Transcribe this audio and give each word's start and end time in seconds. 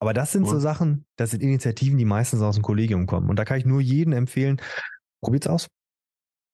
Aber 0.00 0.14
das 0.14 0.32
sind 0.32 0.46
so 0.46 0.60
Sachen, 0.60 1.06
das 1.16 1.30
sind 1.30 1.42
Initiativen, 1.42 1.98
die 1.98 2.04
meistens 2.04 2.40
aus 2.40 2.54
dem 2.54 2.62
Kollegium 2.62 3.06
kommen. 3.06 3.28
Und 3.28 3.36
da 3.36 3.44
kann 3.44 3.58
ich 3.58 3.64
nur 3.64 3.80
jedem 3.80 4.12
empfehlen, 4.12 4.60
probiert's 5.20 5.48
aus. 5.48 5.68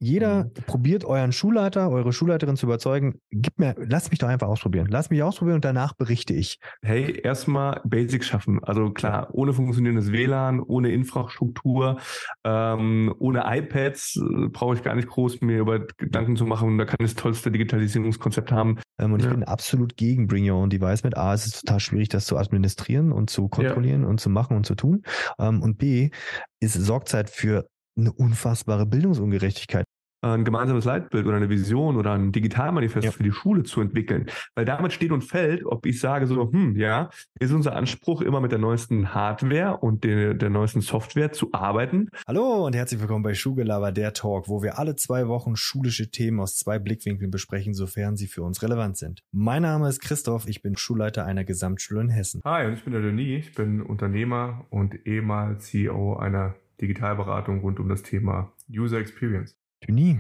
Jeder 0.04 0.44
mhm. 0.44 0.52
probiert 0.66 1.06
euren 1.06 1.32
Schulleiter, 1.32 1.90
eure 1.90 2.12
Schulleiterin 2.12 2.56
zu 2.56 2.66
überzeugen. 2.66 3.20
Gib 3.30 3.58
mir, 3.58 3.74
lass 3.78 4.10
mich 4.10 4.18
doch 4.18 4.28
einfach 4.28 4.48
ausprobieren. 4.48 4.86
Lass 4.90 5.08
mich 5.08 5.22
ausprobieren 5.22 5.56
und 5.56 5.64
danach 5.64 5.94
berichte 5.94 6.34
ich. 6.34 6.58
Hey, 6.82 7.20
erstmal 7.22 7.80
Basics 7.84 8.26
schaffen. 8.26 8.62
Also 8.62 8.90
klar, 8.90 9.30
ohne 9.32 9.54
funktionierendes 9.54 10.12
WLAN, 10.12 10.60
ohne 10.60 10.90
Infrastruktur, 10.90 11.98
ähm, 12.44 13.14
ohne 13.18 13.44
iPads 13.46 14.16
äh, 14.16 14.48
brauche 14.48 14.74
ich 14.74 14.82
gar 14.82 14.94
nicht 14.94 15.08
groß 15.08 15.40
mir 15.40 15.60
über 15.60 15.86
Gedanken 15.96 16.36
zu 16.36 16.44
machen. 16.44 16.76
Da 16.76 16.84
kann 16.84 16.98
ich 17.00 17.14
das 17.14 17.22
tollste 17.22 17.50
Digitalisierungskonzept 17.50 18.52
haben. 18.52 18.78
Ähm, 19.00 19.14
und 19.14 19.22
ich 19.22 19.30
bin 19.30 19.42
absolut 19.42 19.96
gegen 19.96 20.26
Bring 20.26 20.50
Your 20.50 20.58
Own 20.58 20.68
Device 20.68 21.02
mit 21.02 21.16
A. 21.16 21.32
Es 21.32 21.46
ist 21.46 21.60
total 21.60 21.80
schwierig, 21.80 22.10
das 22.10 22.26
zu 22.26 22.36
administrieren 22.36 23.10
und 23.10 23.30
zu 23.30 23.48
kontrollieren 23.48 24.02
ja. 24.02 24.08
und 24.08 24.20
zu 24.20 24.28
machen 24.28 24.54
und 24.54 24.66
zu 24.66 24.74
tun. 24.74 25.02
Ähm, 25.38 25.62
und 25.62 25.78
B, 25.78 26.10
ist 26.60 26.74
Sorgzeit 26.74 27.30
für 27.30 27.66
eine 27.96 28.12
unfassbare 28.12 28.86
Bildungsungerechtigkeit 28.86 29.86
ein 30.32 30.44
gemeinsames 30.44 30.84
Leitbild 30.84 31.26
oder 31.26 31.36
eine 31.36 31.50
Vision 31.50 31.96
oder 31.96 32.12
ein 32.12 32.32
Digitalmanifest 32.32 33.04
ja. 33.04 33.10
für 33.10 33.22
die 33.22 33.32
Schule 33.32 33.62
zu 33.64 33.80
entwickeln. 33.80 34.26
Weil 34.54 34.64
damit 34.64 34.92
steht 34.92 35.12
und 35.12 35.22
fällt, 35.22 35.64
ob 35.66 35.86
ich 35.86 36.00
sage 36.00 36.26
so, 36.26 36.50
hm, 36.50 36.76
ja, 36.76 37.10
ist 37.38 37.52
unser 37.52 37.76
Anspruch, 37.76 38.22
immer 38.22 38.40
mit 38.40 38.52
der 38.52 38.58
neuesten 38.58 39.14
Hardware 39.14 39.78
und 39.78 40.04
der, 40.04 40.34
der 40.34 40.50
neuesten 40.50 40.80
Software 40.80 41.32
zu 41.32 41.50
arbeiten. 41.52 42.08
Hallo 42.26 42.66
und 42.66 42.74
herzlich 42.74 43.00
willkommen 43.00 43.22
bei 43.22 43.34
Schulgelaber, 43.34 43.92
der 43.92 44.12
Talk, 44.12 44.48
wo 44.48 44.62
wir 44.62 44.78
alle 44.78 44.96
zwei 44.96 45.28
Wochen 45.28 45.56
schulische 45.56 46.10
Themen 46.10 46.40
aus 46.40 46.56
zwei 46.56 46.78
Blickwinkeln 46.78 47.30
besprechen, 47.30 47.74
sofern 47.74 48.16
sie 48.16 48.26
für 48.26 48.42
uns 48.42 48.62
relevant 48.62 48.96
sind. 48.96 49.22
Mein 49.32 49.62
Name 49.62 49.88
ist 49.88 50.00
Christoph, 50.00 50.48
ich 50.48 50.62
bin 50.62 50.76
Schulleiter 50.76 51.24
einer 51.24 51.44
Gesamtschule 51.44 52.00
in 52.00 52.08
Hessen. 52.08 52.40
Hi, 52.44 52.66
und 52.66 52.74
ich 52.74 52.84
bin 52.84 52.92
der 52.92 53.02
Denis, 53.02 53.46
ich 53.48 53.54
bin 53.54 53.82
Unternehmer 53.82 54.66
und 54.70 55.06
ehemals 55.06 55.66
CEO 55.66 56.16
einer 56.16 56.54
Digitalberatung 56.80 57.60
rund 57.60 57.78
um 57.80 57.88
das 57.88 58.02
Thema 58.02 58.52
User 58.68 58.98
Experience. 58.98 59.56
Denis, 59.86 60.18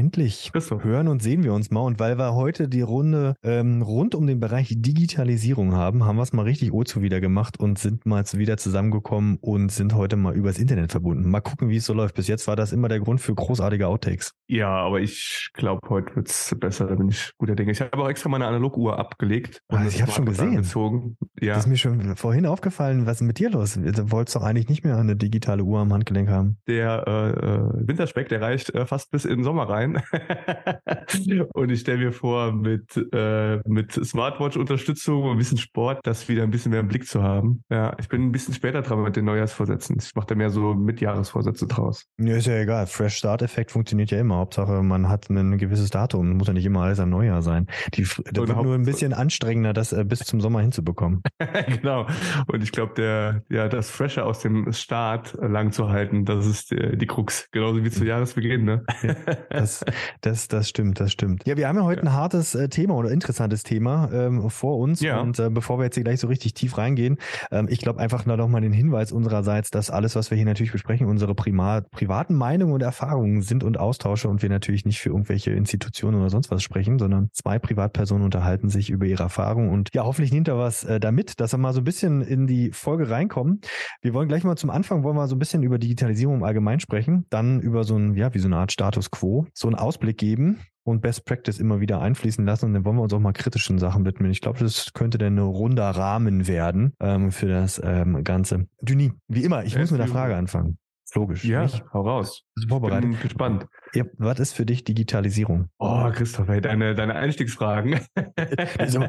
Endlich 0.00 0.50
hören 0.54 1.08
und 1.08 1.20
sehen 1.20 1.44
wir 1.44 1.52
uns 1.52 1.70
mal. 1.70 1.82
Und 1.82 2.00
weil 2.00 2.16
wir 2.16 2.34
heute 2.34 2.68
die 2.68 2.80
Runde 2.80 3.34
ähm, 3.42 3.82
rund 3.82 4.14
um 4.14 4.26
den 4.26 4.40
Bereich 4.40 4.72
Digitalisierung 4.74 5.74
haben, 5.74 6.06
haben 6.06 6.16
wir 6.16 6.22
es 6.22 6.32
mal 6.32 6.44
richtig 6.44 6.72
Ozo 6.72 7.02
wieder 7.02 7.20
gemacht 7.20 7.60
und 7.60 7.78
sind 7.78 8.06
mal 8.06 8.24
wieder 8.32 8.56
zusammengekommen 8.56 9.36
und 9.42 9.70
sind 9.70 9.94
heute 9.94 10.16
mal 10.16 10.34
übers 10.34 10.58
Internet 10.58 10.90
verbunden. 10.90 11.28
Mal 11.28 11.42
gucken, 11.42 11.68
wie 11.68 11.76
es 11.76 11.84
so 11.84 11.92
läuft. 11.92 12.14
Bis 12.14 12.28
jetzt 12.28 12.48
war 12.48 12.56
das 12.56 12.72
immer 12.72 12.88
der 12.88 12.98
Grund 12.98 13.20
für 13.20 13.34
großartige 13.34 13.88
Outtakes. 13.88 14.32
Ja, 14.48 14.70
aber 14.70 15.02
ich 15.02 15.50
glaube, 15.52 15.86
heute 15.90 16.16
wird 16.16 16.28
es 16.28 16.56
besser. 16.58 16.86
Da 16.86 16.94
bin 16.94 17.10
ich 17.10 17.32
guter 17.36 17.54
Dinge. 17.54 17.72
Ich 17.72 17.82
habe 17.82 17.98
auch 17.98 18.08
extra 18.08 18.30
meine 18.30 18.46
Analoguhr 18.46 18.98
abgelegt. 18.98 19.60
Und 19.68 19.86
ich 19.86 20.00
habe 20.00 20.12
schon 20.12 20.24
gesehen. 20.24 20.48
Angezogen. 20.48 21.18
Ja. 21.38 21.56
Das 21.56 21.64
ist 21.64 21.70
mir 21.70 21.76
schon 21.76 22.16
vorhin 22.16 22.46
aufgefallen. 22.46 23.04
Was 23.04 23.20
ist 23.20 23.26
mit 23.26 23.38
dir 23.38 23.50
los? 23.50 23.74
Du 23.74 24.10
wolltest 24.10 24.34
doch 24.34 24.44
eigentlich 24.44 24.70
nicht 24.70 24.82
mehr 24.82 24.96
eine 24.96 25.14
digitale 25.14 25.62
Uhr 25.62 25.80
am 25.80 25.92
Handgelenk 25.92 26.30
haben. 26.30 26.56
Der 26.66 27.04
äh, 27.06 27.30
äh 27.32 27.86
Winterspeck, 27.86 28.30
der 28.30 28.40
reicht 28.40 28.74
äh, 28.74 28.86
fast 28.86 29.10
bis 29.10 29.26
in 29.26 29.36
den 29.36 29.44
Sommer 29.44 29.68
rein 29.68 29.89
rein. 29.94 31.48
und 31.54 31.70
ich 31.70 31.80
stelle 31.80 31.98
mir 31.98 32.12
vor, 32.12 32.52
mit, 32.52 32.96
äh, 33.12 33.58
mit 33.66 33.92
Smartwatch-Unterstützung 33.92 35.24
und 35.24 35.32
ein 35.32 35.38
bisschen 35.38 35.58
Sport, 35.58 36.00
das 36.04 36.28
wieder 36.28 36.42
ein 36.42 36.50
bisschen 36.50 36.70
mehr 36.70 36.80
im 36.80 36.88
Blick 36.88 37.06
zu 37.06 37.22
haben. 37.22 37.64
Ja, 37.70 37.96
ich 37.98 38.08
bin 38.08 38.22
ein 38.22 38.32
bisschen 38.32 38.54
später 38.54 38.82
dran 38.82 39.02
mit 39.02 39.16
den 39.16 39.24
Neujahrsvorsätzen. 39.24 39.96
Ich 40.00 40.14
mache 40.14 40.26
da 40.26 40.34
mehr 40.34 40.50
so 40.50 40.74
Mitjahresvorsätze 40.74 41.66
draus. 41.66 42.06
Ja, 42.18 42.36
ist 42.36 42.46
ja 42.46 42.58
egal. 42.58 42.86
Fresh 42.86 43.16
Start-Effekt 43.16 43.70
funktioniert 43.70 44.10
ja 44.10 44.18
immer. 44.18 44.36
Hauptsache, 44.36 44.82
man 44.82 45.08
hat 45.08 45.30
ein 45.30 45.58
gewisses 45.58 45.90
Datum. 45.90 46.36
Muss 46.36 46.48
ja 46.48 46.52
nicht 46.52 46.66
immer 46.66 46.82
alles 46.82 47.00
am 47.00 47.10
Neujahr 47.10 47.42
sein. 47.42 47.66
Die, 47.94 48.02
das 48.02 48.18
wird 48.48 48.62
nur 48.62 48.74
ein 48.74 48.84
bisschen 48.84 49.12
anstrengender, 49.12 49.72
das 49.72 49.92
äh, 49.92 50.04
bis 50.04 50.20
zum 50.20 50.40
Sommer 50.40 50.60
hinzubekommen. 50.60 51.22
genau. 51.66 52.06
Und 52.46 52.62
ich 52.62 52.72
glaube, 52.72 52.94
der, 52.96 53.42
ja, 53.48 53.68
das 53.68 53.90
Fresher 53.90 54.26
aus 54.26 54.40
dem 54.40 54.72
Start 54.72 55.36
lang 55.40 55.72
zu 55.72 55.88
halten, 55.88 56.24
das 56.24 56.46
ist 56.46 56.70
die, 56.70 56.96
die 56.96 57.06
Krux. 57.06 57.48
Genauso 57.52 57.84
wie 57.84 57.90
zu 57.90 58.04
Jahresbeginn, 58.04 58.64
ne? 58.64 58.84
Ja, 59.02 59.14
das, 59.70 59.84
das, 60.20 60.48
das 60.48 60.68
stimmt, 60.68 61.00
das 61.00 61.12
stimmt. 61.12 61.46
Ja, 61.46 61.56
wir 61.56 61.68
haben 61.68 61.76
ja 61.76 61.84
heute 61.84 62.02
ja. 62.02 62.10
ein 62.10 62.12
hartes 62.12 62.54
äh, 62.54 62.68
Thema 62.68 62.94
oder 62.94 63.10
interessantes 63.10 63.62
Thema 63.62 64.10
ähm, 64.12 64.50
vor 64.50 64.78
uns. 64.78 65.00
Ja. 65.00 65.20
Und 65.20 65.38
äh, 65.38 65.50
bevor 65.50 65.78
wir 65.78 65.84
jetzt 65.84 65.94
hier 65.94 66.04
gleich 66.04 66.20
so 66.20 66.26
richtig 66.26 66.54
tief 66.54 66.78
reingehen, 66.78 67.18
ähm, 67.50 67.68
ich 67.70 67.80
glaube 67.80 68.00
einfach 68.00 68.26
nur 68.26 68.36
noch 68.36 68.48
mal 68.48 68.60
den 68.60 68.72
Hinweis 68.72 69.12
unsererseits, 69.12 69.70
dass 69.70 69.90
alles, 69.90 70.16
was 70.16 70.30
wir 70.30 70.36
hier 70.36 70.46
natürlich 70.46 70.72
besprechen, 70.72 71.06
unsere 71.06 71.34
Prima 71.34 71.82
privaten 71.90 72.34
Meinungen 72.34 72.72
und 72.72 72.82
Erfahrungen 72.82 73.42
sind 73.42 73.64
und 73.64 73.78
Austausche 73.78 74.28
und 74.28 74.42
wir 74.42 74.48
natürlich 74.48 74.84
nicht 74.84 75.00
für 75.00 75.10
irgendwelche 75.10 75.52
Institutionen 75.52 76.20
oder 76.20 76.30
sonst 76.30 76.50
was 76.50 76.62
sprechen, 76.62 76.98
sondern 76.98 77.30
zwei 77.32 77.58
Privatpersonen 77.58 78.24
unterhalten 78.24 78.68
sich 78.68 78.90
über 78.90 79.06
ihre 79.06 79.22
Erfahrungen 79.22 79.70
und 79.70 79.90
ja, 79.94 80.04
hoffentlich 80.04 80.32
nimmt 80.32 80.48
er 80.48 80.58
was 80.58 80.84
äh, 80.84 81.00
damit, 81.00 81.40
dass 81.40 81.52
wir 81.52 81.58
mal 81.58 81.72
so 81.72 81.80
ein 81.80 81.84
bisschen 81.84 82.22
in 82.22 82.46
die 82.46 82.72
Folge 82.72 83.10
reinkommen. 83.10 83.60
Wir 84.02 84.14
wollen 84.14 84.28
gleich 84.28 84.44
mal 84.44 84.56
zum 84.56 84.70
Anfang, 84.70 85.04
wollen 85.04 85.16
wir 85.16 85.28
so 85.28 85.36
ein 85.36 85.38
bisschen 85.38 85.62
über 85.62 85.78
Digitalisierung 85.78 86.36
im 86.36 86.42
Allgemeinen 86.42 86.80
sprechen, 86.80 87.26
dann 87.30 87.60
über 87.60 87.84
so 87.84 87.96
ein, 87.96 88.16
ja, 88.16 88.32
wie 88.34 88.38
so 88.38 88.48
eine 88.48 88.56
Art 88.56 88.72
Status 88.72 89.10
Quo, 89.10 89.46
so 89.60 89.68
einen 89.68 89.76
Ausblick 89.76 90.16
geben 90.16 90.60
und 90.84 91.02
Best 91.02 91.26
Practice 91.26 91.60
immer 91.60 91.80
wieder 91.80 92.00
einfließen 92.00 92.44
lassen. 92.46 92.66
Und 92.66 92.74
dann 92.74 92.84
wollen 92.86 92.96
wir 92.96 93.02
uns 93.02 93.12
auch 93.12 93.20
mal 93.20 93.32
kritischen 93.32 93.78
Sachen 93.78 94.06
widmen. 94.06 94.30
Ich 94.30 94.40
glaube, 94.40 94.58
das 94.58 94.92
könnte 94.94 95.18
dann 95.18 95.36
ein 95.36 95.38
runder 95.38 95.90
Rahmen 95.90 96.48
werden 96.48 96.94
ähm, 96.98 97.30
für 97.30 97.46
das 97.46 97.80
ähm, 97.84 98.24
Ganze. 98.24 98.66
Duni, 98.80 99.12
wie 99.28 99.44
immer, 99.44 99.64
ich 99.64 99.74
ja, 99.74 99.80
muss 99.80 99.90
mit 99.90 100.00
der 100.00 100.08
Frage 100.08 100.34
anfangen. 100.34 100.78
Logisch. 101.14 101.44
Ja, 101.44 101.62
nicht? 101.62 101.84
hau 101.92 102.02
raus. 102.02 102.44
Vorbereitet? 102.68 103.10
Bin 103.10 103.20
gespannt. 103.20 103.66
Ja, 103.94 104.04
was 104.16 104.38
ist 104.38 104.52
für 104.52 104.64
dich 104.64 104.84
Digitalisierung? 104.84 105.68
Oh, 105.78 106.08
Christoph, 106.12 106.48
ey, 106.48 106.60
deine, 106.60 106.94
deine 106.94 107.16
Einstiegsfragen. 107.16 108.00
also, 108.78 109.06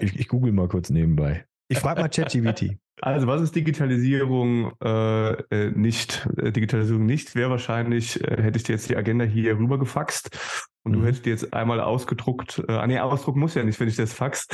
ich, 0.00 0.18
ich 0.18 0.28
google 0.28 0.52
mal 0.52 0.68
kurz 0.68 0.88
nebenbei. 0.88 1.44
Ich 1.68 1.78
frage 1.78 2.00
mal 2.00 2.08
ChatGPT. 2.08 2.76
Also 3.00 3.26
was 3.26 3.42
ist 3.42 3.54
Digitalisierung 3.56 4.72
äh, 4.82 5.32
äh 5.32 5.70
nicht? 5.70 6.28
Äh, 6.36 6.52
Digitalisierung 6.52 7.06
nicht 7.06 7.34
wäre 7.34 7.50
wahrscheinlich, 7.50 8.22
äh, 8.22 8.42
hätte 8.42 8.58
ich 8.58 8.62
dir 8.62 8.72
jetzt 8.72 8.88
die 8.88 8.96
Agenda 8.96 9.24
hier 9.24 9.58
rüber 9.58 9.78
gefaxt 9.78 10.38
und 10.84 10.92
mhm. 10.92 11.00
du 11.00 11.06
hättest 11.06 11.26
dir 11.26 11.30
jetzt 11.30 11.52
einmal 11.52 11.80
ausgedruckt, 11.80 12.62
äh, 12.68 12.72
ah 12.72 12.86
nee, 12.86 12.98
ausdrucken 12.98 13.40
muss 13.40 13.54
ja 13.54 13.64
nicht, 13.64 13.80
wenn 13.80 13.88
ich 13.88 13.96
das 13.96 14.12
fax. 14.12 14.46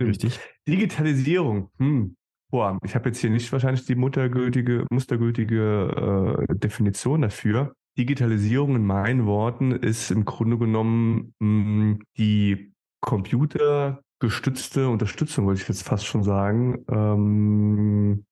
Richtig. 0.00 0.40
Digitalisierung, 0.66 1.70
hm. 1.78 2.16
Boah, 2.50 2.78
ich 2.84 2.94
habe 2.94 3.08
jetzt 3.08 3.18
hier 3.18 3.30
nicht 3.30 3.50
wahrscheinlich 3.50 3.84
die 3.84 3.96
muttergültige, 3.96 4.86
mustergültige 4.88 6.46
äh, 6.48 6.54
Definition 6.54 7.22
dafür. 7.22 7.74
Digitalisierung 7.98 8.76
in 8.76 8.86
meinen 8.86 9.26
Worten 9.26 9.72
ist 9.72 10.12
im 10.12 10.24
Grunde 10.24 10.58
genommen 10.58 11.34
mh, 11.40 11.64
hm, 11.64 12.02
die 12.16 12.72
Computer 13.00 14.03
gestützte 14.24 14.88
Unterstützung, 14.88 15.46
wollte 15.46 15.62
ich 15.62 15.68
jetzt 15.68 15.82
fast 15.82 16.06
schon 16.06 16.22
sagen, 16.22 16.84
ähm, 16.90 18.24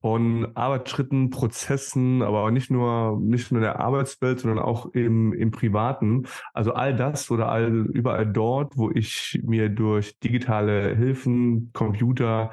von 0.00 0.56
Arbeitsschritten, 0.56 1.30
Prozessen, 1.30 2.22
aber 2.22 2.42
auch 2.42 2.50
nicht 2.50 2.70
nur, 2.70 3.20
nicht 3.20 3.52
nur 3.52 3.60
in 3.60 3.64
der 3.64 3.78
Arbeitswelt, 3.78 4.40
sondern 4.40 4.58
auch 4.58 4.86
im, 4.94 5.32
im 5.32 5.52
Privaten. 5.52 6.26
Also 6.52 6.72
all 6.72 6.96
das 6.96 7.30
oder 7.30 7.48
all, 7.48 7.86
überall 7.92 8.26
dort, 8.26 8.76
wo 8.76 8.90
ich 8.90 9.40
mir 9.44 9.68
durch 9.68 10.18
digitale 10.18 10.96
Hilfen, 10.96 11.70
Computer, 11.72 12.50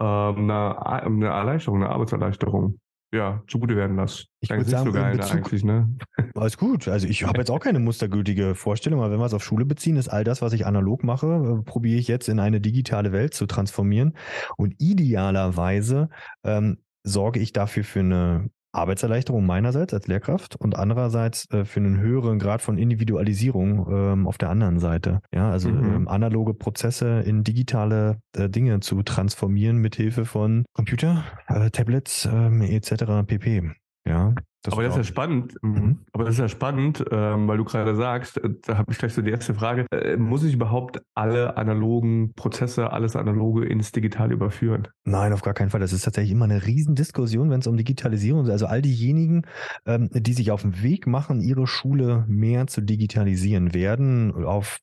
ähm, 0.00 0.50
eine, 0.50 0.86
eine 0.86 1.26
Erleichterung, 1.26 1.82
eine 1.82 1.92
Arbeitserleichterung 1.92 2.80
ja, 3.16 3.42
zugute 3.48 3.76
werden 3.76 3.96
lasse. 3.96 4.26
Ich 4.40 4.50
würde 4.50 4.64
sagen, 4.64 4.86
so 4.86 4.92
geil, 4.92 5.16
Bezug, 5.16 5.36
eigentlich, 5.36 5.64
ne? 5.64 5.88
Alles 6.34 6.56
gut. 6.56 6.88
Also 6.88 7.08
ich 7.08 7.24
habe 7.24 7.38
jetzt 7.38 7.50
auch 7.50 7.60
keine 7.60 7.78
mustergültige 7.78 8.54
Vorstellung, 8.54 9.00
aber 9.00 9.10
wenn 9.10 9.18
wir 9.18 9.26
es 9.26 9.34
auf 9.34 9.44
Schule 9.44 9.64
beziehen, 9.64 9.96
ist 9.96 10.08
all 10.08 10.24
das, 10.24 10.42
was 10.42 10.52
ich 10.52 10.66
analog 10.66 11.02
mache, 11.02 11.60
äh, 11.60 11.62
probiere 11.62 11.98
ich 11.98 12.08
jetzt 12.08 12.28
in 12.28 12.38
eine 12.38 12.60
digitale 12.60 13.12
Welt 13.12 13.34
zu 13.34 13.46
transformieren. 13.46 14.14
Und 14.56 14.74
idealerweise 14.78 16.08
ähm, 16.44 16.78
sorge 17.02 17.40
ich 17.40 17.52
dafür 17.52 17.84
für 17.84 18.00
eine 18.00 18.50
Arbeitserleichterung 18.76 19.44
meinerseits 19.44 19.94
als 19.94 20.06
Lehrkraft 20.06 20.56
und 20.56 20.76
andererseits 20.76 21.50
äh, 21.50 21.64
für 21.64 21.80
einen 21.80 21.98
höheren 21.98 22.38
Grad 22.38 22.62
von 22.62 22.78
Individualisierung 22.78 23.86
ähm, 23.90 24.26
auf 24.26 24.38
der 24.38 24.50
anderen 24.50 24.78
Seite. 24.78 25.20
Ja, 25.32 25.50
also 25.50 25.68
mhm. 25.68 25.94
ähm, 25.94 26.08
analoge 26.08 26.54
Prozesse 26.54 27.20
in 27.20 27.44
digitale 27.44 28.18
äh, 28.36 28.48
Dinge 28.48 28.80
zu 28.80 29.02
transformieren 29.02 29.78
mit 29.78 29.96
Hilfe 29.96 30.24
von 30.24 30.64
Computer, 30.72 31.24
äh, 31.48 31.70
Tablets 31.70 32.28
ähm, 32.30 32.60
etc. 32.62 33.26
pp. 33.26 33.72
Ja. 34.06 34.34
Das 34.62 34.72
aber 34.72 34.82
das 34.82 34.94
ist 34.94 34.98
ja 34.98 35.04
spannend. 35.04 35.54
Mhm. 35.62 36.00
Aber 36.12 36.24
das 36.24 36.34
ist 36.34 36.40
ja 36.40 36.48
spannend, 36.48 37.04
ähm, 37.12 37.46
weil 37.46 37.56
du 37.56 37.64
gerade 37.64 37.94
sagst, 37.94 38.38
äh, 38.38 38.50
da 38.62 38.78
habe 38.78 38.90
ich 38.90 38.98
gleich 38.98 39.14
so 39.14 39.22
die 39.22 39.30
erste 39.30 39.54
Frage, 39.54 39.86
äh, 39.92 40.16
muss 40.16 40.42
ich 40.42 40.54
überhaupt 40.54 41.00
alle 41.14 41.56
analogen 41.56 42.32
Prozesse, 42.34 42.92
alles 42.92 43.14
analoge 43.14 43.64
ins 43.64 43.92
Digital 43.92 44.32
überführen? 44.32 44.88
Nein, 45.04 45.32
auf 45.32 45.42
gar 45.42 45.54
keinen 45.54 45.70
Fall. 45.70 45.80
Das 45.80 45.92
ist 45.92 46.02
tatsächlich 46.02 46.32
immer 46.32 46.46
eine 46.46 46.66
Riesendiskussion, 46.66 47.48
wenn 47.48 47.60
es 47.60 47.66
um 47.68 47.76
Digitalisierung 47.76 48.44
geht. 48.44 48.52
Also 48.52 48.66
all 48.66 48.82
diejenigen, 48.82 49.42
ähm, 49.86 50.08
die 50.12 50.32
sich 50.32 50.50
auf 50.50 50.62
den 50.62 50.82
Weg 50.82 51.06
machen, 51.06 51.40
ihre 51.40 51.68
Schule 51.68 52.24
mehr 52.26 52.66
zu 52.66 52.80
digitalisieren, 52.80 53.72
werden 53.72 54.34
auf 54.44 54.80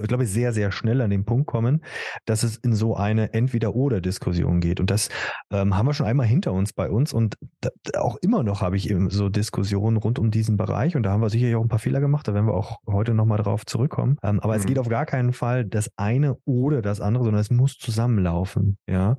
ich 0.00 0.08
glaube, 0.08 0.26
sehr, 0.26 0.52
sehr 0.52 0.70
schnell 0.72 1.00
an 1.00 1.10
den 1.10 1.24
Punkt 1.24 1.46
kommen, 1.46 1.82
dass 2.24 2.42
es 2.42 2.56
in 2.56 2.74
so 2.74 2.96
eine 2.96 3.32
Entweder-Oder-Diskussion 3.32 4.60
geht. 4.60 4.80
Und 4.80 4.90
das 4.90 5.08
ähm, 5.50 5.76
haben 5.76 5.86
wir 5.86 5.94
schon 5.94 6.06
einmal 6.06 6.26
hinter 6.26 6.52
uns 6.52 6.72
bei 6.72 6.90
uns. 6.90 7.12
Und 7.12 7.36
da, 7.60 7.70
auch 7.98 8.16
immer 8.20 8.42
noch 8.42 8.60
habe 8.60 8.76
ich 8.76 8.90
eben 8.90 9.10
so 9.10 9.28
Diskussionen 9.28 9.96
rund 9.96 10.18
um 10.18 10.30
diesen 10.30 10.56
Bereich. 10.56 10.96
Und 10.96 11.02
da 11.02 11.10
haben 11.10 11.20
wir 11.20 11.30
sicherlich 11.30 11.56
auch 11.56 11.62
ein 11.62 11.68
paar 11.68 11.78
Fehler 11.78 12.00
gemacht. 12.00 12.28
Da 12.28 12.34
werden 12.34 12.46
wir 12.46 12.54
auch 12.54 12.78
heute 12.86 13.14
nochmal 13.14 13.38
drauf 13.38 13.66
zurückkommen. 13.66 14.18
Ähm, 14.22 14.40
aber 14.40 14.54
mhm. 14.54 14.60
es 14.60 14.66
geht 14.66 14.78
auf 14.78 14.88
gar 14.88 15.06
keinen 15.06 15.32
Fall 15.32 15.64
das 15.64 15.90
eine 15.96 16.36
oder 16.44 16.82
das 16.82 17.00
andere, 17.00 17.24
sondern 17.24 17.40
es 17.40 17.50
muss 17.50 17.78
zusammenlaufen. 17.78 18.78
Ja. 18.88 19.16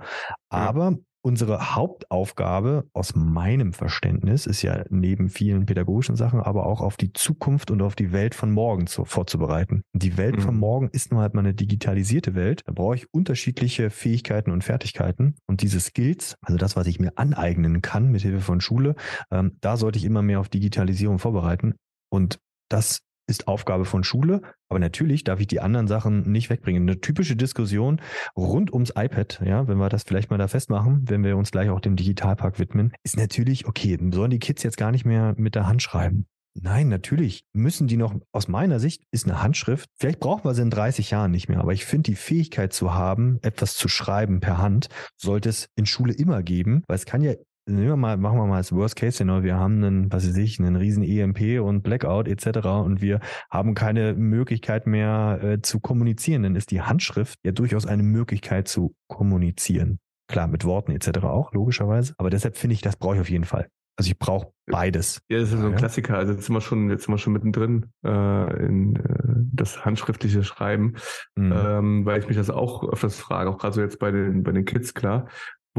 Aber 0.49 0.97
unsere 1.21 1.75
Hauptaufgabe 1.75 2.87
aus 2.93 3.15
meinem 3.15 3.73
Verständnis 3.73 4.45
ist 4.45 4.61
ja 4.61 4.83
neben 4.89 5.29
vielen 5.29 5.65
pädagogischen 5.65 6.15
Sachen, 6.15 6.39
aber 6.39 6.65
auch 6.65 6.81
auf 6.81 6.97
die 6.97 7.13
Zukunft 7.13 7.71
und 7.71 7.81
auf 7.81 7.95
die 7.95 8.11
Welt 8.11 8.35
von 8.35 8.51
morgen 8.51 8.87
zu, 8.87 9.05
vorzubereiten. 9.05 9.83
Die 9.93 10.17
Welt 10.17 10.37
mhm. 10.37 10.41
von 10.41 10.57
morgen 10.57 10.89
ist 10.91 11.11
nur 11.11 11.21
halt 11.21 11.33
mal 11.33 11.41
eine 11.41 11.53
digitalisierte 11.53 12.35
Welt. 12.35 12.61
Da 12.65 12.71
brauche 12.71 12.95
ich 12.95 13.13
unterschiedliche 13.13 13.89
Fähigkeiten 13.89 14.51
und 14.51 14.63
Fertigkeiten. 14.63 15.35
Und 15.47 15.61
diese 15.61 15.79
Skills, 15.79 16.35
also 16.41 16.57
das, 16.57 16.75
was 16.75 16.87
ich 16.87 16.99
mir 16.99 17.17
aneignen 17.17 17.81
kann 17.81 18.11
mit 18.11 18.21
Hilfe 18.21 18.41
von 18.41 18.61
Schule, 18.61 18.95
ähm, 19.31 19.57
da 19.61 19.77
sollte 19.77 19.99
ich 19.99 20.05
immer 20.05 20.21
mehr 20.21 20.39
auf 20.39 20.49
Digitalisierung 20.49 21.19
vorbereiten. 21.19 21.75
Und 22.09 22.39
das 22.69 23.01
ist 23.29 23.47
Aufgabe 23.47 23.85
von 23.85 24.03
Schule, 24.03 24.41
aber 24.67 24.79
natürlich 24.79 25.23
darf 25.23 25.39
ich 25.39 25.47
die 25.47 25.61
anderen 25.61 25.87
Sachen 25.87 26.29
nicht 26.31 26.49
wegbringen. 26.49 26.83
Eine 26.83 26.99
typische 26.99 27.35
Diskussion 27.35 28.01
rund 28.35 28.73
ums 28.73 28.91
iPad, 28.95 29.41
ja, 29.45 29.67
wenn 29.67 29.77
wir 29.77 29.89
das 29.89 30.03
vielleicht 30.03 30.29
mal 30.31 30.37
da 30.37 30.47
festmachen, 30.47 31.05
wenn 31.07 31.23
wir 31.23 31.37
uns 31.37 31.51
gleich 31.51 31.69
auch 31.69 31.79
dem 31.79 31.95
Digitalpark 31.95 32.59
widmen, 32.59 32.91
ist 33.03 33.17
natürlich, 33.17 33.67
okay, 33.67 33.97
sollen 34.11 34.31
die 34.31 34.39
Kids 34.39 34.63
jetzt 34.63 34.77
gar 34.77 34.91
nicht 34.91 35.05
mehr 35.05 35.35
mit 35.37 35.55
der 35.55 35.67
Hand 35.67 35.81
schreiben? 35.81 36.25
Nein, 36.55 36.89
natürlich 36.89 37.45
müssen 37.53 37.87
die 37.87 37.95
noch, 37.95 38.15
aus 38.31 38.47
meiner 38.47 38.79
Sicht 38.79 39.03
ist 39.11 39.25
eine 39.25 39.41
Handschrift, 39.41 39.87
vielleicht 39.97 40.19
brauchen 40.19 40.43
wir 40.43 40.53
sie 40.55 40.63
in 40.63 40.71
30 40.71 41.11
Jahren 41.11 41.31
nicht 41.31 41.47
mehr, 41.47 41.59
aber 41.59 41.73
ich 41.73 41.85
finde 41.85 42.11
die 42.11 42.15
Fähigkeit 42.15 42.73
zu 42.73 42.93
haben, 42.93 43.39
etwas 43.43 43.75
zu 43.75 43.87
schreiben 43.87 44.39
per 44.39 44.57
Hand, 44.57 44.89
sollte 45.15 45.49
es 45.49 45.69
in 45.75 45.85
Schule 45.85 46.13
immer 46.13 46.43
geben, 46.43 46.83
weil 46.87 46.95
es 46.95 47.05
kann 47.05 47.21
ja 47.21 47.33
nehmen 47.69 47.87
wir 47.87 47.95
mal, 47.95 48.17
machen 48.17 48.37
wir 48.37 48.45
mal 48.45 48.57
das 48.57 48.71
Worst-Case-Szenario. 48.73 49.43
Wir 49.43 49.57
haben 49.57 49.83
einen, 49.83 50.11
was 50.11 50.27
weiß 50.27 50.37
ich, 50.37 50.59
einen 50.59 50.75
riesen 50.75 51.03
EMP 51.03 51.61
und 51.61 51.81
Blackout 51.81 52.27
etc. 52.27 52.67
und 52.67 53.01
wir 53.01 53.19
haben 53.49 53.73
keine 53.73 54.13
Möglichkeit 54.13 54.87
mehr 54.87 55.39
äh, 55.41 55.61
zu 55.61 55.79
kommunizieren. 55.79 56.43
Dann 56.43 56.55
ist 56.55 56.71
die 56.71 56.81
Handschrift 56.81 57.39
ja 57.43 57.51
durchaus 57.51 57.85
eine 57.85 58.03
Möglichkeit 58.03 58.67
zu 58.67 58.95
kommunizieren. 59.07 59.99
Klar, 60.27 60.47
mit 60.47 60.65
Worten 60.65 60.91
etc. 60.91 61.19
auch, 61.23 61.53
logischerweise. 61.53 62.13
Aber 62.17 62.29
deshalb 62.29 62.57
finde 62.57 62.73
ich, 62.73 62.81
das 62.81 62.97
brauche 62.97 63.15
ich 63.15 63.21
auf 63.21 63.29
jeden 63.29 63.45
Fall. 63.45 63.67
Also 63.99 64.11
ich 64.11 64.17
brauche 64.17 64.53
beides. 64.65 65.21
Ja, 65.27 65.39
das 65.39 65.51
ist 65.51 65.59
so 65.59 65.65
ein 65.65 65.71
ja. 65.73 65.77
Klassiker. 65.77 66.17
Also 66.17 66.31
jetzt 66.31 66.45
sind 66.45 66.55
wir 66.55 66.61
schon, 66.61 66.89
jetzt 66.89 67.03
sind 67.03 67.13
wir 67.13 67.17
schon 67.17 67.33
mittendrin 67.33 67.87
äh, 68.05 68.65
in 68.65 68.95
äh, 68.95 69.01
das 69.51 69.83
handschriftliche 69.83 70.41
Schreiben, 70.45 70.95
mhm. 71.35 71.53
ähm, 71.53 72.05
weil 72.05 72.21
ich 72.21 72.27
mich 72.27 72.37
das 72.37 72.49
auch 72.49 72.87
öfters 72.89 73.19
frage, 73.19 73.49
auch 73.49 73.57
gerade 73.57 73.73
so 73.73 73.81
jetzt 73.81 73.99
bei 73.99 74.09
den 74.11 74.43
bei 74.43 74.53
den 74.53 74.63
Kids 74.63 74.93
klar. 74.93 75.27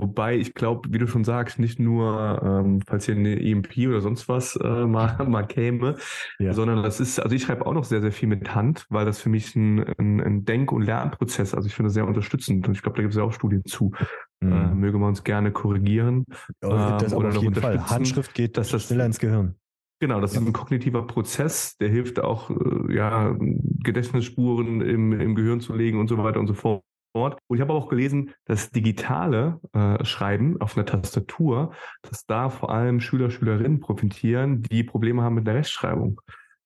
Wobei 0.00 0.36
ich 0.36 0.54
glaube, 0.54 0.88
wie 0.92 0.98
du 0.98 1.06
schon 1.06 1.24
sagst, 1.24 1.58
nicht 1.58 1.78
nur, 1.78 2.40
ähm, 2.42 2.80
falls 2.86 3.04
hier 3.04 3.14
eine 3.14 3.38
EMP 3.38 3.88
oder 3.88 4.00
sonst 4.00 4.28
was 4.28 4.56
äh, 4.56 4.86
mal, 4.86 5.26
mal 5.26 5.46
käme, 5.46 5.96
ja. 6.38 6.52
sondern 6.54 6.82
das 6.82 7.00
ist, 7.00 7.20
also 7.20 7.36
ich 7.36 7.42
schreibe 7.42 7.66
auch 7.66 7.74
noch 7.74 7.84
sehr, 7.84 8.00
sehr 8.00 8.12
viel 8.12 8.28
mit 8.28 8.54
Hand, 8.54 8.86
weil 8.88 9.04
das 9.04 9.20
für 9.20 9.28
mich 9.28 9.54
ein, 9.54 9.84
ein, 9.98 10.20
ein 10.20 10.44
Denk- 10.44 10.72
und 10.72 10.82
Lernprozess, 10.82 11.54
also 11.54 11.66
ich 11.66 11.74
finde 11.74 11.90
sehr 11.90 12.06
unterstützend 12.06 12.66
und 12.66 12.74
ich 12.74 12.82
glaube, 12.82 12.96
da 12.96 13.02
gibt 13.02 13.12
es 13.12 13.18
ja 13.18 13.24
auch 13.24 13.32
Studien 13.32 13.64
zu. 13.66 13.92
Mhm. 14.40 14.52
Äh, 14.52 14.74
möge 14.74 14.98
man 14.98 15.10
uns 15.10 15.22
gerne 15.22 15.52
korrigieren. 15.52 16.24
Ja, 16.62 16.96
das 16.96 17.12
ähm, 17.12 17.18
oder 17.18 17.28
auf 17.28 17.42
jeden 17.42 17.54
Fall. 17.54 17.90
Handschrift 17.90 18.32
geht 18.32 18.56
dass 18.56 18.70
das 18.70 18.86
schneller 18.86 19.04
ins 19.04 19.18
Gehirn. 19.18 19.54
Genau, 20.02 20.18
das 20.18 20.32
ist 20.32 20.38
ein 20.38 20.54
kognitiver 20.54 21.06
Prozess, 21.06 21.76
der 21.76 21.90
hilft 21.90 22.20
auch, 22.20 22.48
äh, 22.48 22.94
ja, 22.94 23.36
Gedächtnisspuren 23.38 24.80
im, 24.80 25.12
im 25.12 25.34
Gehirn 25.34 25.60
zu 25.60 25.74
legen 25.74 26.00
und 26.00 26.08
so 26.08 26.16
weiter 26.16 26.40
und 26.40 26.46
so 26.46 26.54
fort. 26.54 26.82
Und 27.12 27.36
ich 27.52 27.60
habe 27.60 27.72
auch 27.72 27.88
gelesen, 27.88 28.32
dass 28.44 28.70
digitale 28.70 29.60
äh, 29.72 30.04
Schreiben 30.04 30.60
auf 30.60 30.76
einer 30.76 30.86
Tastatur, 30.86 31.72
dass 32.02 32.24
da 32.26 32.50
vor 32.50 32.70
allem 32.70 33.00
Schüler, 33.00 33.30
Schülerinnen 33.30 33.80
profitieren, 33.80 34.62
die 34.62 34.84
Probleme 34.84 35.22
haben 35.22 35.34
mit 35.34 35.46
der 35.46 35.54
Rechtschreibung. 35.54 36.20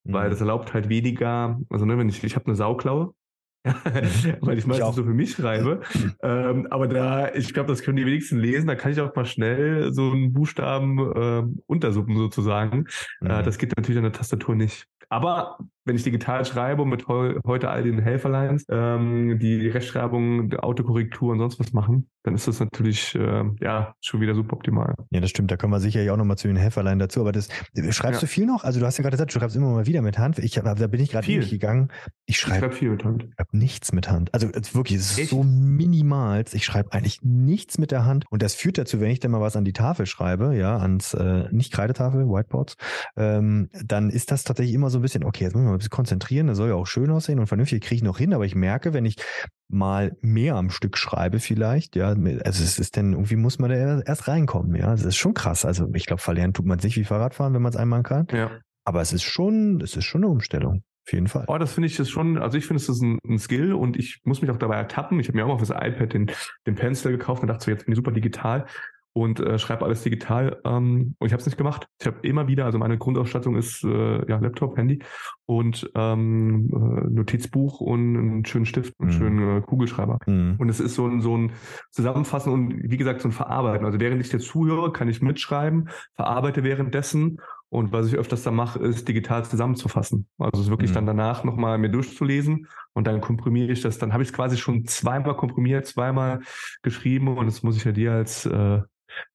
Mhm. 0.04 0.12
Weil 0.12 0.30
das 0.30 0.40
erlaubt 0.40 0.74
halt 0.74 0.88
weniger, 0.88 1.58
also 1.70 1.86
ne, 1.86 1.96
wenn 1.96 2.08
ich, 2.08 2.22
ich 2.22 2.36
habe 2.36 2.46
eine 2.46 2.56
Sauklaue, 2.56 3.14
weil 4.40 4.58
ich 4.58 4.66
meistens 4.66 4.94
so 4.94 5.04
für 5.04 5.14
mich 5.14 5.32
schreibe. 5.32 5.80
ähm, 6.22 6.66
aber 6.68 6.86
da, 6.86 7.32
ich 7.32 7.54
glaube, 7.54 7.68
das 7.68 7.82
können 7.82 7.96
die 7.96 8.04
wenigsten 8.04 8.38
lesen. 8.38 8.66
Da 8.66 8.74
kann 8.74 8.92
ich 8.92 9.00
auch 9.00 9.14
mal 9.14 9.24
schnell 9.24 9.92
so 9.94 10.10
einen 10.10 10.34
Buchstaben 10.34 10.98
äh, 10.98 11.42
untersuppen 11.64 12.16
sozusagen. 12.18 12.84
Äh, 13.22 13.24
mhm. 13.24 13.30
Äh, 13.30 13.42
das 13.42 13.56
geht 13.56 13.74
natürlich 13.74 13.96
an 13.96 14.04
der 14.04 14.12
Tastatur 14.12 14.54
nicht. 14.54 14.86
Aber 15.08 15.58
wenn 15.84 15.96
ich 15.96 16.02
digital 16.02 16.44
schreibe 16.44 16.82
und 16.82 16.88
mit 16.88 17.08
heu 17.08 17.38
heute 17.46 17.70
all 17.70 17.82
den 17.82 17.98
Helferlines, 17.98 18.64
ähm, 18.70 19.38
die 19.38 19.68
Rechtschreibung, 19.68 20.50
die 20.50 20.58
Autokorrektur 20.58 21.32
und 21.32 21.38
sonst 21.38 21.60
was 21.60 21.72
machen, 21.72 22.08
dann 22.24 22.34
ist 22.34 22.48
das 22.48 22.58
natürlich 22.58 23.14
äh, 23.14 23.44
ja 23.60 23.94
schon 24.00 24.20
wieder 24.20 24.34
super 24.34 24.54
optimal. 24.54 24.94
Ja, 25.10 25.20
das 25.20 25.30
stimmt. 25.30 25.50
Da 25.50 25.56
kommen 25.56 25.74
wir 25.74 25.80
sicherlich 25.80 26.10
auch 26.10 26.16
nochmal 26.16 26.38
zu 26.38 26.48
den 26.48 26.56
Helferlein 26.56 26.98
dazu. 26.98 27.20
Aber 27.20 27.32
das 27.32 27.48
schreibst 27.90 28.22
ja. 28.22 28.26
du 28.26 28.26
viel 28.26 28.46
noch? 28.46 28.64
Also 28.64 28.80
du 28.80 28.86
hast 28.86 28.96
ja 28.96 29.02
gerade 29.02 29.16
gesagt, 29.16 29.34
du 29.34 29.38
schreibst 29.38 29.56
immer 29.56 29.70
mal 29.72 29.86
wieder 29.86 30.00
mit 30.00 30.18
Hand. 30.18 30.38
Ich, 30.38 30.52
da 30.52 30.74
bin 30.74 31.00
ich 31.00 31.10
gerade 31.10 31.26
gegangen. 31.26 31.90
Ich 32.24 32.38
schreibe 32.38 32.60
schreib 32.60 32.74
viel 32.74 32.90
mit 32.90 33.04
Hand. 33.04 33.24
Ich 33.24 33.34
schreibe 33.34 33.56
nichts 33.58 33.92
mit 33.92 34.10
Hand. 34.10 34.32
Also 34.32 34.48
wirklich, 34.54 34.98
es 34.98 35.12
ist 35.12 35.18
Echt? 35.18 35.30
so 35.30 35.42
minimal. 35.42 36.44
Ich 36.52 36.64
schreibe 36.64 36.92
eigentlich 36.92 37.20
nichts 37.22 37.76
mit 37.76 37.90
der 37.90 38.06
Hand. 38.06 38.24
Und 38.30 38.42
das 38.42 38.54
führt 38.54 38.78
dazu, 38.78 39.00
wenn 39.00 39.10
ich 39.10 39.20
dann 39.20 39.30
mal 39.30 39.42
was 39.42 39.56
an 39.56 39.66
die 39.66 39.74
Tafel 39.74 40.06
schreibe, 40.06 40.56
ja, 40.56 40.78
ans 40.78 41.12
äh, 41.12 41.48
nicht 41.50 41.72
Kreidetafel, 41.72 42.26
Whiteboards, 42.26 42.76
ähm, 43.16 43.68
dann 43.84 44.08
ist 44.08 44.30
das 44.30 44.44
tatsächlich 44.44 44.74
immer 44.74 44.88
so 44.88 44.98
ein 44.98 45.02
bisschen, 45.02 45.24
okay, 45.24 45.44
jetzt 45.44 45.54
müssen 45.54 45.66
wir 45.66 45.73
mal 45.74 45.76
ein 45.76 45.80
bisschen 45.80 45.90
konzentrieren, 45.90 46.46
das 46.46 46.56
soll 46.56 46.68
ja 46.68 46.74
auch 46.74 46.86
schön 46.86 47.10
aussehen 47.10 47.38
und 47.38 47.46
vernünftig 47.46 47.82
kriege 47.82 47.96
ich 47.96 48.02
noch 48.02 48.18
hin, 48.18 48.32
aber 48.32 48.44
ich 48.44 48.54
merke, 48.54 48.92
wenn 48.92 49.04
ich 49.04 49.16
mal 49.68 50.16
mehr 50.20 50.56
am 50.56 50.70
Stück 50.70 50.96
schreibe 50.96 51.40
vielleicht, 51.40 51.96
ja, 51.96 52.08
also 52.08 52.42
es 52.44 52.78
ist 52.78 52.96
denn, 52.96 53.12
irgendwie 53.12 53.36
muss 53.36 53.58
man 53.58 53.70
da 53.70 54.00
erst 54.00 54.28
reinkommen, 54.28 54.74
ja, 54.76 54.90
das 54.90 55.04
ist 55.04 55.16
schon 55.16 55.34
krass, 55.34 55.64
also 55.64 55.88
ich 55.94 56.06
glaube, 56.06 56.22
verlernen 56.22 56.54
tut 56.54 56.66
man 56.66 56.78
sich 56.78 56.96
wie 56.96 57.04
Fahrradfahren, 57.04 57.54
wenn 57.54 57.62
man 57.62 57.72
es 57.72 57.76
einmal 57.76 58.02
kann, 58.02 58.26
ja. 58.32 58.50
aber 58.84 59.00
es 59.00 59.12
ist 59.12 59.24
schon, 59.24 59.80
es 59.80 59.96
ist 59.96 60.04
schon 60.04 60.22
eine 60.22 60.30
Umstellung. 60.30 60.82
Auf 61.06 61.12
jeden 61.12 61.28
Fall. 61.28 61.44
Oh, 61.48 61.58
das 61.58 61.74
finde 61.74 61.88
ich 61.88 61.96
das 61.96 62.08
schon, 62.08 62.38
also 62.38 62.56
ich 62.56 62.64
finde 62.64 62.80
es 62.80 62.88
ist 62.88 63.02
ein, 63.02 63.18
ein, 63.28 63.38
Skill 63.38 63.74
und 63.74 63.98
ich 63.98 64.22
muss 64.24 64.40
mich 64.40 64.50
auch 64.50 64.56
dabei 64.56 64.76
ertappen. 64.76 65.20
Ich 65.20 65.28
habe 65.28 65.36
mir 65.36 65.44
auch 65.44 65.48
mal 65.48 65.58
für 65.58 65.70
das 65.70 65.86
iPad 65.86 66.14
den, 66.14 66.30
den 66.66 66.76
Pencil 66.76 67.12
gekauft 67.12 67.42
und 67.42 67.48
dachte 67.48 67.66
so, 67.66 67.70
jetzt 67.70 67.84
bin 67.84 67.92
ich 67.92 67.96
super 67.96 68.10
digital 68.10 68.64
und 69.14 69.38
äh, 69.40 69.58
schreibe 69.58 69.84
alles 69.84 70.02
digital. 70.02 70.60
Ähm, 70.64 71.14
und 71.18 71.26
ich 71.26 71.32
habe 71.32 71.40
es 71.40 71.46
nicht 71.46 71.56
gemacht. 71.56 71.86
Ich 72.00 72.06
habe 72.06 72.18
immer 72.22 72.48
wieder, 72.48 72.64
also 72.64 72.78
meine 72.78 72.98
Grundausstattung 72.98 73.56
ist 73.56 73.84
äh, 73.84 74.28
ja 74.28 74.38
Laptop, 74.38 74.76
Handy 74.76 74.98
und 75.46 75.90
ähm, 75.94 76.68
äh, 76.72 77.08
Notizbuch 77.10 77.80
und 77.80 78.16
einen 78.16 78.44
schönen 78.44 78.66
Stift, 78.66 78.94
einen 78.98 79.10
mhm. 79.10 79.12
schönen 79.12 79.56
äh, 79.58 79.60
Kugelschreiber. 79.60 80.18
Mhm. 80.26 80.56
Und 80.58 80.68
es 80.68 80.80
ist 80.80 80.96
so 80.96 81.06
ein, 81.06 81.20
so 81.20 81.36
ein 81.36 81.52
Zusammenfassen 81.92 82.52
und 82.52 82.90
wie 82.90 82.96
gesagt 82.96 83.22
so 83.22 83.28
ein 83.28 83.32
Verarbeiten. 83.32 83.86
Also 83.86 84.00
während 84.00 84.20
ich 84.20 84.30
dir 84.30 84.40
zuhöre, 84.40 84.92
kann 84.92 85.08
ich 85.08 85.22
mitschreiben, 85.22 85.90
verarbeite 86.16 86.64
währenddessen 86.64 87.38
und 87.68 87.92
was 87.92 88.06
ich 88.06 88.14
öfters 88.14 88.42
da 88.42 88.50
mache, 88.50 88.80
ist 88.80 89.06
digital 89.06 89.44
zusammenzufassen. 89.44 90.28
Also 90.38 90.62
es 90.62 90.70
wirklich 90.70 90.90
mhm. 90.90 90.94
dann 90.94 91.06
danach 91.06 91.44
nochmal 91.44 91.78
mir 91.78 91.88
durchzulesen 91.88 92.68
und 92.92 93.06
dann 93.06 93.20
komprimiere 93.20 93.72
ich 93.72 93.80
das. 93.80 93.98
Dann 93.98 94.12
habe 94.12 94.22
ich 94.22 94.30
es 94.30 94.32
quasi 94.32 94.56
schon 94.56 94.86
zweimal 94.86 95.36
komprimiert, 95.36 95.86
zweimal 95.86 96.40
geschrieben 96.82 97.36
und 97.36 97.46
das 97.46 97.62
muss 97.62 97.76
ich 97.76 97.84
ja 97.84 97.92
dir 97.92 98.12
als 98.12 98.46
äh, 98.46 98.80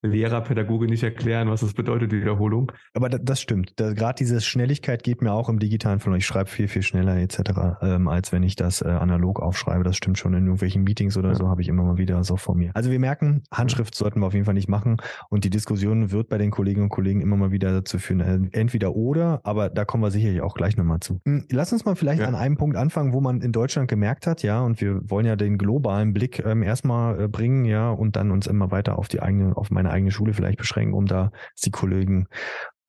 Lehrer, 0.02 0.40
Pädagoge 0.40 0.86
nicht 0.86 1.02
erklären, 1.02 1.48
was 1.48 1.60
das 1.60 1.74
bedeutet, 1.74 2.12
die 2.12 2.20
Wiederholung. 2.20 2.72
Aber 2.94 3.08
das 3.08 3.40
stimmt. 3.40 3.76
Gerade 3.76 4.14
diese 4.18 4.40
Schnelligkeit 4.40 5.02
geht 5.02 5.22
mir 5.22 5.32
auch 5.32 5.48
im 5.48 5.58
digitalen 5.58 6.00
euch. 6.06 6.18
Ich 6.18 6.26
schreibe 6.26 6.50
viel, 6.50 6.68
viel 6.68 6.82
schneller 6.82 7.16
etc., 7.16 7.40
ähm, 7.82 8.08
als 8.08 8.32
wenn 8.32 8.42
ich 8.42 8.56
das 8.56 8.82
äh, 8.82 8.88
analog 8.88 9.40
aufschreibe. 9.40 9.84
Das 9.84 9.96
stimmt 9.96 10.18
schon. 10.18 10.34
In 10.34 10.44
irgendwelchen 10.44 10.82
Meetings 10.84 11.16
oder 11.16 11.30
ja. 11.30 11.34
so 11.34 11.48
habe 11.48 11.62
ich 11.62 11.68
immer 11.68 11.82
mal 11.82 11.98
wieder 11.98 12.22
so 12.24 12.36
vor 12.36 12.54
mir. 12.54 12.70
Also 12.74 12.90
wir 12.90 12.98
merken, 12.98 13.42
Handschrift 13.50 13.94
sollten 13.94 14.20
wir 14.20 14.26
auf 14.26 14.34
jeden 14.34 14.44
Fall 14.44 14.54
nicht 14.54 14.68
machen. 14.68 14.98
Und 15.28 15.44
die 15.44 15.50
Diskussion 15.50 16.10
wird 16.12 16.28
bei 16.28 16.38
den 16.38 16.50
Kolleginnen 16.50 16.84
und 16.84 16.90
Kollegen 16.90 17.20
immer 17.20 17.36
mal 17.36 17.50
wieder 17.50 17.72
dazu 17.72 17.98
führen, 17.98 18.20
äh, 18.20 18.58
entweder 18.58 18.94
oder, 18.94 19.40
aber 19.44 19.68
da 19.68 19.84
kommen 19.84 20.02
wir 20.02 20.10
sicherlich 20.10 20.42
auch 20.42 20.54
gleich 20.54 20.76
nochmal 20.76 21.00
zu. 21.00 21.20
Hm, 21.24 21.46
lass 21.50 21.72
uns 21.72 21.84
mal 21.84 21.96
vielleicht 21.96 22.20
ja. 22.20 22.28
an 22.28 22.34
einem 22.34 22.56
Punkt 22.56 22.76
anfangen, 22.76 23.12
wo 23.12 23.20
man 23.20 23.40
in 23.40 23.52
Deutschland 23.52 23.88
gemerkt 23.88 24.26
hat, 24.26 24.42
ja, 24.42 24.60
und 24.60 24.80
wir 24.80 25.08
wollen 25.08 25.26
ja 25.26 25.36
den 25.36 25.58
globalen 25.58 26.12
Blick 26.12 26.44
ähm, 26.44 26.62
erstmal 26.62 27.20
äh, 27.20 27.28
bringen, 27.28 27.64
ja, 27.64 27.90
und 27.90 28.16
dann 28.16 28.30
uns 28.30 28.46
immer 28.46 28.70
weiter 28.70 28.98
auf 28.98 29.08
die 29.08 29.20
eigene, 29.20 29.56
auf 29.56 29.69
meine 29.70 29.90
eigene 29.90 30.10
Schule 30.10 30.34
vielleicht 30.34 30.58
beschränken, 30.58 30.94
um 30.94 31.06
da 31.06 31.30
die 31.64 31.70
Kollegen 31.70 32.26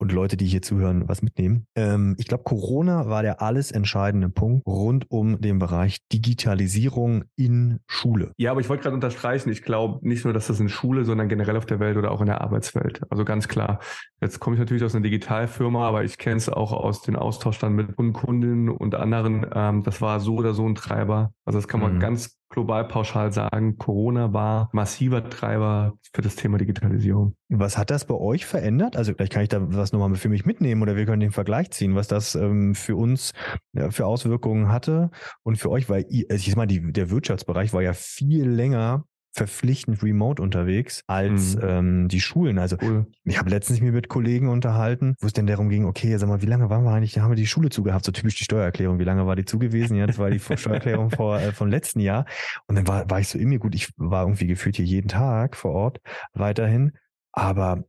und 0.02 0.10
Leute, 0.10 0.36
die 0.36 0.46
hier 0.46 0.62
zuhören, 0.62 1.08
was 1.08 1.22
mitnehmen. 1.22 1.68
Ähm, 1.76 2.16
ich 2.18 2.26
glaube, 2.26 2.42
Corona 2.42 3.08
war 3.08 3.22
der 3.22 3.40
alles 3.40 3.70
entscheidende 3.70 4.28
Punkt 4.28 4.66
rund 4.66 5.08
um 5.08 5.40
den 5.40 5.60
Bereich 5.60 5.98
Digitalisierung 6.12 7.22
in 7.36 7.78
Schule. 7.86 8.32
Ja, 8.36 8.50
aber 8.50 8.60
ich 8.60 8.68
wollte 8.68 8.82
gerade 8.82 8.96
unterstreichen, 8.96 9.48
ich 9.50 9.62
glaube 9.62 10.06
nicht 10.06 10.24
nur, 10.24 10.34
dass 10.34 10.48
das 10.48 10.58
in 10.58 10.68
Schule, 10.68 11.04
sondern 11.04 11.28
generell 11.28 11.56
auf 11.56 11.66
der 11.66 11.78
Welt 11.78 11.96
oder 11.96 12.10
auch 12.10 12.20
in 12.20 12.26
der 12.26 12.40
Arbeitswelt. 12.40 13.00
Also 13.10 13.24
ganz 13.24 13.46
klar. 13.46 13.78
Jetzt 14.20 14.40
komme 14.40 14.56
ich 14.56 14.60
natürlich 14.60 14.82
aus 14.82 14.94
einer 14.94 15.04
Digitalfirma, 15.04 15.86
aber 15.86 16.02
ich 16.02 16.18
kenne 16.18 16.36
es 16.36 16.48
auch 16.48 16.72
aus 16.72 17.02
den 17.02 17.14
Austausch 17.14 17.60
dann 17.60 17.74
mit 17.74 17.94
Kundinnen 17.94 18.70
und 18.70 18.96
anderen. 18.96 19.46
Ähm, 19.54 19.84
das 19.84 20.00
war 20.00 20.18
so 20.18 20.34
oder 20.34 20.52
so 20.52 20.68
ein 20.68 20.74
Treiber. 20.74 21.32
Also 21.44 21.60
das 21.60 21.68
kann 21.68 21.80
man 21.80 21.94
mhm. 21.94 22.00
ganz 22.00 22.36
global 22.52 22.86
pauschal 22.86 23.32
sagen, 23.32 23.78
Corona 23.78 24.32
war 24.32 24.68
massiver 24.72 25.28
Treiber 25.28 25.94
für 26.14 26.22
das 26.22 26.36
Thema 26.36 26.58
Digitalisierung. 26.58 27.34
Was 27.48 27.76
hat 27.76 27.90
das 27.90 28.04
bei 28.04 28.14
euch 28.14 28.46
verändert? 28.46 28.96
Also 28.96 29.12
vielleicht 29.14 29.32
kann 29.32 29.42
ich 29.42 29.48
da 29.48 29.58
was 29.60 29.92
nochmal 29.92 30.14
für 30.14 30.28
mich 30.28 30.46
mitnehmen 30.46 30.82
oder 30.82 30.94
wir 30.94 31.06
können 31.06 31.20
den 31.20 31.32
Vergleich 31.32 31.70
ziehen, 31.70 31.94
was 31.94 32.08
das 32.08 32.34
ähm, 32.34 32.74
für 32.74 32.94
uns 32.94 33.32
ja, 33.72 33.90
für 33.90 34.06
Auswirkungen 34.06 34.70
hatte 34.70 35.10
und 35.42 35.56
für 35.56 35.70
euch, 35.70 35.88
weil 35.88 36.04
also 36.30 36.48
ich 36.48 36.54
meine, 36.54 36.68
die, 36.68 36.92
der 36.92 37.10
Wirtschaftsbereich 37.10 37.72
war 37.72 37.82
ja 37.82 37.94
viel 37.94 38.48
länger 38.48 39.04
verpflichtend 39.32 40.02
remote 40.02 40.42
unterwegs 40.42 41.02
als 41.06 41.56
mhm. 41.56 41.62
ähm, 41.62 42.08
die 42.08 42.20
Schulen. 42.20 42.58
Also 42.58 42.76
cool. 42.82 43.06
ich 43.24 43.38
habe 43.38 43.48
letztens 43.48 43.80
mich 43.80 43.92
mit 43.92 44.08
Kollegen 44.08 44.48
unterhalten, 44.48 45.16
wo 45.20 45.26
es 45.26 45.32
denn 45.32 45.46
darum 45.46 45.70
ging, 45.70 45.86
okay, 45.86 46.16
sag 46.18 46.28
mal, 46.28 46.42
wie 46.42 46.46
lange 46.46 46.68
waren 46.68 46.84
wir 46.84 46.92
eigentlich, 46.92 47.18
haben 47.18 47.30
wir 47.30 47.36
die 47.36 47.46
Schule 47.46 47.70
zugehabt? 47.70 48.04
So 48.04 48.12
typisch 48.12 48.36
die 48.36 48.44
Steuererklärung, 48.44 48.98
wie 48.98 49.04
lange 49.04 49.26
war 49.26 49.34
die 49.34 49.46
zugewesen? 49.46 49.96
Ja, 49.96 50.06
das 50.06 50.18
war 50.18 50.30
die 50.30 50.38
Steuererklärung 50.56 51.10
vor, 51.10 51.38
äh, 51.38 51.52
vom 51.52 51.68
letzten 51.68 52.00
Jahr. 52.00 52.26
Und 52.66 52.76
dann 52.76 52.86
war, 52.86 53.08
war 53.10 53.20
ich 53.20 53.28
so 53.28 53.38
in 53.38 53.48
mir 53.48 53.58
gut, 53.58 53.74
ich 53.74 53.90
war 53.96 54.24
irgendwie 54.24 54.46
gefühlt 54.46 54.76
hier 54.76 54.84
jeden 54.84 55.08
Tag 55.08 55.56
vor 55.56 55.72
Ort 55.72 56.00
weiterhin. 56.34 56.92
Aber 57.32 57.84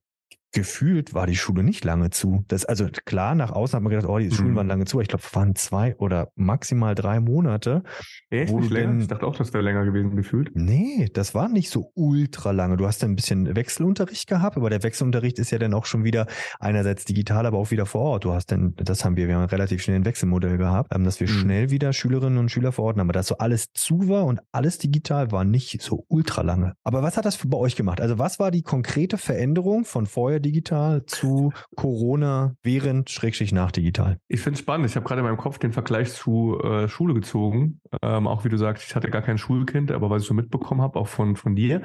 gefühlt 0.54 1.14
war 1.14 1.28
die 1.28 1.36
Schule 1.36 1.64
nicht 1.64 1.84
lange 1.84 2.12
zu. 2.12 2.46
Das, 2.48 2.64
also 2.64 2.88
klar, 3.06 3.36
nach 3.36 3.52
außen 3.52 3.76
hat 3.76 3.84
man 3.84 3.90
gedacht, 3.90 4.08
oh, 4.08 4.20
die 4.20 4.32
Schulen 4.32 4.52
mhm. 4.52 4.56
waren 4.56 4.68
lange 4.68 4.86
zu. 4.86 5.02
Ich 5.02 5.08
glaube, 5.08 5.24
es 5.26 5.36
waren 5.36 5.56
zwei 5.56 5.96
oder 5.98 6.32
maximal 6.36 6.96
drei 6.96 7.20
Monate. 7.20 7.84
Echt? 8.30 8.54
Nicht 8.54 8.70
länger? 8.70 8.92
Denn, 8.92 9.02
ich 9.02 9.08
dachte 9.08 9.26
auch, 9.26 9.36
das 9.36 9.52
wäre 9.54 9.64
länger 9.64 9.84
gewesen 9.84 10.16
gefühlt. 10.16 10.52
Nee, 10.54 11.10
das 11.14 11.34
war 11.34 11.50
nicht 11.50 11.70
so 11.70 11.92
ultra 11.96 12.52
lange. 12.52 12.78
Du 12.78 12.86
hast 12.86 13.02
dann 13.02 13.12
ein 13.12 13.16
bisschen 13.16 13.56
Wechselunterricht 13.56 14.28
gehabt, 14.28 14.56
aber 14.56 14.70
der 14.70 14.84
Wechselunterricht 14.84 15.40
ist 15.40 15.52
ja 15.52 15.58
dann 15.58 15.74
auch 15.74 15.86
schon 15.86 16.04
wieder 16.04 16.28
einerseits 16.60 17.06
digital, 17.06 17.46
aber 17.46 17.58
auch 17.58 17.72
wieder 17.72 17.88
vor 17.88 18.02
Ort. 18.02 18.26
Du 18.26 18.32
hast 18.32 18.52
dann, 18.52 18.76
das 18.78 19.04
haben 19.04 19.18
wir, 19.18 19.28
wir 19.28 19.36
haben 19.36 19.46
relativ 19.46 19.82
schnell 19.82 19.98
ein 19.98 20.06
Wechselmodell 20.06 20.58
gehabt, 20.58 20.94
ähm, 20.96 21.04
dass 21.04 21.20
wir 21.20 21.28
mhm. 21.28 21.34
schnell 21.34 21.70
wieder 21.72 21.94
Schülerinnen 21.94 22.38
und 22.38 22.50
Schüler 22.50 22.72
vor 22.72 22.86
Ort 22.86 22.98
haben. 22.98 23.08
Aber 23.08 23.14
dass 23.14 23.28
so 23.28 23.38
alles 23.40 23.74
zu 23.74 24.08
war 24.08 24.26
und 24.26 24.40
alles 24.52 24.78
digital 24.78 25.32
war 25.32 25.44
nicht 25.44 25.82
so 25.82 26.06
ultra 26.10 26.44
lange. 26.44 26.76
Aber 26.84 27.02
was 27.02 27.18
hat 27.18 27.26
das 27.26 27.38
bei 27.44 27.58
euch 27.58 27.76
gemacht? 27.76 28.00
Also 28.00 28.20
was 28.20 28.40
war 28.40 28.52
die 28.52 28.62
konkrete 28.62 29.18
Veränderung 29.18 29.86
von 29.86 30.06
vorher 30.06 30.43
digital 30.44 31.06
zu 31.06 31.52
Corona 31.76 32.56
während, 32.62 33.10
Schrägstrich 33.10 33.52
nach 33.52 33.72
digital? 33.72 34.18
Ich 34.28 34.42
finde 34.42 34.56
es 34.56 34.60
spannend. 34.60 34.88
Ich 34.88 34.96
habe 34.96 35.06
gerade 35.06 35.22
in 35.22 35.26
meinem 35.26 35.38
Kopf 35.38 35.58
den 35.58 35.74
Vergleich 35.74 36.12
zu 36.12 36.60
äh, 36.62 36.88
Schule 36.88 37.14
gezogen. 37.14 37.82
Ähm, 38.02 38.28
auch 38.28 38.46
wie 38.46 38.50
du 38.50 38.58
sagst, 38.58 38.86
ich 38.88 38.96
hatte 38.96 39.10
gar 39.10 39.22
kein 39.22 39.38
Schulkind, 39.38 39.92
aber 39.92 40.10
was 40.10 40.24
ich 40.24 40.28
so 40.28 40.34
mitbekommen 40.34 40.82
habe, 40.82 41.00
auch 41.00 41.08
von, 41.08 41.36
von 41.36 41.56
dir. 41.56 41.82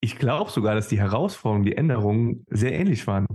Ich 0.00 0.16
glaube 0.16 0.50
sogar, 0.50 0.74
dass 0.74 0.88
die 0.88 0.98
Herausforderungen, 0.98 1.64
die 1.64 1.76
Änderungen 1.76 2.46
sehr 2.48 2.72
ähnlich 2.72 3.06
waren. 3.06 3.26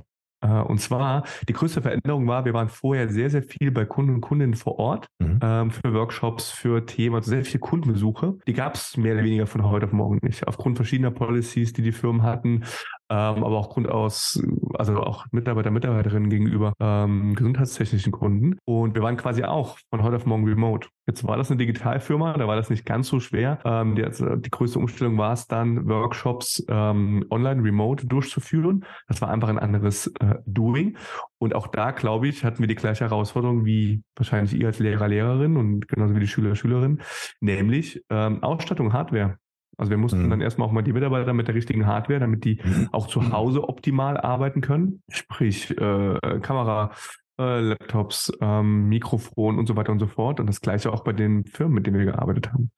Äh, 0.41 0.61
und 0.61 0.79
zwar, 0.79 1.23
die 1.47 1.53
größte 1.53 1.81
Veränderung 1.81 2.27
war, 2.27 2.45
wir 2.45 2.53
waren 2.53 2.69
vorher 2.69 3.09
sehr, 3.09 3.29
sehr 3.29 3.43
viel 3.43 3.71
bei 3.71 3.85
Kunden 3.85 4.15
und 4.15 4.21
Kundinnen 4.21 4.55
vor 4.55 4.79
Ort 4.79 5.07
mhm. 5.19 5.39
ähm, 5.41 5.71
für 5.71 5.93
Workshops, 5.93 6.49
für 6.49 6.85
Themen, 6.85 7.15
also 7.15 7.29
sehr 7.29 7.45
viele 7.45 7.59
Kundenbesuche. 7.59 8.37
Die 8.47 8.53
gab 8.53 8.75
es 8.75 8.97
mehr 8.97 9.13
oder 9.13 9.23
weniger 9.23 9.47
von 9.47 9.63
heute 9.63 9.85
auf 9.85 9.91
morgen 9.91 10.19
nicht. 10.21 10.47
Aufgrund 10.47 10.77
verschiedener 10.77 11.11
Policies, 11.11 11.73
die 11.73 11.81
die 11.81 11.91
Firmen 11.91 12.23
hatten, 12.23 12.63
ähm, 13.11 13.43
aber 13.43 13.57
auch 13.57 13.69
Grund 13.69 13.89
aus, 13.89 14.41
also 14.75 14.95
auch 15.01 15.25
Mitarbeiter, 15.31 15.69
Mitarbeiterinnen 15.69 16.29
gegenüber 16.29 16.73
ähm, 16.79 17.35
gesundheitstechnischen 17.35 18.13
Kunden. 18.13 18.57
Und 18.63 18.95
wir 18.95 19.01
waren 19.01 19.17
quasi 19.17 19.43
auch 19.43 19.77
von 19.89 20.01
heute 20.01 20.15
auf 20.15 20.25
morgen 20.25 20.47
remote. 20.47 20.87
Jetzt 21.07 21.27
war 21.27 21.35
das 21.35 21.51
eine 21.51 21.57
Digitalfirma, 21.57 22.33
da 22.37 22.47
war 22.47 22.55
das 22.55 22.69
nicht 22.69 22.85
ganz 22.85 23.09
so 23.09 23.19
schwer. 23.19 23.59
Ähm, 23.65 23.95
die, 23.95 24.03
die 24.03 24.49
größte 24.49 24.79
Umstellung 24.79 25.17
war 25.17 25.33
es 25.33 25.45
dann, 25.45 25.89
Workshops 25.89 26.63
ähm, 26.69 27.25
online, 27.29 27.61
remote 27.61 28.07
durchzuführen. 28.07 28.85
Das 29.09 29.21
war 29.21 29.29
einfach 29.29 29.49
ein 29.49 29.59
anderes 29.59 30.07
äh, 30.21 30.35
Doing. 30.45 30.95
Und 31.37 31.53
auch 31.53 31.67
da, 31.67 31.91
glaube 31.91 32.29
ich, 32.29 32.45
hatten 32.45 32.59
wir 32.59 32.67
die 32.67 32.75
gleiche 32.75 33.03
Herausforderung 33.03 33.65
wie 33.65 34.03
wahrscheinlich 34.15 34.53
ihr 34.53 34.67
als 34.67 34.79
Lehrer, 34.79 35.09
Lehrerin 35.09 35.57
und 35.57 35.89
genauso 35.89 36.15
wie 36.15 36.21
die 36.21 36.27
Schüler, 36.27 36.55
Schülerin, 36.55 37.01
nämlich 37.41 38.05
ähm, 38.09 38.41
Ausstattung, 38.41 38.93
Hardware. 38.93 39.37
Also 39.77 39.89
wir 39.89 39.97
mussten 39.97 40.25
mhm. 40.25 40.29
dann 40.29 40.41
erstmal 40.41 40.67
auch 40.67 40.71
mal 40.71 40.81
die 40.81 40.93
Mitarbeiter 40.93 41.33
mit 41.33 41.47
der 41.47 41.55
richtigen 41.55 41.85
Hardware, 41.87 42.19
damit 42.19 42.43
die 42.45 42.59
mhm. 42.63 42.89
auch 42.91 43.07
zu 43.07 43.31
Hause 43.31 43.67
optimal 43.67 44.17
arbeiten 44.17 44.61
können. 44.61 45.01
Sprich 45.09 45.71
äh, 45.71 46.39
Kamera, 46.41 46.91
äh, 47.39 47.61
Laptops, 47.61 48.31
ähm, 48.41 48.89
Mikrofon 48.89 49.57
und 49.57 49.67
so 49.67 49.75
weiter 49.75 49.91
und 49.91 49.99
so 49.99 50.07
fort. 50.07 50.39
Und 50.39 50.47
das 50.47 50.61
gleiche 50.61 50.91
auch 50.91 51.03
bei 51.03 51.13
den 51.13 51.45
Firmen, 51.45 51.75
mit 51.75 51.87
denen 51.87 51.97
wir 51.97 52.05
gearbeitet 52.05 52.51
haben. 52.51 52.71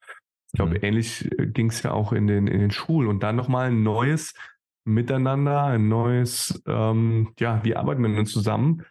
Ich 0.52 0.56
glaube, 0.56 0.76
mhm. 0.76 0.84
ähnlich 0.84 1.30
äh, 1.38 1.46
ging 1.46 1.68
es 1.68 1.82
ja 1.82 1.90
auch 1.90 2.12
in 2.12 2.26
den, 2.26 2.46
in 2.46 2.60
den 2.60 2.70
Schulen. 2.70 3.08
Und 3.08 3.22
dann 3.22 3.36
nochmal 3.36 3.68
ein 3.68 3.82
neues 3.82 4.34
Miteinander, 4.84 5.64
ein 5.64 5.88
neues, 5.88 6.62
ähm, 6.66 7.32
ja, 7.38 7.64
wie 7.64 7.74
arbeiten 7.74 8.02
wir 8.02 8.14
denn 8.14 8.26
zusammen? 8.26 8.82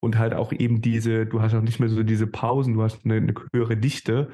Und 0.00 0.18
halt 0.18 0.34
auch 0.34 0.52
eben 0.52 0.82
diese, 0.82 1.26
du 1.26 1.40
hast 1.40 1.54
auch 1.54 1.62
nicht 1.62 1.78
mehr 1.78 1.88
so 1.88 2.02
diese 2.02 2.26
Pausen, 2.26 2.74
du 2.74 2.82
hast 2.82 3.04
eine, 3.04 3.16
eine 3.16 3.34
höhere 3.52 3.76
Dichte 3.76 4.30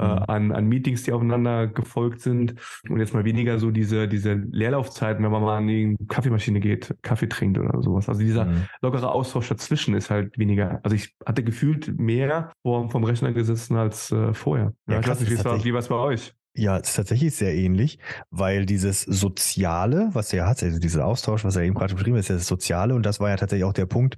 äh, 0.00 0.14
mhm. 0.14 0.24
an, 0.26 0.52
an 0.52 0.66
Meetings, 0.66 1.02
die 1.02 1.12
aufeinander 1.12 1.66
gefolgt 1.66 2.20
sind 2.20 2.54
und 2.88 2.98
jetzt 2.98 3.14
mal 3.14 3.24
weniger 3.24 3.58
so 3.58 3.70
diese, 3.70 4.08
diese 4.08 4.34
Leerlaufzeiten, 4.34 5.22
wenn 5.22 5.30
man 5.30 5.42
mal 5.42 5.58
an 5.58 5.66
die 5.66 5.96
Kaffeemaschine 6.08 6.60
geht, 6.60 6.94
Kaffee 7.02 7.28
trinkt 7.28 7.58
oder 7.58 7.82
sowas. 7.82 8.08
Also 8.08 8.20
dieser 8.20 8.46
mhm. 8.46 8.64
lockere 8.80 9.12
Austausch 9.12 9.48
dazwischen 9.48 9.94
ist 9.94 10.10
halt 10.10 10.38
weniger. 10.38 10.80
Also 10.82 10.96
ich 10.96 11.14
hatte 11.26 11.44
gefühlt 11.44 11.98
mehr 11.98 12.52
vom, 12.62 12.90
vom 12.90 13.04
Rechner 13.04 13.32
gesessen 13.32 13.76
als 13.76 14.10
äh, 14.10 14.32
vorher. 14.32 14.72
Ja, 14.88 14.94
ja 14.94 15.00
krass, 15.00 15.28
wie 15.28 15.44
war, 15.44 15.64
wie 15.64 15.72
war 15.72 15.80
es 15.80 15.88
bei 15.88 15.96
euch? 15.96 16.34
Ja, 16.54 16.78
es 16.78 16.88
ist 16.88 16.96
tatsächlich 16.96 17.34
sehr 17.34 17.54
ähnlich, 17.54 18.00
weil 18.30 18.66
dieses 18.66 19.02
Soziale, 19.02 20.10
was 20.14 20.32
er 20.32 20.48
hat, 20.48 20.62
also 20.64 20.80
dieser 20.80 21.06
Austausch, 21.06 21.44
was 21.44 21.54
er 21.54 21.62
eben 21.62 21.74
gerade 21.74 21.94
beschrieben 21.94 22.16
hat, 22.16 22.20
ist 22.20 22.28
ja 22.28 22.34
das 22.34 22.48
Soziale 22.48 22.94
und 22.94 23.06
das 23.06 23.20
war 23.20 23.30
ja 23.30 23.36
tatsächlich 23.36 23.64
auch 23.64 23.72
der 23.72 23.86
Punkt, 23.86 24.16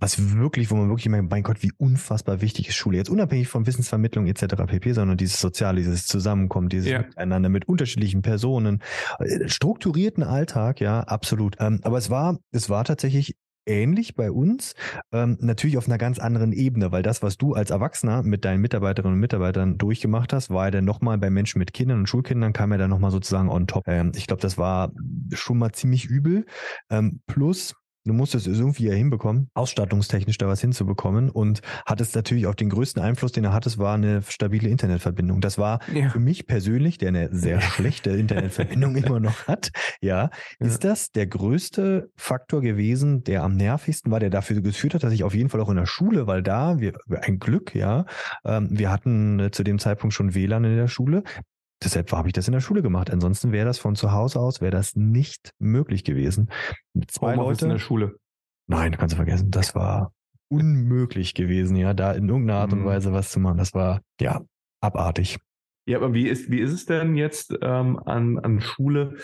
was 0.00 0.36
wirklich, 0.36 0.70
wo 0.70 0.76
man 0.76 0.88
wirklich 0.88 1.08
meint, 1.08 1.30
mein 1.30 1.42
Gott, 1.42 1.62
wie 1.62 1.72
unfassbar 1.76 2.40
wichtig 2.40 2.68
ist 2.68 2.74
Schule. 2.74 2.96
Jetzt 2.96 3.10
unabhängig 3.10 3.48
von 3.48 3.66
Wissensvermittlung 3.66 4.26
etc. 4.26 4.64
pp, 4.66 4.92
sondern 4.92 5.16
dieses 5.16 5.40
Soziale, 5.40 5.76
dieses 5.76 6.06
Zusammenkommen, 6.06 6.68
dieses 6.68 6.90
ja. 6.90 6.98
Miteinander 7.00 7.48
mit 7.50 7.68
unterschiedlichen 7.68 8.22
Personen, 8.22 8.82
äh, 9.18 9.48
strukturierten 9.48 10.22
Alltag, 10.22 10.80
ja, 10.80 11.00
absolut. 11.00 11.56
Ähm, 11.60 11.80
aber 11.82 11.98
es 11.98 12.10
war, 12.10 12.38
es 12.50 12.70
war 12.70 12.84
tatsächlich 12.84 13.36
ähnlich 13.66 14.14
bei 14.14 14.30
uns, 14.30 14.74
ähm, 15.12 15.36
natürlich 15.40 15.78
auf 15.78 15.86
einer 15.86 15.98
ganz 15.98 16.18
anderen 16.18 16.52
Ebene, 16.52 16.92
weil 16.92 17.02
das, 17.02 17.22
was 17.22 17.36
du 17.36 17.54
als 17.54 17.70
Erwachsener 17.70 18.22
mit 18.22 18.44
deinen 18.44 18.60
Mitarbeiterinnen 18.60 19.14
und 19.14 19.20
Mitarbeitern 19.20 19.78
durchgemacht 19.78 20.32
hast, 20.32 20.50
war 20.50 20.66
ja 20.66 20.70
dann 20.70 20.84
nochmal 20.84 21.18
bei 21.18 21.30
Menschen 21.30 21.58
mit 21.58 21.72
Kindern 21.72 22.00
und 22.00 22.08
Schulkindern, 22.08 22.52
kam 22.52 22.72
ja 22.72 22.78
dann 22.78 22.90
nochmal 22.90 23.10
sozusagen 23.10 23.48
on 23.48 23.66
top. 23.66 23.84
Ähm, 23.86 24.12
ich 24.16 24.26
glaube, 24.26 24.42
das 24.42 24.58
war 24.58 24.92
schon 25.32 25.58
mal 25.58 25.72
ziemlich 25.72 26.06
übel. 26.06 26.46
Ähm, 26.90 27.20
plus, 27.26 27.74
Du 28.10 28.14
musstest 28.14 28.46
es 28.46 28.58
irgendwie 28.58 28.88
ja 28.88 28.92
hinbekommen, 28.92 29.50
ausstattungstechnisch 29.54 30.36
da 30.36 30.48
was 30.48 30.60
hinzubekommen 30.60 31.30
und 31.30 31.62
hattest 31.86 32.16
natürlich 32.16 32.46
auch 32.46 32.56
den 32.56 32.68
größten 32.68 33.00
Einfluss, 33.00 33.30
den 33.30 33.44
er 33.44 33.52
hattest, 33.52 33.78
war 33.78 33.94
eine 33.94 34.22
stabile 34.22 34.68
Internetverbindung. 34.68 35.40
Das 35.40 35.58
war 35.58 35.78
ja. 35.94 36.08
für 36.10 36.18
mich 36.18 36.46
persönlich, 36.46 36.98
der 36.98 37.08
eine 37.08 37.28
sehr 37.32 37.60
schlechte 37.60 38.10
Internetverbindung 38.10 38.96
immer 38.96 39.20
noch 39.20 39.46
hat, 39.46 39.70
ja, 40.00 40.10
ja, 40.10 40.30
ist 40.58 40.82
das 40.82 41.12
der 41.12 41.28
größte 41.28 42.10
Faktor 42.16 42.62
gewesen, 42.62 43.22
der 43.22 43.44
am 43.44 43.54
nervigsten 43.54 44.10
war, 44.10 44.18
der 44.18 44.30
dafür 44.30 44.60
geführt 44.60 44.94
hat, 44.94 45.04
dass 45.04 45.12
ich 45.12 45.22
auf 45.22 45.34
jeden 45.34 45.48
Fall 45.48 45.60
auch 45.60 45.70
in 45.70 45.76
der 45.76 45.86
Schule, 45.86 46.26
weil 46.26 46.42
da, 46.42 46.80
wir, 46.80 46.94
ein 47.22 47.38
Glück, 47.38 47.76
ja, 47.76 48.06
ähm, 48.44 48.68
wir 48.72 48.90
hatten 48.90 49.50
zu 49.52 49.62
dem 49.62 49.78
Zeitpunkt 49.78 50.14
schon 50.14 50.34
WLAN 50.34 50.64
in 50.64 50.74
der 50.74 50.88
Schule, 50.88 51.22
Deshalb 51.82 52.12
habe 52.12 52.28
ich 52.28 52.34
das 52.34 52.46
in 52.46 52.52
der 52.52 52.60
Schule 52.60 52.82
gemacht. 52.82 53.10
Ansonsten 53.10 53.52
wäre 53.52 53.66
das 53.66 53.78
von 53.78 53.96
zu 53.96 54.12
Hause 54.12 54.38
aus, 54.38 54.60
wäre 54.60 54.70
das 54.70 54.96
nicht 54.96 55.52
möglich 55.58 56.04
gewesen. 56.04 56.50
Mit 56.92 57.10
zwei 57.10 57.34
Leute 57.36 57.64
in 57.64 57.70
der 57.70 57.78
Schule. 57.78 58.16
Nein, 58.66 58.96
kannst 58.96 59.14
du 59.14 59.16
vergessen. 59.16 59.50
Das 59.50 59.74
war 59.74 60.12
unmöglich 60.48 61.34
gewesen, 61.34 61.76
ja, 61.76 61.94
da 61.94 62.12
in 62.12 62.28
irgendeiner 62.28 62.60
Art 62.60 62.72
und 62.72 62.80
mhm. 62.80 62.86
Weise 62.86 63.12
was 63.12 63.30
zu 63.30 63.40
machen. 63.40 63.58
Das 63.58 63.72
war, 63.72 64.00
ja, 64.20 64.42
abartig. 64.80 65.38
Ja, 65.86 65.96
aber 65.98 66.12
wie 66.12 66.28
ist, 66.28 66.50
wie 66.50 66.60
ist 66.60 66.72
es 66.72 66.86
denn 66.86 67.16
jetzt 67.16 67.56
ähm, 67.62 67.98
an, 68.04 68.38
an 68.38 68.60
Schule 68.60 69.16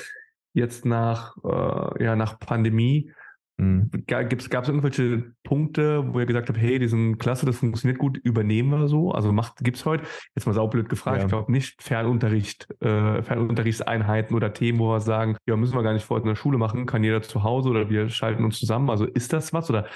jetzt 0.55 0.85
nach, 0.85 1.37
äh, 1.45 2.05
ja, 2.05 2.17
nach 2.17 2.39
Pandemie? 2.39 3.13
Mhm. 3.59 3.91
Gab 4.07 4.33
es 4.33 4.69
irgendwelche 4.69 5.33
Punkte, 5.43 6.13
wo 6.13 6.21
ihr 6.21 6.27
gesagt 6.27 6.49
habt, 6.49 6.59
hey, 6.59 6.79
die 6.79 6.89
sind 6.89 7.19
klasse, 7.19 7.47
das 7.47 7.57
funktioniert 7.57 7.99
gut, 7.99 8.19
übernehmen 8.19 8.71
wir 8.71 8.87
so? 8.87 9.13
Also 9.13 9.35
gibt 9.63 9.79
es 9.79 9.87
heute, 9.87 10.05
jetzt 10.35 10.47
mal 10.47 10.53
saublöd 10.53 10.89
gefragt, 10.91 11.19
ja. 11.19 11.25
ich 11.25 11.31
glaube 11.31 11.51
nicht 11.51 11.83
Fernunterricht, 11.83 12.69
äh, 12.83 13.23
Fernunterrichtseinheiten 13.23 14.37
oder 14.37 14.53
Themen, 14.53 14.79
wo 14.79 14.91
wir 14.91 15.01
sagen, 15.01 15.37
ja, 15.47 15.57
müssen 15.57 15.75
wir 15.75 15.83
gar 15.83 15.95
nicht 15.95 16.05
vor 16.05 16.17
Ort 16.17 16.25
in 16.25 16.29
der 16.29 16.37
Schule 16.37 16.59
machen, 16.59 16.85
kann 16.85 17.03
jeder 17.03 17.23
zu 17.23 17.43
Hause 17.45 17.71
oder 17.71 17.89
wir 17.89 18.11
schalten 18.11 18.45
uns 18.45 18.59
zusammen. 18.59 18.91
Also 18.91 19.07
ist 19.07 19.33
das 19.33 19.55
was 19.55 19.71
oder 19.71 19.87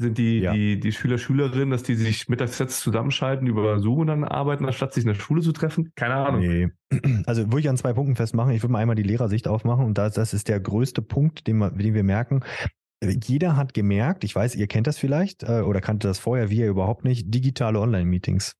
sind 0.00 0.16
die, 0.16 0.40
ja. 0.40 0.52
die, 0.52 0.78
die 0.78 0.92
Schüler, 0.92 1.18
Schülerinnen, 1.18 1.70
dass 1.70 1.82
die 1.82 1.94
sich 1.94 2.28
mittags 2.28 2.58
jetzt 2.58 2.80
zusammenschalten, 2.80 3.48
über 3.48 3.80
Zoom 3.80 4.06
dann 4.06 4.22
arbeiten, 4.22 4.64
anstatt 4.64 4.94
sich 4.94 5.02
in 5.02 5.08
der 5.08 5.18
Schule 5.18 5.42
zu 5.42 5.50
treffen? 5.50 5.92
Keine 5.96 6.14
Ahnung. 6.14 6.40
Nee. 6.40 6.68
Also 7.26 7.46
würde 7.46 7.60
ich 7.60 7.68
an 7.68 7.76
zwei 7.76 7.92
Punkten 7.92 8.16
festmachen. 8.16 8.52
Ich 8.52 8.62
würde 8.62 8.72
mal 8.72 8.78
einmal 8.78 8.96
die 8.96 9.02
Lehrersicht 9.02 9.48
aufmachen 9.48 9.84
und 9.84 9.98
das, 9.98 10.14
das 10.14 10.32
ist 10.32 10.48
der 10.48 10.60
größte 10.60 11.02
Punkt, 11.02 11.46
den, 11.46 11.58
wir, 11.58 11.70
den 11.70 11.94
wir 11.94 12.04
merken 12.04 12.42
jeder 13.02 13.56
hat 13.56 13.74
gemerkt, 13.74 14.24
ich 14.24 14.34
weiß, 14.34 14.56
ihr 14.56 14.66
kennt 14.66 14.86
das 14.86 14.98
vielleicht 14.98 15.42
äh, 15.42 15.60
oder 15.60 15.80
kannte 15.80 16.08
das 16.08 16.18
vorher, 16.18 16.50
wir 16.50 16.68
überhaupt 16.68 17.04
nicht, 17.04 17.32
digitale 17.32 17.80
Online-Meetings. 17.80 18.54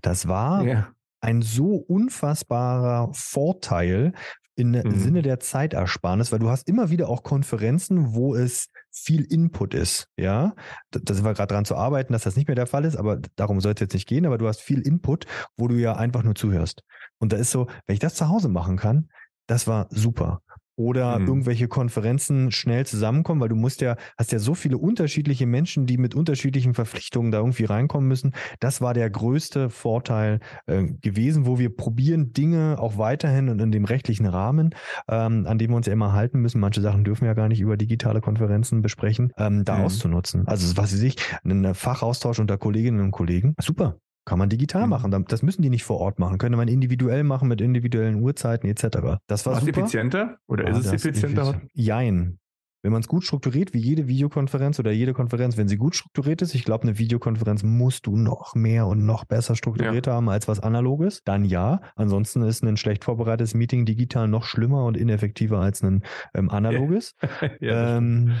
Das 0.00 0.26
war 0.26 0.64
ja. 0.64 0.88
ein 1.20 1.42
so 1.42 1.76
unfassbarer 1.76 3.10
Vorteil 3.12 4.12
im 4.56 4.70
mhm. 4.70 4.98
Sinne 4.98 5.22
der 5.22 5.40
Zeitersparnis, 5.40 6.30
weil 6.30 6.38
du 6.38 6.48
hast 6.48 6.68
immer 6.68 6.90
wieder 6.90 7.08
auch 7.08 7.22
Konferenzen, 7.24 8.14
wo 8.14 8.34
es 8.34 8.68
viel 8.92 9.24
Input 9.24 9.74
ist, 9.74 10.06
ja. 10.16 10.54
Da, 10.90 11.00
da 11.02 11.14
sind 11.14 11.24
wir 11.24 11.34
gerade 11.34 11.52
dran 11.52 11.64
zu 11.64 11.74
arbeiten, 11.74 12.12
dass 12.12 12.22
das 12.22 12.36
nicht 12.36 12.46
mehr 12.46 12.54
der 12.54 12.68
Fall 12.68 12.84
ist, 12.84 12.96
aber 12.96 13.18
darum 13.34 13.60
soll 13.60 13.72
es 13.72 13.80
jetzt 13.80 13.94
nicht 13.94 14.08
gehen, 14.08 14.26
aber 14.26 14.38
du 14.38 14.46
hast 14.46 14.60
viel 14.60 14.80
Input, 14.80 15.26
wo 15.56 15.66
du 15.66 15.74
ja 15.74 15.96
einfach 15.96 16.22
nur 16.22 16.36
zuhörst. 16.36 16.84
Und 17.18 17.32
da 17.32 17.36
ist 17.36 17.50
so, 17.50 17.66
wenn 17.86 17.94
ich 17.94 18.00
das 18.00 18.14
zu 18.14 18.28
Hause 18.28 18.48
machen 18.48 18.76
kann, 18.76 19.08
das 19.46 19.66
war 19.66 19.88
super. 19.90 20.40
Oder 20.76 21.18
mhm. 21.18 21.26
irgendwelche 21.26 21.68
Konferenzen 21.68 22.50
schnell 22.50 22.86
zusammenkommen, 22.86 23.40
weil 23.40 23.48
du 23.48 23.56
musst 23.56 23.80
ja, 23.80 23.96
hast 24.18 24.32
ja 24.32 24.38
so 24.38 24.54
viele 24.54 24.78
unterschiedliche 24.78 25.46
Menschen, 25.46 25.86
die 25.86 25.98
mit 25.98 26.14
unterschiedlichen 26.14 26.74
Verpflichtungen 26.74 27.30
da 27.30 27.38
irgendwie 27.38 27.64
reinkommen 27.64 28.08
müssen. 28.08 28.32
Das 28.60 28.80
war 28.80 28.94
der 28.94 29.08
größte 29.10 29.70
Vorteil 29.70 30.40
äh, 30.66 30.84
gewesen, 31.00 31.46
wo 31.46 31.58
wir 31.58 31.74
probieren, 31.74 32.32
Dinge 32.32 32.76
auch 32.78 32.98
weiterhin 32.98 33.48
und 33.48 33.60
in 33.60 33.72
dem 33.72 33.84
rechtlichen 33.84 34.26
Rahmen, 34.26 34.74
ähm, 35.08 35.46
an 35.46 35.58
dem 35.58 35.70
wir 35.70 35.76
uns 35.76 35.86
ja 35.86 35.92
immer 35.92 36.12
halten 36.12 36.40
müssen. 36.40 36.60
Manche 36.60 36.80
Sachen 36.80 37.04
dürfen 37.04 37.22
wir 37.22 37.28
ja 37.28 37.34
gar 37.34 37.48
nicht 37.48 37.60
über 37.60 37.76
digitale 37.76 38.20
Konferenzen 38.20 38.82
besprechen, 38.82 39.32
ähm, 39.38 39.64
da 39.64 39.78
mhm. 39.78 39.84
auszunutzen. 39.84 40.46
Also 40.46 40.76
was 40.76 40.92
weiß 40.92 41.02
ich, 41.02 41.16
ein 41.44 41.74
Fachaustausch 41.74 42.38
unter 42.38 42.58
Kolleginnen 42.58 43.00
und 43.00 43.10
Kollegen. 43.10 43.54
Super. 43.60 43.96
Kann 44.24 44.38
man 44.38 44.48
digital 44.48 44.84
mhm. 44.84 44.90
machen. 44.90 45.24
Das 45.28 45.42
müssen 45.42 45.62
die 45.62 45.70
nicht 45.70 45.84
vor 45.84 45.98
Ort 45.98 46.18
machen. 46.18 46.38
Könnte 46.38 46.56
man 46.56 46.68
individuell 46.68 47.24
machen 47.24 47.48
mit 47.48 47.60
individuellen 47.60 48.22
Uhrzeiten 48.22 48.68
etc. 48.68 49.20
Das 49.26 49.44
war, 49.44 49.54
war 49.54 49.60
super. 49.60 49.80
effizienter? 49.80 50.38
Oder 50.46 50.64
ja, 50.64 50.70
ist 50.70 50.86
es 50.86 50.92
effizienter? 50.92 51.60
Jein. 51.74 52.38
Wenn 52.84 52.92
man 52.92 53.00
es 53.00 53.08
gut 53.08 53.24
strukturiert, 53.24 53.72
wie 53.72 53.78
jede 53.78 54.08
Videokonferenz 54.08 54.78
oder 54.78 54.92
jede 54.92 55.14
Konferenz, 55.14 55.56
wenn 55.56 55.68
sie 55.68 55.78
gut 55.78 55.96
strukturiert 55.96 56.42
ist, 56.42 56.54
ich 56.54 56.64
glaube, 56.64 56.82
eine 56.82 56.98
Videokonferenz 56.98 57.62
musst 57.62 58.06
du 58.06 58.14
noch 58.14 58.54
mehr 58.54 58.86
und 58.86 59.06
noch 59.06 59.24
besser 59.24 59.56
strukturiert 59.56 60.06
ja. 60.06 60.12
haben 60.12 60.28
als 60.28 60.48
was 60.48 60.60
analoges, 60.60 61.22
dann 61.24 61.46
ja. 61.46 61.80
Ansonsten 61.96 62.42
ist 62.42 62.62
ein 62.62 62.76
schlecht 62.76 63.04
vorbereitetes 63.04 63.54
Meeting 63.54 63.86
digital 63.86 64.28
noch 64.28 64.44
schlimmer 64.44 64.84
und 64.84 64.98
ineffektiver 64.98 65.60
als 65.60 65.82
ein 65.82 66.02
ähm, 66.34 66.50
analoges. 66.50 67.14
ja, 67.58 67.96
ähm, 67.96 68.34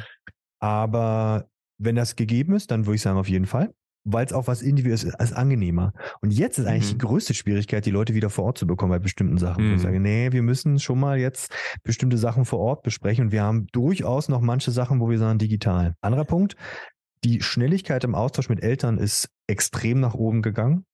aber 0.60 1.46
wenn 1.78 1.96
das 1.96 2.14
gegeben 2.14 2.54
ist, 2.54 2.70
dann 2.70 2.84
würde 2.84 2.96
ich 2.96 3.02
sagen, 3.02 3.18
auf 3.18 3.30
jeden 3.30 3.46
Fall 3.46 3.72
weil 4.04 4.26
es 4.26 4.32
auch 4.32 4.46
was 4.46 4.62
Individuelles 4.62 5.04
ist, 5.04 5.14
als 5.14 5.32
angenehmer. 5.32 5.92
Und 6.20 6.30
jetzt 6.30 6.58
ist 6.58 6.66
eigentlich 6.66 6.92
mhm. 6.92 6.98
die 6.98 7.06
größte 7.06 7.34
Schwierigkeit, 7.34 7.84
die 7.86 7.90
Leute 7.90 8.14
wieder 8.14 8.30
vor 8.30 8.44
Ort 8.44 8.58
zu 8.58 8.66
bekommen 8.66 8.90
bei 8.90 8.98
bestimmten 8.98 9.38
Sachen. 9.38 9.68
Mhm. 9.68 9.74
Ich 9.76 9.82
sage, 9.82 9.98
nee, 9.98 10.30
wir 10.30 10.42
müssen 10.42 10.78
schon 10.78 11.00
mal 11.00 11.18
jetzt 11.18 11.52
bestimmte 11.82 12.18
Sachen 12.18 12.44
vor 12.44 12.60
Ort 12.60 12.82
besprechen 12.82 13.26
und 13.26 13.32
wir 13.32 13.42
haben 13.42 13.66
durchaus 13.72 14.28
noch 14.28 14.40
manche 14.40 14.70
Sachen, 14.70 15.00
wo 15.00 15.08
wir 15.08 15.18
sagen, 15.18 15.38
digital. 15.38 15.94
Anderer 16.02 16.24
Punkt, 16.24 16.56
die 17.24 17.40
Schnelligkeit 17.40 18.04
im 18.04 18.14
Austausch 18.14 18.50
mit 18.50 18.62
Eltern 18.62 18.98
ist 18.98 19.30
extrem 19.46 20.00
nach 20.00 20.14
oben 20.14 20.42
gegangen. 20.42 20.84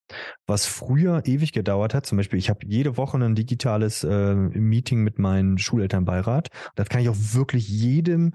Was 0.46 0.66
früher 0.66 1.22
ewig 1.26 1.52
gedauert 1.52 1.94
hat, 1.94 2.06
zum 2.06 2.18
Beispiel, 2.18 2.38
ich 2.38 2.50
habe 2.50 2.60
jede 2.66 2.96
Woche 2.96 3.16
ein 3.18 3.34
digitales 3.34 4.04
äh, 4.04 4.34
Meeting 4.34 5.02
mit 5.02 5.18
meinem 5.18 5.58
Schulelternbeirat. 5.58 6.48
Das 6.76 6.88
kann 6.88 7.00
ich 7.00 7.08
auch 7.08 7.16
wirklich 7.16 7.68
jedem 7.68 8.34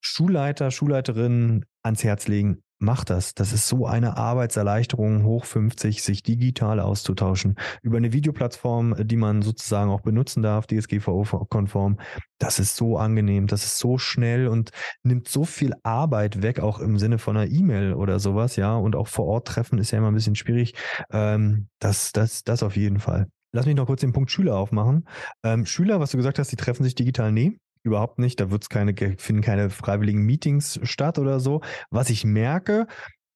Schulleiter, 0.00 0.70
Schulleiterin 0.70 1.64
ans 1.82 2.04
Herz 2.04 2.28
legen 2.28 2.62
Mach 2.78 3.04
das. 3.04 3.32
Das 3.32 3.54
ist 3.54 3.68
so 3.68 3.86
eine 3.86 4.18
Arbeitserleichterung, 4.18 5.24
hoch 5.24 5.46
50, 5.46 6.02
sich 6.02 6.22
digital 6.22 6.78
auszutauschen. 6.78 7.54
Über 7.80 7.96
eine 7.96 8.12
Videoplattform, 8.12 8.94
die 8.98 9.16
man 9.16 9.40
sozusagen 9.40 9.90
auch 9.90 10.02
benutzen 10.02 10.42
darf, 10.42 10.66
DSGVO-konform. 10.66 11.98
Das 12.38 12.58
ist 12.58 12.76
so 12.76 12.98
angenehm, 12.98 13.46
das 13.46 13.64
ist 13.64 13.78
so 13.78 13.96
schnell 13.96 14.48
und 14.48 14.70
nimmt 15.02 15.26
so 15.26 15.46
viel 15.46 15.72
Arbeit 15.84 16.42
weg, 16.42 16.60
auch 16.60 16.78
im 16.78 16.98
Sinne 16.98 17.18
von 17.18 17.38
einer 17.38 17.50
E-Mail 17.50 17.94
oder 17.94 18.20
sowas, 18.20 18.56
ja. 18.56 18.76
Und 18.76 18.94
auch 18.94 19.08
vor 19.08 19.24
Ort 19.26 19.48
treffen 19.48 19.78
ist 19.78 19.90
ja 19.92 19.98
immer 19.98 20.10
ein 20.10 20.14
bisschen 20.14 20.36
schwierig. 20.36 20.74
Ähm, 21.10 21.68
das, 21.78 22.12
das, 22.12 22.44
das 22.44 22.62
auf 22.62 22.76
jeden 22.76 23.00
Fall. 23.00 23.26
Lass 23.52 23.64
mich 23.64 23.74
noch 23.74 23.86
kurz 23.86 24.02
den 24.02 24.12
Punkt 24.12 24.30
Schüler 24.30 24.56
aufmachen. 24.56 25.08
Ähm, 25.42 25.64
Schüler, 25.64 25.98
was 25.98 26.10
du 26.10 26.18
gesagt 26.18 26.38
hast, 26.38 26.52
die 26.52 26.56
treffen 26.56 26.84
sich 26.84 26.94
digital 26.94 27.32
nie. 27.32 27.58
Überhaupt 27.86 28.18
nicht. 28.18 28.40
Da 28.40 28.50
wird's 28.50 28.68
keine, 28.68 28.94
finden 29.16 29.42
keine 29.42 29.70
freiwilligen 29.70 30.22
Meetings 30.22 30.80
statt 30.82 31.20
oder 31.20 31.38
so. 31.38 31.60
Was 31.88 32.10
ich 32.10 32.24
merke, 32.24 32.88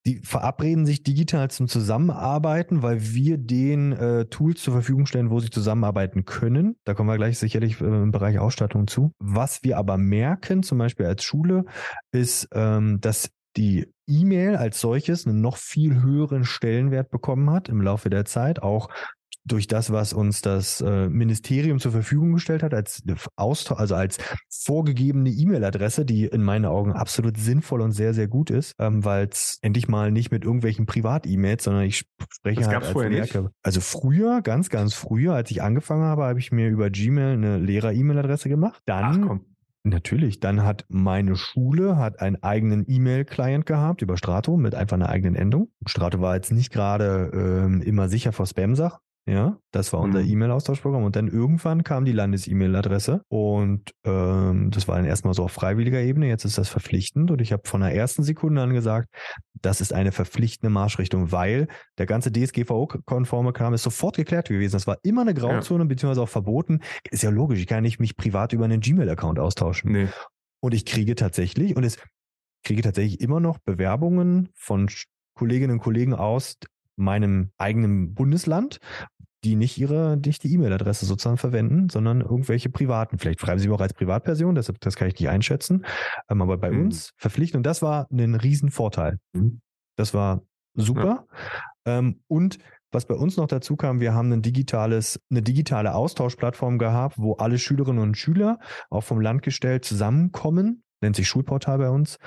die 0.06 0.16
verabreden 0.24 0.86
sich 0.86 1.04
digital 1.04 1.50
zum 1.50 1.68
Zusammenarbeiten, 1.68 2.82
weil 2.82 3.00
wir 3.14 3.38
den 3.38 3.92
äh, 3.92 4.26
Tools 4.26 4.60
zur 4.60 4.72
Verfügung 4.72 5.06
stellen, 5.06 5.30
wo 5.30 5.38
sie 5.38 5.50
zusammenarbeiten 5.50 6.24
können. 6.24 6.76
Da 6.84 6.94
kommen 6.94 7.08
wir 7.08 7.16
gleich 7.16 7.38
sicherlich 7.38 7.80
äh, 7.80 7.84
im 7.84 8.10
Bereich 8.10 8.40
Ausstattung 8.40 8.88
zu. 8.88 9.12
Was 9.20 9.62
wir 9.62 9.78
aber 9.78 9.98
merken, 9.98 10.64
zum 10.64 10.78
Beispiel 10.78 11.06
als 11.06 11.22
Schule, 11.22 11.64
ist, 12.10 12.48
ähm, 12.52 13.00
dass 13.00 13.30
die 13.56 13.86
E-Mail 14.08 14.56
als 14.56 14.80
solches 14.80 15.26
einen 15.26 15.40
noch 15.40 15.58
viel 15.58 16.02
höheren 16.02 16.42
Stellenwert 16.42 17.10
bekommen 17.10 17.50
hat 17.50 17.68
im 17.68 17.80
Laufe 17.80 18.10
der 18.10 18.24
Zeit, 18.24 18.62
auch 18.62 18.88
durch 19.44 19.66
das, 19.66 19.90
was 19.90 20.12
uns 20.12 20.42
das 20.42 20.80
äh, 20.80 21.08
Ministerium 21.08 21.78
zur 21.78 21.92
Verfügung 21.92 22.32
gestellt 22.32 22.62
hat, 22.62 22.74
als 22.74 23.02
Austausch, 23.36 23.78
also 23.78 23.94
als 23.94 24.18
vorgegebene 24.48 25.30
E-Mail-Adresse, 25.30 26.04
die 26.04 26.26
in 26.26 26.42
meinen 26.42 26.66
Augen 26.66 26.92
absolut 26.92 27.36
sinnvoll 27.38 27.80
und 27.80 27.92
sehr, 27.92 28.14
sehr 28.14 28.28
gut 28.28 28.50
ist, 28.50 28.74
ähm, 28.78 29.04
weil 29.04 29.28
es 29.28 29.58
endlich 29.62 29.88
mal 29.88 30.12
nicht 30.12 30.30
mit 30.30 30.44
irgendwelchen 30.44 30.86
Privat-E-Mails, 30.86 31.64
sondern 31.64 31.84
ich 31.84 32.04
spreche 32.30 32.60
das 32.60 32.68
halt 32.68 32.84
als 32.84 32.94
Lehrer. 32.94 33.50
Also 33.62 33.80
früher, 33.80 34.42
ganz, 34.42 34.68
ganz 34.68 34.94
früher, 34.94 35.34
als 35.34 35.50
ich 35.50 35.62
angefangen 35.62 36.04
habe, 36.04 36.24
habe 36.24 36.38
ich 36.38 36.52
mir 36.52 36.68
über 36.68 36.90
Gmail 36.90 37.34
eine 37.34 37.58
Lehrer-E-Mail-Adresse 37.58 38.48
gemacht. 38.48 38.82
Dann 38.86 39.28
Ach, 39.28 39.38
Natürlich. 39.82 40.40
Dann 40.40 40.62
hat 40.62 40.84
meine 40.88 41.36
Schule 41.36 41.96
hat 41.96 42.20
einen 42.20 42.42
eigenen 42.42 42.84
E-Mail-Client 42.86 43.64
gehabt 43.64 44.02
über 44.02 44.18
Strato 44.18 44.58
mit 44.58 44.74
einfach 44.74 44.96
einer 44.96 45.08
eigenen 45.08 45.36
Endung. 45.36 45.70
Strato 45.86 46.20
war 46.20 46.34
jetzt 46.34 46.52
nicht 46.52 46.70
gerade 46.70 47.30
ähm, 47.32 47.80
immer 47.80 48.10
sicher 48.10 48.32
vor 48.32 48.44
Spam-Sachen. 48.46 48.98
Ja, 49.26 49.58
das 49.70 49.92
war 49.92 50.00
unser 50.00 50.22
mhm. 50.22 50.30
E-Mail-Austauschprogramm. 50.30 51.04
Und 51.04 51.14
dann 51.14 51.28
irgendwann 51.28 51.84
kam 51.84 52.04
die 52.04 52.12
Landes-E-Mail-Adresse. 52.12 53.22
Und 53.28 53.92
ähm, 54.04 54.70
das 54.70 54.88
war 54.88 54.96
dann 54.96 55.04
erstmal 55.04 55.34
so 55.34 55.44
auf 55.44 55.52
freiwilliger 55.52 56.00
Ebene. 56.00 56.26
Jetzt 56.26 56.44
ist 56.44 56.58
das 56.58 56.68
verpflichtend. 56.68 57.30
Und 57.30 57.40
ich 57.40 57.52
habe 57.52 57.62
von 57.66 57.82
der 57.82 57.94
ersten 57.94 58.22
Sekunde 58.22 58.62
an 58.62 58.72
gesagt, 58.72 59.08
das 59.60 59.80
ist 59.80 59.92
eine 59.92 60.10
verpflichtende 60.10 60.70
Marschrichtung, 60.70 61.32
weil 61.32 61.68
der 61.98 62.06
ganze 62.06 62.32
DSGVO-konforme 62.32 63.52
Kram 63.52 63.74
ist 63.74 63.82
sofort 63.82 64.16
geklärt 64.16 64.48
gewesen. 64.48 64.72
Das 64.72 64.86
war 64.86 64.98
immer 65.02 65.22
eine 65.22 65.34
Grauzone, 65.34 65.84
ja. 65.84 65.88
beziehungsweise 65.88 66.22
auch 66.22 66.28
verboten. 66.28 66.80
Ist 67.10 67.22
ja 67.22 67.30
logisch. 67.30 67.60
Ich 67.60 67.66
kann 67.66 67.82
nicht 67.82 68.00
mich 68.00 68.16
privat 68.16 68.52
über 68.52 68.64
einen 68.64 68.80
Gmail-Account 68.80 69.38
austauschen. 69.38 69.92
Nee. 69.92 70.08
Und 70.60 70.74
ich 70.74 70.84
kriege 70.84 71.14
tatsächlich, 71.14 71.76
und 71.76 71.84
es 71.84 71.98
kriege 72.64 72.82
tatsächlich 72.82 73.20
immer 73.20 73.40
noch 73.40 73.58
Bewerbungen 73.58 74.48
von 74.54 74.88
Kolleginnen 75.34 75.74
und 75.74 75.80
Kollegen 75.80 76.14
aus 76.14 76.58
meinem 76.96 77.50
eigenen 77.58 78.14
Bundesland, 78.14 78.78
die 79.44 79.56
nicht 79.56 79.78
ihre, 79.78 80.18
nicht 80.22 80.42
die 80.44 80.52
E-Mail-Adresse 80.52 81.06
sozusagen 81.06 81.38
verwenden, 81.38 81.88
sondern 81.88 82.20
irgendwelche 82.20 82.68
privaten. 82.68 83.18
Vielleicht 83.18 83.40
schreiben 83.40 83.58
sie 83.58 83.70
auch 83.70 83.80
als 83.80 83.94
Privatperson, 83.94 84.54
das, 84.54 84.70
das 84.80 84.96
kann 84.96 85.08
ich 85.08 85.18
nicht 85.18 85.28
einschätzen. 85.28 85.86
Ähm, 86.28 86.42
aber 86.42 86.58
bei 86.58 86.70
mhm. 86.70 86.86
uns 86.86 87.12
verpflichten. 87.16 87.58
Und 87.58 87.64
das 87.64 87.80
war 87.80 88.06
ein 88.10 88.34
Riesenvorteil. 88.34 89.18
Mhm. 89.32 89.60
Das 89.96 90.12
war 90.12 90.42
super. 90.74 91.26
Ja. 91.86 91.98
Ähm, 91.98 92.20
und 92.28 92.58
was 92.92 93.06
bei 93.06 93.14
uns 93.14 93.36
noch 93.36 93.46
dazu 93.46 93.76
kam, 93.76 94.00
wir 94.00 94.14
haben 94.14 94.32
ein 94.32 94.42
digitales, 94.42 95.20
eine 95.30 95.42
digitale 95.42 95.94
Austauschplattform 95.94 96.78
gehabt, 96.78 97.18
wo 97.18 97.34
alle 97.34 97.58
Schülerinnen 97.58 98.02
und 98.02 98.16
Schüler 98.16 98.58
auch 98.90 99.04
vom 99.04 99.20
Land 99.20 99.42
gestellt 99.42 99.84
zusammenkommen, 99.84 100.82
nennt 101.00 101.16
sich 101.16 101.28
Schulportal 101.28 101.78
bei 101.78 101.88
uns 101.88 102.18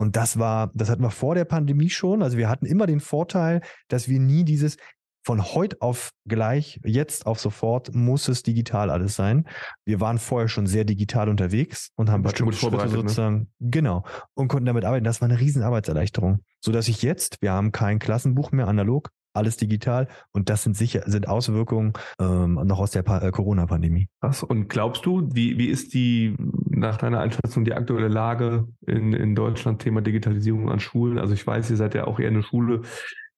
und 0.00 0.16
das 0.16 0.38
war, 0.38 0.70
das 0.72 0.88
hatten 0.88 1.02
wir 1.02 1.10
vor 1.10 1.34
der 1.34 1.44
Pandemie 1.44 1.90
schon. 1.90 2.22
Also 2.22 2.38
wir 2.38 2.48
hatten 2.48 2.64
immer 2.64 2.86
den 2.86 3.00
Vorteil, 3.00 3.60
dass 3.88 4.08
wir 4.08 4.18
nie 4.18 4.44
dieses 4.44 4.78
von 5.22 5.44
heute 5.44 5.76
auf 5.82 6.08
gleich, 6.26 6.80
jetzt 6.82 7.26
auf 7.26 7.38
sofort 7.38 7.94
muss 7.94 8.26
es 8.28 8.42
digital 8.42 8.88
alles 8.88 9.14
sein. 9.14 9.46
Wir 9.84 10.00
waren 10.00 10.18
vorher 10.18 10.48
schon 10.48 10.66
sehr 10.66 10.84
digital 10.84 11.28
unterwegs 11.28 11.90
und 11.96 12.08
haben 12.08 12.22
bestimmte 12.22 12.56
Schritte 12.56 12.78
ne? 12.78 12.88
sozusagen, 12.88 13.36
ne? 13.36 13.46
genau, 13.60 14.04
und 14.32 14.48
konnten 14.48 14.64
damit 14.64 14.86
arbeiten. 14.86 15.04
Das 15.04 15.20
war 15.20 15.28
eine 15.28 15.38
riesen 15.38 15.62
Arbeitserleichterung. 15.62 16.40
So 16.60 16.72
dass 16.72 16.88
ich 16.88 17.02
jetzt, 17.02 17.36
wir 17.42 17.52
haben 17.52 17.70
kein 17.70 17.98
Klassenbuch 17.98 18.52
mehr 18.52 18.68
analog, 18.68 19.10
alles 19.32 19.56
digital 19.56 20.08
und 20.32 20.48
das 20.48 20.62
sind 20.62 20.76
sicher 20.76 21.02
sind 21.06 21.28
Auswirkungen 21.28 21.92
ähm, 22.20 22.54
noch 22.54 22.78
aus 22.78 22.90
der 22.90 23.06
äh, 23.06 23.30
Corona-Pandemie. 23.30 24.08
Was? 24.20 24.42
Und 24.42 24.68
glaubst 24.68 25.06
du, 25.06 25.28
wie, 25.32 25.58
wie 25.58 25.68
ist 25.68 25.94
die 25.94 26.36
nach 26.68 26.96
deiner 26.96 27.20
Einschätzung 27.20 27.64
die 27.64 27.74
aktuelle 27.74 28.08
Lage 28.08 28.66
in, 28.86 29.12
in 29.12 29.34
Deutschland 29.34 29.82
Thema 29.82 30.00
Digitalisierung 30.00 30.70
an 30.70 30.80
Schulen? 30.80 31.18
Also 31.18 31.34
ich 31.34 31.46
weiß, 31.46 31.70
ihr 31.70 31.76
seid 31.76 31.94
ja 31.94 32.06
auch 32.06 32.18
eher 32.18 32.28
eine 32.28 32.42
Schule, 32.42 32.82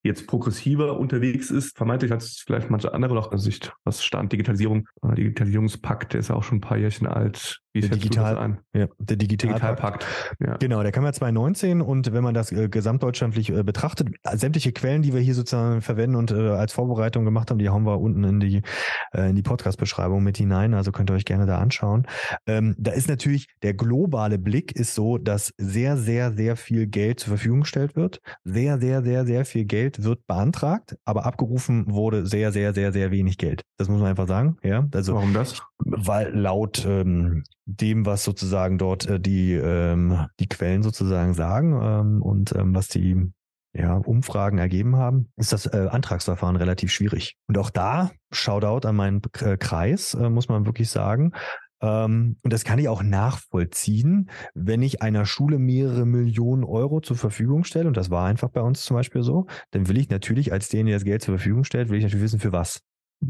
jetzt 0.03 0.27
progressiver 0.27 0.99
unterwegs 0.99 1.51
ist, 1.51 1.77
vermeintlich 1.77 2.12
als 2.12 2.43
vielleicht 2.45 2.71
manche 2.71 2.93
andere 2.93 3.15
noch 3.15 3.37
Sicht, 3.38 3.73
was 3.85 4.05
stand 4.05 4.33
Digitalisierung, 4.33 4.88
äh, 5.03 5.15
Digitalisierungspakt, 5.15 6.12
der 6.12 6.21
ist 6.21 6.29
ja 6.29 6.35
auch 6.35 6.43
schon 6.43 6.59
ein 6.59 6.62
paar 6.62 6.77
Jährchen 6.77 7.07
alt. 7.07 7.61
Wie 7.75 7.81
der 7.81 7.88
Digital, 7.88 8.37
an? 8.37 8.59
Ja, 8.75 8.87
der 8.99 9.17
Digitalpakt. 9.17 10.03
Digital 10.03 10.47
ja. 10.47 10.57
Genau, 10.59 10.83
der 10.83 10.93
kam 10.93 11.05
ja 11.05 11.12
2019 11.12 11.81
und 11.81 12.12
wenn 12.12 12.23
man 12.23 12.35
das 12.35 12.53
äh, 12.53 12.69
gesamtdeutschlandlich 12.69 13.49
äh, 13.49 13.62
betrachtet, 13.62 14.11
sämtliche 14.35 14.73
Quellen, 14.73 15.01
die 15.01 15.15
wir 15.15 15.21
hier 15.21 15.35
sozusagen 15.35 15.81
verwenden 15.81 16.17
und 16.17 16.33
äh, 16.33 16.51
als 16.51 16.75
Vorbereitung 16.75 17.25
gemacht 17.25 17.51
haben, 17.51 17.59
die 17.59 17.71
hauen 17.71 17.85
wir 17.85 17.99
unten 17.99 18.25
in 18.25 18.41
die, 18.41 18.61
äh, 19.15 19.31
in 19.31 19.37
die 19.37 19.43
Podcast-Beschreibung 19.43 20.23
mit 20.23 20.37
hinein, 20.37 20.75
also 20.75 20.93
könnt 20.93 21.11
ihr 21.11 21.15
euch 21.15 21.25
gerne 21.25 21.47
da 21.47 21.59
anschauen. 21.61 22.07
Ähm, 22.47 22.75
da 22.79 22.91
ist 22.93 23.09
natürlich 23.09 23.47
der 23.62 23.73
globale 23.73 24.38
Blick 24.38 24.73
ist 24.73 24.95
so, 24.95 25.17
dass 25.17 25.55
sehr, 25.57 25.97
sehr, 25.97 26.33
sehr 26.33 26.57
viel 26.57 26.87
Geld 26.87 27.21
zur 27.21 27.31
Verfügung 27.31 27.61
gestellt 27.61 27.97
wird. 27.97 28.21
Sehr, 28.45 28.79
sehr, 28.81 29.03
sehr, 29.03 29.25
sehr 29.25 29.47
viel 29.47 29.65
Geld 29.65 29.91
wird 30.02 30.26
beantragt, 30.26 30.96
aber 31.05 31.26
abgerufen 31.26 31.92
wurde 31.92 32.26
sehr, 32.26 32.52
sehr, 32.52 32.74
sehr, 32.74 32.92
sehr 32.92 33.11
wenig 33.11 33.38
Geld. 33.38 33.62
Das 33.78 33.88
muss 33.88 34.00
man 34.00 34.11
einfach 34.11 34.28
sagen. 34.28 34.57
Ja, 34.62 34.87
also 34.92 35.14
warum 35.14 35.35
das? 35.35 35.62
Weil 35.78 36.35
laut 36.35 36.85
ähm, 36.87 37.44
dem, 37.64 38.07
was 38.07 38.24
sozusagen 38.24 38.78
dort 38.78 39.07
äh, 39.07 39.20
die, 39.20 39.55
ähm, 39.55 40.26
die 40.40 40.48
Quellen 40.48 40.83
sozusagen 40.83 41.35
sagen 41.35 41.81
ähm, 41.83 42.22
und 42.22 42.55
ähm, 42.55 42.74
was 42.74 42.88
die 42.88 43.33
ja, 43.74 43.96
Umfragen 43.96 44.59
ergeben 44.59 44.96
haben, 44.96 45.31
ist 45.37 45.52
das 45.52 45.66
äh, 45.66 45.88
Antragsverfahren 45.90 46.57
relativ 46.57 46.92
schwierig. 46.92 47.37
Und 47.46 47.57
auch 47.57 47.70
da, 47.70 48.11
Shoutout 48.31 48.87
an 48.87 48.96
meinen 48.96 49.22
äh, 49.40 49.57
Kreis, 49.57 50.14
äh, 50.14 50.28
muss 50.28 50.48
man 50.48 50.66
wirklich 50.66 50.90
sagen, 50.90 51.33
und 51.83 52.37
das 52.45 52.64
kann 52.64 52.79
ich 52.79 52.88
auch 52.88 53.03
nachvollziehen, 53.03 54.31
wenn 54.55 54.83
ich 54.83 55.03
einer 55.03 55.27
Schule 55.27 55.59
mehrere 55.59 56.07
Millionen 56.07 56.62
Euro 56.62 57.01
zur 57.01 57.16
Verfügung 57.16 57.64
stelle, 57.64 57.88
und 57.88 57.97
das 57.97 58.11
war 58.11 58.27
einfach 58.27 58.51
bei 58.51 58.61
uns 58.61 58.85
zum 58.85 58.97
Beispiel 58.97 59.23
so, 59.23 59.47
dann 59.73 59.88
will 59.88 59.99
ich 59.99 60.09
natürlich 60.09 60.53
als 60.53 60.68
derjenige, 60.68 60.92
der 60.92 60.99
das 61.01 61.05
Geld 61.05 61.23
zur 61.23 61.37
Verfügung 61.37 61.64
stellt, 61.64 61.88
will 61.88 61.99
ich 61.99 62.05
natürlich 62.05 62.25
wissen, 62.25 62.40
für 62.40 62.53
was. 62.53 62.81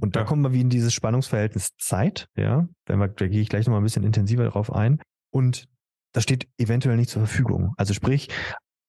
Und 0.00 0.16
da 0.16 0.20
ja. 0.20 0.26
kommen 0.26 0.42
wir 0.42 0.52
wie 0.52 0.60
in 0.60 0.70
dieses 0.70 0.92
Spannungsverhältnis 0.92 1.70
Zeit, 1.78 2.26
ja, 2.36 2.68
da, 2.86 2.96
da 2.96 3.28
gehe 3.28 3.40
ich 3.40 3.48
gleich 3.48 3.66
nochmal 3.66 3.80
ein 3.80 3.84
bisschen 3.84 4.04
intensiver 4.04 4.44
drauf 4.44 4.72
ein. 4.72 5.00
Und 5.30 5.66
das 6.12 6.24
steht 6.24 6.46
eventuell 6.58 6.96
nicht 6.96 7.10
zur 7.10 7.26
Verfügung. 7.26 7.72
Also 7.76 7.94
sprich, 7.94 8.28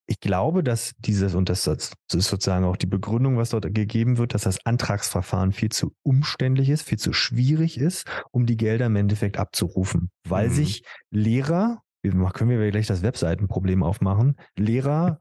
ich 0.06 0.20
glaube, 0.20 0.64
dass 0.64 0.94
dieses, 1.00 1.34
und 1.34 1.50
das, 1.50 1.64
das 1.64 1.92
ist 2.14 2.28
sozusagen 2.28 2.66
auch 2.66 2.78
die 2.78 2.88
Begründung, 2.88 3.38
was 3.38 3.52
dort 3.52 3.74
gegeben 3.74 4.18
wird, 4.18 4.34
dass 4.34 4.44
das 4.44 4.66
Antragsverfahren 4.66 5.54
viel 5.54 5.70
zu 5.70 5.96
umständlich 6.04 6.70
ist, 6.70 6.84
viel 6.84 7.00
zu 7.00 7.14
schwierig 7.14 7.78
ist, 7.78 8.06
um 8.32 8.46
die 8.46 8.58
Gelder 8.58 8.88
im 8.88 8.96
Endeffekt 8.96 9.38
abzurufen. 9.38 10.12
Weil 10.28 10.50
mhm. 10.50 10.54
sich 10.54 10.84
Lehrer, 11.10 11.82
können 12.02 12.50
wir 12.50 12.72
gleich 12.72 12.88
das 12.88 13.02
Webseitenproblem 13.02 13.82
aufmachen, 13.82 14.36
Lehrer 14.58 15.20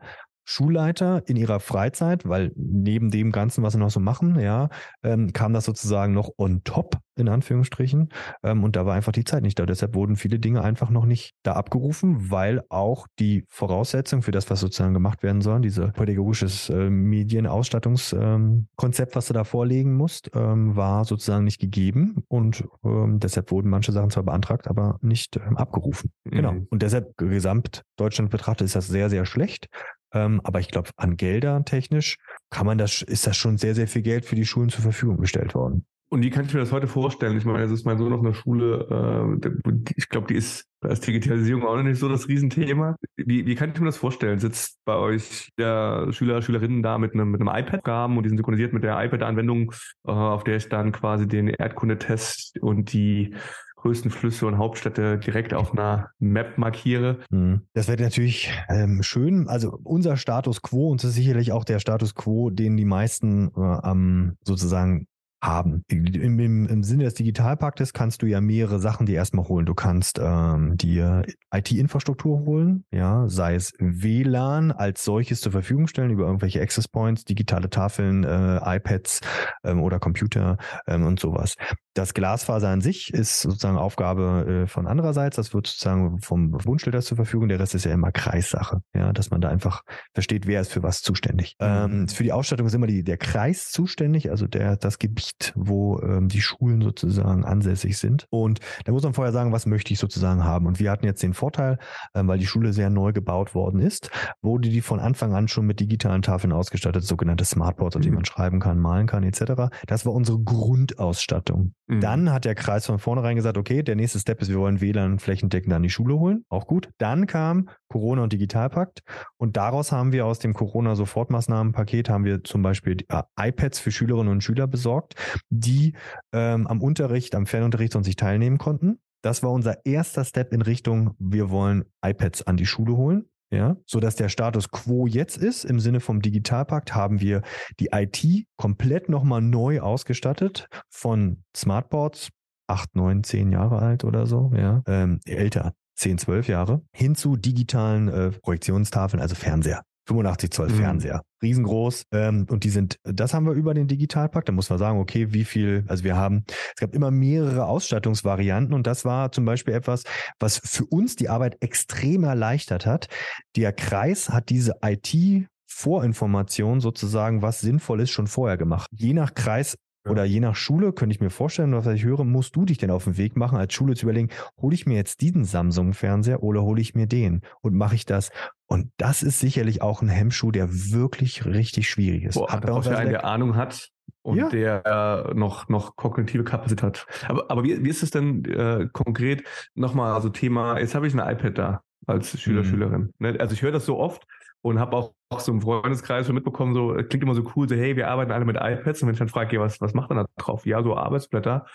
Schulleiter 0.52 1.22
in 1.26 1.36
ihrer 1.36 1.60
Freizeit, 1.60 2.28
weil 2.28 2.52
neben 2.56 3.10
dem 3.10 3.32
Ganzen, 3.32 3.62
was 3.62 3.72
sie 3.72 3.78
noch 3.78 3.90
so 3.90 4.00
machen, 4.00 4.38
ja, 4.38 4.68
ähm, 5.02 5.32
kam 5.32 5.54
das 5.54 5.64
sozusagen 5.64 6.12
noch 6.12 6.28
on 6.36 6.62
top, 6.62 6.98
in 7.16 7.28
Anführungsstrichen. 7.28 8.10
Ähm, 8.42 8.62
und 8.62 8.76
da 8.76 8.84
war 8.84 8.94
einfach 8.94 9.12
die 9.12 9.24
Zeit 9.24 9.42
nicht 9.42 9.58
da. 9.58 9.64
Deshalb 9.64 9.94
wurden 9.94 10.16
viele 10.16 10.38
Dinge 10.38 10.62
einfach 10.62 10.90
noch 10.90 11.06
nicht 11.06 11.32
da 11.42 11.54
abgerufen, 11.54 12.30
weil 12.30 12.60
auch 12.68 13.06
die 13.18 13.46
Voraussetzung 13.48 14.20
für 14.22 14.30
das, 14.30 14.50
was 14.50 14.60
sozusagen 14.60 14.92
gemacht 14.92 15.22
werden 15.22 15.40
soll, 15.40 15.62
diese 15.62 15.88
pädagogisches 15.88 16.68
äh, 16.68 16.90
Medienausstattungskonzept, 16.90 19.12
ähm, 19.12 19.16
was 19.16 19.26
du 19.26 19.32
da 19.32 19.44
vorlegen 19.44 19.94
musst, 19.94 20.30
ähm, 20.34 20.76
war 20.76 21.06
sozusagen 21.06 21.44
nicht 21.44 21.60
gegeben. 21.60 22.24
Und 22.28 22.64
ähm, 22.84 23.20
deshalb 23.20 23.50
wurden 23.50 23.70
manche 23.70 23.92
Sachen 23.92 24.10
zwar 24.10 24.24
beantragt, 24.24 24.68
aber 24.68 24.98
nicht 25.00 25.36
ähm, 25.36 25.56
abgerufen. 25.56 26.12
Genau. 26.24 26.52
Mhm. 26.52 26.56
Genau. 26.56 26.66
Und 26.70 26.82
deshalb 26.82 27.16
gesamt 27.16 27.84
Deutschland 27.96 28.30
betrachtet 28.30 28.66
ist 28.66 28.76
das 28.76 28.88
sehr, 28.88 29.10
sehr 29.10 29.24
schlecht. 29.24 29.68
Ähm, 30.12 30.40
aber 30.44 30.60
ich 30.60 30.68
glaube, 30.68 30.90
an 30.96 31.16
Gelder 31.16 31.64
technisch 31.64 32.18
kann 32.50 32.66
man 32.66 32.78
das, 32.78 33.02
ist 33.02 33.26
das 33.26 33.36
schon 33.36 33.58
sehr, 33.58 33.74
sehr 33.74 33.88
viel 33.88 34.02
Geld 34.02 34.24
für 34.24 34.36
die 34.36 34.46
Schulen 34.46 34.68
zur 34.68 34.82
Verfügung 34.82 35.18
gestellt 35.18 35.54
worden. 35.54 35.86
Und 36.12 36.22
wie 36.22 36.28
kann 36.28 36.44
ich 36.44 36.52
mir 36.52 36.60
das 36.60 36.72
heute 36.72 36.88
vorstellen? 36.88 37.38
Ich 37.38 37.46
meine, 37.46 37.64
es 37.64 37.70
ist 37.70 37.86
mein 37.86 37.96
Sohn 37.96 38.12
auf 38.12 38.20
einer 38.20 38.34
Schule, 38.34 39.40
äh, 39.40 39.82
ich 39.96 40.10
glaube, 40.10 40.26
die 40.26 40.34
ist, 40.34 40.66
da 40.82 40.90
ist 40.90 41.06
Digitalisierung 41.06 41.64
auch 41.64 41.74
noch 41.74 41.82
nicht 41.82 41.98
so 41.98 42.06
das 42.06 42.28
Riesenthema. 42.28 42.96
Wie, 43.16 43.46
wie 43.46 43.54
kann 43.54 43.72
ich 43.72 43.80
mir 43.80 43.86
das 43.86 43.96
vorstellen? 43.96 44.38
Sitzt 44.38 44.78
bei 44.84 44.94
euch 44.94 45.48
der 45.56 46.12
Schüler, 46.12 46.42
Schülerinnen 46.42 46.82
da 46.82 46.98
mit 46.98 47.14
einem, 47.14 47.30
mit 47.30 47.40
einem 47.40 47.48
iPad 47.48 47.82
gaben 47.82 48.18
und 48.18 48.24
die 48.24 48.28
sind 48.28 48.36
synchronisiert 48.36 48.74
mit 48.74 48.84
der 48.84 49.02
iPad-Anwendung, 49.02 49.72
äh, 50.06 50.10
auf 50.10 50.44
der 50.44 50.56
ich 50.56 50.68
dann 50.68 50.92
quasi 50.92 51.26
den 51.26 51.48
Erdkundetest 51.48 52.58
und 52.60 52.92
die 52.92 53.34
größten 53.82 54.10
Flüsse 54.10 54.46
und 54.46 54.58
Hauptstädte 54.58 55.18
direkt 55.18 55.54
auf 55.54 55.72
einer 55.72 56.10
Map 56.18 56.56
markiere. 56.56 57.18
Mhm. 57.30 57.62
Das 57.74 57.88
wäre 57.88 58.00
natürlich 58.00 58.50
ähm, 58.68 59.02
schön. 59.02 59.48
Also 59.48 59.78
unser 59.82 60.16
Status 60.16 60.62
quo, 60.62 60.90
und 60.90 61.02
das 61.02 61.10
ist 61.10 61.16
sicherlich 61.16 61.52
auch 61.52 61.64
der 61.64 61.80
Status 61.80 62.14
quo, 62.14 62.50
den 62.50 62.76
die 62.76 62.84
meisten 62.84 63.48
äh, 63.56 63.60
am 63.60 64.36
sozusagen 64.44 65.06
haben. 65.42 65.84
Im, 65.88 66.06
im, 66.06 66.66
Im 66.68 66.84
Sinne 66.84 67.04
des 67.04 67.14
Digitalpaktes 67.14 67.92
kannst 67.92 68.22
du 68.22 68.26
ja 68.26 68.40
mehrere 68.40 68.78
Sachen 68.78 69.06
dir 69.06 69.16
erstmal 69.16 69.48
holen. 69.48 69.66
Du 69.66 69.74
kannst 69.74 70.20
ähm, 70.22 70.76
dir 70.76 71.24
IT-Infrastruktur 71.52 72.44
holen, 72.46 72.84
ja, 72.92 73.28
sei 73.28 73.56
es 73.56 73.72
WLAN 73.78 74.70
als 74.70 75.04
solches 75.04 75.40
zur 75.40 75.52
Verfügung 75.52 75.88
stellen 75.88 76.10
über 76.10 76.26
irgendwelche 76.26 76.62
Access 76.62 76.86
Points, 76.86 77.24
digitale 77.24 77.68
Tafeln, 77.68 78.22
äh, 78.22 78.60
iPads 78.76 79.20
ähm, 79.64 79.82
oder 79.82 79.98
Computer 79.98 80.58
ähm, 80.86 81.04
und 81.06 81.18
sowas. 81.18 81.56
Das 81.94 82.14
Glasfaser 82.14 82.68
an 82.68 82.80
sich 82.80 83.12
ist 83.12 83.40
sozusagen 83.40 83.76
Aufgabe 83.76 84.62
äh, 84.64 84.66
von 84.66 84.86
andererseits. 84.86 85.36
Das 85.36 85.52
wird 85.52 85.66
sozusagen 85.66 86.20
vom 86.20 86.52
Bundesländer 86.52 87.02
zur 87.02 87.16
Verfügung. 87.16 87.48
Der 87.48 87.60
Rest 87.60 87.74
ist 87.74 87.84
ja 87.84 87.92
immer 87.92 88.12
Kreissache. 88.12 88.82
Ja, 88.94 89.12
dass 89.12 89.30
man 89.30 89.40
da 89.40 89.48
einfach 89.48 89.82
versteht, 90.14 90.46
wer 90.46 90.60
ist 90.60 90.72
für 90.72 90.82
was 90.82 91.02
zuständig. 91.02 91.56
Mhm. 91.60 91.66
Ähm, 91.66 92.08
für 92.08 92.22
die 92.22 92.32
Ausstattung 92.32 92.66
ist 92.66 92.74
immer 92.74 92.86
die, 92.86 93.04
der 93.04 93.18
Kreis 93.18 93.70
zuständig, 93.70 94.30
also 94.30 94.46
der, 94.46 94.76
das 94.76 94.98
Gebiet, 94.98 95.52
wo 95.54 96.00
ähm, 96.00 96.28
die 96.28 96.40
Schulen 96.40 96.80
sozusagen 96.80 97.44
ansässig 97.44 97.98
sind. 97.98 98.26
Und 98.30 98.60
da 98.84 98.92
muss 98.92 99.02
man 99.02 99.12
vorher 99.12 99.32
sagen, 99.32 99.52
was 99.52 99.66
möchte 99.66 99.92
ich 99.92 99.98
sozusagen 99.98 100.44
haben. 100.44 100.66
Und 100.66 100.80
wir 100.80 100.90
hatten 100.90 101.04
jetzt 101.04 101.22
den 101.22 101.34
Vorteil, 101.34 101.78
ähm, 102.14 102.28
weil 102.28 102.38
die 102.38 102.46
Schule 102.46 102.72
sehr 102.72 102.90
neu 102.90 103.12
gebaut 103.12 103.54
worden 103.54 103.80
ist, 103.80 104.10
wurde 104.40 104.68
die 104.68 104.80
von 104.80 105.00
Anfang 105.00 105.34
an 105.34 105.48
schon 105.48 105.66
mit 105.66 105.80
digitalen 105.80 106.22
Tafeln 106.22 106.52
ausgestattet, 106.52 107.04
sogenannte 107.04 107.44
Smartboards, 107.44 107.96
auf 107.96 108.02
die 108.02 108.08
mhm. 108.08 108.16
man 108.16 108.24
schreiben 108.24 108.60
kann, 108.60 108.78
malen 108.78 109.06
kann, 109.06 109.22
etc. 109.24 109.74
Das 109.86 110.06
war 110.06 110.12
unsere 110.12 110.38
Grundausstattung. 110.38 111.74
Mhm. 111.86 112.00
Dann 112.00 112.32
hat 112.32 112.44
der 112.44 112.54
Kreis 112.54 112.86
von 112.86 112.98
vornherein 112.98 113.36
gesagt, 113.36 113.58
okay, 113.58 113.82
der 113.82 113.96
nächste 113.96 114.18
Step 114.18 114.40
ist, 114.40 114.48
wir 114.48 114.58
wollen 114.58 114.80
WLAN 114.80 115.18
flächendeckend 115.18 115.72
an 115.72 115.82
die 115.82 115.90
Schule 115.90 116.18
holen. 116.18 116.44
Auch 116.48 116.66
gut. 116.66 116.88
Dann 116.98 117.26
kam 117.26 117.68
Corona 117.88 118.22
und 118.22 118.32
Digitalpakt 118.32 119.00
und 119.36 119.56
daraus 119.56 119.92
haben 119.92 120.12
wir 120.12 120.26
aus 120.26 120.38
dem 120.38 120.54
Corona-Sofortmaßnahmenpaket 120.54 122.08
haben 122.08 122.24
wir 122.24 122.44
zum 122.44 122.62
Beispiel 122.62 122.98
äh, 123.08 123.22
iPads 123.38 123.80
für 123.80 123.90
Schülerinnen 123.90 124.32
und 124.32 124.42
Schüler 124.42 124.66
besorgt, 124.66 125.14
die 125.50 125.94
ähm, 126.32 126.66
am 126.66 126.80
Unterricht, 126.80 127.34
am 127.34 127.46
Fernunterricht 127.46 127.92
sonst 127.92 128.06
nicht 128.06 128.18
teilnehmen 128.18 128.58
konnten. 128.58 129.00
Das 129.22 129.42
war 129.42 129.52
unser 129.52 129.84
erster 129.86 130.24
Step 130.24 130.52
in 130.52 130.62
Richtung, 130.62 131.14
wir 131.18 131.50
wollen 131.50 131.84
iPads 132.04 132.42
an 132.42 132.56
die 132.56 132.66
Schule 132.66 132.96
holen. 132.96 133.26
Ja, 133.52 133.76
so 133.84 134.00
dass 134.00 134.16
der 134.16 134.30
Status 134.30 134.70
quo 134.70 135.06
jetzt 135.06 135.36
ist, 135.36 135.66
im 135.66 135.78
Sinne 135.78 136.00
vom 136.00 136.22
Digitalpakt 136.22 136.94
haben 136.94 137.20
wir 137.20 137.42
die 137.78 137.90
IT 137.92 138.46
komplett 138.56 139.10
nochmal 139.10 139.42
neu 139.42 139.80
ausgestattet 139.80 140.68
von 140.88 141.44
Smartboards, 141.54 142.30
acht, 142.66 142.96
neun, 142.96 143.24
zehn 143.24 143.52
Jahre 143.52 143.80
alt 143.80 144.04
oder 144.04 144.26
so, 144.26 144.50
ja, 144.56 144.82
ähm, 144.86 145.20
älter, 145.26 145.74
zehn, 145.94 146.16
zwölf 146.16 146.48
Jahre, 146.48 146.80
hin 146.94 147.14
zu 147.14 147.36
digitalen 147.36 148.08
äh, 148.08 148.30
Projektionstafeln, 148.30 149.20
also 149.20 149.34
Fernseher. 149.34 149.82
85 150.06 150.50
Zoll 150.50 150.68
mhm. 150.68 150.74
Fernseher, 150.74 151.22
riesengroß. 151.42 152.04
Ähm, 152.12 152.46
und 152.50 152.64
die 152.64 152.70
sind, 152.70 152.96
das 153.04 153.34
haben 153.34 153.46
wir 153.46 153.52
über 153.52 153.74
den 153.74 153.88
Digitalpakt. 153.88 154.48
Da 154.48 154.52
muss 154.52 154.70
man 154.70 154.78
sagen, 154.78 154.98
okay, 154.98 155.32
wie 155.32 155.44
viel, 155.44 155.84
also 155.88 156.04
wir 156.04 156.16
haben, 156.16 156.44
es 156.48 156.80
gab 156.80 156.94
immer 156.94 157.10
mehrere 157.10 157.66
Ausstattungsvarianten 157.66 158.74
und 158.74 158.86
das 158.86 159.04
war 159.04 159.32
zum 159.32 159.44
Beispiel 159.44 159.74
etwas, 159.74 160.04
was 160.38 160.60
für 160.64 160.84
uns 160.86 161.16
die 161.16 161.28
Arbeit 161.28 161.56
extrem 161.60 162.24
erleichtert 162.24 162.86
hat. 162.86 163.08
Der 163.56 163.72
Kreis 163.72 164.30
hat 164.30 164.48
diese 164.48 164.74
IT 164.82 165.48
Vorinformation 165.66 166.80
sozusagen, 166.80 167.42
was 167.42 167.60
sinnvoll 167.60 168.00
ist, 168.00 168.10
schon 168.10 168.26
vorher 168.26 168.56
gemacht. 168.56 168.88
Je 168.92 169.14
nach 169.14 169.34
Kreis 169.34 169.76
oder 170.08 170.24
je 170.24 170.40
nach 170.40 170.56
Schule 170.56 170.92
könnte 170.92 171.14
ich 171.14 171.20
mir 171.20 171.30
vorstellen, 171.30 171.72
was 171.72 171.86
ich 171.86 172.04
höre, 172.04 172.24
musst 172.24 172.56
du 172.56 172.64
dich 172.64 172.78
denn 172.78 172.90
auf 172.90 173.04
den 173.04 173.16
Weg 173.16 173.36
machen, 173.36 173.56
als 173.56 173.72
Schule 173.72 173.94
zu 173.94 174.06
überlegen, 174.06 174.30
hole 174.60 174.74
ich 174.74 174.86
mir 174.86 174.96
jetzt 174.96 175.20
diesen 175.20 175.44
Samsung-Fernseher 175.44 176.42
oder 176.42 176.62
hole 176.62 176.80
ich 176.80 176.94
mir 176.94 177.06
den? 177.06 177.42
Und 177.60 177.74
mache 177.74 177.94
ich 177.94 178.04
das? 178.04 178.30
Und 178.72 178.90
das 178.96 179.22
ist 179.22 179.38
sicherlich 179.38 179.82
auch 179.82 180.00
ein 180.00 180.08
Hemmschuh, 180.08 180.50
der 180.50 180.66
wirklich 180.70 181.44
richtig 181.44 181.90
schwierig 181.90 182.24
ist. 182.24 182.36
Boah, 182.36 182.50
hat 182.50 182.70
auch 182.70 182.86
einen, 182.86 183.10
der 183.10 183.26
Ahnung 183.26 183.54
hat 183.54 183.90
und 184.22 184.38
ja. 184.38 184.48
der 184.48 185.26
äh, 185.28 185.34
noch, 185.34 185.68
noch 185.68 185.94
kognitive 185.96 186.42
Kapazität 186.42 186.82
hat. 186.82 187.06
Aber, 187.28 187.50
aber 187.50 187.64
wie, 187.64 187.84
wie 187.84 187.90
ist 187.90 188.02
es 188.02 188.10
denn 188.12 188.46
äh, 188.46 188.88
konkret 188.90 189.44
nochmal, 189.74 190.14
also 190.14 190.30
Thema, 190.30 190.78
jetzt 190.78 190.94
habe 190.94 191.06
ich 191.06 191.12
ein 191.12 191.18
iPad 191.18 191.58
da 191.58 191.82
als 192.06 192.40
Schüler, 192.40 192.62
mhm. 192.62 192.64
Schülerin. 192.64 193.12
Ne? 193.18 193.36
Also 193.38 193.52
ich 193.52 193.60
höre 193.60 193.72
das 193.72 193.84
so 193.84 193.98
oft, 193.98 194.26
und 194.62 194.78
habe 194.78 194.96
auch, 194.96 195.12
auch 195.28 195.40
so 195.40 195.52
im 195.52 195.60
Freundeskreis 195.60 196.24
schon 196.24 196.36
mitbekommen, 196.36 196.72
so 196.72 196.94
klingt 196.94 197.22
immer 197.24 197.34
so 197.34 197.44
cool, 197.54 197.68
so 197.68 197.74
hey, 197.74 197.96
wir 197.96 198.08
arbeiten 198.08 198.30
alle 198.30 198.44
mit 198.46 198.56
iPads 198.56 199.02
und 199.02 199.08
wenn 199.08 199.14
ich 199.14 199.18
dann 199.18 199.28
frage, 199.28 199.60
was, 199.60 199.80
was 199.80 199.92
macht 199.92 200.08
man 200.08 200.18
da 200.18 200.26
drauf? 200.38 200.64
Ja, 200.64 200.82
so 200.82 200.96
Arbeitsblätter 200.96 201.66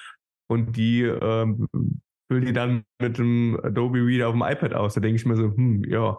und 0.47 0.77
die 0.77 1.03
ähm, 1.03 1.67
füllen 2.29 2.45
die 2.45 2.53
dann 2.53 2.83
mit 2.99 3.17
dem 3.17 3.59
Adobe 3.61 3.99
Reader 3.99 4.29
auf 4.29 4.33
dem 4.33 4.41
iPad 4.41 4.73
aus. 4.73 4.93
Da 4.93 5.01
denke 5.01 5.17
ich 5.17 5.25
mir 5.25 5.35
so, 5.35 5.53
hm, 5.53 5.83
ja, 5.83 6.17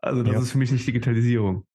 also 0.00 0.22
das 0.22 0.32
ja. 0.32 0.40
ist 0.40 0.52
für 0.52 0.58
mich 0.58 0.72
nicht 0.72 0.86
Digitalisierung. 0.86 1.66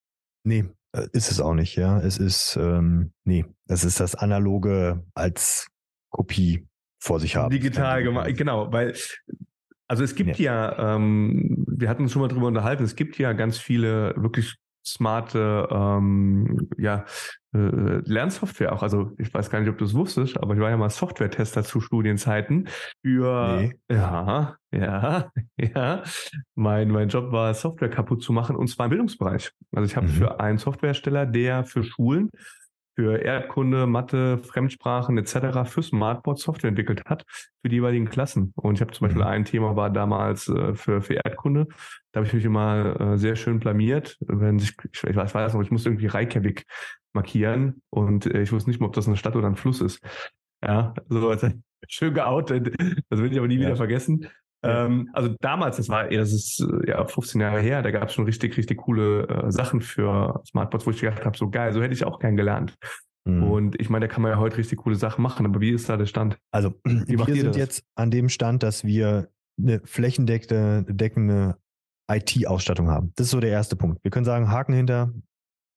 Nee, 0.44 0.66
äh, 0.94 1.08
ist 1.14 1.32
es 1.32 1.40
auch 1.40 1.54
nicht, 1.54 1.76
ja. 1.76 2.00
Es 2.00 2.18
ist, 2.18 2.58
ähm, 2.60 3.12
nee, 3.24 3.46
das 3.68 3.84
ist 3.84 4.00
das 4.00 4.16
Analoge 4.16 5.06
als 5.14 5.68
Kopie 6.10 6.68
vor 7.00 7.20
sich 7.20 7.36
haben. 7.36 7.50
Digital 7.50 8.04
gemacht, 8.04 8.36
genau, 8.38 8.72
weil 8.72 8.96
also 9.88 10.04
es 10.04 10.16
gibt 10.16 10.40
ja, 10.40 10.72
ja 10.72 10.96
ähm, 10.96 11.66
wir 11.68 11.90
hatten 11.90 12.04
uns 12.04 12.12
schon 12.12 12.22
mal 12.22 12.28
drüber 12.28 12.48
unterhalten, 12.48 12.84
es 12.84 12.96
gibt 12.96 13.18
ja 13.18 13.34
ganz 13.34 13.58
viele 13.58 14.14
wirklich 14.16 14.56
smarte 14.86 15.68
ähm, 15.70 16.70
ja, 16.78 17.06
äh, 17.54 18.02
Lernsoftware 18.06 18.74
auch. 18.74 18.84
Also 18.84 19.12
ich 19.18 19.34
weiß 19.34 19.50
gar 19.50 19.60
nicht, 19.60 19.70
ob 19.70 19.78
du 19.78 19.86
es 19.86 19.94
wusstest, 19.94 20.38
aber 20.38 20.54
ich 20.54 20.60
war 20.60 20.70
ja 20.70 20.78
mal 20.78 20.90
Software-Tester 20.90 21.64
zu 21.64 21.82
Studienzeiten 21.82 22.70
für 23.04 23.58
nee. 23.60 23.80
ja, 23.90 24.56
ja, 24.72 25.32
ja. 25.58 26.04
Mein, 26.56 26.90
mein 26.90 27.10
Job 27.10 27.32
war, 27.32 27.54
Software 27.54 27.90
kaputt 27.90 28.24
zu 28.24 28.34
machen 28.34 28.56
und 28.56 28.68
zwar 28.68 28.86
im 28.86 28.92
Bildungsbereich. 28.92 29.52
Also 29.74 29.86
ich 29.86 29.96
habe 29.96 30.08
mhm. 30.08 30.12
für 30.12 30.40
einen 30.40 30.58
Softwarehersteller, 30.58 31.26
der 31.26 31.66
für 31.66 31.84
Schulen 31.84 32.30
für 32.96 33.18
Erdkunde, 33.18 33.88
Mathe, 33.88 34.38
Fremdsprachen 34.38 35.18
etc. 35.18 35.66
für 35.66 35.82
Smartboard 35.82 36.40
Software 36.40 36.70
entwickelt 36.70 37.06
hat 37.06 37.24
für 37.62 37.70
die 37.70 37.78
jeweiligen 37.78 38.10
Klassen. 38.10 38.54
Und 38.56 38.76
ich 38.76 38.82
habe 38.82 38.92
zum 38.92 39.08
Beispiel 39.08 39.24
mhm. 39.24 39.28
ein 39.28 39.46
Thema 39.46 39.76
war 39.76 39.90
damals 39.90 40.48
äh, 40.50 40.76
für, 40.76 41.02
für 41.02 41.16
Erdkunde. 41.16 41.68
Da 42.12 42.20
habe 42.20 42.28
ich 42.28 42.34
mich 42.34 42.46
immer 42.46 43.00
äh, 43.00 43.18
sehr 43.18 43.36
schön 43.36 43.60
blamiert, 43.60 44.18
wenn 44.20 44.60
sich, 44.60 44.76
ich, 44.92 45.04
ich 45.04 45.16
weiß, 45.16 45.54
noch, 45.54 45.62
ich 45.62 45.72
musste 45.72 45.90
irgendwie 45.90 46.08
Reykjavik 46.08 46.66
markieren 47.13 47.82
und 47.89 48.26
äh, 48.26 48.41
ich 48.41 48.52
wusste 48.52 48.69
nicht 48.69 48.80
mehr, 48.80 48.88
ob 48.88 48.93
das 48.93 49.08
eine 49.08 49.17
Stadt 49.17 49.36
oder 49.36 49.47
ein 49.47 49.56
Fluss 49.56 49.82
ist. 49.82 50.00
Ja, 50.63 50.93
so 51.10 51.36
schön 51.88 52.13
geoutet. 52.13 52.76
Das 53.10 53.19
will 53.19 53.32
ich 53.32 53.38
aber 53.38 53.47
nie 53.47 53.56
ja. 53.56 53.62
wieder 53.62 53.76
vergessen. 53.76 54.28
Ja. 54.63 54.86
Ähm, 54.86 55.10
also 55.13 55.36
damals, 55.39 55.78
das 55.78 55.89
war, 55.89 56.08
das 56.08 56.32
ist 56.32 56.65
ja 56.86 57.04
15 57.04 57.41
Jahre 57.41 57.62
her, 57.62 57.82
da 57.82 57.91
gab 57.91 58.10
es 58.10 58.13
schon 58.13 58.26
richtig, 58.26 58.58
richtig 58.58 58.78
coole 58.78 59.28
äh, 59.28 59.52
Sachen 59.52 59.82
für 59.82 60.41
Smartboards, 60.45 60.86
wo 60.86 60.91
ich 60.91 61.02
gedacht 61.02 61.26
habe, 61.26 61.38
so 61.38 61.50
geil, 61.50 61.74
so 61.74 61.82
hätte 61.82 61.93
ich 61.93 62.06
auch 62.06 62.19
gern 62.19 62.38
gelernt. 62.38 62.76
Mhm. 63.26 63.43
Und 63.43 63.80
ich 63.80 63.89
meine, 63.89 64.08
da 64.08 64.13
kann 64.13 64.21
man 64.21 64.32
ja 64.32 64.38
heute 64.38 64.58
richtig 64.58 64.80
coole 64.80 64.95
Sachen 64.95 65.21
machen, 65.21 65.45
aber 65.45 65.62
wie 65.62 65.71
ist 65.71 65.89
da 65.89 65.97
der 65.97 66.06
Stand? 66.06 66.38
Also 66.52 66.74
wie 66.84 67.17
wir 67.17 67.36
sind 67.36 67.47
das? 67.47 67.58
jetzt 67.58 67.84
an 67.95 68.12
dem 68.12 68.30
Stand, 68.30 68.63
dass 68.63 68.84
wir 68.84 69.30
eine 69.60 69.82
flächendeckende 69.84 71.58
IT-Ausstattung 72.10 72.89
haben. 72.89 73.13
Das 73.15 73.28
ist 73.28 73.32
so 73.32 73.39
der 73.39 73.52
erste 73.52 73.76
Punkt. 73.76 74.04
Wir 74.04 74.12
können 74.12 74.26
sagen, 74.26 74.50
Haken 74.50 74.74
hinter. 74.74 75.13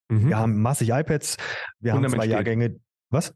Mhm. 0.08 0.28
Wir 0.28 0.38
haben 0.38 0.60
massig 0.60 0.90
iPads. 0.90 1.36
Wir 1.80 1.92
Fundament 1.92 2.14
haben 2.14 2.18
zwei 2.18 2.24
steht. 2.24 2.32
Jahrgänge. 2.32 2.80
Was? 3.10 3.34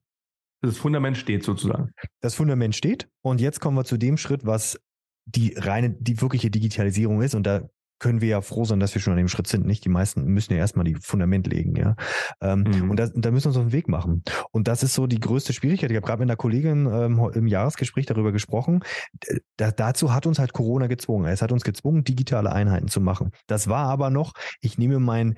Das 0.61 0.77
Fundament 0.77 1.17
steht 1.17 1.45
sozusagen. 1.45 1.93
Das 2.21 2.35
Fundament 2.35 2.75
steht. 2.75 3.09
Und 3.23 3.41
jetzt 3.41 3.61
kommen 3.61 3.77
wir 3.77 3.85
zu 3.85 3.97
dem 3.97 4.17
Schritt, 4.17 4.45
was 4.45 4.81
die 5.25 5.55
reine, 5.57 5.91
die 5.91 6.21
wirkliche 6.21 6.51
Digitalisierung 6.51 7.23
ist. 7.23 7.35
Und 7.35 7.47
da 7.47 7.69
können 8.01 8.21
wir 8.21 8.29
ja 8.29 8.41
froh 8.41 8.65
sein, 8.65 8.81
dass 8.81 8.95
wir 8.95 9.03
schon 9.03 9.13
an 9.13 9.19
dem 9.19 9.29
Schritt 9.29 9.47
sind. 9.47 9.67
Nicht 9.67 9.85
die 9.85 9.89
meisten 9.89 10.25
müssen 10.25 10.53
ja 10.53 10.59
erstmal 10.59 10.85
die 10.85 10.95
Fundament 10.95 11.47
legen, 11.47 11.75
ja. 11.77 11.97
Ähm, 12.41 12.63
mhm. 12.63 12.91
Und 12.91 12.97
da, 12.99 13.09
da 13.13 13.31
müssen 13.31 13.47
wir 13.47 13.49
uns 13.49 13.57
auf 13.57 13.65
den 13.65 13.73
Weg 13.73 13.89
machen. 13.89 14.23
Und 14.53 14.69
das 14.69 14.83
ist 14.83 14.95
so 14.95 15.07
die 15.07 15.21
größte 15.21 15.53
Schwierigkeit. 15.53 15.91
Ich 15.91 15.97
habe 15.97 16.07
gerade 16.07 16.21
mit 16.21 16.31
einer 16.31 16.37
Kollegin 16.37 16.87
ähm, 16.87 17.31
im 17.35 17.47
Jahresgespräch 17.47 18.07
darüber 18.07 18.33
gesprochen. 18.33 18.85
Da, 19.57 19.73
dazu 19.73 20.15
hat 20.15 20.27
uns 20.27 20.39
halt 20.39 20.53
Corona 20.53 20.87
gezwungen. 20.87 21.27
Es 21.27 21.43
hat 21.43 21.53
uns 21.53 21.65
gezwungen, 21.65 22.05
digitale 22.05 22.53
Einheiten 22.53 22.89
zu 22.89 23.01
machen. 23.01 23.33
Das 23.47 23.69
war 23.69 23.87
aber 23.89 24.11
noch, 24.11 24.33
ich 24.61 24.79
nehme 24.79 25.01
mein 25.01 25.37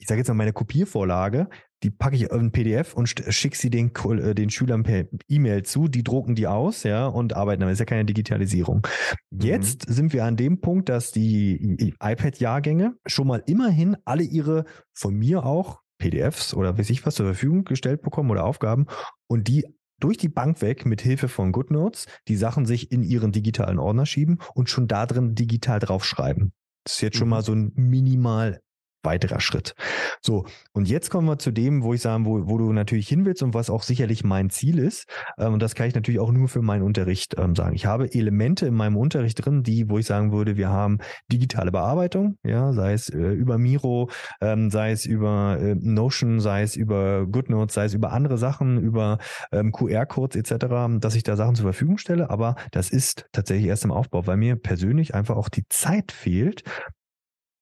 ich 0.00 0.08
sage 0.08 0.20
jetzt 0.20 0.28
mal 0.28 0.34
meine 0.34 0.54
Kopiervorlage, 0.54 1.48
die 1.82 1.90
packe 1.90 2.16
ich 2.16 2.30
in 2.30 2.52
PDF 2.52 2.94
und 2.94 3.08
schicke 3.08 3.56
sie 3.56 3.70
den, 3.70 3.92
äh, 3.94 4.34
den 4.34 4.50
Schülern 4.50 4.82
per 4.82 5.04
E-Mail 5.28 5.62
zu, 5.62 5.88
die 5.88 6.02
drucken 6.02 6.34
die 6.34 6.46
aus, 6.46 6.82
ja, 6.82 7.06
und 7.06 7.34
arbeiten 7.34 7.60
damit. 7.60 7.72
Das 7.72 7.76
ist 7.76 7.80
ja 7.80 7.86
keine 7.86 8.04
Digitalisierung. 8.06 8.86
Mhm. 9.30 9.40
Jetzt 9.40 9.88
mhm. 9.88 9.92
sind 9.92 10.12
wir 10.12 10.24
an 10.24 10.36
dem 10.36 10.60
Punkt, 10.60 10.88
dass 10.88 11.12
die 11.12 11.94
iPad-Jahrgänge 12.00 12.96
schon 13.06 13.26
mal 13.26 13.42
immerhin 13.46 13.96
alle 14.04 14.22
ihre, 14.22 14.64
von 14.94 15.14
mir 15.14 15.44
auch, 15.44 15.80
PDFs 15.98 16.54
oder 16.54 16.78
weiß 16.78 16.88
ich 16.88 17.04
was 17.04 17.14
zur 17.14 17.26
Verfügung 17.26 17.64
gestellt 17.64 18.00
bekommen 18.00 18.30
oder 18.30 18.44
Aufgaben 18.44 18.86
und 19.28 19.48
die 19.48 19.66
durch 20.00 20.16
die 20.16 20.30
Bank 20.30 20.62
weg 20.62 20.86
mit 20.86 21.02
Hilfe 21.02 21.28
von 21.28 21.52
GoodNotes 21.52 22.06
die 22.26 22.36
Sachen 22.36 22.64
sich 22.64 22.90
in 22.90 23.02
ihren 23.02 23.32
digitalen 23.32 23.78
Ordner 23.78 24.06
schieben 24.06 24.38
und 24.54 24.70
schon 24.70 24.88
da 24.88 25.04
drin 25.04 25.34
digital 25.34 25.78
draufschreiben. 25.78 26.54
Das 26.84 26.94
ist 26.94 27.02
jetzt 27.02 27.18
schon 27.18 27.28
mhm. 27.28 27.30
mal 27.30 27.42
so 27.42 27.52
ein 27.52 27.72
minimal 27.76 28.60
weiterer 29.02 29.40
Schritt. 29.40 29.74
So, 30.20 30.44
und 30.72 30.88
jetzt 30.88 31.10
kommen 31.10 31.26
wir 31.26 31.38
zu 31.38 31.50
dem, 31.50 31.82
wo 31.82 31.94
ich 31.94 32.02
sagen, 32.02 32.24
wo, 32.26 32.48
wo 32.48 32.58
du 32.58 32.72
natürlich 32.72 33.08
hin 33.08 33.24
willst 33.24 33.42
und 33.42 33.54
was 33.54 33.70
auch 33.70 33.82
sicherlich 33.82 34.24
mein 34.24 34.50
Ziel 34.50 34.78
ist. 34.78 35.06
Ähm, 35.38 35.54
und 35.54 35.62
das 35.62 35.74
kann 35.74 35.88
ich 35.88 35.94
natürlich 35.94 36.20
auch 36.20 36.32
nur 36.32 36.48
für 36.48 36.62
meinen 36.62 36.82
Unterricht 36.82 37.34
ähm, 37.38 37.54
sagen. 37.54 37.74
Ich 37.74 37.86
habe 37.86 38.12
Elemente 38.12 38.66
in 38.66 38.74
meinem 38.74 38.96
Unterricht 38.96 39.44
drin, 39.44 39.62
die, 39.62 39.88
wo 39.88 39.98
ich 39.98 40.06
sagen 40.06 40.32
würde, 40.32 40.56
wir 40.56 40.68
haben 40.68 40.98
digitale 41.32 41.72
Bearbeitung, 41.72 42.36
ja, 42.42 42.72
sei 42.72 42.92
es 42.92 43.08
äh, 43.08 43.18
über 43.18 43.58
Miro, 43.58 44.10
ähm, 44.40 44.70
sei 44.70 44.92
es 44.92 45.06
über 45.06 45.58
äh, 45.60 45.74
Notion, 45.74 46.40
sei 46.40 46.62
es 46.62 46.76
über 46.76 47.26
GoodNotes, 47.26 47.74
sei 47.74 47.84
es 47.84 47.94
über 47.94 48.12
andere 48.12 48.38
Sachen, 48.38 48.78
über 48.78 49.18
ähm, 49.52 49.72
QR-Codes 49.72 50.36
etc., 50.36 50.66
dass 50.98 51.14
ich 51.14 51.22
da 51.22 51.36
Sachen 51.36 51.54
zur 51.54 51.64
Verfügung 51.64 51.98
stelle. 51.98 52.30
Aber 52.30 52.56
das 52.72 52.90
ist 52.90 53.26
tatsächlich 53.32 53.66
erst 53.66 53.84
im 53.84 53.92
Aufbau, 53.92 54.26
weil 54.26 54.36
mir 54.36 54.56
persönlich 54.56 55.14
einfach 55.14 55.36
auch 55.36 55.48
die 55.48 55.64
Zeit 55.68 56.12
fehlt, 56.12 56.64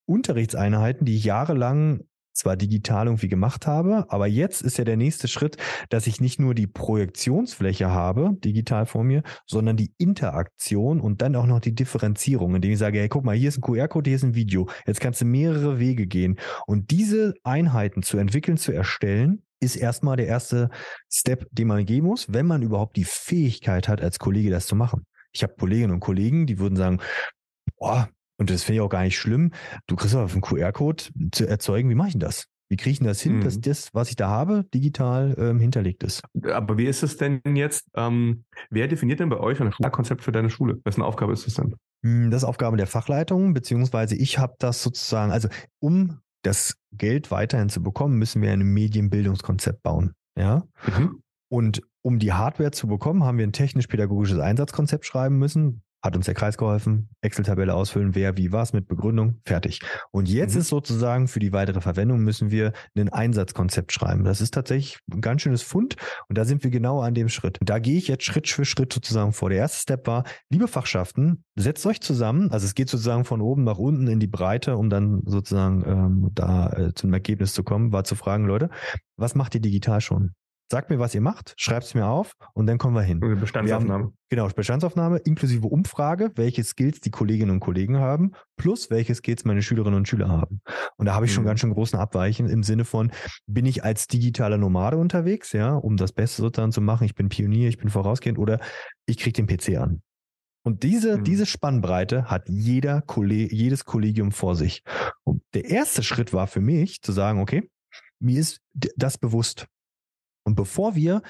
Unterrichtseinheiten, 0.09 1.05
die 1.05 1.17
ich 1.17 1.25
jahrelang 1.25 2.01
zwar 2.39 2.57
digital 2.57 3.07
irgendwie 3.07 3.29
gemacht 3.29 3.67
habe, 3.67 4.07
aber 4.09 4.27
jetzt 4.27 4.63
ist 4.63 4.79
ja 4.79 4.85
der 4.85 4.97
nächste 4.97 5.29
Schritt, 5.29 5.57
dass 5.91 6.07
ich 6.07 6.21
nicht 6.21 6.39
nur 6.39 6.55
die 6.55 6.69
Projektionsfläche 6.69 7.91
habe, 7.91 8.37
digital 8.45 8.87
vor 8.87 9.03
mir, 9.05 9.23
sondern 9.47 9.77
die 9.77 9.93
Interaktion 9.99 11.01
und 11.01 11.21
dann 11.21 11.35
auch 11.37 11.47
noch 11.47 11.61
die 11.61 11.75
Differenzierung, 11.75 12.55
indem 12.55 12.73
ich 12.73 12.79
sage, 12.79 13.01
hey, 13.01 13.09
guck 13.09 13.25
mal, 13.25 13.37
hier 13.37 13.49
ist 13.49 13.59
ein 13.59 13.63
QR-Code, 13.63 14.09
hier 14.09 14.17
ist 14.17 14.23
ein 14.23 14.35
Video. 14.35 14.69
Jetzt 14.87 15.01
kannst 15.01 15.21
du 15.21 15.25
mehrere 15.25 15.81
Wege 15.81 16.07
gehen. 16.07 16.39
Und 16.67 16.93
diese 16.93 17.35
Einheiten 17.43 18.03
zu 18.03 18.19
entwickeln, 18.19 18.57
zu 18.57 18.73
erstellen, 18.73 19.43
ist 19.61 19.75
erstmal 19.75 20.17
der 20.17 20.29
erste 20.29 20.71
Step, 21.11 21.47
den 21.51 21.67
man 21.67 21.85
gehen 21.85 22.05
muss, 22.05 22.33
wenn 22.33 22.47
man 22.47 22.63
überhaupt 22.63 22.97
die 22.97 23.05
Fähigkeit 23.05 23.89
hat, 23.89 24.01
als 24.01 24.21
Kollege 24.21 24.51
das 24.51 24.69
zu 24.69 24.77
machen. 24.77 25.05
Ich 25.33 25.43
habe 25.43 25.55
Kolleginnen 25.59 25.93
und 25.93 26.01
Kollegen, 26.01 26.47
die 26.47 26.61
würden 26.61 26.77
sagen, 26.77 27.01
boah, 27.77 28.09
und 28.39 28.51
das 28.51 28.63
finde 28.63 28.77
ich 28.77 28.81
auch 28.81 28.89
gar 28.89 29.03
nicht 29.03 29.19
schlimm. 29.19 29.53
Du 29.87 29.97
kriegst 29.97 30.15
aber 30.15 30.31
einen 30.31 30.41
QR-Code 30.41 31.05
zu 31.33 31.47
erzeugen. 31.47 31.91
Wie 31.91 31.95
mache 31.95 32.09
ich 32.09 32.15
denn 32.15 32.21
das? 32.21 32.47
Wie 32.71 32.77
kriege 32.77 32.91
ich 32.91 32.99
denn 32.99 33.07
das 33.07 33.21
hin, 33.21 33.37
mhm. 33.37 33.41
dass 33.41 33.61
das, 33.61 33.95
was 33.95 34.11
ich 34.11 34.17
da 34.17 34.29
habe, 34.29 34.65
digital 34.75 35.35
ähm, 35.39 35.59
hinterlegt 35.59 36.03
ist? 36.03 36.23
Aber 36.45 36.77
wie 36.77 36.85
ist 36.85 37.03
es 37.03 37.17
denn 37.17 37.41
jetzt? 37.55 37.89
Ähm, 37.95 38.45
wer 38.71 38.89
definiert 38.89 39.21
denn 39.21 39.31
bei 39.31 39.39
euch 39.39 39.61
ein 39.61 39.73
Konzept 39.91 40.23
für 40.23 40.33
deine 40.33 40.51
Schule? 40.51 40.79
Wessen 40.85 41.03
Aufgabe 41.03 41.33
ist 41.33 41.47
das 41.47 41.55
denn? 41.55 41.75
Hm, 42.05 42.31
das 42.31 42.43
ist 42.43 42.49
Aufgabe 42.49 42.77
der 42.77 42.87
Fachleitung, 42.87 43.55
beziehungsweise 43.55 44.17
ich 44.17 44.39
habe 44.39 44.55
das 44.59 44.83
sozusagen, 44.83 45.33
also 45.33 45.49
um 45.81 46.19
das 46.43 46.77
Geld 46.93 47.31
weiterhin 47.31 47.71
zu 47.71 47.83
bekommen, 47.83 48.19
müssen 48.19 48.43
wir 48.43 48.53
ein 48.53 48.61
Medienbildungskonzept 48.61 49.83
bauen. 49.83 50.13
Ja. 50.39 50.65
Mhm. 50.87 51.23
Und 51.51 51.83
um 52.03 52.19
die 52.19 52.35
Hardware 52.35 52.71
zu 52.71 52.87
bekommen, 52.87 53.25
haben 53.25 53.39
wir 53.39 53.47
ein 53.47 53.53
technisch-pädagogisches 53.53 54.39
Einsatzkonzept 54.39 55.07
schreiben 55.07 55.39
müssen, 55.39 55.83
hat 56.03 56.17
uns 56.17 56.27
der 56.27 56.35
Kreis 56.35 56.57
geholfen, 56.57 57.09
Excel-Tabelle 57.23 57.75
ausfüllen, 57.75 58.15
wer 58.15 58.37
wie 58.37 58.53
was 58.53 58.73
mit 58.73 58.87
Begründung, 58.87 59.41
fertig. 59.45 59.81
Und 60.11 60.29
jetzt 60.29 60.55
mhm. 60.55 60.61
ist 60.61 60.69
sozusagen 60.69 61.29
für 61.29 61.41
die 61.41 61.53
weitere 61.53 61.81
Verwendung 61.81 62.21
müssen 62.21 62.51
wir 62.51 62.73
ein 62.97 63.09
Einsatzkonzept 63.09 63.93
schreiben. 63.93 64.25
Das 64.25 64.41
ist 64.41 64.55
tatsächlich 64.55 64.99
ein 65.13 65.21
ganz 65.21 65.43
schönes 65.43 65.63
Fund 65.63 65.97
und 66.29 66.39
da 66.39 66.45
sind 66.45 66.63
wir 66.63 66.71
genau 66.71 67.01
an 67.01 67.15
dem 67.15 67.29
Schritt. 67.29 67.61
Und 67.61 67.69
da 67.69 67.79
gehe 67.79 67.99
ich 67.99 68.09
jetzt 68.09 68.25
Schritt 68.25 68.49
für 68.49 68.65
Schritt 68.65 68.93
sozusagen 68.93 69.33
vor. 69.33 69.51
Der 69.51 69.59
erste 69.59 69.79
Step 69.79 70.07
war, 70.07 70.25
liebe 70.51 70.69
Fachschaften, 70.69 71.45
setzt 71.57 71.85
euch 71.87 72.01
zusammen, 72.01 72.51
also 72.53 72.65
es 72.65 72.75
geht 72.75 72.89
sozusagen 72.89 73.25
von 73.25 73.41
oben 73.41 73.65
nach 73.65 73.79
unten 73.79 74.07
in 74.07 74.21
die 74.21 74.27
Breite, 74.29 74.77
um 74.77 74.91
dann 74.91 75.23
sozusagen 75.27 75.85
ähm, 75.87 76.31
da 76.33 76.71
äh, 76.73 76.95
zu 76.95 77.07
einem 77.07 77.15
Ergebnis 77.15 77.53
zu 77.55 77.65
kommen, 77.65 77.93
war 77.93 78.05
zu 78.05 78.15
fragen, 78.15 78.47
Leute, 78.47 78.71
was 79.17 79.35
macht 79.35 79.55
ihr 79.55 79.61
digital 79.61 80.01
schon? 80.01 80.35
Sagt 80.71 80.91
mir, 80.91 80.99
was 80.99 81.15
ihr 81.15 81.23
macht, 81.23 81.55
schreibt 81.57 81.85
es 81.85 81.95
mir 81.95 82.07
auf 82.07 82.35
und 82.53 82.67
dann 82.67 82.77
kommen 82.77 82.95
wir 82.95 83.03
hin. 83.03 83.21
Bestandsaufnahme. 83.21 84.05
Haben, 84.05 84.19
genau, 84.29 84.47
Bestandsaufnahme 84.49 85.17
inklusive 85.19 85.67
Umfrage, 85.67 86.31
welche 86.35 86.63
Skills 86.63 87.01
die 87.01 87.11
Kolleginnen 87.11 87.51
und 87.53 87.61
Kollegen 87.61 87.97
haben, 87.97 88.33
plus 88.59 88.91
welche 88.91 89.15
Skills 89.15 89.47
meine 89.47 89.63
Schülerinnen 89.63 89.97
und 89.97 90.09
Schüler 90.09 90.29
haben. 90.29 90.61
Und 90.97 91.07
da 91.07 91.15
habe 91.15 91.25
ich 91.25 91.33
mhm. 91.33 91.37
schon 91.37 91.45
ganz 91.47 91.61
schön 91.61 91.73
großen 91.73 91.99
Abweichen 91.99 92.51
im 92.51 92.63
Sinne 92.63 92.85
von, 92.85 93.13
bin 93.47 93.65
ich 93.65 93.83
als 93.83 94.09
digitaler 94.09 94.59
Nomade 94.59 94.99
unterwegs, 94.99 95.53
ja, 95.53 95.75
um 95.75 95.97
das 95.97 96.13
Beste 96.13 96.43
sozusagen 96.43 96.73
zu 96.73 96.83
machen, 96.83 97.05
ich 97.05 97.15
bin 97.15 97.31
Pionier, 97.31 97.71
ich 97.71 97.79
bin 97.79 97.89
vorausgehend 97.89 98.39
oder 98.39 98.61
ich 99.07 99.17
kriege 99.17 99.43
den 99.43 99.47
PC 99.47 99.79
an. 99.79 100.03
Und 100.65 100.83
diese, 100.83 101.17
mhm. 101.17 101.25
diese 101.25 101.47
Spannbreite 101.47 102.27
hat 102.27 102.47
jeder 102.47 103.01
Kolleg 103.01 103.51
jedes 103.53 103.87
Kollegium 103.87 104.33
vor 104.33 104.55
sich. 104.55 104.83
Und 105.25 105.43
der 105.55 105.65
erste 105.65 106.03
Schritt 106.03 106.35
war 106.35 106.47
für 106.47 106.61
mich 106.61 107.01
zu 107.01 107.13
sagen, 107.13 107.41
okay, 107.41 107.71
mir 108.21 108.39
ist 108.39 108.61
das 108.75 109.17
bewusst. 109.17 109.67
Und 110.49 110.55
bevor 110.55 110.95
wir, 110.95 111.21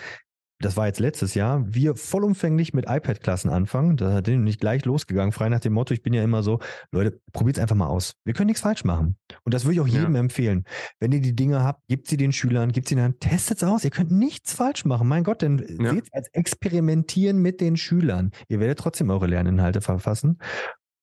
das 0.61 0.77
war 0.77 0.87
jetzt 0.87 1.01
letztes 1.01 1.35
Jahr, 1.35 1.65
wir 1.67 1.97
vollumfänglich 1.97 2.73
mit 2.73 2.87
iPad-Klassen 2.89 3.51
anfangen, 3.51 3.97
da 3.97 4.13
hat 4.13 4.29
nicht 4.29 4.61
gleich 4.61 4.85
losgegangen, 4.85 5.33
frei 5.33 5.49
nach 5.49 5.61
dem 5.61 5.73
Motto, 5.73 5.93
ich 5.93 6.03
bin 6.03 6.13
ja 6.13 6.23
immer 6.23 6.45
so, 6.45 6.61
Leute, 6.93 7.21
probiert's 7.33 7.59
einfach 7.59 7.75
mal 7.75 7.87
aus. 7.87 8.15
Wir 8.25 8.33
können 8.33 8.47
nichts 8.47 8.63
falsch 8.63 8.85
machen. 8.85 9.17
Und 9.45 9.55
das 9.55 9.65
würde 9.65 9.75
ich 9.75 9.81
auch 9.81 9.89
jedem 9.89 10.15
ja. 10.15 10.21
empfehlen. 10.21 10.65
Wenn 11.01 11.11
ihr 11.11 11.21
die 11.21 11.35
Dinge 11.35 11.65
habt, 11.65 11.87
gebt 11.89 12.07
sie 12.07 12.17
den 12.17 12.33
Schülern, 12.33 12.71
gebt 12.71 12.89
sie 12.89 12.95
ihnen, 12.95 13.19
testet's 13.19 13.65
aus. 13.65 13.85
Ihr 13.85 13.91
könnt 13.91 14.13
nichts 14.13 14.53
falsch 14.53 14.85
machen. 14.85 15.09
Mein 15.09 15.25
Gott, 15.25 15.43
denn 15.43 15.65
ja. 15.81 15.91
seht's 15.91 16.13
als 16.13 16.29
Experimentieren 16.33 17.39
mit 17.39 17.61
den 17.61 17.77
Schülern. 17.77 18.31
Ihr 18.49 18.61
werdet 18.61 18.79
trotzdem 18.79 19.11
eure 19.11 19.27
Lerninhalte 19.27 19.81
verfassen. 19.81 20.39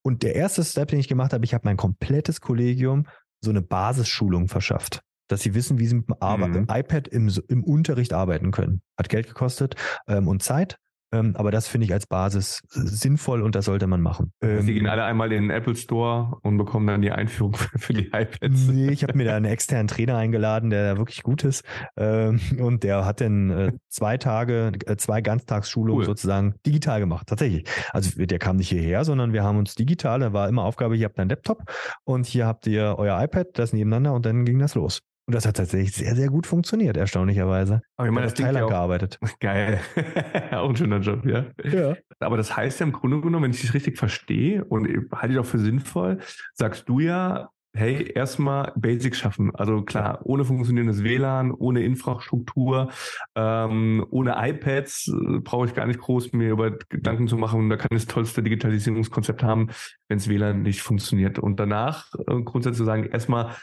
Und 0.04 0.24
der 0.24 0.36
erste 0.36 0.64
Step, 0.64 0.90
den 0.90 1.00
ich 1.00 1.08
gemacht 1.10 1.34
habe, 1.34 1.44
ich 1.44 1.54
habe 1.54 1.66
mein 1.66 1.78
komplettes 1.78 2.40
Kollegium 2.40 3.08
so 3.42 3.50
eine 3.50 3.62
Basisschulung 3.62 4.48
verschafft 4.48 5.02
dass 5.28 5.42
sie 5.42 5.54
wissen, 5.54 5.80
wie 5.80 5.88
sie 5.88 5.96
mit 5.96 6.08
dem 6.10 6.16
mhm. 6.20 6.68
iPad 6.70 7.08
im, 7.08 7.32
im, 7.48 7.64
Unterricht 7.64 8.14
arbeiten 8.14 8.52
können. 8.52 8.82
Hat 8.98 9.10
Geld 9.10 9.28
gekostet 9.28 9.76
ähm, 10.08 10.28
und 10.28 10.44
Zeit, 10.44 10.78
ähm, 11.16 11.36
aber 11.36 11.52
das 11.52 11.68
finde 11.68 11.86
ich 11.86 11.94
als 11.94 12.08
Basis 12.08 12.62
sinnvoll 12.70 13.42
und 13.42 13.56
das 13.56 13.66
sollte 13.66 13.88
man 13.88 14.02
machen. 14.02 14.32
Ähm, 14.42 14.62
Sie 14.62 14.74
gehen 14.74 14.88
alle 14.88 15.04
einmal 15.04 15.32
in 15.32 15.44
den 15.44 15.52
Apple 15.52 15.76
Store 15.76 16.38
und 16.42 16.58
bekommen 16.58 16.88
dann 16.88 17.02
die 17.02 17.12
Einführung 17.12 17.56
für 17.78 17.94
die 17.94 18.08
iPads. 18.08 18.68
Nee, 18.68 18.90
ich 18.90 19.04
habe 19.04 19.16
mir 19.16 19.26
da 19.26 19.36
einen 19.36 19.46
externen 19.46 19.88
Trainer 19.88 20.18
eingeladen, 20.18 20.70
der 20.70 20.98
wirklich 20.98 21.24
gut 21.24 21.44
ist. 21.44 21.64
Ähm, 21.98 22.40
und 22.60 22.84
der 22.84 23.06
hat 23.06 23.22
dann 23.22 23.50
äh, 23.50 23.72
zwei 23.90 24.18
Tage, 24.18 24.72
äh, 24.86 24.98
zwei 24.98 25.22
Ganztagsschulungen 25.22 26.02
cool. 26.02 26.06
sozusagen 26.06 26.56
digital 26.66 27.00
gemacht. 27.00 27.28
Tatsächlich. 27.28 27.68
Also 27.92 28.26
der 28.26 28.40
kam 28.40 28.58
nicht 28.58 28.70
hierher, 28.70 29.06
sondern 29.06 29.34
wir 29.34 29.44
haben 29.44 29.58
uns 29.58 29.76
digital, 29.76 30.20
da 30.20 30.34
war 30.34 30.50
immer 30.50 30.64
Aufgabe, 30.64 30.96
hier 30.96 31.06
habt 31.06 31.18
ihr 31.18 31.22
einen 31.22 31.30
Laptop 31.30 31.64
und 32.04 32.26
hier 32.26 32.48
habt 32.48 32.68
ihr 32.68 32.96
euer 32.98 33.22
iPad, 33.22 33.48
das 33.54 33.74
nebeneinander 33.74 34.14
und 34.14 34.26
dann 34.26 34.46
ging 34.46 34.60
das 34.60 34.76
los. 34.76 35.02
Und 35.28 35.34
das 35.34 35.48
hat 35.48 35.58
tatsächlich 35.58 35.96
sehr, 35.96 36.16
sehr 36.16 36.30
gut 36.30 36.46
funktioniert, 36.46 36.98
erstaunlicherweise. 36.98 37.82
Aber 37.98 38.08
ich 38.08 38.14
meine, 38.14 38.28
das 38.28 38.36
Thailand 38.36 38.58
ja 38.58 38.68
gearbeitet. 38.68 39.20
Geil. 39.40 39.80
auch 40.52 40.70
ein 40.70 40.76
schöner 40.76 41.00
Job, 41.00 41.26
ja. 41.26 41.46
ja. 41.64 41.96
Aber 42.20 42.38
das 42.38 42.56
heißt 42.56 42.80
ja 42.80 42.86
im 42.86 42.92
Grunde 42.92 43.20
genommen, 43.22 43.46
wenn 43.46 43.52
ich 43.52 43.62
dich 43.62 43.74
richtig 43.74 43.98
verstehe 43.98 44.64
und 44.66 44.88
halte 45.12 45.34
ich 45.34 45.40
auch 45.40 45.46
für 45.46 45.58
sinnvoll, 45.58 46.20
sagst 46.54 46.88
du 46.88 47.00
ja, 47.00 47.50
hey, 47.76 48.12
erstmal 48.14 48.72
Basics 48.76 49.18
schaffen. 49.18 49.54
Also 49.54 49.82
klar, 49.82 50.20
ohne 50.24 50.46
funktionierendes 50.46 51.04
WLAN, 51.04 51.52
ohne 51.52 51.84
Infrastruktur, 51.84 52.90
ähm, 53.36 54.06
ohne 54.12 54.36
iPads 54.38 55.08
äh, 55.08 55.40
brauche 55.40 55.66
ich 55.66 55.74
gar 55.74 55.86
nicht 55.86 56.00
groß 56.00 56.34
mir 56.34 56.52
über 56.52 56.72
Gedanken 56.90 57.28
zu 57.28 57.38
machen. 57.38 57.70
Da 57.70 57.78
kann 57.78 57.90
ich 57.92 58.06
das 58.06 58.14
tollste 58.14 58.44
Digitalisierungskonzept 58.44 59.44
haben, 59.44 59.70
wenn 60.08 60.18
es 60.18 60.30
WLAN 60.30 60.62
nicht 60.62 60.82
funktioniert. 60.82 61.38
Und 61.38 61.60
danach 61.60 62.14
äh, 62.28 62.42
grundsätzlich 62.42 62.78
zu 62.78 62.86
sagen, 62.86 63.06
erstmal 63.06 63.56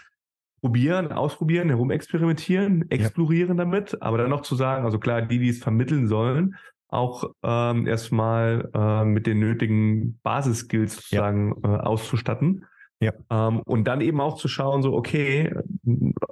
probieren, 0.62 1.12
ausprobieren, 1.12 1.68
herumexperimentieren, 1.68 2.90
explorieren 2.90 3.58
ja. 3.58 3.64
damit, 3.64 4.00
aber 4.00 4.18
dann 4.18 4.30
noch 4.30 4.42
zu 4.42 4.54
sagen, 4.54 4.84
also 4.84 4.98
klar, 4.98 5.22
die, 5.22 5.40
die 5.40 5.48
es 5.48 5.58
vermitteln 5.58 6.06
sollen, 6.06 6.54
auch 6.88 7.32
ähm, 7.42 7.86
erstmal 7.86 8.70
äh, 8.72 9.04
mit 9.04 9.26
den 9.26 9.40
nötigen 9.40 10.20
Basiskills 10.22 10.96
sozusagen 10.96 11.56
ja. 11.64 11.74
äh, 11.74 11.80
auszustatten. 11.80 12.64
Ja. 13.00 13.12
Ähm, 13.30 13.60
und 13.60 13.84
dann 13.84 14.00
eben 14.00 14.20
auch 14.20 14.36
zu 14.36 14.46
schauen, 14.46 14.82
so, 14.82 14.94
okay, 14.94 15.52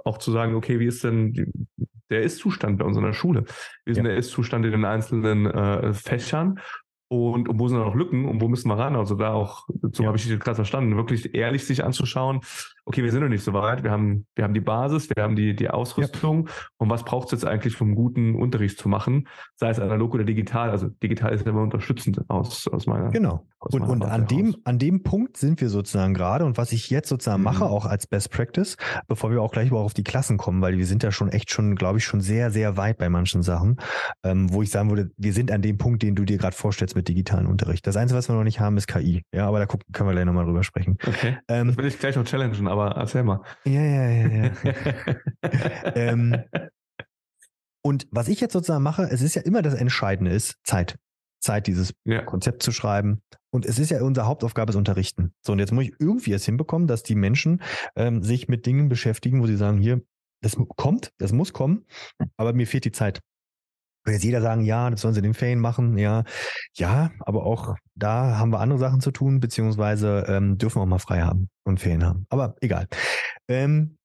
auch 0.04 0.18
zu 0.18 0.30
sagen, 0.30 0.54
okay, 0.54 0.78
wie 0.78 0.86
ist 0.86 1.02
denn 1.02 1.66
der 2.10 2.22
Ist-Zustand 2.22 2.78
bei 2.78 2.84
uns 2.84 2.96
in 2.96 3.02
der 3.02 3.12
Schule? 3.12 3.44
Wie 3.84 3.90
ist 3.90 3.96
ja. 3.96 4.02
denn 4.02 4.10
der 4.10 4.16
Ist-Zustand 4.16 4.64
in 4.64 4.72
den 4.72 4.84
einzelnen 4.84 5.46
äh, 5.46 5.92
Fächern? 5.92 6.60
Und, 7.12 7.48
und 7.48 7.58
wo 7.58 7.66
sind 7.66 7.78
da 7.78 7.84
noch 7.84 7.96
Lücken 7.96 8.26
und 8.26 8.40
wo 8.40 8.46
müssen 8.46 8.68
wir 8.68 8.78
ran? 8.78 8.94
Also 8.94 9.16
da 9.16 9.32
auch, 9.32 9.66
so 9.92 10.04
ja. 10.04 10.06
habe 10.06 10.16
ich 10.16 10.28
dich 10.28 10.38
gerade 10.38 10.54
verstanden, 10.54 10.96
wirklich 10.96 11.34
ehrlich 11.34 11.66
sich 11.66 11.82
anzuschauen, 11.82 12.40
okay, 12.84 13.02
wir 13.02 13.10
sind 13.10 13.22
noch 13.22 13.28
nicht 13.28 13.44
so 13.44 13.52
weit, 13.52 13.82
wir 13.84 13.90
haben, 13.90 14.26
wir 14.34 14.44
haben 14.44 14.54
die 14.54 14.60
Basis, 14.60 15.08
wir 15.14 15.22
haben 15.22 15.36
die, 15.36 15.54
die 15.54 15.70
Ausrüstung 15.70 16.46
ja. 16.46 16.52
und 16.78 16.90
was 16.90 17.04
braucht 17.04 17.26
es 17.26 17.32
jetzt 17.32 17.44
eigentlich, 17.44 17.80
um 17.80 17.94
guten 17.94 18.34
Unterricht 18.34 18.78
zu 18.78 18.88
machen, 18.88 19.28
sei 19.56 19.70
es 19.70 19.78
analog 19.78 20.14
oder 20.14 20.24
digital. 20.24 20.70
Also 20.70 20.88
digital 20.88 21.32
ist 21.32 21.46
immer 21.46 21.62
unterstützend 21.62 22.20
aus, 22.28 22.68
aus 22.68 22.86
meiner 22.86 23.10
Genau. 23.10 23.46
Aus 23.58 23.74
und, 23.74 23.82
und 23.82 24.04
an 24.04 24.26
dem, 24.26 24.56
an 24.64 24.78
dem 24.78 25.02
Punkt 25.02 25.36
sind 25.36 25.60
wir 25.60 25.68
sozusagen 25.68 26.14
gerade 26.14 26.46
und 26.46 26.56
was 26.56 26.72
ich 26.72 26.88
jetzt 26.88 27.08
sozusagen 27.08 27.40
mhm. 27.40 27.44
mache, 27.44 27.64
auch 27.66 27.84
als 27.84 28.06
Best 28.06 28.30
Practice, 28.30 28.76
bevor 29.06 29.30
wir 29.30 29.42
auch 29.42 29.52
gleich 29.52 29.68
überhaupt 29.68 29.86
auf 29.86 29.94
die 29.94 30.04
Klassen 30.04 30.38
kommen, 30.38 30.62
weil 30.62 30.78
wir 30.78 30.86
sind 30.86 31.02
ja 31.02 31.12
schon 31.12 31.28
echt 31.28 31.50
schon, 31.50 31.76
glaube 31.76 31.98
ich, 31.98 32.04
schon 32.04 32.20
sehr, 32.20 32.50
sehr 32.50 32.76
weit 32.76 32.98
bei 32.98 33.08
manchen 33.08 33.42
Sachen, 33.42 33.76
ähm, 34.24 34.52
wo 34.52 34.62
ich 34.62 34.70
sagen 34.70 34.88
würde, 34.88 35.10
wir 35.16 35.32
sind 35.32 35.50
an 35.50 35.62
dem 35.62 35.78
Punkt, 35.78 36.02
den 36.02 36.14
du 36.14 36.24
dir 36.24 36.38
gerade 36.38 36.56
vorstellst 36.56 36.96
mit 36.96 37.08
digitalen 37.08 37.46
Unterricht. 37.46 37.86
Das 37.86 37.96
Einzige, 37.96 38.18
was 38.18 38.28
wir 38.28 38.36
noch 38.36 38.44
nicht 38.44 38.60
haben, 38.60 38.76
ist 38.76 38.86
KI. 38.86 39.24
Ja, 39.32 39.46
aber 39.46 39.58
da 39.58 39.66
gucken, 39.66 39.92
können 39.92 40.08
wir 40.08 40.14
gleich 40.14 40.24
nochmal 40.24 40.44
drüber 40.46 40.62
sprechen. 40.62 40.96
Okay. 41.06 41.38
Ähm, 41.48 41.68
das 41.68 41.76
will 41.76 41.86
ich 41.86 41.98
gleich 41.98 42.16
noch 42.16 42.24
challengen, 42.24 42.66
aber 42.70 42.92
erzähl 42.92 43.24
mal. 43.24 43.42
Ja, 43.64 43.83
ja, 43.83 44.09
ja, 44.09 44.28
ja. 44.28 44.52
ähm, 45.94 46.44
und 47.83 48.06
was 48.11 48.28
ich 48.28 48.40
jetzt 48.40 48.52
sozusagen 48.52 48.83
mache, 48.83 49.04
es 49.04 49.22
ist 49.22 49.35
ja 49.35 49.42
immer 49.42 49.62
das 49.62 49.74
Entscheidende 49.74 50.33
ist 50.33 50.56
Zeit. 50.64 50.96
Zeit, 51.40 51.66
dieses 51.66 51.94
ja. 52.04 52.22
Konzept 52.22 52.62
zu 52.62 52.70
schreiben. 52.70 53.22
Und 53.50 53.64
es 53.64 53.78
ist 53.78 53.90
ja 53.90 54.02
unsere 54.02 54.26
Hauptaufgabe, 54.26 54.66
das 54.66 54.76
Unterrichten. 54.76 55.33
So, 55.44 55.52
und 55.52 55.59
jetzt 55.59 55.72
muss 55.72 55.85
ich 55.85 55.94
irgendwie 55.98 56.33
es 56.33 56.44
hinbekommen, 56.44 56.87
dass 56.87 57.02
die 57.02 57.14
Menschen 57.14 57.62
ähm, 57.96 58.22
sich 58.22 58.48
mit 58.48 58.66
Dingen 58.66 58.88
beschäftigen, 58.88 59.42
wo 59.42 59.46
sie 59.46 59.56
sagen, 59.56 59.78
hier, 59.78 60.02
das 60.42 60.56
kommt, 60.76 61.12
das 61.18 61.33
muss 61.33 61.52
kommen, 61.52 61.87
aber 62.37 62.52
mir 62.52 62.66
fehlt 62.66 62.85
die 62.85 62.92
Zeit. 62.92 63.20
Kann 64.04 64.14
jetzt 64.14 64.24
jeder 64.24 64.40
sagen, 64.40 64.62
ja, 64.62 64.88
das 64.90 65.00
sollen 65.00 65.14
sie 65.14 65.22
den 65.22 65.34
Ferien 65.34 65.60
machen, 65.60 65.98
ja. 65.98 66.24
Ja, 66.76 67.10
aber 67.20 67.44
auch 67.44 67.76
da 67.94 68.38
haben 68.38 68.52
wir 68.52 68.60
andere 68.60 68.78
Sachen 68.78 69.00
zu 69.00 69.10
tun, 69.10 69.40
beziehungsweise 69.40 70.24
ähm, 70.28 70.58
dürfen 70.58 70.78
wir 70.78 70.82
auch 70.82 70.86
mal 70.86 70.98
frei 70.98 71.20
haben 71.22 71.48
und 71.64 71.80
Ferien 71.80 72.04
haben. 72.04 72.26
Aber 72.30 72.54
egal. 72.60 72.86
Ähm, 73.48 73.98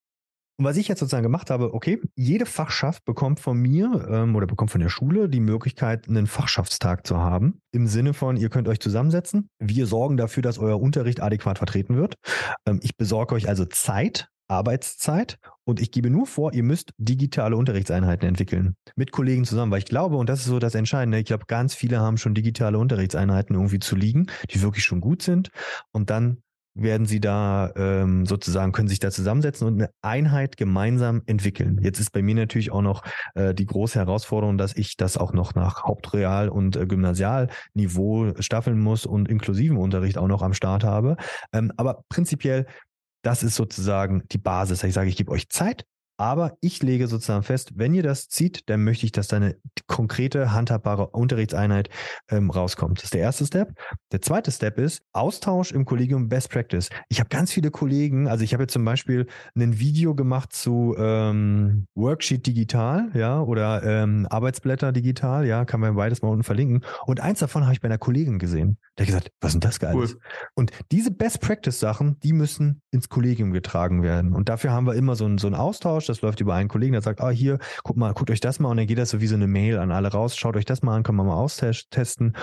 und 0.58 0.64
was 0.64 0.78
ich 0.78 0.88
jetzt 0.88 1.00
sozusagen 1.00 1.22
gemacht 1.22 1.50
habe, 1.50 1.74
okay, 1.74 2.00
jede 2.14 2.46
Fachschaft 2.46 3.04
bekommt 3.04 3.40
von 3.40 3.58
mir 3.58 4.08
ähm, 4.10 4.34
oder 4.34 4.46
bekommt 4.46 4.70
von 4.70 4.80
der 4.80 4.88
Schule 4.88 5.28
die 5.28 5.40
Möglichkeit, 5.40 6.08
einen 6.08 6.26
Fachschaftstag 6.26 7.06
zu 7.06 7.18
haben. 7.18 7.60
Im 7.72 7.86
Sinne 7.86 8.14
von, 8.14 8.38
ihr 8.38 8.48
könnt 8.48 8.66
euch 8.66 8.80
zusammensetzen. 8.80 9.50
Wir 9.58 9.86
sorgen 9.86 10.16
dafür, 10.16 10.42
dass 10.42 10.58
euer 10.58 10.80
Unterricht 10.80 11.20
adäquat 11.20 11.58
vertreten 11.58 11.96
wird. 11.96 12.14
Ähm, 12.66 12.80
ich 12.82 12.96
besorge 12.96 13.34
euch 13.34 13.48
also 13.48 13.66
Zeit, 13.66 14.28
Arbeitszeit 14.48 15.38
und 15.64 15.80
ich 15.80 15.90
gebe 15.90 16.10
nur 16.10 16.26
vor, 16.26 16.52
ihr 16.52 16.62
müsst 16.62 16.92
digitale 16.98 17.56
Unterrichtseinheiten 17.56 18.28
entwickeln. 18.28 18.76
Mit 18.94 19.12
Kollegen 19.12 19.44
zusammen, 19.44 19.72
weil 19.72 19.80
ich 19.80 19.86
glaube, 19.86 20.16
und 20.16 20.28
das 20.28 20.40
ist 20.40 20.46
so 20.46 20.58
das 20.58 20.74
Entscheidende, 20.74 21.18
ich 21.18 21.26
glaube, 21.26 21.44
ganz 21.46 21.74
viele 21.74 22.00
haben 22.00 22.18
schon 22.18 22.34
digitale 22.34 22.78
Unterrichtseinheiten 22.78 23.56
irgendwie 23.56 23.80
zu 23.80 23.96
liegen, 23.96 24.26
die 24.50 24.62
wirklich 24.62 24.84
schon 24.84 25.00
gut 25.00 25.22
sind. 25.22 25.50
Und 25.92 26.10
dann 26.10 26.42
werden 26.76 27.06
sie 27.06 27.20
da 27.20 27.72
ähm, 27.74 28.26
sozusagen, 28.26 28.72
können 28.72 28.88
sich 28.88 29.00
da 29.00 29.10
zusammensetzen 29.10 29.66
und 29.66 29.74
eine 29.74 29.90
Einheit 30.02 30.56
gemeinsam 30.56 31.22
entwickeln. 31.26 31.80
Jetzt 31.82 31.98
ist 31.98 32.10
bei 32.12 32.22
mir 32.22 32.34
natürlich 32.34 32.70
auch 32.70 32.82
noch 32.82 33.02
äh, 33.34 33.54
die 33.54 33.66
große 33.66 33.98
Herausforderung, 33.98 34.58
dass 34.58 34.76
ich 34.76 34.96
das 34.96 35.16
auch 35.16 35.32
noch 35.32 35.54
nach 35.54 35.84
Hauptreal- 35.84 36.50
und 36.50 36.76
äh, 36.76 36.86
Gymnasialniveau 36.86 38.34
staffeln 38.40 38.78
muss 38.78 39.06
und 39.06 39.28
inklusiven 39.28 39.78
Unterricht 39.78 40.18
auch 40.18 40.28
noch 40.28 40.42
am 40.42 40.52
Start 40.52 40.84
habe. 40.84 41.16
Ähm, 41.52 41.72
aber 41.76 42.04
prinzipiell 42.10 42.66
das 43.26 43.42
ist 43.42 43.56
sozusagen 43.56 44.22
die 44.30 44.38
Basis. 44.38 44.84
Ich 44.84 44.94
sage, 44.94 45.08
ich 45.08 45.16
gebe 45.16 45.32
euch 45.32 45.48
Zeit, 45.48 45.84
aber 46.16 46.56
ich 46.60 46.82
lege 46.82 47.08
sozusagen 47.08 47.42
fest, 47.42 47.72
wenn 47.76 47.94
ihr 47.94 48.02
das 48.02 48.28
zieht, 48.28 48.68
dann 48.68 48.84
möchte 48.84 49.06
ich, 49.06 49.12
dass 49.12 49.28
da 49.28 49.36
eine 49.36 49.56
konkrete, 49.86 50.52
handhabbare 50.52 51.08
Unterrichtseinheit 51.08 51.90
ähm, 52.30 52.50
rauskommt. 52.50 52.98
Das 52.98 53.04
ist 53.04 53.14
der 53.14 53.20
erste 53.20 53.46
Step. 53.46 53.72
Der 54.12 54.22
zweite 54.22 54.50
Step 54.50 54.78
ist 54.78 55.02
Austausch 55.12 55.72
im 55.72 55.84
Kollegium 55.84 56.28
Best 56.28 56.50
Practice. 56.50 56.88
Ich 57.08 57.20
habe 57.20 57.28
ganz 57.28 57.52
viele 57.52 57.70
Kollegen, 57.70 58.28
also 58.28 58.44
ich 58.44 58.52
habe 58.52 58.62
jetzt 58.64 58.72
zum 58.72 58.84
Beispiel 58.84 59.26
ein 59.54 59.78
Video 59.78 60.14
gemacht 60.14 60.52
zu 60.52 60.94
ähm, 60.98 61.86
Worksheet 61.94 62.46
digital, 62.46 63.10
ja, 63.14 63.40
oder 63.40 63.82
ähm, 63.82 64.26
Arbeitsblätter 64.30 64.92
digital, 64.92 65.46
ja, 65.46 65.64
kann 65.64 65.80
man 65.80 65.96
beides 65.96 66.22
mal 66.22 66.28
unten 66.28 66.44
verlinken. 66.44 66.84
Und 67.04 67.20
eins 67.20 67.40
davon 67.40 67.64
habe 67.64 67.74
ich 67.74 67.80
bei 67.80 67.88
einer 67.88 67.98
Kollegin 67.98 68.38
gesehen. 68.38 68.78
Der 68.98 69.04
hat 69.04 69.08
gesagt, 69.08 69.32
was 69.40 69.50
ist 69.50 69.54
denn 69.54 69.68
das 69.68 69.80
geil? 69.80 69.94
Cool. 69.94 70.08
Und 70.54 70.72
diese 70.90 71.10
Best 71.10 71.40
Practice 71.40 71.78
Sachen, 71.78 72.18
die 72.20 72.32
müssen 72.32 72.80
ins 72.90 73.08
Kollegium 73.08 73.52
getragen 73.52 74.02
werden. 74.02 74.32
Und 74.32 74.48
dafür 74.48 74.72
haben 74.72 74.86
wir 74.86 74.94
immer 74.94 75.16
so 75.16 75.26
einen, 75.26 75.38
so 75.38 75.46
einen 75.46 75.56
Austausch 75.56 76.05
Austausch, 76.06 76.16
das 76.16 76.22
läuft 76.22 76.40
über 76.40 76.54
einen 76.54 76.68
Kollegen, 76.68 76.92
der 76.92 77.02
sagt, 77.02 77.20
ah, 77.20 77.30
hier, 77.30 77.58
guck 77.82 77.96
mal, 77.96 78.12
guckt 78.14 78.30
euch 78.30 78.40
das 78.40 78.58
mal 78.58 78.70
und 78.70 78.76
dann 78.76 78.86
geht 78.86 78.98
das 78.98 79.10
so 79.10 79.20
wie 79.20 79.26
so 79.26 79.34
eine 79.34 79.46
Mail 79.46 79.78
an 79.78 79.90
alle 79.90 80.08
raus, 80.08 80.36
schaut 80.36 80.56
euch 80.56 80.64
das 80.64 80.82
mal 80.82 80.96
an, 80.96 81.02
können 81.02 81.18
wir 81.18 81.24
mal 81.24 81.34
austesten. 81.34 82.36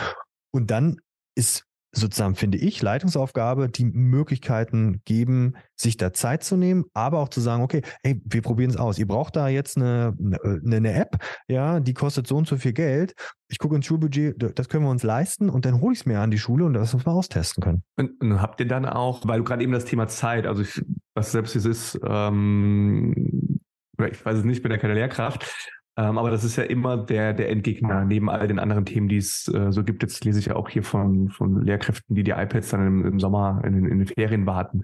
Und 0.52 0.69
dann 0.69 0.97
ist 1.36 1.65
sozusagen, 1.94 2.36
finde 2.36 2.58
ich, 2.58 2.82
Leitungsaufgabe, 2.82 3.70
die 3.70 3.86
Möglichkeiten 3.86 5.02
geben, 5.06 5.54
sich 5.76 5.96
da 5.96 6.12
Zeit 6.12 6.44
zu 6.44 6.58
nehmen, 6.58 6.86
aber 6.94 7.20
auch 7.20 7.30
zu 7.30 7.40
sagen, 7.40 7.62
okay, 7.62 7.82
hey, 8.04 8.20
wir 8.26 8.42
probieren 8.42 8.72
es 8.72 8.78
aus. 8.78 8.98
Ihr 8.98 9.08
braucht 9.08 9.36
da 9.36 9.48
jetzt 9.48 9.78
eine, 9.78 10.16
eine, 10.20 10.76
eine, 10.76 10.94
App, 10.94 11.24
ja, 11.48 11.80
die 11.80 11.94
kostet 11.94 12.28
so 12.28 12.36
und 12.36 12.48
so 12.48 12.58
viel 12.58 12.74
Geld. 12.74 13.14
Ich 13.48 13.60
gucke 13.60 13.76
ins 13.76 13.86
Schulbudget, 13.86 14.36
das 14.58 14.70
können 14.70 14.84
wir 14.84 14.90
uns 14.90 15.04
leisten 15.04 15.50
und 15.50 15.66
dann 15.66 15.80
hole 15.82 15.94
ich 15.94 16.00
es 16.00 16.06
mir 16.06 16.20
an 16.20 16.32
die 16.32 16.40
Schule 16.40 16.66
und 16.66 16.74
das 16.74 16.94
wir 16.94 17.08
austesten 17.08 17.64
können. 17.64 17.84
Und, 17.98 18.20
und, 18.20 18.42
habt 18.42 18.60
ihr 18.60 18.68
dann 18.68 18.86
auch, 18.86 19.22
weil 19.28 19.40
du 19.40 19.44
gerade 19.44 19.64
eben 19.64 19.74
das 19.74 19.86
Thema 19.86 20.08
Zeit, 20.08 20.48
also 20.48 20.64
ich, 20.64 20.84
was 21.14 21.32
selbst 21.32 21.56
es 21.56 21.66
ist, 21.66 22.00
ähm, 22.04 23.60
ich 24.00 24.26
weiß 24.26 24.40
es 24.40 24.44
nicht, 24.44 24.58
ich 24.58 24.64
bin 24.64 24.72
ja 24.72 24.78
keine 24.78 24.96
Lehrkraft, 24.96 25.54
ähm, 25.96 26.18
aber 26.18 26.32
das 26.32 26.44
ist 26.44 26.56
ja 26.56 26.64
immer 26.64 26.98
der, 26.98 27.34
der 27.34 27.50
Endgegner 27.50 28.04
neben 28.04 28.30
all 28.30 28.48
den 28.48 28.60
anderen 28.60 28.86
Themen, 28.86 29.10
die 29.10 29.18
es 29.18 29.48
äh, 29.54 29.72
so 29.72 29.84
gibt. 29.84 30.02
Jetzt 30.02 30.26
lese 30.26 30.40
ich 30.40 30.48
ja 30.48 30.56
auch 30.56 30.70
hier 30.70 30.84
von, 30.84 31.30
von 31.30 31.62
Lehrkräften, 31.62 32.16
die 32.16 32.24
die 32.24 32.32
iPads 32.32 32.70
dann 32.70 32.88
im, 32.88 33.06
im 33.06 33.20
Sommer 33.20 33.62
in, 33.64 33.86
in 33.86 34.00
den 34.00 34.08
Ferien 34.08 34.46
warten. 34.46 34.84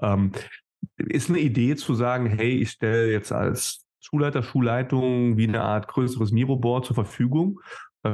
Ähm, 0.00 0.32
ist 0.96 1.28
eine 1.28 1.40
Idee 1.40 1.76
zu 1.76 1.94
sagen, 1.94 2.26
hey, 2.26 2.62
ich 2.62 2.70
stelle 2.70 3.10
jetzt 3.10 3.32
als 3.32 3.84
Schulleiter, 4.00 4.42
Schulleitung 4.42 5.36
wie 5.36 5.46
eine 5.48 5.60
Art 5.60 5.88
größeres 5.88 6.32
Miro-Board 6.32 6.86
zur 6.86 6.94
Verfügung, 6.94 7.60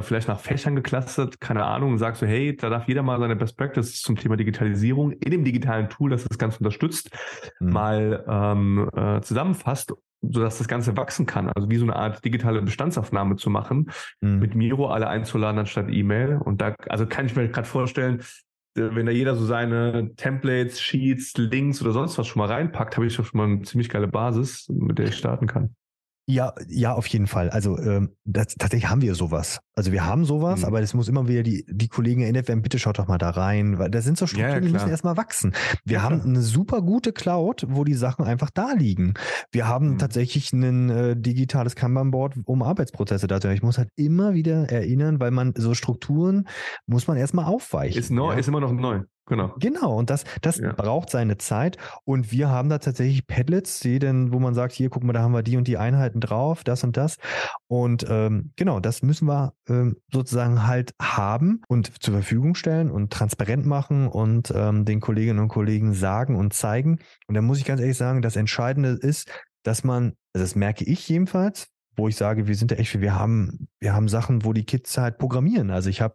vielleicht 0.03 0.29
nach 0.29 0.41
Fächern 0.41 0.77
geklustert, 0.77 1.41
keine 1.41 1.65
Ahnung, 1.65 1.93
und 1.93 1.99
sagst 1.99 2.21
so, 2.21 2.27
hey, 2.27 2.57
da 2.57 2.71
darf 2.71 2.89
jeder 2.89 3.03
mal 3.03 3.19
seine 3.19 3.37
Best 3.37 3.57
Practice 3.57 4.01
zum 4.03 4.17
Thema 4.17 4.37
Digitalisierung 4.37 5.13
in 5.13 5.31
dem 5.31 5.45
digitalen 5.45 5.89
Tool, 5.89 6.11
das 6.11 6.25
das 6.25 6.39
Ganze 6.39 6.59
unterstützt, 6.59 7.11
mhm. 7.61 7.73
mal 7.73 8.25
ähm, 8.29 8.91
äh, 8.95 9.21
zusammenfasst 9.21 9.93
sodass 10.31 10.59
das 10.59 10.69
Ganze 10.69 10.97
wachsen 10.97 11.27
kann. 11.27 11.51
Also 11.51 11.69
wie 11.71 11.77
so 11.77 11.85
eine 11.85 11.97
Art 11.97 12.25
digitale 12.25 12.63
Bestandsaufnahme 12.63 13.37
zu 13.37 13.51
machen, 13.51 13.91
mhm. 14.21 14.39
mit 14.39 14.55
Miro 14.55 14.87
alle 14.87 15.09
einzuladen 15.09 15.59
anstatt 15.59 15.91
E-Mail. 15.91 16.39
Und 16.43 16.61
da, 16.61 16.75
also 16.89 17.07
kann 17.07 17.27
ich 17.27 17.37
mir 17.37 17.49
gerade 17.49 17.69
vorstellen, 17.69 18.21
äh, 18.77 18.95
wenn 18.95 19.07
da 19.07 19.13
jeder 19.13 19.35
so 19.35 19.45
seine 19.45 20.15
Templates, 20.17 20.81
Sheets, 20.81 21.35
Links 21.37 21.83
oder 21.83 21.93
sonst 21.93 22.19
was 22.19 22.27
schon 22.27 22.41
mal 22.41 22.49
reinpackt, 22.49 22.97
habe 22.97 23.07
ich 23.07 23.15
schon 23.15 23.27
mal 23.33 23.45
eine 23.45 23.63
ziemlich 23.63 23.89
geile 23.89 24.09
Basis, 24.09 24.69
mit 24.69 24.99
der 24.99 25.09
ich 25.09 25.17
starten 25.17 25.47
kann. 25.47 25.75
Ja, 26.27 26.55
ja, 26.69 26.95
auf 26.95 27.07
jeden 27.09 27.27
Fall. 27.27 27.51
Also 27.51 27.79
ähm, 27.79 28.17
das, 28.25 28.55
tatsächlich 28.59 28.89
haben 28.89 29.03
wir 29.03 29.15
sowas. 29.15 29.61
Also 29.75 29.93
wir 29.93 30.07
haben 30.07 30.25
sowas, 30.25 30.61
mhm. 30.61 30.67
aber 30.67 30.81
es 30.81 30.95
muss 30.95 31.09
immer 31.09 31.29
wieder 31.29 31.43
die, 31.43 31.67
die 31.69 31.89
Kollegen 31.89 32.23
erinnert 32.23 32.49
werden, 32.49 32.63
bitte 32.63 32.79
schaut 32.79 32.99
doch 32.99 33.09
mal 33.09 33.19
da 33.19 33.31
rein, 33.31 33.79
weil 33.79 33.91
da 33.91 34.01
sind 34.01 34.17
so 34.17 34.27
Strukturen, 34.27 34.49
ja, 34.49 34.55
ja, 34.57 34.61
die 34.61 34.73
müssen 34.73 34.89
erstmal 34.89 35.19
wachsen. 35.19 35.53
Wir 35.85 35.99
ja, 35.99 36.03
haben 36.03 36.23
eine 36.23 36.41
super 36.41 36.81
gute 36.81 37.13
Cloud, 37.13 37.67
wo 37.69 37.85
die 37.85 37.95
Sachen 37.95 38.25
einfach 38.25 38.49
da 38.49 38.73
liegen. 38.73 39.15
Wir 39.53 39.69
haben 39.69 39.91
mhm. 39.91 39.99
tatsächlich 39.99 40.51
ein 40.53 40.89
äh, 40.89 41.17
digitales 41.17 41.77
Kanban-Board, 41.77 42.37
um 42.47 42.63
Arbeitsprozesse 42.63 43.27
da 43.27 43.39
zu 43.41 43.51
Ich 43.53 43.63
muss 43.63 43.77
halt 43.77 43.91
immer 43.95 44.33
wieder 44.33 44.71
erinnern, 44.71 45.21
weil 45.21 45.31
man 45.31 45.53
so 45.57 45.75
Strukturen 45.75 46.49
muss 46.87 47.07
man 47.07 47.19
erstmal 47.19 47.45
aufweichen. 47.45 47.99
Ist 47.99 48.11
neu, 48.11 48.35
ist 48.35 48.49
immer 48.49 48.61
noch 48.61 48.73
neu. 48.73 49.03
Genau. 49.27 49.55
Genau, 49.59 49.97
und 49.97 50.11
das, 50.11 50.25
das 50.43 50.59
ja. 50.59 50.73
braucht 50.73 51.09
seine 51.09 51.39
Zeit. 51.39 51.79
Und 52.05 52.31
wir 52.31 52.51
haben 52.51 52.69
da 52.69 52.79
tatsächlich 52.79 53.27
Padlets, 53.27 53.81
die 53.81 53.99
denn, 53.99 54.33
wo 54.33 54.39
man 54.39 54.55
sagt, 54.55 54.73
hier, 54.73 54.91
guck 54.91 55.03
mal, 55.03 55.15
da 55.15 55.23
haben 55.23 55.33
wir 55.33 55.43
die 55.43 55.57
und 55.57 55.67
die 55.67 55.79
Einheiten 55.79 56.21
drauf, 56.21 56.63
das 56.63 56.85
und 56.85 56.97
das. 56.97 57.17
Und 57.67 58.05
ähm, 58.09 58.53
genau, 58.57 58.81
das 58.81 59.03
müssen 59.03 59.27
wir 59.27 59.55
ähm, 59.69 59.97
sozusagen 60.13 60.67
halt 60.67 60.95
haben 61.01 61.63
und 61.69 62.03
zur 62.03 62.15
Verfügung 62.15 62.55
stellen 62.55 62.91
und 62.91 63.13
transparent 63.13 63.65
machen 63.65 64.09
und 64.09 64.53
ähm, 64.55 64.85
den 64.85 65.01
Kolleginnen 65.01 65.39
und 65.39 65.49
Kollegen 65.49 65.95
sagen 65.95 66.37
und 66.37 66.53
zeigen. 66.53 66.99
Und 67.27 67.35
da 67.35 67.41
muss 67.41 67.59
ich 67.59 67.65
ganz 67.65 67.81
ehrlich 67.81 67.97
sagen, 67.97 68.21
das 68.21 68.37
Entscheidende 68.37 68.91
ist, 68.91 69.31
dass 69.63 69.85
man, 69.85 70.13
also 70.35 70.45
das 70.45 70.55
merke 70.55 70.85
ich 70.85 71.09
jedenfalls, 71.09 71.69
wo 71.97 72.09
ich 72.09 72.17
sage, 72.17 72.47
wir 72.47 72.55
sind 72.55 72.71
da 72.71 72.77
echt, 72.77 73.01
wir 73.01 73.15
haben, 73.15 73.69
wir 73.81 73.95
haben 73.95 74.09
Sachen, 74.09 74.45
wo 74.45 74.53
die 74.53 74.65
Kids 74.65 74.97
halt 74.99 75.19
programmieren. 75.19 75.71
Also 75.71 75.91
ich 75.91 76.01
habe, 76.01 76.15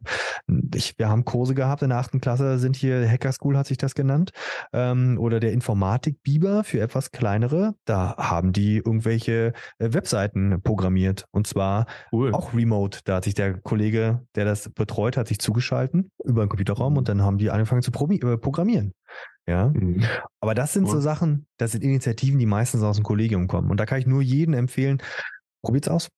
ich, 0.76 0.98
wir 0.98 1.10
haben 1.10 1.26
Kurse 1.26 1.56
gehabt 1.56 1.82
in 1.82 1.90
der 1.90 1.98
achten 1.98 2.22
Klasse, 2.22 2.60
sind 2.60 2.76
hier 2.76 3.08
Hacker 3.10 3.32
School 3.32 3.58
hat 3.58 3.68
sich 3.68 3.78
das 3.78 3.96
genannt, 3.96 4.32
ähm, 4.74 5.18
oder 5.20 5.40
der 5.40 5.54
Informatik 5.54 6.22
Biber 6.24 6.64
für 6.64 6.80
etwas 6.80 7.12
kleinere. 7.12 7.76
Da 7.86 8.16
haben 8.18 8.54
die 8.54 8.78
irgendwelche 8.78 9.54
äh, 9.80 9.94
Webseiten 9.94 10.62
programmiert 10.62 11.26
und 11.32 11.48
zwar 11.48 11.86
cool. 12.12 12.34
auch 12.34 12.54
remote. 12.54 13.00
Da 13.04 13.18
hat 13.18 13.24
sich 13.24 13.34
der 13.34 13.60
Kollege, 13.60 14.22
der 14.36 14.46
das 14.46 14.70
betreut, 14.70 15.18
hat 15.18 15.28
sich 15.28 15.40
zugeschalten 15.40 16.12
über 16.24 16.46
den 16.46 16.50
Computerraum 16.50 16.98
und 16.98 17.10
dann 17.10 17.22
haben 17.22 17.38
die 17.38 17.52
angefangen 17.52 17.82
zu 17.82 17.92
äh, 17.92 18.38
programmieren. 18.38 18.94
Ja. 19.50 19.70
Mhm. 19.70 20.04
Aber 20.42 20.54
das 20.54 20.74
sind 20.74 20.88
so 20.88 21.00
Sachen, 21.00 21.48
das 21.58 21.72
sind 21.72 21.84
Initiativen, 21.84 22.38
die 22.38 22.46
meistens 22.46 22.84
aus 22.84 22.98
dem 22.98 23.04
Kollegium 23.04 23.48
kommen. 23.48 23.72
Und 23.72 23.80
da 23.80 23.88
kann 23.88 24.00
ich 24.00 24.06
nur 24.06 24.22
jedem 24.22 24.54
empfehlen, 24.54 25.02
Probiert's 25.62 25.88
aus. 25.88 26.10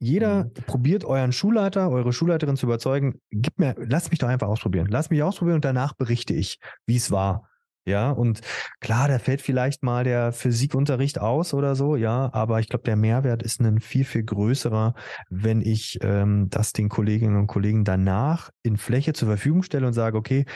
Jeder 0.00 0.44
mhm. 0.44 0.52
probiert 0.66 1.04
euren 1.04 1.32
Schulleiter, 1.32 1.90
eure 1.90 2.12
Schulleiterin 2.12 2.56
zu 2.56 2.66
überzeugen. 2.66 3.20
Gib 3.30 3.58
mir, 3.58 3.74
lasst 3.78 4.10
mich 4.10 4.18
doch 4.18 4.28
einfach 4.28 4.48
ausprobieren. 4.48 4.88
Lasst 4.88 5.10
mich 5.10 5.22
ausprobieren 5.22 5.56
und 5.56 5.64
danach 5.64 5.94
berichte 5.94 6.34
ich, 6.34 6.58
wie 6.86 6.96
es 6.96 7.10
war. 7.10 7.48
Ja, 7.86 8.12
und 8.12 8.40
klar, 8.80 9.08
da 9.08 9.18
fällt 9.18 9.42
vielleicht 9.42 9.82
mal 9.82 10.04
der 10.04 10.32
Physikunterricht 10.32 11.20
aus 11.20 11.52
oder 11.52 11.74
so, 11.76 11.96
ja, 11.96 12.30
aber 12.32 12.58
ich 12.60 12.70
glaube, 12.70 12.84
der 12.84 12.96
Mehrwert 12.96 13.42
ist 13.42 13.60
ein 13.60 13.78
viel, 13.78 14.04
viel 14.04 14.24
größerer, 14.24 14.94
wenn 15.28 15.60
ich 15.60 15.98
ähm, 16.00 16.48
das 16.48 16.72
den 16.72 16.88
Kolleginnen 16.88 17.36
und 17.36 17.46
Kollegen 17.46 17.84
danach 17.84 18.48
in 18.62 18.78
Fläche 18.78 19.12
zur 19.12 19.28
Verfügung 19.28 19.62
stelle 19.62 19.86
und 19.86 19.92
sage, 19.92 20.16
okay, 20.16 20.46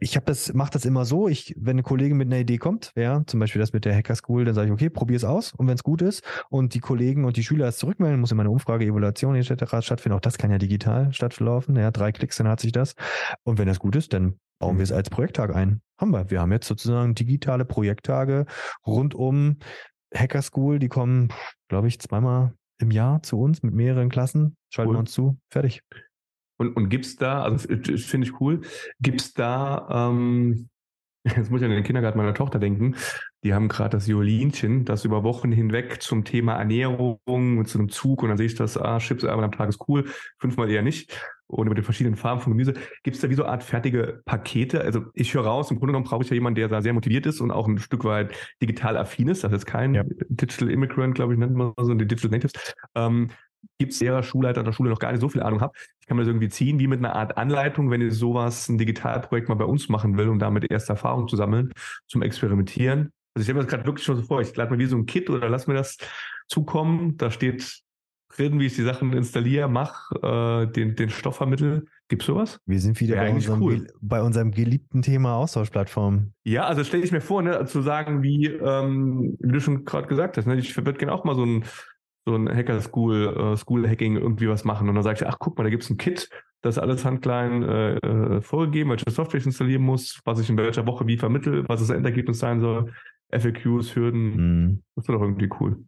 ich 0.00 0.16
habe 0.16 0.24
das, 0.26 0.54
mache 0.54 0.70
das 0.72 0.84
immer 0.84 1.04
so, 1.04 1.28
ich, 1.28 1.54
wenn 1.58 1.72
eine 1.72 1.82
Kollegin 1.82 2.16
mit 2.16 2.28
einer 2.28 2.38
Idee 2.38 2.58
kommt, 2.58 2.92
ja, 2.96 3.22
zum 3.26 3.38
Beispiel 3.38 3.60
das 3.60 3.72
mit 3.72 3.84
der 3.84 3.94
Hacker 3.94 4.14
School, 4.14 4.44
dann 4.44 4.54
sage 4.54 4.68
ich, 4.68 4.72
okay, 4.72 4.88
probier 4.88 5.16
es 5.16 5.24
aus 5.24 5.52
und 5.52 5.66
wenn 5.66 5.74
es 5.74 5.82
gut 5.82 6.00
ist 6.00 6.22
und 6.48 6.74
die 6.74 6.80
Kollegen 6.80 7.24
und 7.24 7.36
die 7.36 7.44
Schüler 7.44 7.68
es 7.68 7.76
zurückmelden, 7.76 8.20
muss 8.20 8.32
immer 8.32 8.42
eine 8.42 8.50
Umfrage, 8.50 8.86
Evaluation 8.86 9.36
etc. 9.36 9.80
stattfinden. 9.80 10.16
Auch 10.16 10.20
das 10.20 10.38
kann 10.38 10.50
ja 10.50 10.58
digital 10.58 11.12
stattverlaufen, 11.12 11.76
ja, 11.76 11.90
drei 11.90 12.12
Klicks, 12.12 12.38
dann 12.38 12.48
hat 12.48 12.60
sich 12.60 12.72
das. 12.72 12.94
Und 13.44 13.58
wenn 13.58 13.68
das 13.68 13.78
gut 13.78 13.94
ist, 13.94 14.12
dann 14.14 14.38
bauen 14.58 14.78
wir 14.78 14.84
es 14.84 14.92
als 14.92 15.10
Projekttag 15.10 15.54
ein. 15.54 15.82
Haben 15.98 16.12
wir. 16.12 16.30
Wir 16.30 16.40
haben 16.40 16.52
jetzt 16.52 16.66
sozusagen 16.66 17.14
digitale 17.14 17.64
Projekttage 17.64 18.46
rund 18.86 19.14
um 19.14 19.58
Hacker 20.14 20.42
School, 20.42 20.78
die 20.78 20.88
kommen, 20.88 21.28
glaube 21.68 21.88
ich, 21.88 21.98
zweimal 22.00 22.54
im 22.78 22.90
Jahr 22.90 23.22
zu 23.22 23.38
uns 23.38 23.62
mit 23.62 23.74
mehreren 23.74 24.08
Klassen, 24.08 24.56
schalten 24.70 24.90
cool. 24.90 24.96
wir 24.96 25.00
uns 25.00 25.12
zu, 25.12 25.38
fertig. 25.50 25.82
Und, 26.62 26.76
und 26.76 26.88
gibt 26.88 27.04
es 27.04 27.16
da, 27.16 27.42
also 27.42 27.58
finde 27.68 28.26
ich 28.26 28.40
cool, 28.40 28.60
gibt 29.00 29.20
es 29.20 29.34
da, 29.34 30.10
ähm, 30.10 30.68
jetzt 31.24 31.50
muss 31.50 31.60
ich 31.60 31.64
an 31.64 31.72
den 31.72 31.84
Kindergarten 31.84 32.18
meiner 32.18 32.34
Tochter 32.34 32.58
denken, 32.58 32.94
die 33.44 33.52
haben 33.52 33.68
gerade 33.68 33.90
das 33.90 34.06
Violinchen, 34.06 34.84
das 34.84 35.04
über 35.04 35.24
Wochen 35.24 35.50
hinweg 35.50 36.00
zum 36.02 36.24
Thema 36.24 36.54
Ernährung 36.54 37.18
und 37.26 37.66
zu 37.66 37.78
einem 37.78 37.88
Zug 37.88 38.22
und 38.22 38.28
dann 38.28 38.38
sehe 38.38 38.46
ich 38.46 38.54
das, 38.54 38.76
ah, 38.76 38.98
Chips 38.98 39.24
einmal 39.24 39.44
am 39.44 39.52
Tag 39.52 39.68
ist 39.68 39.80
cool, 39.88 40.04
fünfmal 40.38 40.70
eher 40.70 40.82
nicht. 40.82 41.12
Und 41.48 41.66
über 41.66 41.74
die 41.74 41.82
verschiedenen 41.82 42.16
Farben 42.16 42.40
von 42.40 42.52
Gemüse. 42.52 42.72
Gibt 43.02 43.14
es 43.14 43.20
da 43.20 43.28
wie 43.28 43.34
so 43.34 43.42
eine 43.42 43.52
Art 43.52 43.62
fertige 43.62 44.22
Pakete? 44.24 44.80
Also 44.80 45.04
ich 45.12 45.34
höre 45.34 45.44
raus, 45.44 45.70
im 45.70 45.76
Grunde 45.76 45.92
genommen 45.92 46.06
brauche 46.06 46.22
ich 46.22 46.30
ja 46.30 46.34
jemanden, 46.34 46.54
der 46.54 46.68
da 46.68 46.80
sehr 46.80 46.94
motiviert 46.94 47.26
ist 47.26 47.42
und 47.42 47.50
auch 47.50 47.68
ein 47.68 47.78
Stück 47.78 48.04
weit 48.04 48.34
digital 48.62 48.96
affin 48.96 49.28
ist. 49.28 49.44
Das 49.44 49.52
ist 49.52 49.66
kein 49.66 49.94
ja. 49.94 50.02
Digital 50.30 50.70
Immigrant, 50.70 51.14
glaube 51.14 51.34
ich, 51.34 51.38
nennt 51.38 51.54
man 51.54 51.74
so, 51.76 51.92
die 51.92 52.06
Digital 52.06 52.30
Natives. 52.30 52.74
Ähm, 52.94 53.28
gibt 53.78 53.92
es 53.92 53.98
derer 53.98 54.22
Schulleiter 54.22 54.60
an 54.60 54.66
der 54.66 54.72
Schule 54.72 54.90
noch 54.90 54.98
gar 54.98 55.12
nicht 55.12 55.20
so 55.20 55.28
viel 55.28 55.42
Ahnung 55.42 55.60
habe. 55.60 55.72
Ich 56.00 56.06
kann 56.06 56.16
mir 56.16 56.22
das 56.22 56.28
irgendwie 56.28 56.48
ziehen, 56.48 56.78
wie 56.78 56.86
mit 56.86 56.98
einer 56.98 57.14
Art 57.14 57.36
Anleitung, 57.36 57.90
wenn 57.90 58.00
ich 58.00 58.14
sowas, 58.14 58.68
ein 58.68 58.78
Digitalprojekt 58.78 59.48
mal 59.48 59.54
bei 59.54 59.64
uns 59.64 59.88
machen 59.88 60.16
will, 60.16 60.28
um 60.28 60.38
damit 60.38 60.70
erste 60.70 60.92
Erfahrungen 60.92 61.28
zu 61.28 61.36
sammeln, 61.36 61.72
zum 62.06 62.22
Experimentieren. 62.22 63.12
Also 63.34 63.40
ich 63.40 63.44
stelle 63.44 63.54
mir 63.54 63.64
das 63.64 63.70
gerade 63.70 63.86
wirklich 63.86 64.04
schon 64.04 64.16
so 64.16 64.22
vor, 64.22 64.40
ich 64.40 64.54
lade 64.56 64.70
mir 64.70 64.78
wie 64.78 64.86
so 64.86 64.96
ein 64.96 65.06
Kit 65.06 65.30
oder 65.30 65.48
lass 65.48 65.66
mir 65.66 65.74
das 65.74 65.96
zukommen. 66.48 67.16
Da 67.16 67.30
steht 67.30 67.82
drin, 68.36 68.58
wie 68.60 68.66
ich 68.66 68.74
die 68.74 68.82
Sachen 68.82 69.12
installiere, 69.12 69.68
mache, 69.68 70.14
äh, 70.22 70.72
den, 70.72 70.96
den 70.96 71.10
Stoff 71.10 71.36
vermittel. 71.36 71.86
Gibt 72.08 72.22
es 72.22 72.26
sowas? 72.26 72.60
Wir 72.66 72.78
sind 72.78 73.00
wieder 73.00 73.16
bei, 73.16 73.30
unserem, 73.30 73.62
cool. 73.62 73.86
bei 74.00 74.22
unserem 74.22 74.50
geliebten 74.50 75.02
Thema 75.02 75.36
Austauschplattform. 75.36 76.32
Ja, 76.44 76.66
also 76.66 76.84
stelle 76.84 77.04
ich 77.04 77.12
mir 77.12 77.20
vor, 77.20 77.42
ne, 77.42 77.64
zu 77.66 77.80
sagen, 77.82 78.22
wie, 78.22 78.46
ähm, 78.46 79.36
wie 79.40 79.52
du 79.52 79.60
schon 79.60 79.84
gerade 79.84 80.08
gesagt 80.08 80.36
hast, 80.36 80.46
ne, 80.46 80.56
ich 80.56 80.76
würde 80.76 80.92
gerne 80.94 81.12
auch 81.12 81.24
mal 81.24 81.34
so 81.34 81.44
ein 81.44 81.64
so 82.24 82.34
ein 82.34 82.48
Hacker 82.48 82.80
School, 82.80 83.36
äh, 83.36 83.56
School 83.56 83.88
Hacking 83.88 84.16
irgendwie 84.16 84.48
was 84.48 84.64
machen. 84.64 84.88
Und 84.88 84.94
dann 84.94 85.04
sage 85.04 85.18
ich, 85.20 85.26
ach 85.26 85.38
guck 85.38 85.58
mal, 85.58 85.64
da 85.64 85.70
gibt 85.70 85.82
es 85.82 85.90
ein 85.90 85.96
Kit, 85.96 86.28
das 86.60 86.78
alles 86.78 87.04
handklein 87.04 87.62
äh, 87.62 87.96
äh, 87.96 88.40
vorgegeben, 88.40 88.90
welche 88.90 89.10
Software 89.10 89.40
ich 89.40 89.46
installieren 89.46 89.82
muss, 89.82 90.20
was 90.24 90.38
ich 90.38 90.48
in 90.48 90.56
welcher 90.56 90.86
Woche 90.86 91.06
wie 91.06 91.16
vermittel, 91.16 91.68
was 91.68 91.80
das 91.80 91.90
Endergebnis 91.90 92.38
sein 92.38 92.60
soll, 92.60 92.92
FAQs, 93.30 93.96
Hürden. 93.96 94.36
Mhm. 94.36 94.82
Das 94.94 95.08
wäre 95.08 95.18
doch 95.18 95.24
irgendwie 95.24 95.50
cool. 95.60 95.84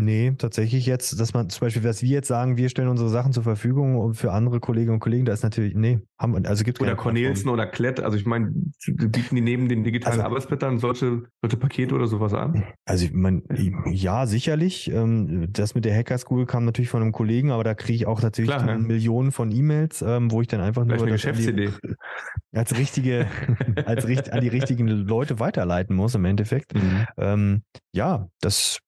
Nee, 0.00 0.32
tatsächlich 0.38 0.86
jetzt, 0.86 1.18
dass 1.18 1.34
man 1.34 1.50
zum 1.50 1.66
Beispiel, 1.66 1.82
was 1.82 2.02
wir 2.02 2.10
jetzt 2.10 2.28
sagen, 2.28 2.56
wir 2.56 2.68
stellen 2.68 2.86
unsere 2.86 3.08
Sachen 3.08 3.32
zur 3.32 3.42
Verfügung 3.42 3.96
und 3.96 4.14
für 4.14 4.30
andere 4.30 4.60
Kolleginnen 4.60 4.94
und 4.94 5.00
Kollegen, 5.00 5.24
da 5.24 5.32
ist 5.32 5.42
natürlich, 5.42 5.74
nee, 5.74 5.98
haben 6.20 6.34
wir, 6.34 6.48
also 6.48 6.62
gibt 6.62 6.78
es 6.78 6.82
Oder 6.82 6.94
Cornelsen 6.94 7.48
oder 7.48 7.66
Klett, 7.66 7.98
also 7.98 8.16
ich 8.16 8.24
meine, 8.24 8.52
bieten 8.86 9.34
die 9.34 9.40
neben 9.40 9.68
den 9.68 9.82
digitalen 9.82 10.20
also, 10.20 10.30
Arbeitsblättern 10.30 10.78
solche, 10.78 11.24
solche 11.42 11.56
Pakete 11.56 11.96
oder 11.96 12.06
sowas 12.06 12.32
an? 12.32 12.62
Also 12.84 13.06
ich 13.06 13.12
meine, 13.12 13.42
ja, 13.86 14.26
sicherlich. 14.26 14.88
Ähm, 14.92 15.48
das 15.52 15.74
mit 15.74 15.84
der 15.84 15.96
Hacker 15.96 16.18
School 16.18 16.46
kam 16.46 16.64
natürlich 16.64 16.90
von 16.90 17.02
einem 17.02 17.10
Kollegen, 17.10 17.50
aber 17.50 17.64
da 17.64 17.74
kriege 17.74 17.96
ich 17.96 18.06
auch 18.06 18.22
natürlich 18.22 18.52
Klar, 18.52 18.68
ja. 18.68 18.78
Millionen 18.78 19.32
von 19.32 19.50
E-Mails, 19.50 20.02
ähm, 20.02 20.30
wo 20.30 20.40
ich 20.42 20.46
dann 20.46 20.60
einfach 20.60 20.84
Vielleicht 20.84 21.00
nur 21.00 21.06
eine 21.08 21.16
Geschäftsidee. 21.16 21.70
als 22.52 22.78
richtige, 22.78 23.26
als 23.84 24.04
an 24.30 24.40
die 24.40 24.48
richtigen 24.48 24.86
Leute 24.86 25.40
weiterleiten 25.40 25.96
muss 25.96 26.14
im 26.14 26.24
Endeffekt. 26.24 26.74
Mhm. 26.74 27.06
Ähm, 27.16 27.62
ja, 27.92 28.28
das 28.40 28.78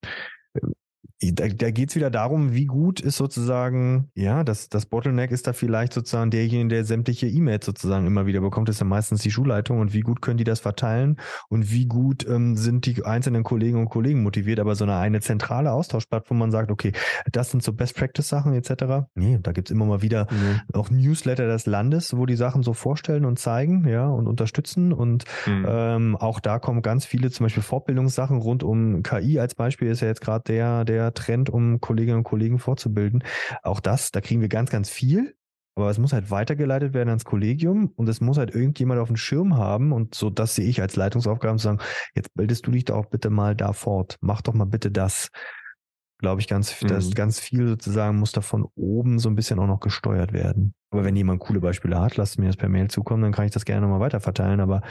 da, 1.22 1.48
da 1.48 1.70
geht 1.70 1.90
es 1.90 1.96
wieder 1.96 2.10
darum, 2.10 2.54
wie 2.54 2.64
gut 2.64 3.00
ist 3.00 3.18
sozusagen, 3.18 4.08
ja, 4.14 4.42
das, 4.42 4.70
das 4.70 4.86
Bottleneck 4.86 5.30
ist 5.30 5.46
da 5.46 5.52
vielleicht 5.52 5.92
sozusagen 5.92 6.30
derjenige, 6.30 6.76
der 6.76 6.84
sämtliche 6.84 7.26
E-Mails 7.26 7.66
sozusagen 7.66 8.06
immer 8.06 8.24
wieder 8.24 8.40
bekommt, 8.40 8.70
ist 8.70 8.80
ja 8.80 8.86
meistens 8.86 9.20
die 9.20 9.30
Schulleitung 9.30 9.80
und 9.80 9.92
wie 9.92 10.00
gut 10.00 10.22
können 10.22 10.38
die 10.38 10.44
das 10.44 10.60
verteilen 10.60 11.18
und 11.50 11.70
wie 11.70 11.84
gut 11.84 12.26
ähm, 12.26 12.56
sind 12.56 12.86
die 12.86 13.04
einzelnen 13.04 13.44
Kolleginnen 13.44 13.82
und 13.82 13.90
Kollegen 13.90 14.22
motiviert, 14.22 14.60
aber 14.60 14.74
so 14.76 14.84
eine, 14.84 14.96
eine 14.96 15.20
zentrale 15.20 15.72
Austauschplattform, 15.72 16.38
wo 16.38 16.40
man 16.40 16.50
sagt, 16.50 16.70
okay, 16.70 16.92
das 17.30 17.50
sind 17.50 17.62
so 17.62 17.74
Best-Practice-Sachen 17.74 18.54
etc. 18.54 19.10
Nee, 19.14 19.38
da 19.42 19.52
gibt's 19.52 19.70
immer 19.70 19.84
mal 19.84 20.00
wieder 20.00 20.26
mhm. 20.30 20.60
auch 20.72 20.90
Newsletter 20.90 21.46
des 21.46 21.66
Landes, 21.66 22.16
wo 22.16 22.24
die 22.24 22.36
Sachen 22.36 22.62
so 22.62 22.72
vorstellen 22.72 23.26
und 23.26 23.38
zeigen, 23.38 23.86
ja, 23.86 24.08
und 24.08 24.26
unterstützen 24.26 24.94
und 24.94 25.24
mhm. 25.46 25.66
ähm, 25.68 26.16
auch 26.16 26.40
da 26.40 26.58
kommen 26.58 26.80
ganz 26.80 27.04
viele 27.04 27.30
zum 27.30 27.44
Beispiel 27.44 27.62
Fortbildungssachen 27.62 28.38
rund 28.38 28.62
um 28.62 29.02
KI 29.02 29.38
als 29.38 29.54
Beispiel 29.54 29.88
ist 29.88 30.00
ja 30.00 30.08
jetzt 30.08 30.22
gerade 30.22 30.44
der, 30.46 30.84
der 30.86 31.09
Trend, 31.14 31.50
um 31.50 31.80
Kolleginnen 31.80 32.18
und 32.18 32.24
Kollegen 32.24 32.58
vorzubilden. 32.58 33.24
Auch 33.62 33.80
das, 33.80 34.10
da 34.10 34.20
kriegen 34.20 34.40
wir 34.40 34.48
ganz, 34.48 34.70
ganz 34.70 34.90
viel. 34.90 35.34
Aber 35.76 35.90
es 35.90 35.98
muss 35.98 36.12
halt 36.12 36.30
weitergeleitet 36.30 36.94
werden 36.94 37.08
ans 37.08 37.24
Kollegium 37.24 37.92
und 37.96 38.08
es 38.08 38.20
muss 38.20 38.38
halt 38.38 38.54
irgendjemand 38.54 39.00
auf 39.00 39.08
dem 39.08 39.16
Schirm 39.16 39.56
haben 39.56 39.92
und 39.92 40.14
so 40.14 40.28
das 40.28 40.54
sehe 40.54 40.66
ich 40.66 40.82
als 40.82 40.96
Leitungsaufgabe 40.96 41.56
zu 41.58 41.64
sagen, 41.64 41.78
jetzt 42.14 42.34
bildest 42.34 42.66
du 42.66 42.72
dich 42.72 42.84
doch 42.84 43.06
bitte 43.06 43.30
mal 43.30 43.54
da 43.54 43.72
fort. 43.72 44.16
Mach 44.20 44.42
doch 44.42 44.52
mal 44.52 44.66
bitte 44.66 44.90
das. 44.90 45.28
Glaube 46.18 46.42
ich, 46.42 46.48
ganz, 46.48 46.82
mhm. 46.82 46.88
das, 46.88 47.14
ganz 47.14 47.40
viel 47.40 47.66
sozusagen 47.66 48.18
muss 48.18 48.32
da 48.32 48.42
von 48.42 48.66
oben 48.74 49.18
so 49.18 49.30
ein 49.30 49.36
bisschen 49.36 49.58
auch 49.58 49.66
noch 49.66 49.80
gesteuert 49.80 50.34
werden. 50.34 50.74
Aber 50.90 51.04
wenn 51.04 51.16
jemand 51.16 51.40
coole 51.40 51.60
Beispiele 51.60 51.98
hat, 51.98 52.16
lasst 52.18 52.38
mir 52.38 52.48
das 52.48 52.58
per 52.58 52.68
Mail 52.68 52.88
zukommen, 52.88 53.22
dann 53.22 53.32
kann 53.32 53.46
ich 53.46 53.52
das 53.52 53.64
gerne 53.64 53.82
nochmal 53.82 54.00
weiterverteilen. 54.00 54.60
Aber 54.60 54.82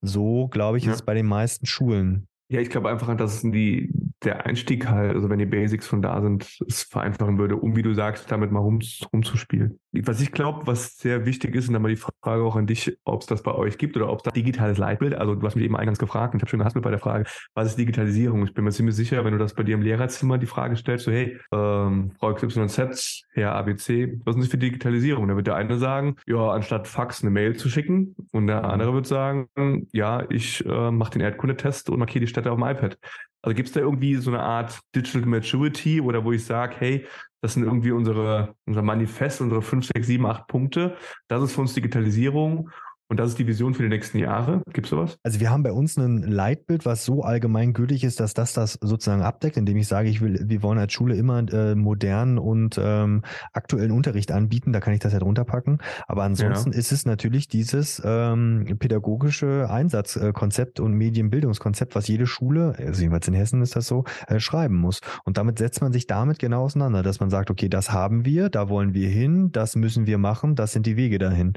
so, 0.00 0.48
glaube 0.48 0.78
ich, 0.78 0.84
ja. 0.84 0.92
ist 0.92 1.00
es 1.00 1.04
bei 1.04 1.14
den 1.14 1.26
meisten 1.26 1.66
Schulen. 1.66 2.26
Ja, 2.48 2.60
ich 2.60 2.68
glaube 2.70 2.90
einfach, 2.90 3.16
dass 3.16 3.36
es 3.36 3.50
die, 3.50 3.90
der 4.22 4.44
Einstieg 4.46 4.86
halt, 4.88 5.14
also 5.14 5.30
wenn 5.30 5.38
die 5.38 5.46
Basics 5.46 5.86
schon 5.86 6.02
da 6.02 6.20
sind, 6.20 6.58
es 6.68 6.82
vereinfachen 6.82 7.38
würde, 7.38 7.56
um, 7.56 7.76
wie 7.76 7.82
du 7.82 7.94
sagst, 7.94 8.30
damit 8.30 8.52
mal 8.52 8.60
rum, 8.60 8.80
rumzuspielen. 9.12 9.80
Was 9.94 10.22
ich 10.22 10.32
glaube, 10.32 10.66
was 10.66 10.96
sehr 10.96 11.26
wichtig 11.26 11.54
ist, 11.54 11.68
und 11.68 11.74
dann 11.74 11.82
mal 11.82 11.90
die 11.90 11.96
Frage 11.96 12.42
auch 12.42 12.56
an 12.56 12.66
dich, 12.66 12.96
ob 13.04 13.20
es 13.20 13.26
das 13.26 13.42
bei 13.42 13.54
euch 13.54 13.76
gibt 13.76 13.94
oder 13.96 14.10
ob 14.10 14.18
es 14.18 14.22
da 14.22 14.30
digitales 14.30 14.78
Leitbild, 14.78 15.14
also 15.14 15.34
du 15.34 15.46
hast 15.46 15.54
mich 15.54 15.66
eben 15.66 15.76
eingangs 15.76 15.98
gefragt 15.98 16.32
und 16.32 16.38
ich 16.38 16.42
habe 16.42 16.50
schon 16.50 16.60
gehaspelt 16.60 16.82
bei 16.82 16.90
der 16.90 16.98
Frage, 16.98 17.28
was 17.54 17.68
ist 17.68 17.78
Digitalisierung? 17.78 18.42
Ich 18.44 18.54
bin 18.54 18.64
mir 18.64 18.70
ziemlich 18.70 18.96
sicher, 18.96 19.22
wenn 19.24 19.32
du 19.32 19.38
das 19.38 19.54
bei 19.54 19.64
dir 19.64 19.74
im 19.74 19.82
Lehrerzimmer 19.82 20.38
die 20.38 20.46
Frage 20.46 20.76
stellst, 20.76 21.04
so 21.04 21.12
hey, 21.12 21.38
ähm, 21.52 22.12
Frau 22.18 22.32
XYZ, 22.32 23.24
Herr 23.32 23.54
ABC, 23.54 24.18
was 24.24 24.36
ist 24.36 24.44
das 24.44 24.50
für 24.50 24.58
Digitalisierung? 24.58 25.28
Da 25.28 25.36
wird 25.36 25.46
der 25.46 25.56
eine 25.56 25.76
sagen, 25.76 26.16
ja, 26.26 26.50
anstatt 26.50 26.88
Fax 26.88 27.22
eine 27.22 27.30
Mail 27.30 27.56
zu 27.56 27.68
schicken 27.68 28.16
und 28.32 28.46
der 28.46 28.64
andere 28.64 28.94
wird 28.94 29.06
sagen, 29.06 29.48
ja, 29.92 30.24
ich 30.30 30.64
äh, 30.64 30.90
mache 30.90 31.12
den 31.12 31.20
Erdkundetest 31.20 31.90
und 31.90 31.98
markiere 31.98 32.20
die 32.20 32.28
Städte 32.28 32.50
auf 32.50 32.58
dem 32.58 32.66
iPad. 32.66 32.96
Also 33.42 33.56
gibt 33.56 33.68
es 33.68 33.74
da 33.74 33.80
irgendwie 33.80 34.14
so 34.16 34.30
eine 34.30 34.40
Art 34.40 34.80
Digital 34.94 35.26
Maturity 35.26 36.00
oder 36.00 36.24
wo 36.24 36.32
ich 36.32 36.44
sage, 36.44 36.76
hey, 36.78 37.06
das 37.42 37.54
sind 37.54 37.64
irgendwie 37.64 37.90
unsere, 37.90 38.54
unser 38.66 38.82
Manifest, 38.82 39.40
unsere 39.40 39.62
fünf, 39.62 39.86
sechs, 39.86 40.06
sieben, 40.06 40.26
acht 40.26 40.46
Punkte. 40.46 40.96
Das 41.28 41.42
ist 41.42 41.52
für 41.52 41.60
uns 41.60 41.74
Digitalisierung. 41.74 42.70
Und 43.12 43.18
das 43.18 43.28
ist 43.28 43.38
die 43.38 43.46
Vision 43.46 43.74
für 43.74 43.82
die 43.82 43.90
nächsten 43.90 44.16
Jahre. 44.16 44.62
Gibt 44.72 44.86
es 44.86 44.90
sowas? 44.90 45.18
Also 45.22 45.38
wir 45.38 45.50
haben 45.50 45.62
bei 45.62 45.72
uns 45.72 45.98
ein 45.98 46.22
Leitbild, 46.22 46.86
was 46.86 47.04
so 47.04 47.22
allgemein 47.22 47.74
gültig 47.74 48.04
ist, 48.04 48.20
dass 48.20 48.32
das 48.32 48.54
das 48.54 48.78
sozusagen 48.80 49.20
abdeckt, 49.20 49.58
indem 49.58 49.76
ich 49.76 49.86
sage, 49.86 50.08
ich 50.08 50.22
will, 50.22 50.40
wir 50.48 50.62
wollen 50.62 50.78
als 50.78 50.94
Schule 50.94 51.14
immer 51.14 51.46
äh, 51.52 51.74
modernen 51.74 52.38
und 52.38 52.80
ähm, 52.82 53.20
aktuellen 53.52 53.90
Unterricht 53.90 54.32
anbieten. 54.32 54.72
Da 54.72 54.80
kann 54.80 54.94
ich 54.94 55.00
das 55.00 55.12
ja 55.12 55.18
drunter 55.18 55.44
packen. 55.44 55.76
Aber 56.08 56.22
ansonsten 56.22 56.72
ja. 56.72 56.78
ist 56.78 56.90
es 56.90 57.04
natürlich 57.04 57.48
dieses 57.48 58.00
ähm, 58.02 58.78
pädagogische 58.78 59.68
Einsatzkonzept 59.68 60.80
und 60.80 60.94
Medienbildungskonzept, 60.94 61.94
was 61.94 62.08
jede 62.08 62.26
Schule, 62.26 62.76
also 62.78 63.02
jedenfalls 63.02 63.28
in 63.28 63.34
Hessen 63.34 63.60
ist 63.60 63.76
das 63.76 63.86
so, 63.86 64.04
äh, 64.26 64.40
schreiben 64.40 64.76
muss. 64.76 65.00
Und 65.26 65.36
damit 65.36 65.58
setzt 65.58 65.82
man 65.82 65.92
sich 65.92 66.06
damit 66.06 66.38
genau 66.38 66.62
auseinander, 66.64 67.02
dass 67.02 67.20
man 67.20 67.28
sagt, 67.28 67.50
okay, 67.50 67.68
das 67.68 67.92
haben 67.92 68.24
wir, 68.24 68.48
da 68.48 68.70
wollen 68.70 68.94
wir 68.94 69.10
hin, 69.10 69.52
das 69.52 69.76
müssen 69.76 70.06
wir 70.06 70.16
machen, 70.16 70.54
das 70.54 70.72
sind 70.72 70.86
die 70.86 70.96
Wege 70.96 71.18
dahin. 71.18 71.52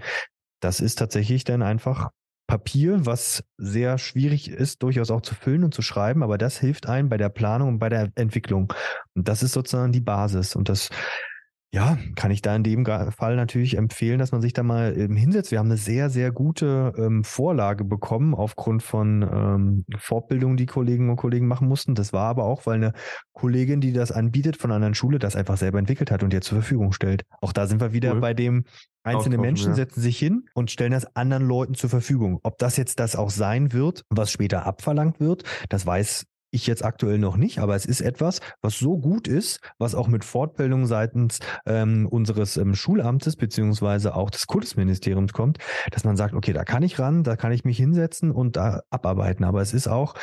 Das 0.62 0.80
ist 0.80 0.96
tatsächlich 0.96 1.44
dann 1.44 1.62
einfach 1.62 2.10
Papier, 2.48 3.06
was 3.06 3.44
sehr 3.58 3.98
schwierig 3.98 4.50
ist, 4.50 4.84
durchaus 4.84 5.10
auch 5.10 5.22
zu 5.22 5.34
füllen 5.34 5.64
und 5.64 5.74
zu 5.74 5.82
schreiben, 5.82 6.22
aber 6.22 6.38
das 6.38 6.60
hilft 6.60 6.88
einem 6.88 7.10
bei 7.10 7.18
der 7.18 7.30
Planung 7.30 7.70
und 7.70 7.80
bei 7.80 7.90
der 7.90 8.12
Entwicklung. 8.16 8.72
Und 9.16 9.28
das 9.28 9.42
ist 9.42 9.54
sozusagen 9.54 9.92
die 9.92 10.02
Basis. 10.02 10.56
Und 10.56 10.70
das, 10.70 10.90
ja, 11.74 11.98
kann 12.16 12.32
ich 12.32 12.42
da 12.42 12.56
in 12.56 12.64
dem 12.64 12.86
Fall 12.86 13.36
natürlich 13.36 13.78
empfehlen, 13.78 14.18
dass 14.20 14.32
man 14.32 14.42
sich 14.42 14.54
da 14.54 14.64
mal 14.64 14.98
ähm, 14.98 15.16
hinsetzt. 15.16 15.52
Wir 15.52 15.60
haben 15.60 15.68
eine 15.68 15.78
sehr, 15.78 16.10
sehr 16.10 16.32
gute 16.32 16.94
ähm, 16.98 17.24
Vorlage 17.24 17.84
bekommen 17.84 18.34
aufgrund 18.34 18.82
von 18.82 19.22
ähm, 19.22 19.86
Fortbildungen, 19.98 20.56
die 20.56 20.68
Kolleginnen 20.68 21.10
und 21.10 21.18
Kollegen 21.18 21.48
machen 21.48 21.68
mussten. 21.68 21.94
Das 21.94 22.14
war 22.14 22.30
aber 22.30 22.46
auch, 22.46 22.66
weil 22.66 22.76
eine 22.76 22.94
Kollegin, 23.34 23.82
die 23.82 23.92
das 23.92 24.14
anbietet 24.14 24.56
von 24.56 24.72
einer 24.72 24.78
anderen 24.78 24.96
Schule, 24.96 25.20
das 25.20 25.36
einfach 25.36 25.58
selber 25.58 25.80
entwickelt 25.80 26.12
hat 26.12 26.24
und 26.24 26.32
jetzt 26.32 26.48
zur 26.48 26.60
Verfügung 26.60 26.94
stellt. 26.94 27.24
Auch 27.42 27.52
da 27.52 27.68
sind 27.68 27.82
wir 27.82 27.92
wieder 27.92 28.14
cool. 28.14 28.22
bei 28.22 28.34
dem, 28.34 28.64
Einzelne 29.06 29.38
Menschen 29.38 29.70
ja. 29.70 29.76
setzen 29.76 30.02
sich 30.02 30.18
hin 30.18 30.48
und 30.56 30.72
stellen 30.72 30.92
das 30.92 31.16
anderen 31.16 31.48
Leuten 31.48 31.76
zur 31.76 31.92
Verfügung. 31.92 32.40
Ob 32.42 32.58
das 32.58 32.76
jetzt 32.76 33.00
das 33.00 33.16
auch 33.16 33.30
sein 33.30 33.72
wird, 33.72 34.04
was 34.10 34.32
später 34.32 34.66
abverlangt 34.66 35.20
wird, 35.20 35.44
das 35.70 35.86
weiß 35.86 36.26
ich 36.56 36.68
jetzt 36.68 36.84
aktuell 36.84 37.20
noch 37.20 37.38
nicht, 37.38 37.60
aber 37.60 37.76
es 37.76 37.86
ist 37.86 38.02
etwas, 38.02 38.40
was 38.62 38.80
so 38.80 38.98
gut 38.98 39.28
ist, 39.28 39.60
was 39.78 39.96
auch 39.96 40.08
mit 40.08 40.24
Fortbildung 40.24 40.86
seitens 40.86 41.40
ähm, 41.66 42.08
unseres 42.08 42.58
ähm, 42.58 42.76
Schulamtes 42.76 43.36
beziehungsweise 43.36 44.16
auch 44.16 44.30
des 44.30 44.48
Kultusministeriums 44.48 45.34
kommt, 45.34 45.60
dass 45.92 46.04
man 46.04 46.18
sagt, 46.18 46.34
okay, 46.34 46.54
da 46.54 46.64
kann 46.64 46.84
ich 46.84 46.98
ran, 47.00 47.24
da 47.24 47.36
kann 47.36 47.52
ich 47.52 47.66
mich 47.66 47.78
hinsetzen 47.78 48.32
und 48.32 48.56
da 48.56 48.82
abarbeiten. 48.90 49.46
Aber 49.46 49.62
es 49.62 49.74
ist 49.74 49.88
auch 49.88 50.16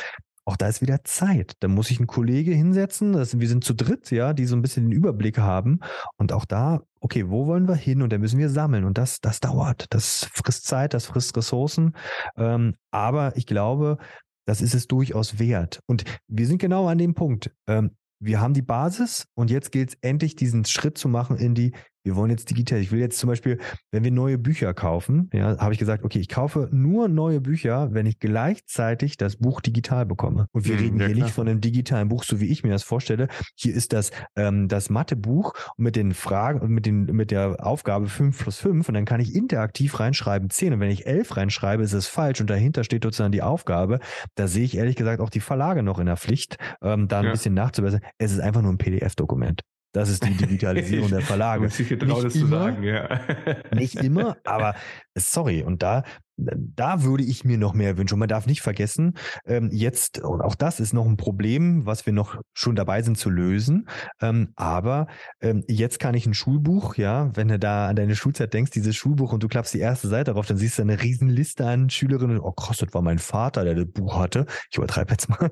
auch 0.45 0.57
da 0.57 0.67
ist 0.67 0.83
wieder 0.83 1.05
Zeit. 1.05 1.53
Da 1.61 1.69
muss 1.69 1.91
ich 1.91 1.99
einen 1.99 2.09
Kollege 2.09 2.53
hinsetzen. 2.53 3.13
Das, 3.13 3.39
wir 3.39 3.49
sind 3.49 3.63
zu 3.63 3.75
dritt, 3.75 4.11
ja, 4.11 4.33
die 4.33 4.47
so 4.47 4.57
ein 4.57 4.63
bisschen 4.63 4.89
den 4.89 4.93
Überblick 4.93 5.39
haben. 5.39 5.79
Und 6.17 6.33
auch 6.33 6.45
da, 6.45 6.81
okay, 7.01 7.31
wo 7.31 7.47
wollen 7.47 7.69
wir 7.69 7.77
hin? 7.77 8.03
Und 8.03 8.13
da 8.13 8.19
müssen 8.19 8.39
wir 8.39 8.49
sammeln. 8.51 8.85
Und 8.85 8.99
das, 8.99 9.21
das 9.21 9.39
dauert. 9.39 9.87
Das 9.91 10.29
frisst 10.35 10.67
Zeit, 10.67 10.95
das 10.95 11.07
frisst 11.07 11.37
Ressourcen. 11.37 11.95
Ähm, 12.37 12.75
aber 12.91 13.37
ich 13.37 13.47
glaube, 13.47 13.99
das 14.47 14.61
ist 14.61 14.75
es 14.75 14.89
durchaus 14.89 15.39
wert. 15.39 15.81
Und 15.87 16.05
wir 16.29 16.47
sind 16.47 16.59
genau 16.59 16.89
an 16.89 16.99
dem 16.99 17.15
Punkt. 17.15 17.51
Ähm, 17.67 17.97
wir 18.21 18.41
haben 18.41 18.55
die 18.55 18.63
Basis 18.63 19.27
und 19.35 19.51
jetzt 19.51 19.73
gilt 19.73 19.91
es 19.91 19.99
endlich, 20.01 20.37
diesen 20.37 20.65
Schritt 20.65 20.97
zu 20.97 21.09
machen 21.09 21.37
in 21.37 21.55
die 21.55 21.73
wir 22.05 22.17
wollen 22.17 22.31
jetzt 22.31 22.51
digital. 22.51 22.81
Ich 22.81 22.91
will 22.91 23.01
jetzt 23.01 23.19
zum 23.19 23.29
Beispiel, 23.29 23.59
wenn 23.91 24.05
wir 24.05 24.11
neue 24.11 24.39
Bücher 24.39 24.75
kaufen, 24.75 25.31
ja, 25.33 25.59
habe 25.59 25.73
ich 25.73 25.79
gesagt, 25.79 26.05
okay, 26.05 26.19
ich 26.19 26.29
kaufe 26.29 26.69
nur 26.73 27.09
neue 27.09 27.41
Bücher, 27.41 27.93
wenn 27.93 28.07
ich 28.07 28.19
gleichzeitig 28.19 29.17
das 29.17 29.37
Buch 29.37 29.61
digital 29.61 30.07
bekomme. 30.07 30.47
Und 30.53 30.67
wir 30.67 30.75
mhm, 30.75 30.81
reden 30.81 31.01
ja, 31.01 31.07
hier 31.07 31.15
klar. 31.15 31.27
nicht 31.27 31.35
von 31.35 31.49
einem 31.49 31.61
digitalen 31.61 32.09
Buch, 32.09 32.25
so 32.25 32.41
wie 32.41 32.47
ich 32.47 32.65
mir 32.65 32.71
das 32.71 32.83
vorstelle. 32.83 33.29
Hier 33.55 33.75
ist 33.75 33.93
das, 33.93 34.11
ähm, 34.37 34.69
das 34.69 34.91
Mathebuch 34.91 35.55
mit 35.77 35.97
den 35.97 36.15
Fragen 36.15 36.61
und 36.61 36.71
mit, 36.71 36.87
den, 36.87 37.05
mit 37.05 37.31
der 37.31 37.65
Aufgabe 37.65 38.09
5 38.09 38.39
plus 38.39 38.59
5 38.59 38.89
und 38.89 38.95
dann 38.95 39.05
kann 39.05 39.21
ich 39.21 39.35
interaktiv 39.35 39.99
reinschreiben 40.01 40.51
10. 40.51 40.75
Und 40.75 40.81
wenn 40.81 40.91
ich 40.91 41.07
11 41.07 41.37
reinschreibe, 41.37 41.83
ist 41.83 41.93
es 41.93 42.09
falsch 42.09 42.41
und 42.41 42.51
dahinter 42.51 42.85
steht 42.85 43.05
sozusagen 43.05 43.33
die 43.33 43.43
Aufgabe. 43.43 44.01
Da 44.35 44.49
sehe 44.49 44.65
ich 44.65 44.77
ehrlich 44.77 44.97
gesagt 44.97 45.21
auch 45.21 45.31
die 45.31 45.41
Verlage 45.41 45.83
noch 45.83 45.99
in 45.99 46.07
der 46.07 46.17
Pflicht, 46.17 46.57
ähm, 46.83 47.09
da 47.09 47.21
ein 47.21 47.27
ja. 47.27 47.31
bisschen 47.33 47.55
nachzubessern. 47.55 48.01
Es 48.19 48.33
ist 48.33 48.41
einfach 48.41 48.63
nur 48.63 48.73
ein 48.73 48.79
PDF-Dokument. 48.79 49.63
Das 49.93 50.09
ist 50.09 50.25
die 50.25 50.35
Digitalisierung 50.35 51.11
der 51.11 51.21
Verlage. 51.21 51.67
Ich 51.67 51.89
getraut, 51.89 52.25
das 52.25 52.33
zu 52.33 52.47
sagen, 52.47 52.83
ja. 52.83 53.21
nicht 53.75 53.97
immer, 53.97 54.39
aber 54.45 54.75
sorry, 55.15 55.63
und 55.63 55.83
da, 55.83 56.03
da 56.39 57.03
würde 57.03 57.25
ich 57.25 57.45
mir 57.45 57.59
noch 57.59 57.75
mehr 57.75 57.99
wünschen. 57.99 58.15
Und 58.15 58.21
man 58.21 58.29
darf 58.29 58.47
nicht 58.47 58.63
vergessen, 58.63 59.19
ähm, 59.45 59.69
jetzt, 59.71 60.21
und 60.21 60.41
auch 60.41 60.55
das 60.55 60.81
ist 60.81 60.95
noch 60.95 61.05
ein 61.07 61.19
Problem, 61.19 61.85
was 61.85 62.07
wir 62.07 62.15
noch 62.15 62.41
schon 62.55 62.75
dabei 62.75 63.03
sind 63.03 63.19
zu 63.19 63.29
lösen. 63.29 63.87
Ähm, 64.23 64.53
aber 64.57 65.09
ähm, 65.43 65.63
jetzt 65.69 65.99
kann 65.99 66.15
ich 66.15 66.25
ein 66.25 66.35
Schulbuch, 66.35 66.97
ja, 66.97 67.31
wenn 67.35 67.49
du 67.49 67.59
da 67.59 67.89
an 67.89 67.97
deine 67.97 68.17
Schulzeit 68.17 68.55
denkst, 68.55 68.71
dieses 68.71 68.97
Schulbuch 68.97 69.35
und 69.35 69.43
du 69.43 69.49
klappst 69.49 69.75
die 69.75 69.81
erste 69.81 70.09
Seite 70.09 70.33
drauf, 70.33 70.47
dann 70.47 70.57
siehst 70.57 70.79
du 70.79 70.83
eine 70.83 71.03
Riesenliste 71.03 71.67
an 71.67 71.91
Schülerinnen. 71.91 72.41
Oh 72.41 72.53
krass, 72.53 72.79
das 72.79 72.95
war 72.95 73.03
mein 73.03 73.19
Vater, 73.19 73.65
der 73.65 73.75
das 73.75 73.87
Buch 73.87 74.19
hatte. 74.19 74.47
Ich 74.71 74.79
übertreibe 74.79 75.13
jetzt 75.13 75.29
mal. 75.29 75.51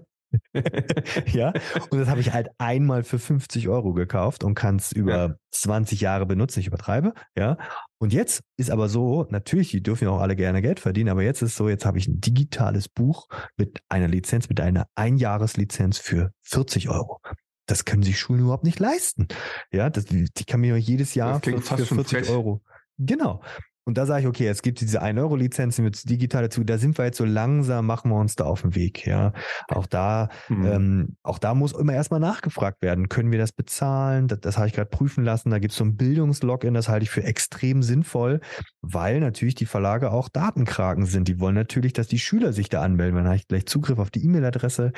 ja, 1.26 1.53
und 1.91 1.99
das 1.99 2.09
habe 2.09 2.20
ich 2.20 2.33
halt 2.33 2.49
einmal 2.59 3.03
für 3.03 3.18
50 3.18 3.68
Euro 3.68 3.93
gekauft 3.93 4.45
und 4.45 4.55
kann 4.55 4.76
es 4.76 4.93
über 4.93 5.16
ja. 5.16 5.35
20 5.51 6.01
Jahre 6.01 6.26
benutzen. 6.26 6.61
Ich 6.61 6.66
übertreibe, 6.66 7.14
ja. 7.37 7.57
Und 7.99 8.12
jetzt 8.12 8.43
ist 8.57 8.70
aber 8.70 8.89
so, 8.89 9.26
natürlich, 9.31 9.70
die 9.70 9.83
dürfen 9.83 10.05
ja 10.05 10.11
auch 10.11 10.20
alle 10.20 10.37
gerne 10.37 10.62
Geld 10.62 10.81
verdienen, 10.81 11.11
aber 11.11 11.22
jetzt 11.22 11.43
ist 11.43 11.57
so, 11.57 11.68
jetzt 11.68 11.85
habe 11.85 11.99
ich 11.99 12.07
ein 12.07 12.20
digitales 12.20 12.89
Buch 12.89 13.26
mit 13.57 13.81
einer 13.89 14.09
Lizenz, 14.09 14.49
mit 14.49 14.61
einer 14.61 14.87
Einjahreslizenz 14.95 15.99
für 15.99 16.33
40 16.43 16.89
Euro. 16.89 17.20
Das 17.66 17.85
können 17.85 18.03
sich 18.03 18.18
Schulen 18.18 18.41
überhaupt 18.41 18.64
nicht 18.64 18.81
leisten. 18.81 19.28
Ja, 19.72 19.91
das, 19.91 20.07
die 20.07 20.45
kann 20.45 20.61
mir 20.61 20.76
jedes 20.76 21.14
Jahr 21.14 21.41
für, 21.41 21.61
für 21.61 21.87
40 21.87 22.31
Euro. 22.31 22.62
Genau. 22.99 23.43
Und 23.85 23.97
da 23.97 24.07
sage 24.07 24.22
ich, 24.22 24.26
okay, 24.26 24.47
es 24.47 24.62
gibt 24.62 24.81
diese 24.81 25.03
1-Euro-Lizenzen 25.03 25.85
mit 25.85 26.09
digital 26.09 26.43
dazu, 26.43 26.62
da 26.64 26.78
sind 26.78 26.99
wir 26.99 27.07
jetzt 27.07 27.16
so 27.16 27.24
langsam, 27.24 27.87
machen 27.87 28.11
wir 28.11 28.18
uns 28.18 28.37
da 28.37 28.45
auf 28.45 28.62
den 28.62 28.74
Weg. 28.74 29.07
Ja, 29.07 29.33
auch 29.68 29.87
da, 29.87 30.28
mhm. 30.49 30.66
ähm, 30.66 31.16
auch 31.22 31.39
da 31.39 31.55
muss 31.55 31.72
immer 31.72 31.95
erstmal 31.95 32.20
nachgefragt 32.20 32.83
werden, 32.83 33.09
können 33.09 33.33
wir 33.33 33.39
das 33.39 33.53
bezahlen? 33.53 34.28
Das, 34.28 34.41
das 34.41 34.59
habe 34.59 34.68
ich 34.68 34.74
gerade 34.74 34.91
prüfen 34.91 35.24
lassen. 35.24 35.51
Da 35.51 35.59
gibt 35.59 35.72
es 35.72 35.78
so 35.78 35.85
ein 35.85 35.97
Bildungslogin, 35.97 36.74
das 36.74 36.89
halte 36.89 37.05
ich 37.05 37.11
für 37.11 37.24
extrem 37.24 37.83
sinnvoll, 37.83 38.41
weil 38.83 39.20
natürlich 39.20 39.55
die 39.55 39.66
Verlage 39.66 40.11
auch 40.12 40.28
Datenkraken 40.28 41.07
sind. 41.07 41.28
Die 41.28 41.41
wollen 41.41 41.55
natürlich, 41.55 41.93
dass 41.93 42.07
die 42.07 42.18
Schüler 42.18 42.53
sich 42.53 42.68
da 42.68 42.83
anmelden. 42.83 43.16
Dann 43.16 43.26
habe 43.26 43.37
ich 43.37 43.49
gleich 43.49 43.66
Zugriff 43.66 43.99
auf 43.99 44.11
die 44.11 44.24
E-Mail-Adresse. 44.24 44.93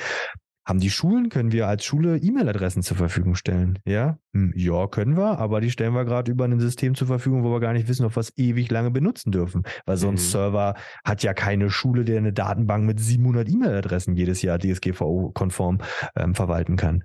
Haben 0.65 0.79
die 0.79 0.89
Schulen, 0.89 1.29
können 1.29 1.51
wir 1.51 1.67
als 1.67 1.83
Schule 1.83 2.17
E-Mail-Adressen 2.17 2.83
zur 2.83 2.95
Verfügung 2.95 3.35
stellen? 3.35 3.79
Ja? 3.85 4.17
Hm, 4.33 4.53
ja, 4.55 4.87
können 4.87 5.17
wir, 5.17 5.37
aber 5.37 5.59
die 5.59 5.69
stellen 5.69 5.93
wir 5.93 6.05
gerade 6.05 6.31
über 6.31 6.45
ein 6.45 6.59
System 6.59 6.95
zur 6.95 7.07
Verfügung, 7.07 7.43
wo 7.43 7.51
wir 7.51 7.59
gar 7.59 7.73
nicht 7.73 7.87
wissen, 7.87 8.05
ob 8.05 8.15
wir 8.15 8.21
es 8.21 8.31
ewig 8.37 8.71
lange 8.71 8.89
benutzen 8.89 9.31
dürfen. 9.31 9.63
Weil 9.85 9.97
so 9.97 10.07
ein 10.07 10.13
mhm. 10.13 10.19
Server 10.19 10.75
hat 11.03 11.21
ja 11.21 11.33
keine 11.33 11.69
Schule, 11.69 12.05
der 12.05 12.17
eine 12.17 12.31
Datenbank 12.31 12.85
mit 12.85 12.99
700 12.99 13.49
E-Mail-Adressen 13.49 14.15
jedes 14.15 14.41
Jahr 14.41 14.57
DSGVO-konform 14.57 15.79
ähm, 16.15 16.33
verwalten 16.33 16.77
kann. 16.77 17.03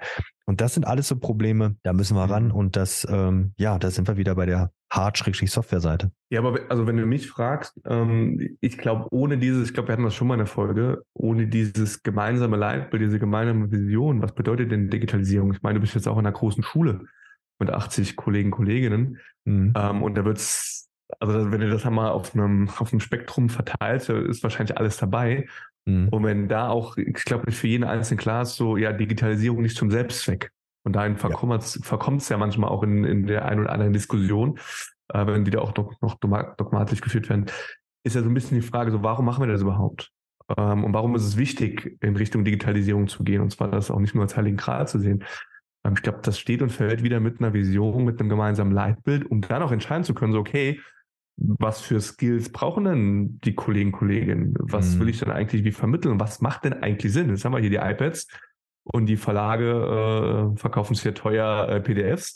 Und 0.48 0.62
das 0.62 0.72
sind 0.72 0.86
alles 0.86 1.08
so 1.08 1.16
Probleme, 1.16 1.76
da 1.82 1.92
müssen 1.92 2.16
wir 2.16 2.24
ran 2.24 2.46
mhm. 2.46 2.52
und 2.52 2.76
das, 2.76 3.06
ähm, 3.10 3.52
ja, 3.58 3.78
da 3.78 3.90
sind 3.90 4.08
wir 4.08 4.16
wieder 4.16 4.34
bei 4.34 4.46
der 4.46 4.72
Hard-Software-Seite. 4.90 6.10
Ja, 6.30 6.40
aber 6.40 6.60
also 6.70 6.86
wenn 6.86 6.96
du 6.96 7.04
mich 7.04 7.28
fragst, 7.28 7.78
ähm, 7.84 8.56
ich 8.62 8.78
glaube, 8.78 9.08
ohne 9.10 9.36
dieses, 9.36 9.68
ich 9.68 9.74
glaube, 9.74 9.88
wir 9.88 9.92
hatten 9.92 10.04
das 10.04 10.14
schon 10.14 10.26
mal 10.26 10.36
in 10.36 10.38
der 10.38 10.46
Folge, 10.46 11.02
ohne 11.12 11.48
dieses 11.48 12.02
gemeinsame 12.02 12.56
Leitbild, 12.56 13.02
diese 13.02 13.18
gemeinsame 13.18 13.70
Vision, 13.70 14.22
was 14.22 14.34
bedeutet 14.34 14.72
denn 14.72 14.88
Digitalisierung? 14.88 15.52
Ich 15.52 15.60
meine, 15.60 15.74
du 15.74 15.80
bist 15.82 15.94
jetzt 15.94 16.08
auch 16.08 16.16
in 16.16 16.24
einer 16.24 16.32
großen 16.32 16.62
Schule 16.62 17.02
mit 17.58 17.68
80 17.68 18.16
Kollegen, 18.16 18.50
Kolleginnen 18.50 19.18
mhm. 19.44 19.74
ähm, 19.76 20.02
und 20.02 20.16
da 20.16 20.24
wird's, 20.24 20.88
also 21.20 21.52
wenn 21.52 21.60
du 21.60 21.68
das 21.68 21.84
einmal 21.84 22.08
auf 22.08 22.34
einem, 22.34 22.70
auf 22.78 22.90
einem 22.90 23.00
Spektrum 23.00 23.50
verteilst, 23.50 24.08
ist 24.08 24.42
wahrscheinlich 24.42 24.78
alles 24.78 24.96
dabei. 24.96 25.46
Mhm. 25.88 26.08
Und 26.10 26.24
wenn 26.24 26.48
da 26.48 26.68
auch, 26.68 26.96
ich 26.98 27.24
glaube, 27.24 27.50
für 27.50 27.66
jeden 27.66 27.84
Einzelnen 27.84 28.18
klar 28.18 28.42
ist, 28.42 28.56
so, 28.56 28.76
ja, 28.76 28.92
Digitalisierung 28.92 29.62
nicht 29.62 29.76
zum 29.76 29.90
Selbstzweck. 29.90 30.50
Und 30.84 30.94
dahin 30.94 31.16
verkommt 31.16 31.62
es 31.62 32.28
ja. 32.28 32.36
ja 32.36 32.38
manchmal 32.38 32.70
auch 32.70 32.82
in, 32.82 33.04
in 33.04 33.26
der 33.26 33.46
einen 33.46 33.60
oder 33.60 33.72
anderen 33.72 33.92
Diskussion, 33.92 34.58
äh, 35.08 35.26
wenn 35.26 35.44
die 35.44 35.50
da 35.50 35.60
auch 35.60 35.74
noch, 35.76 36.00
noch 36.00 36.16
dogmatisch 36.18 37.00
geführt 37.00 37.28
werden, 37.28 37.46
ist 38.04 38.14
ja 38.14 38.22
so 38.22 38.28
ein 38.28 38.34
bisschen 38.34 38.60
die 38.60 38.66
Frage, 38.66 38.90
so, 38.90 39.02
warum 39.02 39.24
machen 39.24 39.42
wir 39.42 39.52
das 39.52 39.62
überhaupt? 39.62 40.12
Ähm, 40.56 40.84
und 40.84 40.92
warum 40.92 41.14
ist 41.14 41.24
es 41.24 41.36
wichtig, 41.36 41.96
in 42.00 42.16
Richtung 42.16 42.44
Digitalisierung 42.44 43.08
zu 43.08 43.24
gehen? 43.24 43.40
Und 43.40 43.50
zwar 43.50 43.70
das 43.70 43.90
auch 43.90 43.98
nicht 43.98 44.14
nur 44.14 44.24
als 44.24 44.36
Heiligen 44.36 44.56
Gral 44.58 44.86
zu 44.86 44.98
sehen. 44.98 45.24
Ähm, 45.84 45.94
ich 45.94 46.02
glaube, 46.02 46.20
das 46.22 46.38
steht 46.38 46.60
und 46.60 46.70
fällt 46.70 47.02
wieder 47.02 47.20
mit 47.20 47.40
einer 47.40 47.54
Vision, 47.54 48.04
mit 48.04 48.20
einem 48.20 48.28
gemeinsamen 48.28 48.72
Leitbild, 48.72 49.30
um 49.30 49.40
dann 49.40 49.62
auch 49.62 49.72
entscheiden 49.72 50.04
zu 50.04 50.14
können, 50.14 50.32
so, 50.32 50.38
okay, 50.38 50.80
was 51.40 51.80
für 51.80 52.00
Skills 52.00 52.50
brauchen 52.50 52.84
denn 52.84 53.40
die 53.44 53.54
Kollegen, 53.54 53.92
Kolleginnen? 53.92 54.54
Was 54.58 54.94
mhm. 54.94 55.00
will 55.00 55.08
ich 55.10 55.18
denn 55.18 55.30
eigentlich 55.30 55.64
wie 55.64 55.72
vermitteln? 55.72 56.18
Was 56.18 56.40
macht 56.40 56.64
denn 56.64 56.74
eigentlich 56.74 57.12
Sinn? 57.12 57.30
Jetzt 57.30 57.44
haben 57.44 57.52
wir 57.52 57.60
hier 57.60 57.70
die 57.70 57.76
iPads 57.76 58.26
und 58.84 59.06
die 59.06 59.16
Verlage 59.16 60.52
äh, 60.54 60.58
verkaufen 60.58 60.94
sehr 60.94 61.14
teuer 61.14 61.68
äh, 61.68 61.80
PDFs. 61.80 62.34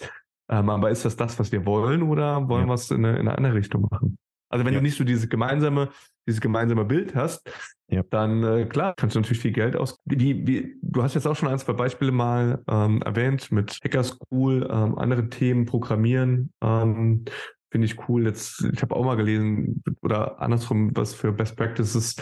Ähm, 0.49 0.71
aber 0.71 0.91
ist 0.91 1.05
das 1.05 1.17
das, 1.17 1.39
was 1.39 1.51
wir 1.51 1.67
wollen 1.67 2.03
oder 2.03 2.49
wollen 2.49 2.63
ja. 2.63 2.69
wir 2.69 2.75
es 2.75 2.91
in 2.91 3.05
eine, 3.05 3.19
in 3.19 3.29
eine 3.29 3.37
andere 3.37 3.55
Richtung 3.55 3.89
machen? 3.91 4.19
Also 4.49 4.67
wenn 4.67 4.75
ja. 4.75 4.81
du 4.81 4.85
nicht 4.85 4.99
so 4.99 5.05
dieses 5.05 5.29
gemeinsame, 5.31 5.89
dieses 6.29 6.43
gemeinsame 6.43 6.85
Bild 6.85 7.15
hast, 7.15 7.51
ja. 7.89 8.03
dann 8.11 8.45
äh, 8.45 8.67
klar, 8.67 8.93
kannst 8.97 9.17
du 9.17 9.21
natürlich 9.21 9.41
viel 9.41 9.53
Geld 9.53 9.77
aus. 9.77 9.99
Wie, 10.05 10.47
wie, 10.47 10.77
du 10.83 11.03
hast 11.03 11.15
jetzt 11.15 11.27
auch 11.27 11.37
schon 11.37 11.49
ein, 11.49 11.59
zwei 11.59 11.73
Beispiele 11.73 12.13
mal 12.13 12.63
ähm, 12.69 13.01
erwähnt 13.01 13.51
mit 13.51 13.79
Hacker 13.83 14.05
School, 14.05 14.69
ähm, 14.71 14.99
andere 14.99 15.31
Themen, 15.31 15.65
Programmieren. 15.65 16.53
Ähm, 16.63 17.25
finde 17.73 17.87
ich 17.87 18.09
cool. 18.09 18.25
Jetzt, 18.27 18.65
ich 18.73 18.83
habe 18.83 18.95
auch 18.95 19.05
mal 19.05 19.17
gelesen, 19.17 19.83
oder 20.03 20.41
andersrum, 20.41 20.95
was 20.95 21.15
für 21.15 21.33
Best 21.33 21.57
Practices 21.57 22.17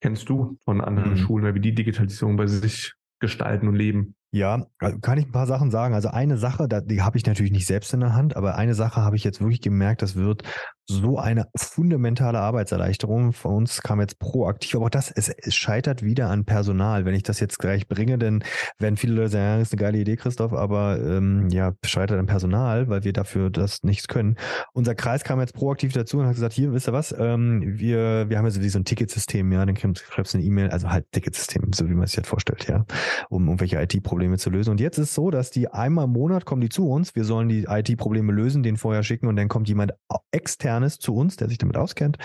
kennst 0.00 0.28
du 0.28 0.58
von 0.64 0.80
anderen 0.80 1.12
mhm. 1.12 1.18
Schulen, 1.18 1.54
wie 1.54 1.60
die 1.60 1.74
Digitalisierung 1.74 2.36
bei 2.36 2.46
sich 2.46 2.94
gestalten 3.20 3.68
und 3.68 3.76
leben? 3.76 4.16
Ja, 4.30 4.66
also 4.78 4.98
kann 4.98 5.18
ich 5.18 5.26
ein 5.26 5.32
paar 5.32 5.46
Sachen 5.46 5.70
sagen. 5.70 5.94
Also 5.94 6.08
eine 6.08 6.36
Sache, 6.36 6.68
die 6.68 7.02
habe 7.02 7.16
ich 7.16 7.24
natürlich 7.24 7.52
nicht 7.52 7.66
selbst 7.66 7.94
in 7.94 8.00
der 8.00 8.14
Hand, 8.14 8.36
aber 8.36 8.56
eine 8.56 8.74
Sache 8.74 9.02
habe 9.02 9.16
ich 9.16 9.24
jetzt 9.24 9.40
wirklich 9.40 9.62
gemerkt, 9.62 10.02
das 10.02 10.16
wird 10.16 10.42
so 10.90 11.18
eine 11.18 11.46
fundamentale 11.54 12.40
Arbeitserleichterung. 12.40 13.34
Von 13.34 13.54
uns 13.54 13.82
kam 13.82 14.00
jetzt 14.00 14.18
proaktiv, 14.18 14.74
aber 14.74 14.86
auch 14.86 14.90
das, 14.90 15.10
es, 15.10 15.28
es, 15.28 15.54
scheitert 15.54 16.02
wieder 16.02 16.30
an 16.30 16.46
Personal. 16.46 17.04
Wenn 17.04 17.14
ich 17.14 17.22
das 17.22 17.40
jetzt 17.40 17.58
gleich 17.58 17.88
bringe, 17.88 18.16
dann 18.16 18.42
werden 18.78 18.96
viele 18.96 19.12
Leute 19.14 19.28
sagen, 19.30 19.44
ja, 19.44 19.58
das 19.58 19.68
ist 19.68 19.74
eine 19.74 19.80
geile 19.80 19.98
Idee, 19.98 20.16
Christoph, 20.16 20.54
aber 20.54 20.98
ähm, 20.98 21.48
ja, 21.50 21.74
scheitert 21.84 22.18
an 22.18 22.26
Personal, 22.26 22.88
weil 22.88 23.04
wir 23.04 23.12
dafür 23.12 23.50
das 23.50 23.82
nichts 23.82 24.08
können. 24.08 24.36
Unser 24.72 24.94
Kreis 24.94 25.24
kam 25.24 25.40
jetzt 25.40 25.54
proaktiv 25.54 25.92
dazu 25.92 26.20
und 26.20 26.26
hat 26.26 26.34
gesagt, 26.34 26.54
hier, 26.54 26.72
wisst 26.72 26.88
ihr 26.88 26.94
was, 26.94 27.14
ähm, 27.18 27.62
wir, 27.64 28.30
wir 28.30 28.38
haben 28.38 28.46
jetzt 28.46 28.62
wie 28.62 28.68
so 28.70 28.78
ein 28.78 28.86
Ticketsystem, 28.86 29.52
ja, 29.52 29.66
dann 29.66 29.76
schreibst 29.76 30.32
du 30.32 30.38
eine 30.38 30.46
E-Mail, 30.46 30.70
also 30.70 30.90
halt 30.90 31.04
Ticketsystem, 31.12 31.70
so 31.74 31.88
wie 31.90 31.94
man 31.94 32.06
sich 32.06 32.16
jetzt 32.16 32.28
vorstellt, 32.28 32.66
ja, 32.66 32.86
um 33.28 33.46
irgendwelche 33.46 33.80
IT-Probleme 33.80 34.17
zu 34.38 34.50
lösen. 34.50 34.70
Und 34.70 34.80
jetzt 34.80 34.98
ist 34.98 35.08
es 35.08 35.14
so, 35.14 35.30
dass 35.30 35.50
die 35.50 35.68
einmal 35.68 36.04
im 36.04 36.12
Monat 36.12 36.44
kommen 36.44 36.60
die 36.60 36.68
zu 36.68 36.88
uns, 36.88 37.14
wir 37.14 37.24
sollen 37.24 37.48
die 37.48 37.64
IT-Probleme 37.64 38.32
lösen, 38.32 38.62
den 38.62 38.76
vorher 38.76 39.02
schicken 39.02 39.26
und 39.26 39.36
dann 39.36 39.48
kommt 39.48 39.68
jemand 39.68 39.92
extern 40.30 40.68
externes 40.68 40.98
zu 40.98 41.14
uns, 41.14 41.36
der 41.36 41.48
sich 41.48 41.58
damit 41.58 41.76
auskennt, 41.76 42.18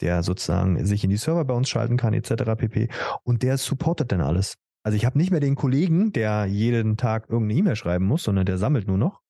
der 0.00 0.22
sozusagen 0.22 0.84
sich 0.84 1.04
in 1.04 1.10
die 1.10 1.16
Server 1.16 1.44
bei 1.44 1.54
uns 1.54 1.68
schalten 1.68 1.96
kann, 1.96 2.14
etc. 2.14 2.56
pp. 2.56 2.88
Und 3.24 3.42
der 3.42 3.58
supportet 3.58 4.12
dann 4.12 4.20
alles. 4.20 4.54
Also 4.82 4.96
ich 4.96 5.04
habe 5.04 5.18
nicht 5.18 5.30
mehr 5.30 5.40
den 5.40 5.56
Kollegen, 5.56 6.12
der 6.12 6.46
jeden 6.46 6.96
Tag 6.96 7.28
irgendeine 7.28 7.58
E-Mail 7.58 7.76
schreiben 7.76 8.06
muss, 8.06 8.22
sondern 8.22 8.46
der 8.46 8.58
sammelt 8.58 8.86
nur 8.86 8.98
noch. 8.98 9.20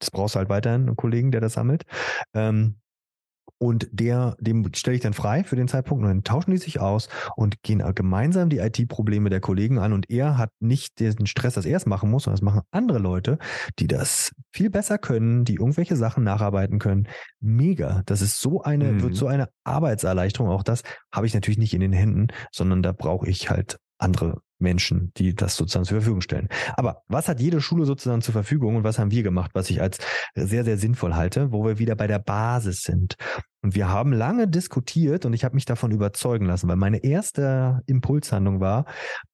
Das 0.00 0.10
brauchst 0.10 0.34
du 0.34 0.38
halt 0.38 0.48
weiterhin 0.48 0.82
einen 0.82 0.96
Kollegen, 0.96 1.30
der 1.30 1.40
das 1.40 1.54
sammelt. 1.54 1.84
Ähm, 2.34 2.76
und 3.58 3.88
der, 3.90 4.36
dem 4.38 4.70
stelle 4.74 4.96
ich 4.96 5.02
dann 5.02 5.14
frei 5.14 5.44
für 5.44 5.56
den 5.56 5.68
Zeitpunkt 5.68 6.02
und 6.02 6.08
dann 6.08 6.24
tauschen 6.24 6.50
die 6.50 6.58
sich 6.58 6.80
aus 6.80 7.08
und 7.36 7.62
gehen 7.62 7.82
gemeinsam 7.94 8.50
die 8.50 8.58
IT-Probleme 8.58 9.30
der 9.30 9.40
Kollegen 9.40 9.78
an 9.78 9.92
und 9.92 10.10
er 10.10 10.36
hat 10.36 10.50
nicht 10.60 11.00
den 11.00 11.26
Stress, 11.26 11.54
dass 11.54 11.64
er 11.64 11.76
es 11.76 11.86
machen 11.86 12.10
muss, 12.10 12.24
sondern 12.24 12.36
das 12.36 12.42
machen 12.42 12.62
andere 12.70 12.98
Leute, 12.98 13.38
die 13.78 13.86
das 13.86 14.32
viel 14.52 14.70
besser 14.70 14.98
können, 14.98 15.44
die 15.44 15.54
irgendwelche 15.54 15.96
Sachen 15.96 16.24
nacharbeiten 16.24 16.78
können. 16.78 17.08
Mega. 17.40 18.02
Das 18.06 18.20
ist 18.20 18.40
so 18.40 18.62
eine, 18.62 18.92
mhm. 18.92 19.02
wird 19.02 19.14
so 19.16 19.26
eine 19.26 19.48
Arbeitserleichterung. 19.64 20.50
Auch 20.50 20.62
das 20.62 20.82
habe 21.12 21.26
ich 21.26 21.34
natürlich 21.34 21.58
nicht 21.58 21.74
in 21.74 21.80
den 21.80 21.92
Händen, 21.92 22.28
sondern 22.52 22.82
da 22.82 22.92
brauche 22.92 23.28
ich 23.28 23.50
halt 23.50 23.78
andere 23.98 24.40
Menschen, 24.58 25.12
die 25.16 25.34
das 25.34 25.56
sozusagen 25.56 25.84
zur 25.84 25.98
Verfügung 25.98 26.20
stellen. 26.20 26.48
Aber 26.76 27.02
was 27.08 27.28
hat 27.28 27.40
jede 27.40 27.60
Schule 27.60 27.84
sozusagen 27.84 28.22
zur 28.22 28.32
Verfügung 28.32 28.76
und 28.76 28.84
was 28.84 28.98
haben 28.98 29.10
wir 29.10 29.22
gemacht, 29.22 29.50
was 29.54 29.70
ich 29.70 29.80
als 29.80 29.98
sehr, 30.34 30.64
sehr 30.64 30.78
sinnvoll 30.78 31.14
halte, 31.14 31.52
wo 31.52 31.64
wir 31.64 31.78
wieder 31.78 31.94
bei 31.94 32.06
der 32.06 32.18
Basis 32.18 32.82
sind. 32.82 33.16
Und 33.62 33.74
wir 33.74 33.88
haben 33.88 34.12
lange 34.12 34.48
diskutiert 34.48 35.24
und 35.24 35.32
ich 35.32 35.44
habe 35.44 35.54
mich 35.54 35.64
davon 35.64 35.90
überzeugen 35.90 36.46
lassen, 36.46 36.68
weil 36.68 36.76
meine 36.76 37.02
erste 37.02 37.82
Impulshandlung 37.86 38.60
war, 38.60 38.84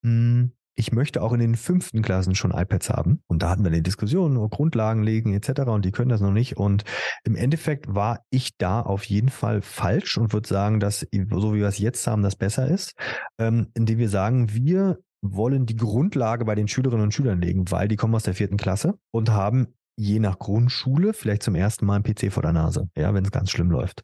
hm, 0.02 0.52
ich 0.74 0.92
möchte 0.92 1.22
auch 1.22 1.32
in 1.32 1.40
den 1.40 1.54
fünften 1.54 2.02
Klassen 2.02 2.34
schon 2.34 2.50
iPads 2.50 2.88
haben. 2.90 3.22
Und 3.26 3.42
da 3.42 3.50
hatten 3.50 3.62
wir 3.62 3.70
eine 3.70 3.82
Diskussion, 3.82 4.34
Grundlagen 4.48 5.02
legen 5.02 5.34
etc. 5.34 5.62
Und 5.66 5.84
die 5.84 5.92
können 5.92 6.08
das 6.08 6.20
noch 6.20 6.32
nicht. 6.32 6.56
Und 6.56 6.84
im 7.24 7.36
Endeffekt 7.36 7.94
war 7.94 8.20
ich 8.30 8.56
da 8.56 8.80
auf 8.80 9.04
jeden 9.04 9.28
Fall 9.28 9.60
falsch 9.60 10.16
und 10.16 10.32
würde 10.32 10.48
sagen, 10.48 10.80
dass 10.80 11.00
so 11.00 11.54
wie 11.54 11.60
wir 11.60 11.66
es 11.66 11.78
jetzt 11.78 12.06
haben, 12.06 12.22
das 12.22 12.36
besser 12.36 12.68
ist, 12.68 12.94
ähm, 13.38 13.68
indem 13.74 13.98
wir 13.98 14.08
sagen, 14.08 14.54
wir 14.54 14.98
wollen 15.22 15.66
die 15.66 15.76
Grundlage 15.76 16.44
bei 16.44 16.54
den 16.54 16.68
Schülerinnen 16.68 17.04
und 17.04 17.14
Schülern 17.14 17.40
legen, 17.40 17.70
weil 17.70 17.88
die 17.88 17.96
kommen 17.96 18.14
aus 18.14 18.24
der 18.24 18.34
vierten 18.34 18.56
Klasse 18.56 18.98
und 19.12 19.30
haben 19.30 19.68
je 19.96 20.18
nach 20.18 20.38
Grundschule 20.38 21.12
vielleicht 21.12 21.42
zum 21.42 21.54
ersten 21.54 21.86
Mal 21.86 21.96
einen 21.96 22.04
PC 22.04 22.32
vor 22.32 22.42
der 22.42 22.52
Nase, 22.52 22.88
ja, 22.96 23.14
wenn 23.14 23.24
es 23.24 23.30
ganz 23.30 23.50
schlimm 23.50 23.70
läuft. 23.70 24.02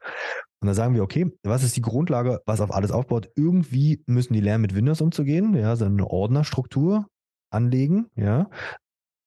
Und 0.60 0.66
dann 0.66 0.74
sagen 0.74 0.94
wir, 0.94 1.02
okay, 1.02 1.30
was 1.42 1.62
ist 1.62 1.76
die 1.76 1.82
Grundlage, 1.82 2.40
was 2.46 2.60
auf 2.60 2.72
alles 2.72 2.90
aufbaut? 2.90 3.30
Irgendwie 3.36 4.02
müssen 4.06 4.32
die 4.32 4.40
lernen, 4.40 4.62
mit 4.62 4.74
Windows 4.74 5.00
umzugehen, 5.00 5.54
ja, 5.54 5.76
so 5.76 5.84
eine 5.84 6.06
Ordnerstruktur 6.06 7.06
anlegen, 7.50 8.06
ja. 8.16 8.48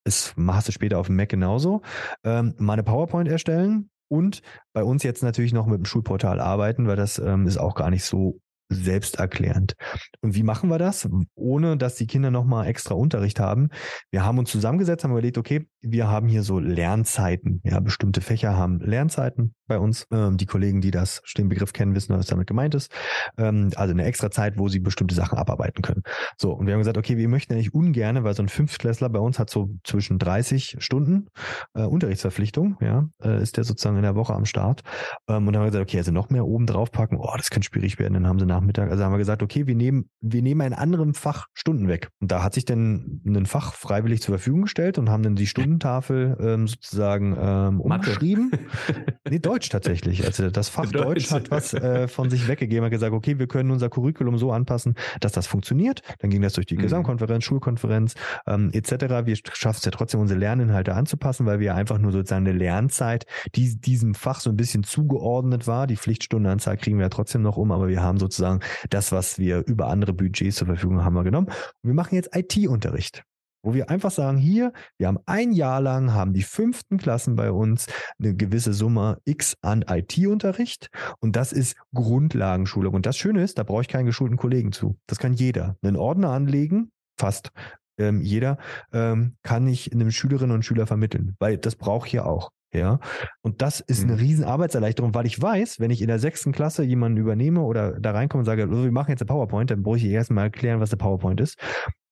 Das 0.05 0.33
machst 0.35 0.67
du 0.67 0.71
später 0.71 0.97
auf 0.97 1.07
dem 1.07 1.15
Mac 1.15 1.29
genauso. 1.29 1.81
Ähm, 2.23 2.55
mal 2.57 2.73
eine 2.73 2.83
PowerPoint 2.83 3.29
erstellen 3.29 3.89
und 4.09 4.41
bei 4.73 4.83
uns 4.83 5.03
jetzt 5.03 5.23
natürlich 5.23 5.53
noch 5.53 5.67
mit 5.67 5.77
dem 5.77 5.85
Schulportal 5.85 6.39
arbeiten, 6.39 6.87
weil 6.87 6.95
das 6.95 7.19
ähm, 7.19 7.45
ist 7.47 7.57
auch 7.57 7.75
gar 7.75 7.91
nicht 7.91 8.03
so 8.03 8.39
selbsterklärend. 8.71 9.75
Und 10.21 10.35
wie 10.35 10.43
machen 10.43 10.69
wir 10.69 10.77
das? 10.77 11.07
Ohne 11.35 11.77
dass 11.77 11.95
die 11.95 12.07
Kinder 12.07 12.31
nochmal 12.31 12.67
extra 12.67 12.95
Unterricht 12.95 13.39
haben. 13.39 13.69
Wir 14.09 14.25
haben 14.25 14.39
uns 14.39 14.51
zusammengesetzt, 14.51 15.03
haben 15.03 15.11
überlegt, 15.11 15.37
okay, 15.37 15.67
wir 15.81 16.07
haben 16.07 16.27
hier 16.27 16.43
so 16.43 16.59
Lernzeiten. 16.59 17.61
Ja, 17.63 17.79
bestimmte 17.79 18.21
Fächer 18.21 18.55
haben 18.55 18.79
Lernzeiten 18.79 19.55
bei 19.71 19.79
uns. 19.79 20.05
Ähm, 20.11 20.35
die 20.35 20.45
Kollegen, 20.45 20.81
die 20.81 20.91
das 20.91 21.21
den 21.37 21.47
Begriff 21.47 21.71
kennen, 21.71 21.95
wissen, 21.95 22.13
was 22.13 22.27
damit 22.27 22.45
gemeint 22.45 22.75
ist. 22.75 22.91
Ähm, 23.37 23.71
also 23.75 23.93
eine 23.93 24.03
extra 24.03 24.29
Zeit, 24.29 24.57
wo 24.57 24.67
sie 24.67 24.79
bestimmte 24.79 25.15
Sachen 25.15 25.37
abarbeiten 25.37 25.81
können. 25.81 26.03
So, 26.37 26.51
und 26.51 26.67
wir 26.67 26.73
haben 26.73 26.81
gesagt, 26.81 26.97
okay, 26.97 27.15
wir 27.15 27.29
möchten 27.29 27.53
eigentlich 27.53 27.73
ungern, 27.73 28.23
weil 28.25 28.33
so 28.33 28.43
ein 28.43 28.49
Fünftklässler 28.49 29.07
bei 29.07 29.19
uns 29.19 29.39
hat 29.39 29.49
so 29.49 29.69
zwischen 29.85 30.19
30 30.19 30.77
Stunden 30.79 31.27
äh, 31.73 31.83
Unterrichtsverpflichtung, 31.83 32.75
ja, 32.81 33.07
äh, 33.23 33.41
ist 33.41 33.55
der 33.55 33.63
sozusagen 33.63 33.95
in 33.95 34.03
der 34.03 34.15
Woche 34.15 34.33
am 34.33 34.43
Start. 34.43 34.81
Ähm, 35.29 35.47
und 35.47 35.53
dann 35.53 35.61
haben 35.61 35.67
wir 35.67 35.71
gesagt, 35.71 35.89
okay, 35.89 35.97
also 35.99 36.11
noch 36.11 36.29
mehr 36.29 36.45
oben 36.45 36.65
drauf 36.65 36.91
packen, 36.91 37.15
oh, 37.17 37.33
das 37.37 37.49
könnte 37.49 37.67
schwierig 37.67 37.97
werden. 37.97 38.15
Dann 38.15 38.27
haben 38.27 38.39
sie 38.39 38.45
Nachmittag, 38.45 38.91
also 38.91 39.05
haben 39.05 39.13
wir 39.13 39.19
gesagt, 39.19 39.41
okay, 39.41 39.67
wir 39.67 39.75
nehmen, 39.75 40.09
wir 40.19 40.41
nehmen 40.41 40.61
ein 40.61 40.73
anderem 40.73 41.13
Fach 41.13 41.47
Stunden 41.53 41.87
weg. 41.87 42.09
Und 42.19 42.29
da 42.29 42.43
hat 42.43 42.55
sich 42.55 42.65
dann 42.65 43.21
ein 43.25 43.45
Fach 43.45 43.73
freiwillig 43.73 44.21
zur 44.21 44.35
Verfügung 44.35 44.63
gestellt 44.63 44.97
und 44.97 45.09
haben 45.09 45.23
dann 45.23 45.35
die 45.35 45.47
Stundentafel 45.47 46.35
ähm, 46.41 46.67
sozusagen 46.67 47.37
ähm, 47.39 47.79
umgeschrieben. 47.79 48.51
nee, 49.29 49.39
Deutsch 49.39 49.60
Deutsch 49.61 49.69
tatsächlich. 49.69 50.25
Also 50.25 50.49
das 50.49 50.69
Fach 50.69 50.89
Deutsch, 50.89 51.29
Deutsch 51.29 51.31
hat 51.31 51.51
was 51.51 51.73
äh, 51.73 52.07
von 52.07 52.29
sich 52.29 52.47
weggegeben, 52.47 52.85
hat 52.85 52.91
gesagt, 52.91 53.13
okay, 53.13 53.37
wir 53.37 53.47
können 53.47 53.71
unser 53.71 53.89
Curriculum 53.89 54.37
so 54.37 54.51
anpassen, 54.51 54.95
dass 55.19 55.31
das 55.31 55.47
funktioniert. 55.47 56.01
Dann 56.19 56.31
ging 56.31 56.41
das 56.41 56.53
durch 56.53 56.65
die 56.65 56.75
mhm. 56.75 56.81
Gesamtkonferenz, 56.81 57.43
Schulkonferenz 57.43 58.15
ähm, 58.47 58.71
etc. 58.73 59.25
Wir 59.25 59.37
schaffen 59.53 59.77
es 59.77 59.85
ja 59.85 59.91
trotzdem, 59.91 60.19
unsere 60.19 60.39
Lerninhalte 60.39 60.95
anzupassen, 60.95 61.45
weil 61.45 61.59
wir 61.59 61.75
einfach 61.75 61.99
nur 61.99 62.11
sozusagen 62.11 62.47
eine 62.47 62.57
Lernzeit, 62.57 63.25
die 63.55 63.79
diesem 63.79 64.15
Fach 64.15 64.39
so 64.39 64.49
ein 64.49 64.57
bisschen 64.57 64.83
zugeordnet 64.83 65.67
war. 65.67 65.87
Die 65.87 65.97
Pflichtstundenanzahl 65.97 66.77
kriegen 66.77 66.97
wir 66.97 67.03
ja 67.03 67.09
trotzdem 67.09 67.41
noch 67.43 67.57
um, 67.57 67.71
aber 67.71 67.87
wir 67.87 68.01
haben 68.01 68.17
sozusagen 68.17 68.61
das, 68.89 69.11
was 69.11 69.37
wir 69.37 69.63
über 69.67 69.87
andere 69.87 70.13
Budgets 70.13 70.57
zur 70.57 70.67
Verfügung 70.67 71.03
haben, 71.03 71.13
wir 71.13 71.23
genommen. 71.23 71.47
Und 71.47 71.89
wir 71.89 71.93
machen 71.93 72.15
jetzt 72.15 72.35
IT-Unterricht 72.35 73.23
wo 73.63 73.73
wir 73.73 73.89
einfach 73.89 74.11
sagen, 74.11 74.37
hier, 74.37 74.73
wir 74.97 75.07
haben 75.07 75.19
ein 75.25 75.51
Jahr 75.51 75.81
lang, 75.81 76.13
haben 76.13 76.33
die 76.33 76.43
fünften 76.43 76.97
Klassen 76.97 77.35
bei 77.35 77.51
uns 77.51 77.87
eine 78.19 78.35
gewisse 78.35 78.73
Summe 78.73 79.17
X 79.25 79.55
an 79.61 79.85
IT-Unterricht 79.87 80.89
und 81.19 81.35
das 81.35 81.53
ist 81.53 81.75
Grundlagenschulung. 81.93 82.93
Und 82.93 83.05
das 83.05 83.17
Schöne 83.17 83.43
ist, 83.43 83.57
da 83.57 83.63
brauche 83.63 83.81
ich 83.81 83.87
keinen 83.87 84.05
geschulten 84.05 84.37
Kollegen 84.37 84.71
zu. 84.71 84.97
Das 85.07 85.19
kann 85.19 85.33
jeder. 85.33 85.77
Einen 85.81 85.97
Ordner 85.97 86.29
anlegen, 86.29 86.91
fast 87.19 87.51
ähm, 87.97 88.21
jeder, 88.21 88.57
ähm, 88.93 89.35
kann 89.43 89.67
ich 89.67 89.91
einem 89.93 90.11
Schülerinnen 90.11 90.55
und 90.55 90.65
Schüler 90.65 90.87
vermitteln, 90.87 91.35
weil 91.39 91.57
das 91.57 91.75
brauche 91.75 92.07
ich 92.07 92.13
ja 92.13 92.25
auch. 92.25 92.49
Ja, 92.73 92.99
und 93.41 93.61
das 93.61 93.81
ist 93.81 94.03
eine 94.03 94.13
mhm. 94.13 94.19
riesen 94.19 94.43
Arbeitserleichterung, 94.45 95.13
weil 95.13 95.25
ich 95.25 95.41
weiß, 95.41 95.81
wenn 95.81 95.91
ich 95.91 96.01
in 96.01 96.07
der 96.07 96.19
sechsten 96.19 96.53
Klasse 96.53 96.83
jemanden 96.83 97.17
übernehme 97.17 97.59
oder 97.59 97.99
da 97.99 98.11
reinkomme 98.11 98.39
und 98.39 98.45
sage, 98.45 98.65
oh, 98.71 98.83
wir 98.85 98.91
machen 98.93 99.09
jetzt 99.09 99.21
eine 99.21 99.27
PowerPoint, 99.27 99.71
dann 99.71 99.83
brauche 99.83 99.97
ich 99.97 100.05
erstmal 100.05 100.45
erklären, 100.45 100.79
was 100.79 100.89
eine 100.91 100.97
PowerPoint 100.97 101.41
ist 101.41 101.57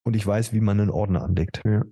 und 0.09 0.15
ich 0.15 0.25
weiß, 0.25 0.53
wie 0.53 0.59
man 0.59 0.79
einen 0.79 0.89
Ordner 0.89 1.23
anlegt. 1.23 1.61
Ja. 1.65 1.83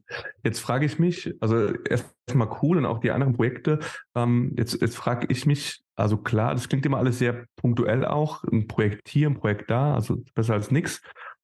Jetzt 0.44 0.60
frage 0.60 0.88
ich 0.88 0.98
mich, 0.98 1.36
also 1.40 1.72
erstmal 1.84 2.50
cool 2.64 2.78
und 2.78 2.88
auch 2.88 2.98
die 2.98 3.12
anderen 3.12 3.34
Projekte. 3.34 3.78
Ähm, 4.16 4.56
jetzt, 4.58 4.82
jetzt 4.82 4.98
frage 4.98 5.28
ich 5.30 5.46
mich, 5.46 5.84
also 5.96 6.18
klar, 6.18 6.56
das 6.56 6.68
klingt 6.68 6.84
immer 6.88 6.98
alles 6.98 7.20
sehr 7.20 7.46
punktuell 7.58 8.06
auch, 8.06 8.44
ein 8.46 8.68
Projekt 8.68 9.08
hier, 9.08 9.30
ein 9.30 9.36
Projekt 9.36 9.70
da, 9.70 9.94
also 9.94 10.24
besser 10.34 10.56
als 10.56 10.72
nichts 10.72 11.00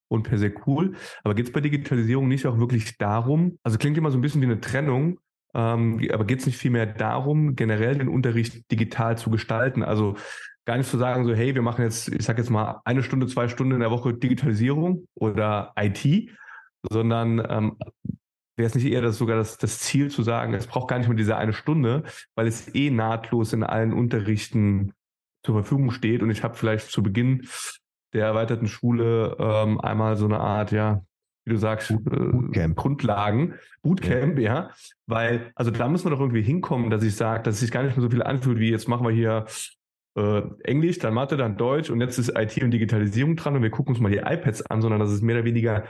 und 0.07 0.23
per 0.23 0.39
se 0.39 0.51
cool. 0.65 0.93
Aber 1.23 1.35
geht 1.35 1.45
es 1.45 1.51
bei 1.51 1.61
Digitalisierung 1.61 2.27
nicht 2.27 2.47
auch 2.47 2.57
wirklich 2.57 2.97
darum, 2.97 3.59
also 3.61 3.77
klingt 3.77 3.97
immer 3.99 4.09
so 4.09 4.17
ein 4.17 4.21
bisschen 4.21 4.41
wie 4.41 4.45
eine 4.45 4.59
Trennung, 4.59 5.19
ähm, 5.53 6.01
aber 6.11 6.25
geht 6.25 6.39
es 6.39 6.47
nicht 6.47 6.57
vielmehr 6.57 6.87
darum, 6.87 7.55
generell 7.55 7.99
den 7.99 8.07
Unterricht 8.07 8.71
digital 8.71 9.15
zu 9.15 9.29
gestalten? 9.29 9.83
Also 9.83 10.15
gar 10.65 10.77
nicht 10.77 10.89
zu 10.89 10.97
sagen, 10.97 11.23
so, 11.25 11.35
hey, 11.35 11.53
wir 11.53 11.61
machen 11.61 11.83
jetzt, 11.83 12.07
ich 12.11 12.25
sag 12.25 12.39
jetzt 12.39 12.49
mal, 12.49 12.81
eine 12.83 13.03
Stunde, 13.03 13.27
zwei 13.27 13.47
Stunden 13.47 13.73
in 13.73 13.79
der 13.81 13.91
Woche 13.91 14.15
Digitalisierung 14.15 15.07
oder 15.13 15.71
IT, 15.77 16.31
sondern 16.89 17.43
ähm, 17.49 17.77
wäre 18.55 18.67
es 18.67 18.75
nicht 18.75 18.85
eher 18.85 19.01
das, 19.01 19.17
sogar 19.17 19.37
das, 19.37 19.57
das 19.57 19.79
Ziel 19.79 20.09
zu 20.11 20.23
sagen, 20.23 20.53
es 20.53 20.67
braucht 20.67 20.89
gar 20.89 20.97
nicht 20.97 21.07
mehr 21.07 21.17
diese 21.17 21.37
eine 21.37 21.53
Stunde, 21.53 22.03
weil 22.35 22.47
es 22.47 22.73
eh 22.75 22.89
nahtlos 22.89 23.53
in 23.53 23.63
allen 23.63 23.93
Unterrichten 23.93 24.93
zur 25.43 25.55
Verfügung 25.55 25.91
steht 25.91 26.21
und 26.21 26.29
ich 26.29 26.43
habe 26.43 26.55
vielleicht 26.55 26.89
zu 26.89 27.03
Beginn 27.03 27.47
der 28.13 28.27
erweiterten 28.27 28.67
Schule 28.67 29.35
ähm, 29.39 29.81
einmal 29.81 30.17
so 30.17 30.25
eine 30.25 30.39
Art, 30.39 30.71
ja, 30.71 31.03
wie 31.45 31.51
du 31.51 31.57
sagst, 31.57 31.91
äh, 31.91 31.95
Bootcamp. 31.95 32.77
Grundlagen, 32.77 33.55
Bootcamp, 33.81 34.39
ja. 34.39 34.53
ja. 34.53 34.69
weil, 35.07 35.51
also 35.55 35.71
da 35.71 35.87
muss 35.87 36.03
man 36.03 36.13
doch 36.13 36.19
irgendwie 36.19 36.43
hinkommen, 36.43 36.89
dass 36.89 37.03
ich 37.03 37.15
sage, 37.15 37.43
dass 37.43 37.55
es 37.55 37.61
sich 37.61 37.71
gar 37.71 37.83
nicht 37.83 37.97
mehr 37.97 38.03
so 38.03 38.09
viel 38.09 38.23
anfühlt, 38.23 38.59
wie 38.59 38.69
jetzt 38.69 38.87
machen 38.87 39.05
wir 39.05 39.11
hier 39.11 39.45
äh, 40.15 40.43
Englisch, 40.63 40.99
dann 40.99 41.15
Mathe, 41.15 41.37
dann 41.37 41.57
Deutsch 41.57 41.89
und 41.89 41.99
jetzt 41.99 42.19
ist 42.19 42.37
IT 42.37 42.61
und 42.63 42.71
Digitalisierung 42.71 43.35
dran 43.35 43.55
und 43.55 43.63
wir 43.63 43.71
gucken 43.71 43.93
uns 43.95 43.99
mal 44.01 44.11
die 44.11 44.19
iPads 44.19 44.65
an, 44.67 44.81
sondern 44.81 44.99
dass 44.99 45.09
es 45.09 45.21
mehr 45.21 45.37
oder 45.37 45.45
weniger 45.45 45.85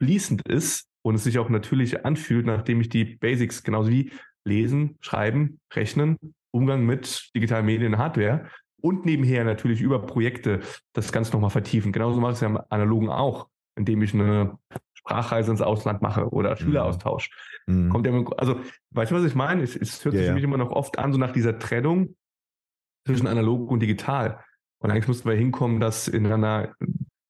fließend 0.00 0.46
ist 0.48 0.88
und 1.02 1.14
es 1.14 1.24
sich 1.24 1.38
auch 1.38 1.48
natürlich 1.48 2.04
anfühlt, 2.04 2.46
nachdem 2.46 2.80
ich 2.80 2.88
die 2.88 3.04
Basics 3.04 3.62
genauso 3.62 3.90
wie 3.90 4.12
lesen, 4.44 4.96
schreiben, 5.00 5.60
rechnen, 5.72 6.18
Umgang 6.50 6.86
mit 6.86 7.30
digitalen 7.34 7.66
Medien 7.66 7.94
und 7.94 7.98
Hardware 7.98 8.46
und 8.80 9.04
nebenher 9.04 9.44
natürlich 9.44 9.80
über 9.80 10.00
Projekte 10.04 10.60
das 10.92 11.12
Ganze 11.12 11.32
nochmal 11.32 11.50
vertiefen. 11.50 11.92
Genauso 11.92 12.20
mache 12.20 12.32
ich 12.32 12.36
es 12.36 12.40
ja 12.40 12.48
im 12.48 12.60
Analogen 12.68 13.08
auch, 13.10 13.48
indem 13.76 14.02
ich 14.02 14.14
eine 14.14 14.58
Sprachreise 14.94 15.50
ins 15.50 15.60
Ausland 15.60 16.02
mache 16.02 16.28
oder 16.28 16.56
Schüleraustausch. 16.56 17.30
Mhm. 17.66 17.90
Kommt 17.90 18.06
ja, 18.06 18.24
also, 18.36 18.60
weißt 18.90 19.10
du, 19.10 19.16
was 19.16 19.24
ich 19.24 19.34
meine? 19.34 19.62
Es, 19.62 19.76
es 19.76 20.04
hört 20.04 20.14
sich 20.14 20.26
ja. 20.26 20.34
mich 20.34 20.44
immer 20.44 20.58
noch 20.58 20.70
oft 20.70 20.98
an, 20.98 21.12
so 21.12 21.18
nach 21.18 21.32
dieser 21.32 21.58
Trennung 21.58 22.16
zwischen 23.06 23.26
analog 23.26 23.70
und 23.70 23.80
digital. 23.80 24.42
Und 24.80 24.90
eigentlich 24.90 25.08
mussten 25.08 25.28
wir 25.28 25.36
hinkommen, 25.36 25.80
das 25.80 26.08
ineinander 26.08 26.74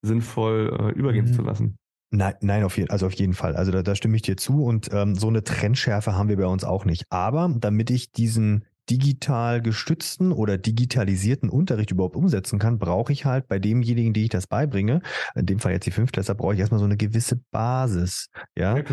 sinnvoll 0.03 0.77
äh, 0.79 0.99
übergehen 0.99 1.27
mhm. 1.27 1.33
zu 1.33 1.43
lassen. 1.43 1.79
Nein, 2.11 2.35
nein, 2.41 2.65
auf 2.65 2.79
jeden, 2.79 2.91
also 2.91 3.07
auf 3.07 3.13
jeden 3.15 3.35
Fall. 3.35 3.55
Also 3.55 3.71
da, 3.71 3.83
da 3.83 3.95
stimme 3.95 4.17
ich 4.17 4.23
dir 4.23 4.37
zu 4.37 4.65
und 4.65 4.89
ähm, 4.93 5.15
so 5.15 5.29
eine 5.29 5.45
Trennschärfe 5.45 6.15
haben 6.15 6.29
wir 6.29 6.39
bei 6.39 6.47
uns 6.47 6.65
auch 6.65 6.85
nicht. 6.85 7.05
Aber 7.11 7.55
damit 7.59 7.91
ich 7.91 8.13
diesen 8.13 8.65
digital 8.89 9.61
gestützten 9.61 10.33
oder 10.33 10.57
digitalisierten 10.57 11.51
Unterricht 11.51 11.91
überhaupt 11.91 12.17
umsetzen 12.17 12.59
kann, 12.59 12.79
brauche 12.79 13.13
ich 13.13 13.27
halt 13.27 13.47
bei 13.47 13.59
demjenigen, 13.59 14.15
die 14.15 14.25
ich 14.25 14.31
das 14.31 14.47
beibringe, 14.47 15.03
in 15.35 15.45
dem 15.45 15.59
Fall 15.59 15.73
jetzt 15.73 15.85
die 15.85 15.91
Fünftklässler, 15.91 16.35
brauche 16.35 16.55
ich 16.55 16.61
erstmal 16.61 16.81
so 16.81 16.87
eine 16.87 16.97
gewisse 16.97 17.41
Basis. 17.51 18.31
Ja. 18.57 18.79
ja 18.79 18.85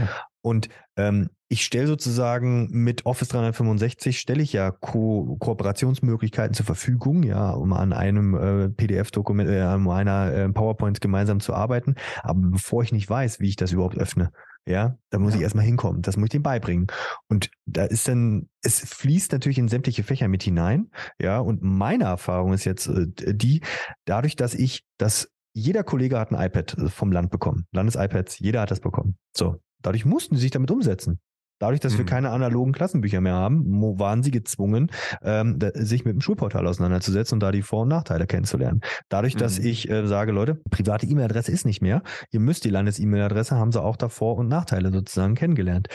und 0.46 0.70
ähm, 0.96 1.30
ich 1.48 1.66
stelle 1.66 1.88
sozusagen 1.88 2.70
mit 2.70 3.08
Office 3.08 3.30
365 3.30 4.20
stelle 4.20 4.44
ich 4.44 4.54
ja 4.54 4.70
Ko 4.70 5.38
Kooperationsmöglichkeiten 5.40 6.54
zur 6.54 6.68
Verfügung, 6.68 7.24
ja, 7.24 7.50
um 7.50 7.74
an 7.74 7.94
einem 7.94 8.36
äh, 8.36 8.70
PDF-Dokument, 8.70 9.50
äh, 9.50 9.62
an 9.62 9.90
einer 9.90 10.32
äh, 10.32 10.50
PowerPoint 10.50 11.02
gemeinsam 11.02 11.40
zu 11.40 11.56
arbeiten. 11.56 11.96
Aber 12.22 12.40
bevor 12.52 12.84
ich 12.84 12.92
nicht 12.92 13.10
weiß, 13.10 13.40
wie 13.40 13.50
ich 13.50 13.56
das 13.56 13.72
überhaupt 13.72 13.98
öffne, 13.98 14.32
ja, 14.68 15.00
da 15.10 15.18
muss 15.18 15.34
ja. 15.34 15.38
ich 15.38 15.44
erstmal 15.44 15.66
hinkommen. 15.66 16.04
Das 16.04 16.16
muss 16.16 16.26
ich 16.26 16.32
dem 16.32 16.44
beibringen. 16.44 16.88
Und 17.28 17.50
da 17.66 17.86
ist 17.86 18.08
dann, 18.08 18.48
es 18.62 18.82
fließt 18.82 19.32
natürlich 19.32 19.58
in 19.58 19.68
sämtliche 19.68 20.04
Fächer 20.04 20.28
mit 20.28 20.44
hinein. 20.44 20.92
Ja, 21.20 21.40
und 21.40 21.64
meine 21.64 22.04
Erfahrung 22.04 22.54
ist 22.54 22.66
jetzt 22.66 22.86
äh, 22.88 23.08
die, 23.34 23.62
dadurch, 24.06 24.36
dass 24.36 24.54
ich 24.54 24.84
das 25.00 25.28
jeder 25.56 25.84
Kollege 25.84 26.20
hat 26.20 26.32
ein 26.32 26.40
iPad 26.40 26.78
äh, 26.78 26.90
vom 26.90 27.12
Land 27.12 27.32
bekommen. 27.32 27.66
Landes-iPads, 27.72 28.38
jeder 28.38 28.62
hat 28.62 28.70
das 28.70 28.82
bekommen. 28.82 29.18
So. 29.36 29.60
Dadurch 29.86 30.06
mussten 30.06 30.36
sie 30.36 30.42
sich 30.42 30.52
damit 30.52 30.72
umsetzen. 30.72 31.20
Dadurch, 31.60 31.80
dass 31.80 31.94
mhm. 31.94 32.00
wir 32.00 32.06
keine 32.06 32.32
analogen 32.32 32.74
Klassenbücher 32.74 33.22
mehr 33.22 33.36
haben, 33.36 33.64
waren 33.98 34.24
sie 34.24 34.32
gezwungen, 34.32 34.92
ähm, 35.22 35.58
sich 35.74 36.04
mit 36.04 36.14
dem 36.14 36.22
Schulportal 36.22 36.68
auseinanderzusetzen 36.68 37.36
und 37.36 37.40
da 37.40 37.52
die 37.52 37.62
Vor- 37.62 37.84
und 37.84 37.88
Nachteile 37.88 38.28
kennenzulernen. 38.28 38.82
Dadurch, 39.10 39.36
mhm. 39.36 39.40
dass 39.40 39.58
ich 39.58 39.90
äh, 39.90 40.06
sage, 40.06 40.32
Leute, 40.32 40.56
private 40.70 41.06
E-Mail-Adresse 41.06 41.52
ist 41.52 41.66
nicht 41.66 41.82
mehr, 41.82 42.02
ihr 42.32 42.42
müsst 42.42 42.66
die 42.66 42.70
Landes-E-Mail-Adresse, 42.70 43.56
haben 43.56 43.72
sie 43.72 43.82
auch 43.82 43.96
da 43.96 44.10
Vor- 44.10 44.38
und 44.38 44.50
Nachteile 44.50 44.92
sozusagen 44.92 45.36
kennengelernt. 45.36 45.88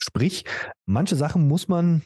Sprich, 0.00 0.44
manche 0.86 1.16
Sachen 1.16 1.48
muss 1.48 1.66
man 1.66 2.02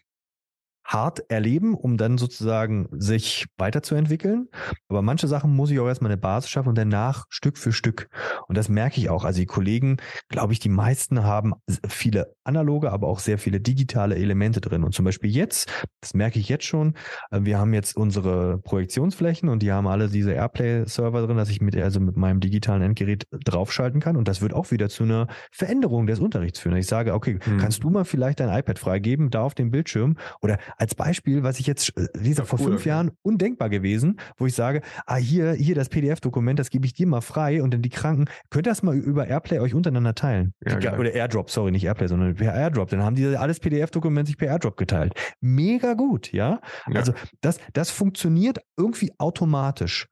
hart 0.84 1.30
erleben, 1.30 1.74
um 1.74 1.96
dann 1.96 2.18
sozusagen 2.18 2.88
sich 2.92 3.46
weiterzuentwickeln. 3.56 4.48
Aber 4.88 5.02
manche 5.02 5.28
Sachen 5.28 5.54
muss 5.54 5.70
ich 5.70 5.80
auch 5.80 5.86
erstmal 5.86 6.10
eine 6.10 6.20
Basis 6.20 6.50
schaffen 6.50 6.70
und 6.70 6.78
danach 6.78 7.24
Stück 7.28 7.58
für 7.58 7.72
Stück. 7.72 8.08
Und 8.48 8.56
das 8.56 8.68
merke 8.68 9.00
ich 9.00 9.08
auch. 9.08 9.24
Also 9.24 9.40
die 9.40 9.46
Kollegen, 9.46 9.96
glaube 10.28 10.52
ich, 10.52 10.58
die 10.58 10.68
meisten 10.68 11.24
haben 11.24 11.54
viele 11.88 12.34
analoge, 12.44 12.92
aber 12.92 13.08
auch 13.08 13.20
sehr 13.20 13.38
viele 13.38 13.60
digitale 13.60 14.16
Elemente 14.16 14.60
drin. 14.60 14.84
Und 14.84 14.94
zum 14.94 15.04
Beispiel 15.04 15.30
jetzt, 15.30 15.70
das 16.00 16.14
merke 16.14 16.38
ich 16.38 16.48
jetzt 16.48 16.64
schon, 16.64 16.94
äh, 17.30 17.40
wir 17.42 17.58
haben 17.58 17.72
jetzt 17.74 17.96
unsere 17.96 18.58
Projektionsflächen 18.58 19.48
und 19.48 19.62
die 19.62 19.72
haben 19.72 19.86
alle 19.86 20.08
diese 20.08 20.32
Airplay-Server 20.32 21.26
drin, 21.26 21.36
dass 21.36 21.48
ich 21.48 21.60
mit, 21.60 21.76
also 21.76 22.00
mit 22.00 22.16
meinem 22.16 22.40
digitalen 22.40 22.82
Endgerät 22.82 23.26
draufschalten 23.30 24.00
kann. 24.00 24.16
Und 24.16 24.28
das 24.28 24.42
wird 24.42 24.52
auch 24.52 24.70
wieder 24.70 24.88
zu 24.88 25.04
einer 25.04 25.28
Veränderung 25.50 26.06
des 26.06 26.18
Unterrichts 26.18 26.58
führen. 26.58 26.76
Ich 26.76 26.86
sage, 26.86 27.14
okay, 27.14 27.38
hm. 27.42 27.58
kannst 27.58 27.84
du 27.84 27.90
mal 27.90 28.04
vielleicht 28.04 28.40
dein 28.40 28.48
iPad 28.48 28.78
freigeben, 28.78 29.30
da 29.30 29.42
auf 29.42 29.54
dem 29.54 29.70
Bildschirm 29.70 30.16
oder 30.40 30.58
als 30.76 30.94
Beispiel, 30.94 31.42
was 31.42 31.60
ich 31.60 31.66
jetzt, 31.66 31.96
äh, 31.96 32.08
wie 32.14 32.30
gesagt, 32.30 32.48
vor 32.48 32.58
cool, 32.60 32.66
fünf 32.66 32.80
okay. 32.80 32.88
Jahren 32.90 33.10
undenkbar 33.22 33.68
gewesen, 33.68 34.18
wo 34.36 34.46
ich 34.46 34.54
sage, 34.54 34.82
ah, 35.06 35.16
hier, 35.16 35.52
hier 35.52 35.74
das 35.74 35.88
PDF-Dokument, 35.88 36.58
das 36.58 36.70
gebe 36.70 36.86
ich 36.86 36.94
dir 36.94 37.06
mal 37.06 37.20
frei 37.20 37.62
und 37.62 37.72
dann 37.74 37.82
die 37.82 37.90
Kranken, 37.90 38.26
könnt 38.50 38.66
ihr 38.66 38.70
das 38.70 38.82
mal 38.82 38.96
über 38.96 39.26
Airplay 39.26 39.58
euch 39.60 39.74
untereinander 39.74 40.14
teilen? 40.14 40.54
Ja, 40.66 40.98
oder 40.98 41.12
AirDrop, 41.12 41.50
sorry, 41.50 41.70
nicht 41.72 41.84
Airplay, 41.84 42.08
sondern 42.08 42.34
per 42.34 42.54
AirDrop. 42.54 42.90
Dann 42.90 43.02
haben 43.02 43.16
die 43.16 43.26
alles 43.36 43.60
PDF-Dokument 43.60 44.26
sich 44.26 44.36
per 44.36 44.48
AirDrop 44.48 44.76
geteilt. 44.76 45.14
Mega 45.40 45.94
gut, 45.94 46.32
ja? 46.32 46.60
ja. 46.88 46.96
Also 46.96 47.12
das, 47.40 47.58
das 47.72 47.90
funktioniert 47.90 48.58
irgendwie 48.76 49.12
automatisch. 49.18 50.08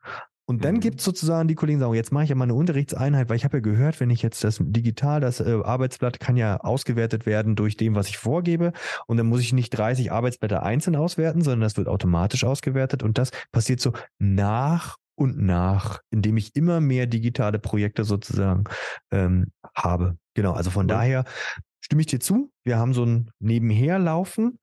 Und 0.50 0.64
dann 0.64 0.74
mhm. 0.74 0.80
gibt 0.80 0.98
es 0.98 1.04
sozusagen 1.04 1.46
die 1.46 1.54
Kollegen, 1.54 1.78
die 1.78 1.84
sagen, 1.84 1.94
jetzt 1.94 2.10
mache 2.10 2.24
ich 2.24 2.30
ja 2.30 2.34
mal 2.34 2.42
eine 2.42 2.54
Unterrichtseinheit, 2.54 3.28
weil 3.28 3.36
ich 3.36 3.44
habe 3.44 3.58
ja 3.58 3.60
gehört, 3.60 4.00
wenn 4.00 4.10
ich 4.10 4.20
jetzt 4.20 4.42
das 4.42 4.58
digital, 4.60 5.20
das 5.20 5.38
äh, 5.38 5.60
Arbeitsblatt 5.62 6.18
kann 6.18 6.36
ja 6.36 6.56
ausgewertet 6.56 7.24
werden 7.24 7.54
durch 7.54 7.76
dem, 7.76 7.94
was 7.94 8.08
ich 8.08 8.18
vorgebe. 8.18 8.72
Und 9.06 9.16
dann 9.16 9.28
muss 9.28 9.42
ich 9.42 9.52
nicht 9.52 9.70
30 9.70 10.10
Arbeitsblätter 10.10 10.64
einzeln 10.64 10.96
auswerten, 10.96 11.42
sondern 11.42 11.60
das 11.60 11.76
wird 11.76 11.86
automatisch 11.86 12.42
ausgewertet. 12.42 13.04
Und 13.04 13.16
das 13.16 13.30
passiert 13.52 13.78
so 13.78 13.92
nach 14.18 14.96
und 15.14 15.40
nach, 15.40 16.00
indem 16.10 16.36
ich 16.36 16.56
immer 16.56 16.80
mehr 16.80 17.06
digitale 17.06 17.60
Projekte 17.60 18.02
sozusagen 18.02 18.64
ähm, 19.12 19.52
habe. 19.76 20.18
Genau, 20.34 20.54
also 20.54 20.70
von 20.70 20.88
ja. 20.88 20.96
daher 20.96 21.24
stimme 21.80 22.00
ich 22.00 22.08
dir 22.08 22.18
zu. 22.18 22.50
Wir 22.64 22.76
haben 22.76 22.92
so 22.92 23.04
ein 23.04 23.30
Nebenherlaufen 23.38 24.58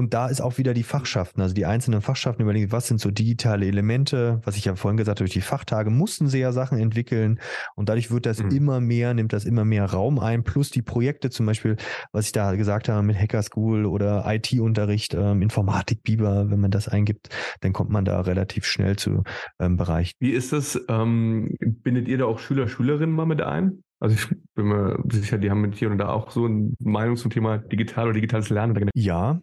und 0.00 0.14
da 0.14 0.28
ist 0.28 0.40
auch 0.40 0.56
wieder 0.56 0.72
die 0.72 0.82
Fachschaften, 0.82 1.42
also 1.42 1.54
die 1.54 1.66
einzelnen 1.66 2.00
Fachschaften 2.00 2.40
überlegen, 2.40 2.72
was 2.72 2.88
sind 2.88 3.02
so 3.02 3.10
digitale 3.10 3.66
Elemente, 3.66 4.40
was 4.46 4.56
ich 4.56 4.64
ja 4.64 4.74
vorhin 4.74 4.96
gesagt 4.96 5.20
habe, 5.20 5.26
durch 5.26 5.34
die 5.34 5.42
Fachtage 5.42 5.90
mussten 5.90 6.26
sie 6.26 6.38
ja 6.38 6.52
Sachen 6.52 6.78
entwickeln 6.78 7.38
und 7.76 7.90
dadurch 7.90 8.10
wird 8.10 8.24
das 8.24 8.42
mhm. 8.42 8.50
immer 8.50 8.80
mehr, 8.80 9.12
nimmt 9.12 9.34
das 9.34 9.44
immer 9.44 9.66
mehr 9.66 9.84
Raum 9.84 10.18
ein, 10.18 10.42
plus 10.42 10.70
die 10.70 10.80
Projekte 10.80 11.28
zum 11.28 11.44
Beispiel, 11.44 11.76
was 12.12 12.24
ich 12.24 12.32
da 12.32 12.54
gesagt 12.54 12.88
habe 12.88 13.02
mit 13.02 13.18
Hacker 13.18 13.42
School 13.42 13.84
oder 13.84 14.24
IT-Unterricht, 14.26 15.12
ähm, 15.12 15.42
Informatik 15.42 16.02
Biber, 16.02 16.50
wenn 16.50 16.60
man 16.60 16.70
das 16.70 16.88
eingibt, 16.88 17.28
dann 17.60 17.74
kommt 17.74 17.90
man 17.90 18.06
da 18.06 18.22
relativ 18.22 18.64
schnell 18.64 18.96
zu 18.96 19.22
ähm, 19.58 19.76
Bereich. 19.76 20.12
Wie 20.18 20.30
ist 20.30 20.54
das, 20.54 20.80
ähm, 20.88 21.58
bindet 21.60 22.08
ihr 22.08 22.16
da 22.16 22.24
auch 22.24 22.38
Schüler, 22.38 22.68
Schülerinnen 22.68 23.14
mal 23.14 23.26
mit 23.26 23.42
ein? 23.42 23.84
Also 24.02 24.14
ich 24.14 24.34
bin 24.54 24.64
mir 24.68 24.98
sicher, 25.12 25.36
die 25.36 25.50
haben 25.50 25.60
mit 25.60 25.74
hier 25.74 25.90
und 25.90 25.98
da 25.98 26.08
auch 26.08 26.30
so 26.30 26.46
eine 26.46 26.72
Meinung 26.78 27.16
zum 27.16 27.30
Thema 27.30 27.58
digital 27.58 28.06
oder 28.06 28.14
digitales 28.14 28.48
Lernen. 28.48 28.88
Ja, 28.94 29.42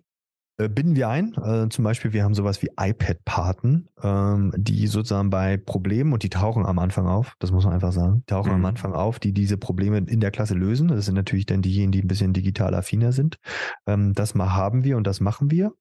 binden 0.57 0.95
wir 0.95 1.07
ein. 1.09 1.35
Äh, 1.35 1.69
zum 1.69 1.83
Beispiel, 1.83 2.13
wir 2.13 2.23
haben 2.23 2.33
sowas 2.33 2.61
wie 2.63 2.69
iPad-Paten, 2.77 3.89
ähm, 4.01 4.53
die 4.57 4.87
sozusagen 4.87 5.29
bei 5.29 5.57
Problemen, 5.57 6.13
und 6.13 6.23
die 6.23 6.29
tauchen 6.29 6.65
am 6.65 6.79
Anfang 6.79 7.07
auf, 7.07 7.35
das 7.39 7.51
muss 7.51 7.65
man 7.65 7.73
einfach 7.73 7.91
sagen, 7.91 8.23
tauchen 8.25 8.49
mhm. 8.49 8.55
am 8.55 8.65
Anfang 8.65 8.93
auf, 8.93 9.19
die 9.19 9.33
diese 9.33 9.57
Probleme 9.57 9.99
in 9.99 10.19
der 10.19 10.31
Klasse 10.31 10.55
lösen. 10.55 10.87
Das 10.87 11.05
sind 11.05 11.15
natürlich 11.15 11.45
dann 11.45 11.61
diejenigen, 11.61 11.91
die 11.91 12.01
ein 12.01 12.07
bisschen 12.07 12.33
digital 12.33 12.73
affiner 12.73 13.11
sind. 13.11 13.37
Ähm, 13.85 14.13
das 14.13 14.33
mal 14.33 14.55
haben 14.55 14.83
wir 14.83 14.97
und 14.97 15.05
das 15.05 15.19
machen 15.19 15.51
wir. 15.51 15.73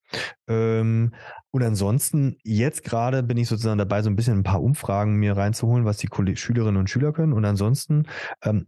Ähm, 0.47 1.13
und 1.51 1.63
ansonsten, 1.63 2.37
jetzt 2.45 2.85
gerade 2.85 3.23
bin 3.23 3.39
ich 3.39 3.49
sozusagen 3.49 3.79
dabei, 3.79 4.03
so 4.03 4.11
ein 4.11 4.17
bisschen 4.17 4.39
ein 4.39 4.43
paar 4.43 4.63
Umfragen 4.63 5.17
mir 5.17 5.37
reinzuholen, 5.37 5.87
was 5.87 5.97
die 5.97 6.09
Schülerinnen 6.37 6.77
und 6.77 6.91
Schüler 6.91 7.13
können. 7.13 7.33
Und 7.33 7.47
ansonsten, 7.47 8.05
ähm, 8.43 8.67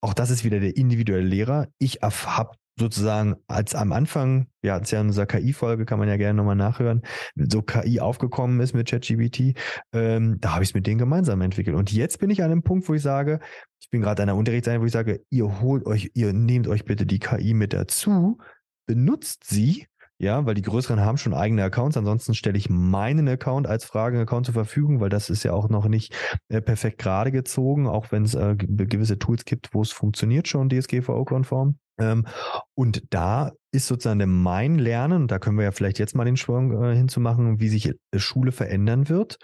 auch 0.00 0.14
das 0.14 0.30
ist 0.30 0.44
wieder 0.44 0.60
der 0.60 0.76
individuelle 0.76 1.26
Lehrer. 1.26 1.66
Ich 1.78 1.98
habe 2.02 2.50
sozusagen 2.78 3.36
als 3.46 3.74
am 3.74 3.92
Anfang, 3.92 4.48
ja, 4.62 4.74
als 4.74 4.90
ja 4.90 5.00
in 5.00 5.08
unserer 5.08 5.26
KI-Folge, 5.26 5.84
kann 5.84 5.98
man 5.98 6.08
ja 6.08 6.16
gerne 6.16 6.34
nochmal 6.34 6.56
nachhören, 6.56 7.02
so 7.36 7.62
KI 7.62 8.00
aufgekommen 8.00 8.60
ist 8.60 8.74
mit 8.74 8.88
ChatGPT, 8.88 9.58
ähm, 9.92 10.38
da 10.40 10.54
habe 10.54 10.62
ich 10.62 10.70
es 10.70 10.74
mit 10.74 10.86
denen 10.86 10.98
gemeinsam 10.98 11.40
entwickelt. 11.40 11.76
Und 11.76 11.92
jetzt 11.92 12.18
bin 12.18 12.30
ich 12.30 12.42
an 12.42 12.50
einem 12.50 12.62
Punkt, 12.62 12.88
wo 12.88 12.94
ich 12.94 13.02
sage, 13.02 13.40
ich 13.80 13.90
bin 13.90 14.00
gerade 14.00 14.22
an 14.22 14.28
einer 14.28 14.38
Unterrichtseinheit, 14.38 14.80
wo 14.80 14.86
ich 14.86 14.92
sage, 14.92 15.24
ihr 15.30 15.60
holt 15.60 15.86
euch, 15.86 16.10
ihr 16.14 16.32
nehmt 16.32 16.68
euch 16.68 16.84
bitte 16.84 17.06
die 17.06 17.18
KI 17.18 17.54
mit 17.54 17.72
dazu, 17.72 18.38
benutzt 18.86 19.44
sie, 19.44 19.86
ja, 20.20 20.44
weil 20.46 20.54
die 20.54 20.62
größeren 20.62 21.00
haben 21.00 21.16
schon 21.16 21.34
eigene 21.34 21.62
Accounts. 21.62 21.96
Ansonsten 21.96 22.34
stelle 22.34 22.58
ich 22.58 22.68
meinen 22.68 23.28
Account 23.28 23.66
als 23.66 23.84
Fragen-Account 23.84 24.46
zur 24.46 24.54
Verfügung, 24.54 25.00
weil 25.00 25.10
das 25.10 25.30
ist 25.30 25.44
ja 25.44 25.52
auch 25.52 25.68
noch 25.68 25.86
nicht 25.86 26.14
äh, 26.48 26.60
perfekt 26.60 26.98
gerade 26.98 27.30
gezogen, 27.30 27.86
auch 27.86 28.10
wenn 28.10 28.24
es 28.24 28.34
äh, 28.34 28.56
gewisse 28.56 29.18
Tools 29.18 29.44
gibt, 29.44 29.74
wo 29.74 29.82
es 29.82 29.92
funktioniert 29.92 30.48
schon, 30.48 30.68
DSGVO-konform. 30.68 31.78
Ähm, 32.00 32.26
und 32.74 33.02
da 33.12 33.52
ist 33.72 33.86
sozusagen 33.86 34.42
mein 34.42 34.78
Lernen, 34.78 35.22
und 35.22 35.30
da 35.30 35.38
können 35.38 35.58
wir 35.58 35.64
ja 35.64 35.72
vielleicht 35.72 35.98
jetzt 35.98 36.14
mal 36.14 36.24
den 36.24 36.36
Schwung 36.36 36.82
äh, 36.82 36.96
hinzumachen, 36.96 37.60
wie 37.60 37.68
sich 37.68 37.88
äh, 37.88 38.18
Schule 38.18 38.52
verändern 38.52 39.08
wird. 39.08 39.38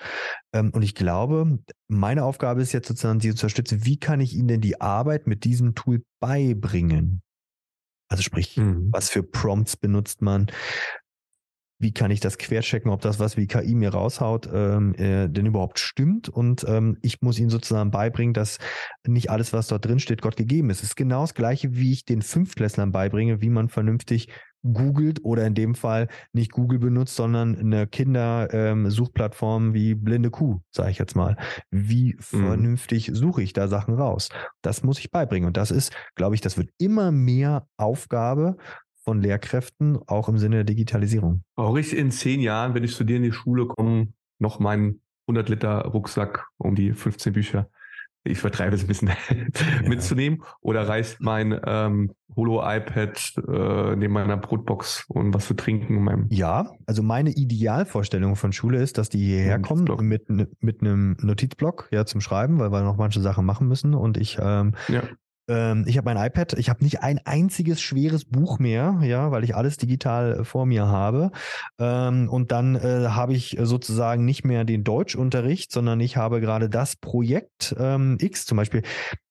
Ähm, 0.53 0.71
und 0.73 0.83
ich 0.83 0.95
glaube, 0.95 1.59
meine 1.89 2.25
Aufgabe 2.25 2.63
ist 2.63 2.73
jetzt 2.73 2.89
sozusagen, 2.89 3.21
sie 3.21 3.31
zu 3.31 3.47
unterstützen, 3.47 3.85
wie 3.85 3.99
kann 3.99 4.21
ich 4.21 4.35
Ihnen 4.35 4.49
denn 4.49 4.61
die 4.61 4.81
Arbeit 4.81 5.27
mit 5.27 5.45
diesem 5.45 5.75
Tool 5.75 6.03
beibringen? 6.21 7.24
Also 8.09 8.23
sprich, 8.23 8.57
mhm. 8.57 8.89
was 8.93 9.11
für 9.11 9.23
Prompts 9.23 9.77
benutzt 9.77 10.23
man? 10.23 10.51
Wie 11.85 11.93
kann 11.93 12.11
ich 12.11 12.21
das 12.21 12.39
querchecken, 12.39 12.91
ob 12.91 13.03
das, 13.03 13.19
was 13.19 13.37
wie 13.37 13.47
KI 13.47 13.75
mir 13.75 13.91
raushaut, 13.91 14.49
ähm, 14.51 14.95
äh, 14.95 15.29
denn 15.29 15.45
überhaupt 15.45 15.79
stimmt? 15.79 16.31
Und 16.31 16.65
ähm, 16.67 16.97
ich 17.03 17.21
muss 17.21 17.39
ihnen 17.39 17.51
sozusagen 17.51 17.91
beibringen, 17.91 18.33
dass 18.33 18.59
nicht 19.07 19.29
alles, 19.29 19.53
was 19.53 19.69
dort 19.69 19.85
drin 19.85 19.99
steht, 19.99 20.23
Gott 20.23 20.37
gegeben 20.37 20.71
ist. 20.71 20.79
Es 20.79 20.91
ist 20.91 20.97
genau 20.97 21.21
das 21.21 21.35
Gleiche, 21.35 21.77
wie 21.77 21.93
ich 21.93 22.07
den 22.07 22.23
Fünftklässlern 22.23 22.91
beibringe, 22.91 23.43
wie 23.43 23.51
man 23.51 23.69
vernünftig 23.69 24.29
googelt 24.63 25.23
oder 25.25 25.47
in 25.47 25.55
dem 25.55 25.75
Fall 25.75 26.09
nicht 26.33 26.53
Google 26.53 26.79
benutzt, 26.79 27.17
sondern 27.17 27.55
eine 27.55 27.87
Kindersuchplattform 27.87 29.67
ähm, 29.67 29.75
wie 29.75 29.95
Blinde 29.95 30.31
Kuh, 30.31 30.61
sage 30.71 30.91
ich 30.91 30.99
jetzt 30.99 31.15
mal. 31.15 31.37
Wie 31.71 32.15
mhm. 32.15 32.21
vernünftig 32.21 33.11
suche 33.13 33.43
ich 33.43 33.53
da 33.53 33.69
Sachen 33.69 33.93
raus? 33.95 34.31
Das 34.63 34.83
muss 34.83 34.99
ich 34.99 35.11
beibringen. 35.11 35.47
Und 35.47 35.59
das 35.59 35.71
ist, 35.71 35.93
glaube 36.15 36.35
ich, 36.35 36.41
das 36.41 36.57
wird 36.57 36.71
immer 36.79 37.13
mehr 37.13 37.69
Aufgabe 37.77 38.57
von 39.05 39.21
Lehrkräften, 39.21 39.99
auch 40.07 40.29
im 40.29 40.39
Sinne 40.39 40.57
der 40.57 40.65
Digitalisierung. 40.65 41.43
Brauche 41.57 41.81
ich 41.81 41.97
in 41.97 42.11
zehn 42.11 42.41
Jahren, 42.41 42.75
wenn 42.75 42.85
ich 42.85 42.97
zu 42.97 43.05
dir 43.05 43.19
in 43.19 43.23
die 43.23 43.33
Schule 43.33 43.67
komme, 43.67 44.09
noch 44.39 44.59
meinen 44.59 45.03
100 45.27 45.49
Liter 45.49 45.83
Rucksack 45.87 46.47
um 46.59 46.75
die 46.75 46.93
15 46.93 47.33
Bücher 47.33 47.69
ich 48.25 48.39
vertreibe 48.39 48.75
es 48.75 48.83
ein 48.83 48.87
bisschen, 48.87 49.09
ja. 49.31 49.89
mitzunehmen? 49.89 50.43
Oder 50.61 50.89
reicht 50.89 51.21
mein 51.21 51.59
ähm, 51.65 52.13
Holo-iPad 52.35 53.35
äh, 53.49 53.97
neben 53.97 54.13
meiner 54.13 54.37
Brotbox 54.37 55.05
und 55.09 55.35
was 55.35 55.47
zu 55.47 55.55
trinken? 55.55 56.27
Ja, 56.31 56.73
also 56.87 57.03
meine 57.03 57.31
Idealvorstellung 57.31 58.37
von 58.37 58.53
Schule 58.53 58.83
ist, 58.83 58.99
dass 58.99 59.11
die 59.11 59.19
hierher 59.19 59.61
kommen 59.61 59.85
mit, 60.07 60.29
mit 60.29 60.81
einem 60.81 61.17
Notizblock 61.21 61.89
ja, 61.93 62.07
zum 62.07 62.21
Schreiben, 62.21 62.59
weil 62.59 62.73
wir 62.73 62.83
noch 62.83 62.97
manche 62.97 63.21
Sachen 63.21 63.45
machen 63.45 63.69
müssen 63.69 63.95
und 63.95 64.17
ich 64.17 64.39
ähm, 64.41 64.73
ja. 64.89 65.03
Ähm, 65.49 65.85
ich 65.87 65.97
habe 65.99 66.13
mein 66.13 66.27
iPad, 66.27 66.55
ich 66.55 66.69
habe 66.69 66.83
nicht 66.83 67.03
ein 67.03 67.21
einziges 67.25 67.81
schweres 67.81 68.25
Buch 68.25 68.59
mehr, 68.59 69.01
ja, 69.03 69.31
weil 69.31 69.45
ich 69.45 69.55
alles 69.55 69.77
digital 69.77 70.41
äh, 70.41 70.45
vor 70.45 70.67
mir 70.67 70.87
habe. 70.87 71.31
Ähm, 71.79 72.29
und 72.29 72.53
dann 72.53 72.77
äh, 72.77 73.09
habe 73.09 73.35
ich 73.35 73.57
sozusagen 73.61 74.25
nicht 74.25 74.45
mehr 74.45 74.65
den 74.65 74.85
Deutschunterricht, 74.85 75.73
sondern 75.73 76.01
ich 76.01 76.17
habe 76.17 76.41
gerade 76.41 76.69
das 76.69 76.97
Projekt 76.97 77.75
ähm, 77.79 78.17
X 78.21 78.47
zum 78.47 78.57
Beispiel 78.57 78.83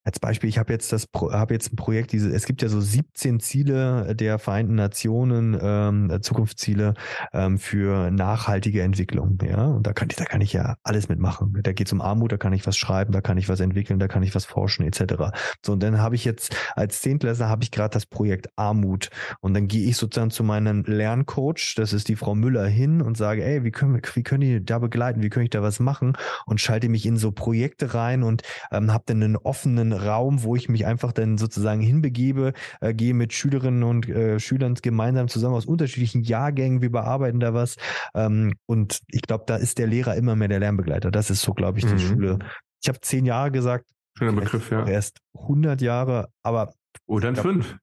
als 0.04 0.20
Beispiel, 0.20 0.50
ich 0.50 0.58
habe 0.58 0.74
jetzt 0.74 0.92
das 0.92 1.08
habe 1.14 1.54
jetzt 1.54 1.72
ein 1.72 1.76
Projekt, 1.76 2.12
diese, 2.12 2.30
es 2.30 2.46
gibt 2.46 2.62
ja 2.62 2.70
so 2.70 2.82
17 2.82 3.40
Ziele 3.40 4.16
der 4.16 4.38
Vereinten 4.38 4.76
Nationen, 4.76 5.58
ähm, 5.62 6.20
Zukunftsziele 6.22 6.94
ähm, 7.32 7.58
für 7.58 8.12
nachhaltige 8.12 8.82
Entwicklung. 8.82 9.38
Ja, 9.44 9.66
und 9.68 9.88
da 9.88 9.94
kann 9.94 10.10
ich, 10.10 10.18
da 10.18 10.26
kann 10.26 10.42
ich 10.42 10.54
ja 10.54 10.76
alles 10.84 11.08
mitmachen. 11.08 11.58
Da 11.64 11.72
geht 11.72 11.88
es 11.88 11.94
um 11.94 12.02
Armut, 12.02 12.32
da 12.32 12.38
kann 12.38 12.54
ich 12.54 12.68
was 12.68 12.76
schreiben, 12.76 13.14
da 13.14 13.22
kann 13.22 13.38
ich 13.38 13.48
was 13.48 13.60
entwickeln, 13.60 14.00
da 14.00 14.08
kann 14.08 14.24
ich 14.24 14.36
was 14.36 14.46
forschen, 14.46 14.86
etc. 14.86 15.32
So, 15.66 15.74
und 15.74 15.84
dann 15.84 16.00
habe 16.00 16.16
ich 16.16 16.26
jetzt 16.26 16.56
als 16.76 17.02
Zehntklässler 17.02 17.48
habe 17.48 17.64
ich 17.64 17.72
gerade 17.72 17.94
das 17.94 18.06
Projekt 18.06 18.50
Armut. 18.58 19.10
Und 19.40 19.54
dann 19.54 19.68
gehe 19.68 19.88
ich 19.88 19.98
sozusagen 19.98 20.32
zu 20.32 20.44
meinem 20.44 20.84
Lerncoach, 20.86 21.76
das 21.78 21.94
ist 21.94 22.10
die 22.10 22.16
Frau 22.16 22.36
Müller, 22.36 22.66
hin 22.66 23.02
und 23.02 23.16
sage, 23.16 23.44
ey, 23.44 23.64
wie 23.64 23.72
können 23.72 24.02
wie 24.14 24.24
können 24.24 24.42
die 24.42 24.66
da 24.66 24.80
begleiten, 24.80 25.22
wie 25.22 25.30
kann 25.30 25.44
ich 25.44 25.50
da 25.50 25.62
was 25.62 25.80
machen? 25.80 26.18
Und 26.46 26.60
schalte 26.60 26.90
mich 26.90 27.06
in 27.06 27.18
so 27.18 27.32
Projekte 27.32 27.94
rein 27.94 28.24
und 28.24 28.42
ähm, 28.72 28.92
habe 28.92 29.04
dann 29.08 29.24
einen 29.24 29.38
offenen 29.38 29.93
Raum, 29.94 30.44
wo 30.44 30.56
ich 30.56 30.70
mich 30.70 30.86
einfach 30.86 31.12
dann 31.12 31.38
sozusagen 31.38 31.82
hinbegebe, 31.82 32.54
äh, 32.82 32.94
gehe 32.94 33.14
mit 33.14 33.34
Schülerinnen 33.34 33.84
und 33.84 34.10
äh, 34.10 34.40
Schülern 34.40 34.76
gemeinsam 34.76 35.28
zusammen 35.28 35.56
aus 35.56 35.66
unterschiedlichen 35.66 36.24
Jahrgängen, 36.24 36.82
wir 36.82 36.92
bearbeiten 36.92 37.40
da 37.40 37.54
was. 37.54 37.78
Ähm, 38.14 38.54
und 38.66 39.00
ich 39.10 39.22
glaube, 39.22 39.44
da 39.48 39.56
ist 39.56 39.78
der 39.78 39.88
Lehrer 39.88 40.16
immer 40.16 40.36
mehr 40.36 40.48
der 40.48 40.60
Lernbegleiter. 40.60 41.12
Das 41.12 41.30
ist 41.30 41.42
so, 41.42 41.54
glaube 41.54 41.80
ich, 41.80 41.86
die 41.86 41.94
mhm. 41.94 42.00
Schule. 42.00 42.40
Ich 42.82 42.90
habe 42.90 43.00
zehn 43.02 43.26
Jahre 43.26 43.52
gesagt. 43.52 43.86
Schöner 44.18 44.34
Begriff, 44.34 44.70
ja. 44.72 44.86
Erst 44.86 45.18
100 45.40 45.82
Jahre, 45.82 46.30
aber. 46.44 46.74
Oder 47.08 47.30
in 47.30 47.36
fünf. 47.36 47.78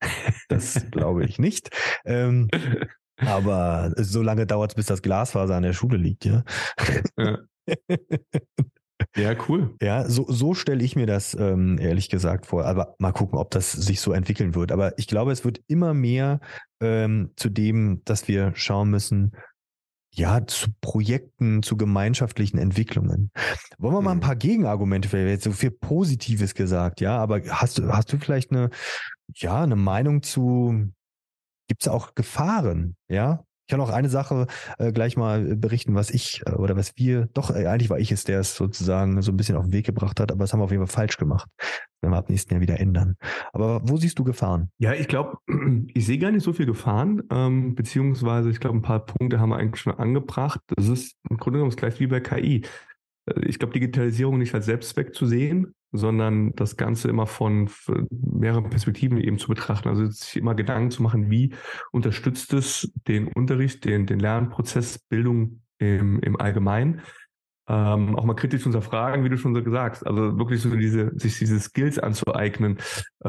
Das 0.48 0.86
glaube 0.92 1.24
ich 1.24 1.40
nicht. 1.40 1.70
Ähm, 2.04 2.48
aber 3.16 3.92
so 3.96 4.22
lange 4.22 4.46
dauert 4.46 4.70
es, 4.70 4.74
bis 4.76 4.86
das 4.86 5.02
Glasfaser 5.02 5.56
an 5.56 5.64
der 5.64 5.72
Schule 5.72 5.96
liegt, 5.96 6.24
ja. 6.24 6.44
ja. 7.18 7.38
Ja, 9.16 9.34
cool. 9.48 9.74
Ja, 9.80 10.08
so, 10.08 10.26
so 10.28 10.54
stelle 10.54 10.82
ich 10.82 10.96
mir 10.96 11.06
das 11.06 11.34
ähm, 11.34 11.78
ehrlich 11.78 12.08
gesagt 12.08 12.46
vor. 12.46 12.64
Aber 12.64 12.94
mal 12.98 13.12
gucken, 13.12 13.38
ob 13.38 13.50
das 13.50 13.72
sich 13.72 14.00
so 14.00 14.12
entwickeln 14.12 14.54
wird. 14.54 14.72
Aber 14.72 14.98
ich 14.98 15.06
glaube, 15.06 15.32
es 15.32 15.44
wird 15.44 15.60
immer 15.66 15.94
mehr 15.94 16.40
ähm, 16.80 17.32
zu 17.36 17.48
dem, 17.48 18.02
dass 18.04 18.28
wir 18.28 18.52
schauen 18.54 18.90
müssen, 18.90 19.32
ja, 20.14 20.46
zu 20.46 20.70
Projekten, 20.80 21.62
zu 21.62 21.76
gemeinschaftlichen 21.76 22.58
Entwicklungen. 22.58 23.30
Wollen 23.78 23.94
wir 23.94 24.02
mal 24.02 24.12
ein 24.12 24.16
mhm. 24.18 24.22
paar 24.22 24.36
Gegenargumente, 24.36 25.08
vielleicht 25.08 25.28
jetzt 25.28 25.44
so 25.44 25.52
viel 25.52 25.70
Positives 25.70 26.54
gesagt, 26.54 27.00
ja, 27.00 27.16
aber 27.18 27.40
hast 27.48 27.78
du, 27.78 27.88
hast 27.88 28.12
du 28.12 28.18
vielleicht 28.18 28.50
eine, 28.50 28.70
ja, 29.34 29.62
eine 29.62 29.76
Meinung 29.76 30.22
zu, 30.22 30.90
gibt 31.68 31.82
es 31.82 31.88
auch 31.88 32.14
Gefahren, 32.14 32.96
ja? 33.08 33.44
Ich 33.68 33.70
kann 33.70 33.82
auch 33.82 33.90
eine 33.90 34.08
Sache 34.08 34.46
äh, 34.78 34.92
gleich 34.92 35.18
mal 35.18 35.54
berichten, 35.54 35.94
was 35.94 36.08
ich 36.08 36.40
äh, 36.46 36.52
oder 36.52 36.74
was 36.74 36.96
wir, 36.96 37.28
doch, 37.34 37.50
äh, 37.50 37.66
eigentlich 37.66 37.90
war 37.90 37.98
ich 37.98 38.10
es, 38.10 38.24
der 38.24 38.40
es 38.40 38.56
sozusagen 38.56 39.20
so 39.20 39.30
ein 39.30 39.36
bisschen 39.36 39.56
auf 39.56 39.64
den 39.64 39.74
Weg 39.74 39.84
gebracht 39.84 40.20
hat, 40.20 40.32
aber 40.32 40.44
das 40.44 40.54
haben 40.54 40.60
wir 40.60 40.64
auf 40.64 40.70
jeden 40.70 40.86
Fall 40.86 41.02
falsch 41.02 41.18
gemacht. 41.18 41.50
Das 41.58 41.68
werden 42.00 42.14
wir 42.14 42.16
ab 42.16 42.30
nächsten 42.30 42.54
Jahr 42.54 42.62
wieder 42.62 42.80
ändern. 42.80 43.16
Aber 43.52 43.82
wo 43.84 43.98
siehst 43.98 44.18
du 44.18 44.24
Gefahren? 44.24 44.70
Ja, 44.78 44.94
ich 44.94 45.06
glaube, 45.06 45.36
ich 45.92 46.06
sehe 46.06 46.16
gar 46.16 46.30
nicht 46.30 46.44
so 46.44 46.54
viel 46.54 46.64
Gefahren, 46.64 47.22
ähm, 47.30 47.74
beziehungsweise 47.74 48.48
ich 48.48 48.58
glaube, 48.58 48.78
ein 48.78 48.82
paar 48.82 49.04
Punkte 49.04 49.38
haben 49.38 49.50
wir 49.50 49.58
eigentlich 49.58 49.82
schon 49.82 49.98
angebracht. 49.98 50.60
Das 50.74 50.88
ist 50.88 51.16
im 51.28 51.36
Grunde 51.36 51.58
genommen 51.58 51.76
gleich 51.76 52.00
wie 52.00 52.06
bei 52.06 52.20
KI. 52.20 52.62
Äh, 53.26 53.40
ich 53.44 53.58
glaube, 53.58 53.74
Digitalisierung 53.74 54.38
nicht 54.38 54.54
als 54.54 54.64
Selbstzweck 54.64 55.14
zu 55.14 55.26
sehen, 55.26 55.74
sondern 55.92 56.54
das 56.54 56.76
Ganze 56.76 57.08
immer 57.08 57.26
von 57.26 57.70
mehreren 58.10 58.70
Perspektiven 58.70 59.18
eben 59.18 59.38
zu 59.38 59.48
betrachten. 59.48 59.88
Also 59.88 60.06
sich 60.06 60.36
immer 60.36 60.54
Gedanken 60.54 60.90
zu 60.90 61.02
machen, 61.02 61.30
wie 61.30 61.54
unterstützt 61.92 62.52
es 62.52 62.92
den 63.06 63.28
Unterricht, 63.28 63.84
den, 63.84 64.06
den 64.06 64.18
Lernprozess, 64.18 64.98
Bildung 64.98 65.62
im, 65.78 66.20
im 66.20 66.40
Allgemeinen. 66.40 67.02
Ähm, 67.70 68.16
auch 68.16 68.24
mal 68.24 68.34
kritisch 68.34 68.62
zu 68.62 68.70
hinterfragen, 68.70 69.24
wie 69.24 69.28
du 69.28 69.36
schon 69.36 69.54
so 69.54 69.62
gesagt 69.62 69.96
hast. 69.96 70.06
Also 70.06 70.38
wirklich 70.38 70.62
so 70.62 70.74
diese, 70.74 71.12
sich 71.18 71.38
diese 71.38 71.60
Skills 71.60 71.98
anzueignen. 71.98 72.78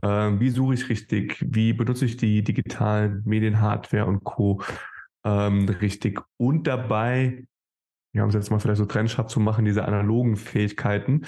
Ähm, 0.02 0.40
wie 0.40 0.50
suche 0.50 0.76
ich 0.76 0.88
richtig? 0.90 1.46
Wie 1.46 1.74
benutze 1.74 2.06
ich 2.06 2.16
die 2.16 2.42
digitalen 2.42 3.22
Medien, 3.26 3.60
Hardware 3.60 4.06
und 4.06 4.24
Co. 4.24 4.62
Ähm, 5.26 5.68
richtig? 5.68 6.22
Und 6.38 6.68
dabei, 6.68 7.46
ja, 8.14 8.24
um 8.24 8.30
es 8.30 8.36
jetzt 8.36 8.50
mal 8.50 8.60
vielleicht 8.60 8.78
so 8.78 8.86
trennscharf 8.86 9.28
zu 9.28 9.42
machen, 9.42 9.66
diese 9.66 9.84
analogen 9.84 10.38
Fähigkeiten, 10.38 11.26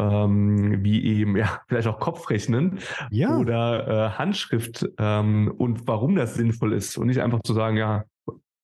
ähm, 0.00 0.82
wie 0.82 1.04
eben 1.04 1.36
ja 1.36 1.60
vielleicht 1.68 1.88
auch 1.88 2.00
Kopfrechnen 2.00 2.78
ja. 3.10 3.36
oder 3.36 3.86
äh, 3.86 4.10
Handschrift 4.18 4.88
ähm, 4.98 5.52
und 5.58 5.86
warum 5.86 6.16
das 6.16 6.34
sinnvoll 6.34 6.72
ist 6.72 6.96
und 6.96 7.06
nicht 7.06 7.20
einfach 7.20 7.40
zu 7.42 7.52
sagen, 7.52 7.76
ja, 7.76 8.04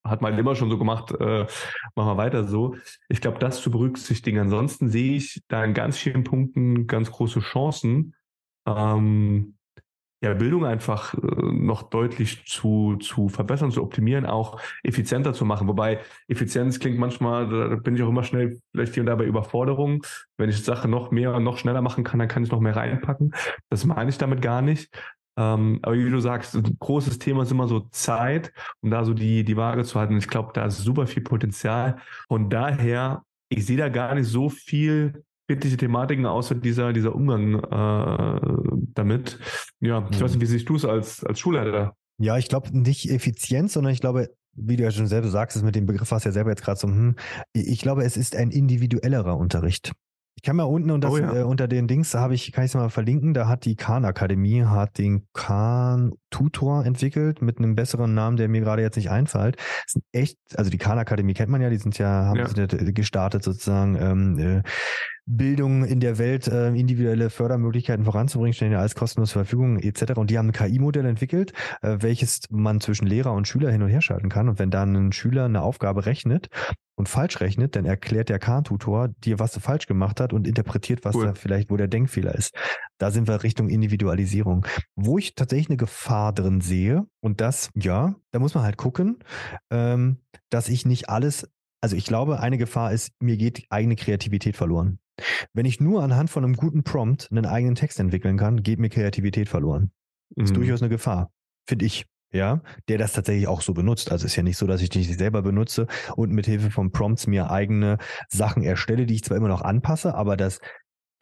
hat 0.02 0.22
man 0.22 0.38
immer 0.38 0.54
schon 0.54 0.70
so 0.70 0.78
gemacht, 0.78 1.12
äh, 1.12 1.46
machen 1.94 2.08
wir 2.08 2.16
weiter 2.16 2.44
so. 2.44 2.76
Ich 3.08 3.20
glaube, 3.20 3.38
das 3.38 3.60
zu 3.60 3.70
berücksichtigen. 3.70 4.38
Ansonsten 4.38 4.88
sehe 4.88 5.16
ich 5.16 5.42
da 5.48 5.64
in 5.64 5.74
ganz 5.74 5.98
vielen 5.98 6.22
Punkten 6.22 6.86
ganz 6.86 7.10
große 7.10 7.40
Chancen. 7.40 8.14
Ähm, 8.66 9.55
ja, 10.22 10.32
Bildung 10.34 10.64
einfach 10.64 11.14
äh, 11.14 11.18
noch 11.20 11.84
deutlich 11.84 12.46
zu, 12.46 12.96
zu 12.96 13.28
verbessern, 13.28 13.70
zu 13.70 13.82
optimieren, 13.82 14.24
auch 14.24 14.60
effizienter 14.82 15.34
zu 15.34 15.44
machen. 15.44 15.68
Wobei 15.68 16.00
Effizienz 16.26 16.78
klingt 16.78 16.98
manchmal, 16.98 17.48
da 17.48 17.76
bin 17.76 17.96
ich 17.96 18.02
auch 18.02 18.08
immer 18.08 18.24
schnell 18.24 18.58
vielleicht 18.72 18.94
hier 18.94 19.02
und 19.02 19.06
da 19.06 19.14
bei 19.14 19.24
Überforderung. 19.24 20.02
Wenn 20.38 20.48
ich 20.48 20.64
Sache 20.64 20.88
noch 20.88 21.10
mehr 21.10 21.34
und 21.34 21.44
noch 21.44 21.58
schneller 21.58 21.82
machen 21.82 22.02
kann, 22.02 22.18
dann 22.18 22.28
kann 22.28 22.42
ich 22.42 22.50
noch 22.50 22.60
mehr 22.60 22.76
reinpacken. 22.76 23.34
Das 23.68 23.84
meine 23.84 24.10
ich 24.10 24.18
damit 24.18 24.40
gar 24.40 24.62
nicht. 24.62 24.90
Ähm, 25.38 25.80
aber 25.82 25.94
wie 25.96 26.10
du 26.10 26.20
sagst, 26.20 26.54
ein 26.54 26.76
großes 26.78 27.18
Thema 27.18 27.42
ist 27.42 27.52
immer 27.52 27.68
so 27.68 27.80
Zeit, 27.90 28.52
um 28.80 28.90
da 28.90 29.04
so 29.04 29.12
die, 29.12 29.44
die 29.44 29.56
Waage 29.56 29.84
zu 29.84 29.98
halten. 30.00 30.16
Ich 30.16 30.28
glaube, 30.28 30.52
da 30.54 30.64
ist 30.64 30.78
super 30.78 31.06
viel 31.06 31.22
Potenzial. 31.22 31.98
Von 32.28 32.48
daher, 32.48 33.22
ich 33.50 33.66
sehe 33.66 33.76
da 33.76 33.90
gar 33.90 34.14
nicht 34.14 34.28
so 34.28 34.48
viel 34.48 35.25
kritische 35.48 35.76
Thematiken 35.76 36.26
außer 36.26 36.54
dieser, 36.54 36.92
dieser 36.92 37.14
Umgang 37.14 37.62
äh, 37.62 38.40
damit. 38.94 39.38
Ja, 39.80 40.08
ich 40.10 40.20
weiß 40.20 40.32
nicht, 40.32 40.40
wie 40.40 40.46
siehst 40.46 40.68
du 40.68 40.76
es 40.76 40.84
als, 40.84 41.24
als 41.24 41.38
Schulleiter? 41.38 41.94
Ja, 42.18 42.38
ich 42.38 42.48
glaube 42.48 42.76
nicht 42.76 43.10
Effizienz, 43.10 43.74
sondern 43.74 43.92
ich 43.92 44.00
glaube, 44.00 44.30
wie 44.54 44.76
du 44.76 44.82
ja 44.82 44.90
schon 44.90 45.06
selber 45.06 45.28
sagst, 45.28 45.56
ist 45.56 45.62
mit 45.62 45.74
dem 45.74 45.86
Begriff 45.86 46.10
hast 46.10 46.24
ja 46.24 46.32
selber 46.32 46.50
jetzt 46.50 46.64
gerade 46.64 46.78
so, 46.78 46.88
hm, 46.88 47.16
ich 47.52 47.80
glaube, 47.80 48.04
es 48.04 48.16
ist 48.16 48.34
ein 48.34 48.50
individuellerer 48.50 49.36
Unterricht. 49.36 49.92
Ich 50.38 50.42
kann 50.42 50.56
mal 50.56 50.64
unten 50.64 50.90
unter, 50.90 51.10
oh, 51.10 51.16
ja. 51.16 51.34
äh, 51.34 51.42
unter 51.44 51.66
den 51.66 51.88
Dings, 51.88 52.10
da 52.10 52.20
habe 52.20 52.34
ich, 52.34 52.52
kann 52.52 52.64
ich 52.64 52.70
es 52.70 52.74
mal 52.74 52.90
verlinken, 52.90 53.32
da 53.32 53.48
hat 53.48 53.64
die 53.64 53.74
Khan 53.74 54.04
Akademie, 54.04 54.64
hat 54.64 54.98
den 54.98 55.26
Khan 55.32 56.12
Tutor 56.30 56.84
entwickelt 56.84 57.40
mit 57.40 57.58
einem 57.58 57.74
besseren 57.74 58.12
Namen, 58.12 58.36
der 58.36 58.48
mir 58.48 58.60
gerade 58.60 58.82
jetzt 58.82 58.96
nicht 58.96 59.10
einfällt. 59.10 59.56
Das 59.56 59.92
sind 59.92 60.04
echt, 60.12 60.38
also 60.54 60.70
die 60.70 60.76
Khan 60.76 60.98
Akademie 60.98 61.32
kennt 61.32 61.50
man 61.50 61.62
ja, 61.62 61.70
die 61.70 61.78
sind 61.78 61.96
ja, 61.96 62.26
haben 62.26 62.36
ja. 62.36 62.66
gestartet 62.92 63.44
sozusagen, 63.44 63.96
ähm, 63.96 64.38
äh, 64.38 64.62
Bildung 65.26 65.84
in 65.84 65.98
der 65.98 66.18
Welt, 66.18 66.46
äh, 66.46 66.68
individuelle 66.68 67.30
Fördermöglichkeiten 67.30 68.04
voranzubringen, 68.04 68.54
stellen 68.54 68.72
ja 68.72 68.78
alles 68.78 68.94
kostenlos 68.94 69.30
zur 69.30 69.42
Verfügung 69.42 69.78
etc. 69.78 70.12
Und 70.16 70.30
die 70.30 70.38
haben 70.38 70.48
ein 70.48 70.52
KI-Modell 70.52 71.04
entwickelt, 71.04 71.52
äh, 71.82 71.96
welches 72.00 72.42
man 72.50 72.80
zwischen 72.80 73.06
Lehrer 73.06 73.32
und 73.32 73.48
Schüler 73.48 73.72
hin 73.72 73.82
und 73.82 73.88
her 73.88 74.00
schalten 74.00 74.28
kann. 74.28 74.48
Und 74.48 74.60
wenn 74.60 74.70
dann 74.70 74.94
ein 74.94 75.12
Schüler 75.12 75.46
eine 75.46 75.62
Aufgabe 75.62 76.06
rechnet 76.06 76.48
und 76.94 77.08
falsch 77.08 77.40
rechnet, 77.40 77.74
dann 77.74 77.84
erklärt 77.84 78.28
der 78.28 78.38
Khan-Tutor 78.38 79.08
dir, 79.24 79.40
was 79.40 79.56
er 79.56 79.62
falsch 79.62 79.86
gemacht 79.86 80.20
hat 80.20 80.32
und 80.32 80.46
interpretiert, 80.46 81.04
was 81.04 81.16
cool. 81.16 81.26
da 81.26 81.34
vielleicht, 81.34 81.70
wo 81.70 81.76
der 81.76 81.88
Denkfehler 81.88 82.34
ist. 82.34 82.54
Da 82.98 83.10
sind 83.10 83.26
wir 83.26 83.42
Richtung 83.42 83.68
Individualisierung. 83.68 84.64
Wo 84.94 85.18
ich 85.18 85.34
tatsächlich 85.34 85.70
eine 85.70 85.76
Gefahr 85.76 86.32
drin 86.32 86.60
sehe, 86.60 87.04
und 87.20 87.40
das, 87.40 87.70
ja, 87.74 88.14
da 88.30 88.38
muss 88.38 88.54
man 88.54 88.62
halt 88.62 88.76
gucken, 88.76 89.18
ähm, 89.70 90.18
dass 90.50 90.68
ich 90.68 90.86
nicht 90.86 91.08
alles 91.08 91.48
also 91.82 91.94
ich 91.94 92.06
glaube, 92.06 92.40
eine 92.40 92.58
Gefahr 92.58 92.90
ist, 92.92 93.12
mir 93.20 93.36
geht 93.36 93.66
eigene 93.68 93.94
Kreativität 93.94 94.56
verloren. 94.56 94.98
Wenn 95.52 95.66
ich 95.66 95.80
nur 95.80 96.02
anhand 96.02 96.30
von 96.30 96.44
einem 96.44 96.54
guten 96.54 96.82
Prompt 96.82 97.28
einen 97.30 97.46
eigenen 97.46 97.74
Text 97.74 97.98
entwickeln 98.00 98.36
kann, 98.36 98.62
geht 98.62 98.78
mir 98.78 98.88
Kreativität 98.88 99.48
verloren. 99.48 99.92
Ist 100.34 100.50
mhm. 100.50 100.54
durchaus 100.54 100.82
eine 100.82 100.88
Gefahr, 100.88 101.30
finde 101.66 101.84
ich. 101.84 102.06
Ja, 102.32 102.60
der 102.88 102.98
das 102.98 103.12
tatsächlich 103.12 103.46
auch 103.46 103.62
so 103.62 103.72
benutzt. 103.72 104.10
Also 104.10 104.26
ist 104.26 104.36
ja 104.36 104.42
nicht 104.42 104.58
so, 104.58 104.66
dass 104.66 104.82
ich 104.82 104.90
die 104.90 105.04
selber 105.04 105.42
benutze 105.42 105.86
und 106.16 106.32
mit 106.32 106.44
Hilfe 106.44 106.70
von 106.70 106.90
Prompts 106.90 107.28
mir 107.28 107.50
eigene 107.50 107.98
Sachen 108.28 108.62
erstelle, 108.64 109.06
die 109.06 109.14
ich 109.14 109.24
zwar 109.24 109.36
immer 109.36 109.48
noch 109.48 109.62
anpasse, 109.62 110.14
aber 110.14 110.36
das, 110.36 110.60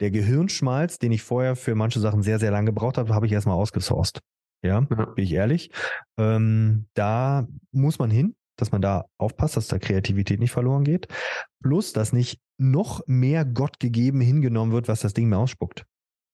der 0.01 0.11
Gehirnschmalz, 0.11 0.97
den 0.97 1.11
ich 1.11 1.21
vorher 1.21 1.55
für 1.55 1.75
manche 1.75 1.99
Sachen 1.99 2.23
sehr, 2.23 2.39
sehr 2.39 2.51
lange 2.51 2.65
gebraucht 2.65 2.97
habe, 2.97 3.13
habe 3.13 3.27
ich 3.27 3.31
erstmal 3.31 3.55
ausgesourced. 3.55 4.19
Ja, 4.63 4.79
ja. 4.79 5.05
bin 5.05 5.23
ich 5.23 5.31
ehrlich. 5.31 5.71
Ähm, 6.17 6.87
da 6.95 7.47
muss 7.71 7.99
man 7.99 8.09
hin, 8.09 8.35
dass 8.57 8.71
man 8.71 8.81
da 8.81 9.05
aufpasst, 9.17 9.57
dass 9.57 9.67
da 9.67 9.79
Kreativität 9.79 10.39
nicht 10.39 10.51
verloren 10.51 10.83
geht. 10.83 11.07
Plus, 11.61 11.93
dass 11.93 12.13
nicht 12.13 12.39
noch 12.57 13.01
mehr 13.07 13.45
Gott 13.45 13.79
gegeben 13.79 14.21
hingenommen 14.21 14.73
wird, 14.73 14.87
was 14.87 15.01
das 15.01 15.13
Ding 15.13 15.29
mir 15.29 15.37
ausspuckt. 15.37 15.85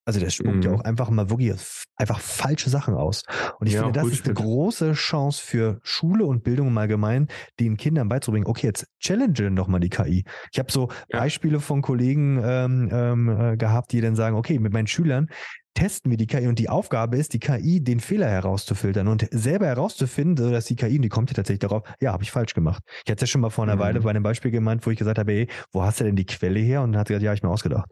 Also 0.06 0.20
der 0.20 0.30
spuckt 0.30 0.56
mhm. 0.56 0.62
ja 0.64 0.72
auch 0.72 0.82
einfach 0.82 1.10
mal 1.10 1.30
wirklich 1.30 1.54
einfach 1.96 2.20
falsche 2.20 2.70
Sachen 2.70 2.96
aus. 2.96 3.24
Und 3.60 3.68
ich 3.68 3.74
ja, 3.74 3.84
finde, 3.84 4.00
das 4.00 4.10
ist 4.12 4.26
eine 4.26 4.34
große 4.34 4.94
Chance 4.94 5.42
für 5.44 5.80
Schule 5.84 6.26
und 6.26 6.44
Bildung 6.44 6.68
im 6.68 6.78
Allgemeinen, 6.78 7.28
den 7.60 7.78
Kindern 7.78 8.10
beizubringen, 8.10 8.48
okay, 8.48 8.68
jetzt 8.68 8.88
challenge 9.00 9.52
doch 9.52 9.68
mal 9.68 9.80
die 9.80 9.90
KI. 9.90 10.24
Ich 10.52 10.60
habe 10.60 10.72
so 10.72 10.90
ja. 11.10 11.20
Beispiele 11.20 11.60
von 11.60 11.82
Kollegen 11.82 12.42
ähm, 12.44 12.90
ähm, 12.92 13.30
äh, 13.30 13.58
gehabt, 13.58 13.92
die 13.92 14.02
dann 14.02 14.16
sagen, 14.16 14.36
okay, 14.36 14.60
mit 14.60 14.74
meinen 14.74 14.88
Schülern 14.88 15.30
testen 15.74 16.12
wir 16.12 16.18
die 16.18 16.28
KI 16.28 16.48
und 16.48 16.60
die 16.60 16.70
Aufgabe 16.70 17.18
ist, 17.18 17.34
die 17.34 17.40
KI 17.40 17.82
den 17.82 18.00
Fehler 18.00 18.28
herauszufiltern 18.28 19.08
und 19.08 19.28
selber 19.32 19.68
herauszufinden, 19.68 20.52
dass 20.52 20.66
die 20.66 20.76
KI, 20.76 20.98
und 20.98 21.04
die 21.04 21.10
kommt 21.10 21.30
ja 21.30 21.36
tatsächlich 21.36 21.60
darauf, 21.60 21.84
ja, 22.02 22.12
habe 22.12 22.24
ich 22.24 22.32
falsch 22.32 22.54
gemacht. 22.54 22.84
Ich 23.06 23.12
hatte 23.12 23.24
es 23.24 23.30
ja 23.30 23.34
schon 23.34 23.42
mal 23.42 23.50
vor 23.50 23.64
einer 23.64 23.76
mhm. 23.76 23.80
Weile 23.80 24.02
bei 24.02 24.10
einem 24.10 24.24
Beispiel 24.24 24.52
gemeint, 24.52 24.86
wo 24.86 24.92
ich 24.92 24.98
gesagt 24.98 25.18
habe, 25.18 25.32
ey, 25.32 25.48
wo 25.72 25.84
hast 25.84 26.00
du 26.00 26.04
denn 26.04 26.16
die 26.16 26.26
Quelle 26.26 26.60
her? 26.60 26.82
Und 26.82 26.92
dann 26.92 27.00
hat 27.00 27.08
sie 27.08 27.14
gesagt, 27.14 27.24
ja, 27.24 27.34
ich 27.34 27.44
mir 27.44 27.50
ausgedacht. 27.50 27.90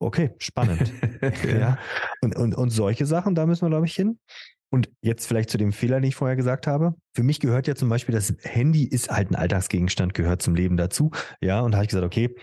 Okay, 0.00 0.30
spannend. 0.38 0.92
ja. 1.44 1.78
Und, 2.20 2.36
und, 2.36 2.54
und 2.54 2.70
solche 2.70 3.06
Sachen, 3.06 3.34
da 3.34 3.46
müssen 3.46 3.62
wir, 3.62 3.70
glaube 3.70 3.86
ich, 3.86 3.94
hin. 3.94 4.18
Und 4.70 4.90
jetzt 5.00 5.26
vielleicht 5.26 5.48
zu 5.50 5.58
dem 5.58 5.72
Fehler, 5.72 6.00
den 6.00 6.08
ich 6.08 6.14
vorher 6.14 6.36
gesagt 6.36 6.66
habe. 6.66 6.94
Für 7.14 7.22
mich 7.22 7.40
gehört 7.40 7.66
ja 7.66 7.74
zum 7.74 7.88
Beispiel, 7.88 8.14
das 8.14 8.34
Handy 8.42 8.84
ist 8.84 9.10
halt 9.10 9.30
ein 9.30 9.34
Alltagsgegenstand, 9.34 10.14
gehört 10.14 10.42
zum 10.42 10.54
Leben 10.54 10.76
dazu. 10.76 11.10
Ja, 11.40 11.60
und 11.60 11.72
da 11.72 11.78
habe 11.78 11.84
ich 11.84 11.88
gesagt, 11.88 12.04
okay, 12.04 12.34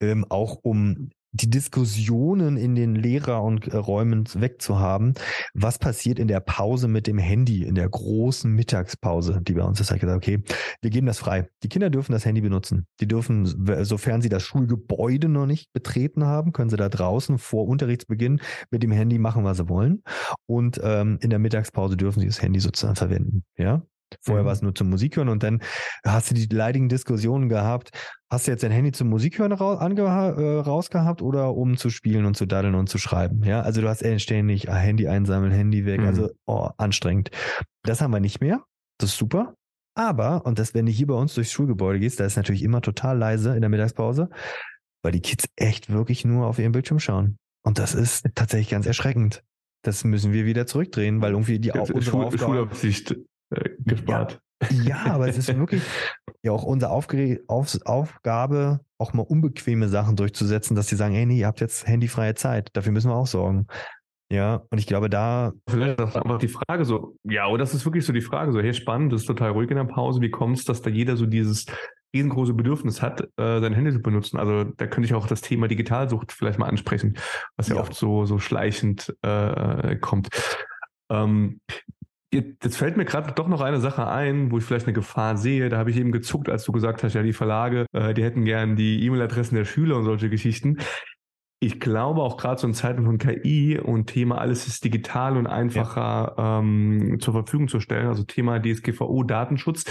ähm, 0.00 0.26
auch 0.28 0.58
um 0.62 1.10
die 1.32 1.48
Diskussionen 1.48 2.56
in 2.56 2.74
den 2.74 2.94
Lehrer- 2.94 3.42
und 3.42 3.68
äh, 3.68 3.76
Räumen 3.76 4.24
wegzuhaben. 4.34 5.14
Was 5.54 5.78
passiert 5.78 6.18
in 6.18 6.28
der 6.28 6.40
Pause 6.40 6.88
mit 6.88 7.06
dem 7.06 7.18
Handy, 7.18 7.62
in 7.62 7.74
der 7.74 7.88
großen 7.88 8.52
Mittagspause, 8.52 9.40
die 9.42 9.54
bei 9.54 9.62
uns 9.62 9.80
ist, 9.80 9.90
ich 9.90 10.00
gesagt, 10.00 10.16
okay, 10.16 10.42
wir 10.80 10.90
geben 10.90 11.06
das 11.06 11.18
frei. 11.18 11.48
Die 11.62 11.68
Kinder 11.68 11.90
dürfen 11.90 12.12
das 12.12 12.24
Handy 12.24 12.40
benutzen. 12.40 12.86
Die 13.00 13.06
dürfen, 13.08 13.46
sofern 13.84 14.22
sie 14.22 14.28
das 14.28 14.42
Schulgebäude 14.42 15.28
noch 15.28 15.46
nicht 15.46 15.72
betreten 15.72 16.24
haben, 16.24 16.52
können 16.52 16.70
sie 16.70 16.76
da 16.76 16.88
draußen 16.88 17.38
vor 17.38 17.66
Unterrichtsbeginn 17.66 18.40
mit 18.70 18.82
dem 18.82 18.92
Handy 18.92 19.18
machen, 19.18 19.44
was 19.44 19.58
sie 19.58 19.68
wollen. 19.68 20.02
Und 20.46 20.80
ähm, 20.82 21.18
in 21.20 21.30
der 21.30 21.38
Mittagspause 21.38 21.96
dürfen 21.96 22.20
sie 22.20 22.26
das 22.26 22.42
Handy 22.42 22.60
sozusagen 22.60 22.96
verwenden. 22.96 23.44
Ja, 23.56 23.82
Vorher 24.20 24.42
mhm. 24.42 24.46
war 24.46 24.52
es 24.52 24.62
nur 24.62 24.74
zum 24.74 24.90
Musikhören 24.90 25.28
und 25.28 25.42
dann 25.42 25.60
hast 26.04 26.30
du 26.30 26.34
die 26.34 26.46
leidigen 26.46 26.88
Diskussionen 26.88 27.48
gehabt. 27.48 27.90
Hast 28.30 28.46
du 28.46 28.52
jetzt 28.52 28.62
dein 28.62 28.70
Handy 28.70 28.92
zum 28.92 29.08
Musikhören 29.08 29.52
ra 29.52 30.30
äh, 30.30 30.58
rausgehabt 30.60 31.22
oder 31.22 31.54
um 31.54 31.76
zu 31.76 31.90
spielen 31.90 32.24
und 32.24 32.36
zu 32.36 32.46
daddeln 32.46 32.74
und 32.74 32.88
zu 32.88 32.98
schreiben? 32.98 33.42
Ja, 33.44 33.62
also 33.62 33.80
du 33.80 33.88
hast 33.88 34.04
ständig 34.20 34.70
ah, 34.70 34.76
Handy 34.76 35.08
einsammeln, 35.08 35.52
Handy 35.52 35.84
weg, 35.84 36.00
also, 36.00 36.22
mhm. 36.22 36.28
also 36.28 36.34
oh, 36.46 36.68
anstrengend. 36.76 37.30
Das 37.82 38.00
haben 38.00 38.12
wir 38.12 38.20
nicht 38.20 38.40
mehr. 38.40 38.62
Das 38.98 39.10
ist 39.10 39.18
super. 39.18 39.54
Aber, 39.94 40.46
und 40.46 40.58
das, 40.58 40.74
wenn 40.74 40.86
du 40.86 40.92
hier 40.92 41.06
bei 41.06 41.14
uns 41.14 41.34
durchs 41.34 41.52
Schulgebäude 41.52 41.98
gehst, 41.98 42.20
da 42.20 42.24
ist 42.24 42.36
natürlich 42.36 42.62
immer 42.62 42.80
total 42.80 43.18
leise 43.18 43.54
in 43.54 43.60
der 43.60 43.70
Mittagspause, 43.70 44.30
weil 45.02 45.12
die 45.12 45.20
Kids 45.20 45.46
echt 45.56 45.90
wirklich 45.90 46.24
nur 46.24 46.46
auf 46.46 46.58
ihren 46.58 46.72
Bildschirm 46.72 47.00
schauen. 47.00 47.36
Und 47.62 47.78
das 47.78 47.94
ist 47.94 48.26
tatsächlich 48.34 48.70
ganz 48.70 48.86
erschreckend. 48.86 49.42
Das 49.82 50.04
müssen 50.04 50.32
wir 50.32 50.44
wieder 50.44 50.66
zurückdrehen, 50.66 51.20
weil 51.22 51.32
irgendwie 51.32 51.58
die 51.58 51.70
Schul 51.70 51.80
Aufgabe, 51.80 52.38
Schulaufsicht 52.38 53.16
äh, 53.50 53.70
gespart. 53.80 54.40
Ja, 54.70 54.82
ja, 54.84 55.04
aber 55.06 55.28
es 55.28 55.38
ist 55.38 55.56
wirklich 55.56 55.82
ja 56.42 56.52
auch 56.52 56.64
unsere 56.64 56.90
Aufge 56.92 57.42
Auf 57.46 57.78
Aufgabe, 57.84 58.80
auch 58.98 59.12
mal 59.12 59.22
unbequeme 59.22 59.88
Sachen 59.88 60.16
durchzusetzen, 60.16 60.76
dass 60.76 60.88
sie 60.88 60.96
sagen, 60.96 61.14
hey, 61.14 61.26
nee, 61.26 61.38
ihr 61.38 61.46
habt 61.46 61.60
jetzt 61.60 61.86
handyfreie 61.86 62.34
Zeit. 62.34 62.68
Dafür 62.74 62.92
müssen 62.92 63.10
wir 63.10 63.14
auch 63.14 63.26
sorgen. 63.26 63.66
Ja, 64.32 64.62
und 64.70 64.78
ich 64.78 64.86
glaube, 64.86 65.10
da. 65.10 65.52
Vielleicht 65.68 66.00
auch 66.00 66.14
einfach 66.14 66.38
die 66.38 66.48
Frage 66.48 66.84
so, 66.84 67.16
ja, 67.24 67.48
oder 67.48 67.58
das 67.58 67.74
ist 67.74 67.84
wirklich 67.84 68.04
so 68.04 68.12
die 68.12 68.20
Frage, 68.20 68.52
so, 68.52 68.60
hey, 68.60 68.72
spannend, 68.72 69.12
das 69.12 69.22
ist 69.22 69.26
total 69.26 69.50
ruhig 69.50 69.70
in 69.70 69.76
der 69.76 69.84
Pause. 69.84 70.20
Wie 70.20 70.30
kommt 70.30 70.58
es, 70.58 70.64
dass 70.64 70.82
da 70.82 70.90
jeder 70.90 71.16
so 71.16 71.26
dieses 71.26 71.66
riesengroße 72.14 72.54
Bedürfnis 72.54 73.02
hat, 73.02 73.22
äh, 73.38 73.60
sein 73.60 73.74
Handy 73.74 73.92
zu 73.92 74.00
benutzen? 74.00 74.38
Also 74.38 74.64
da 74.64 74.86
könnte 74.86 75.06
ich 75.06 75.14
auch 75.14 75.26
das 75.26 75.40
Thema 75.40 75.66
Digitalsucht 75.66 76.30
vielleicht 76.30 76.60
mal 76.60 76.68
ansprechen, 76.68 77.18
was 77.56 77.68
ja, 77.68 77.74
ja 77.74 77.80
oft 77.80 77.94
so, 77.94 78.24
so 78.24 78.38
schleichend 78.38 79.16
äh, 79.22 79.96
kommt. 79.96 80.28
Ähm, 81.10 81.60
Jetzt 82.32 82.76
fällt 82.76 82.96
mir 82.96 83.04
gerade 83.04 83.32
doch 83.32 83.48
noch 83.48 83.60
eine 83.60 83.80
Sache 83.80 84.06
ein, 84.06 84.52
wo 84.52 84.58
ich 84.58 84.64
vielleicht 84.64 84.86
eine 84.86 84.92
Gefahr 84.92 85.36
sehe. 85.36 85.68
Da 85.68 85.78
habe 85.78 85.90
ich 85.90 85.96
eben 85.96 86.12
gezuckt, 86.12 86.48
als 86.48 86.62
du 86.64 86.70
gesagt 86.70 87.02
hast, 87.02 87.14
ja, 87.14 87.22
die 87.22 87.32
Verlage, 87.32 87.86
äh, 87.92 88.14
die 88.14 88.22
hätten 88.22 88.44
gern 88.44 88.76
die 88.76 89.04
E-Mail-Adressen 89.04 89.56
der 89.56 89.64
Schüler 89.64 89.96
und 89.96 90.04
solche 90.04 90.30
Geschichten. 90.30 90.78
Ich 91.58 91.80
glaube 91.80 92.22
auch 92.22 92.36
gerade 92.36 92.60
so 92.60 92.68
in 92.68 92.72
Zeiten 92.72 93.04
von 93.04 93.18
KI 93.18 93.78
und 93.78 94.06
Thema 94.06 94.38
alles 94.38 94.66
ist 94.68 94.84
digital 94.84 95.36
und 95.36 95.46
einfacher 95.46 96.34
ja. 96.38 96.58
ähm, 96.60 97.18
zur 97.20 97.34
Verfügung 97.34 97.68
zu 97.68 97.80
stellen, 97.80 98.06
also 98.06 98.22
Thema 98.22 98.60
DSGVO, 98.60 99.24
Datenschutz, 99.24 99.84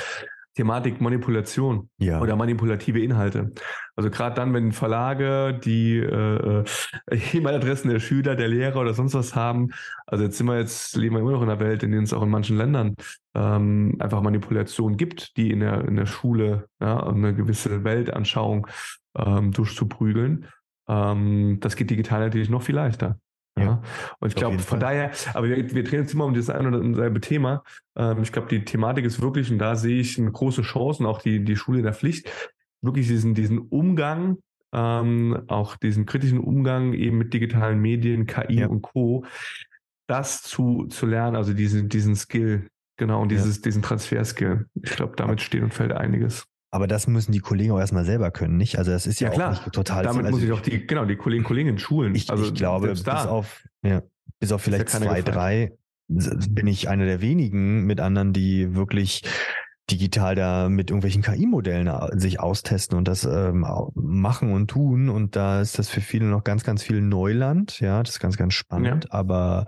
Thematik 0.60 1.00
Manipulation 1.00 1.90
ja. 2.00 2.20
oder 2.20 2.36
manipulative 2.36 3.00
Inhalte. 3.00 3.54
Also 3.96 4.10
gerade 4.10 4.36
dann, 4.36 4.54
wenn 4.54 4.74
Verlage 4.74 5.58
die 5.58 5.96
äh, 5.96 6.64
äh, 6.64 6.64
E-Mail-Adressen 7.34 7.90
der 7.90 8.02
Schüler, 8.02 8.36
der 8.36 8.50
Lehrer 8.50 8.82
oder 8.82 8.94
sonst 8.94 9.14
was 9.14 9.36
haben, 9.36 9.70
also 10.06 10.26
jetzt 10.26 10.38
sind 10.38 10.48
wir 10.48 10.60
jetzt, 10.60 10.98
leben 10.98 11.16
wir 11.16 11.22
immer 11.22 11.32
noch 11.32 11.42
in 11.42 11.50
einer 11.50 11.62
Welt, 11.62 11.82
in 11.84 11.94
der 11.94 12.02
es 12.02 12.12
auch 12.12 12.24
in 12.24 12.30
manchen 12.30 12.58
Ländern 12.58 12.96
ähm, 13.36 13.96
einfach 14.00 14.22
Manipulation 14.22 14.98
gibt, 14.98 15.38
die 15.38 15.52
in 15.52 15.62
der, 15.62 15.86
in 15.88 15.96
der 15.96 16.08
Schule 16.08 16.68
ja, 16.82 17.08
eine 17.08 17.34
gewisse 17.34 17.86
Weltanschauung 17.86 18.68
ähm, 19.18 19.54
durchzuprügeln. 19.54 20.46
Ähm, 20.90 21.60
das 21.62 21.78
geht 21.78 21.90
digital 21.90 22.20
natürlich 22.20 22.50
noch 22.50 22.64
viel 22.64 22.76
leichter. 22.76 23.18
Ja. 23.62 23.82
Und 24.20 24.30
ich 24.30 24.36
glaube, 24.36 24.60
von 24.60 24.80
daher, 24.80 25.12
aber 25.34 25.48
wir, 25.48 25.74
wir 25.74 25.84
drehen 25.84 26.02
jetzt 26.02 26.14
immer 26.14 26.26
um 26.26 26.34
das 26.34 26.50
ein 26.50 26.68
oder 26.68 26.80
dasselbe 26.80 27.22
Thema. 27.22 27.64
Ähm, 27.96 28.24
ich 28.24 28.32
glaube, 28.32 28.48
die 28.48 28.66
Thematik 28.66 29.06
ist 29.06 29.22
wirklich, 29.22 29.52
und 29.52 29.60
da 29.60 29.76
sehe 29.76 30.00
ich 30.00 30.18
eine 30.18 30.32
große 30.32 30.62
Chance, 30.62 31.04
und 31.04 31.10
auch 31.10 31.22
die, 31.22 31.44
die 31.44 31.56
Schule 31.56 31.80
in 31.80 31.86
der 31.86 31.94
Pflicht, 31.94 32.32
wirklich 32.82 33.08
diesen, 33.08 33.34
diesen 33.34 33.60
Umgang, 33.60 34.38
ähm, 34.74 35.44
auch 35.48 35.76
diesen 35.78 36.06
kritischen 36.06 36.40
Umgang 36.40 36.94
eben 36.94 37.18
mit 37.18 37.34
digitalen 37.34 37.80
Medien, 37.80 38.26
KI 38.26 38.60
ja. 38.60 38.68
und 38.68 38.82
Co., 38.82 39.26
das 40.08 40.42
zu, 40.42 40.88
zu 40.88 41.06
lernen, 41.06 41.36
also 41.36 41.54
diesen, 41.54 41.88
diesen 41.88 42.16
Skill, 42.16 42.68
genau, 42.98 43.22
und 43.22 43.30
dieses, 43.30 43.58
ja. 43.58 43.62
diesen 43.64 43.84
Transfer-Skill. 43.84 44.66
Ich 44.82 44.96
glaube, 44.96 45.14
damit 45.16 45.42
steht 45.42 45.62
und 45.62 45.74
fällt 45.74 45.92
einiges. 45.92 46.49
Aber 46.72 46.88
das 46.88 47.08
müssen 47.08 47.32
die 47.32 47.40
Kollegen 47.40 47.72
auch 47.72 47.80
erstmal 47.80 48.06
selber 48.06 48.30
können, 48.32 48.58
nicht? 48.58 48.78
Also 48.78 48.92
das 48.92 49.08
ist 49.08 49.20
ja, 49.20 49.30
ja 49.30 49.34
klar. 49.34 49.48
auch 49.48 49.64
nicht 49.64 49.74
total. 49.74 50.04
Damit 50.04 50.26
also 50.26 50.38
muss 50.38 50.46
ich 50.46 50.52
auch 50.52 50.62
die, 50.62 50.86
genau, 50.86 51.06
die 51.06 51.16
Kollegen 51.16 51.44
Kolleginnen 51.44 51.80
schulen. 51.80 52.14
Ich, 52.14 52.30
also 52.30 52.46
ich 52.46 52.54
glaube, 52.54 52.90
bis 52.90 53.08
auf, 53.08 53.64
ja, 53.82 54.04
bis 54.40 54.52
auf 54.52 54.62
vielleicht 54.62 54.94
ja 54.94 55.00
zwei, 55.00 55.22
Gefahr. 55.22 55.34
drei 55.34 55.74
bin 56.08 56.68
ich 56.68 56.90
einer 56.90 57.06
der 57.06 57.22
wenigen 57.22 57.86
mit 57.86 58.00
anderen, 58.00 58.34
die 58.34 58.76
wirklich 58.76 59.24
digital 59.92 60.36
da 60.36 60.70
mit 60.70 60.92
irgendwelchen 60.92 61.22
KI-Modellen 61.24 61.88
äh, 61.88 62.20
sich 62.20 62.40
austesten 62.40 62.98
und 62.98 63.08
das 63.08 63.26
ähm, 63.26 63.66
machen 63.96 64.52
und 64.52 64.70
tun. 64.70 65.10
Und 65.10 65.36
da 65.36 65.62
ist 65.62 65.80
das 65.80 65.90
für 65.90 66.02
viele 66.02 66.26
noch 66.26 66.44
ganz, 66.44 66.64
ganz 66.64 66.84
viel 66.84 67.02
Neuland. 67.02 67.80
Ja, 67.80 68.04
das 68.04 68.16
ist 68.16 68.20
ganz, 68.20 68.38
ganz 68.38 68.54
spannend. 68.54 69.06
Ja. 69.06 69.12
Aber 69.12 69.66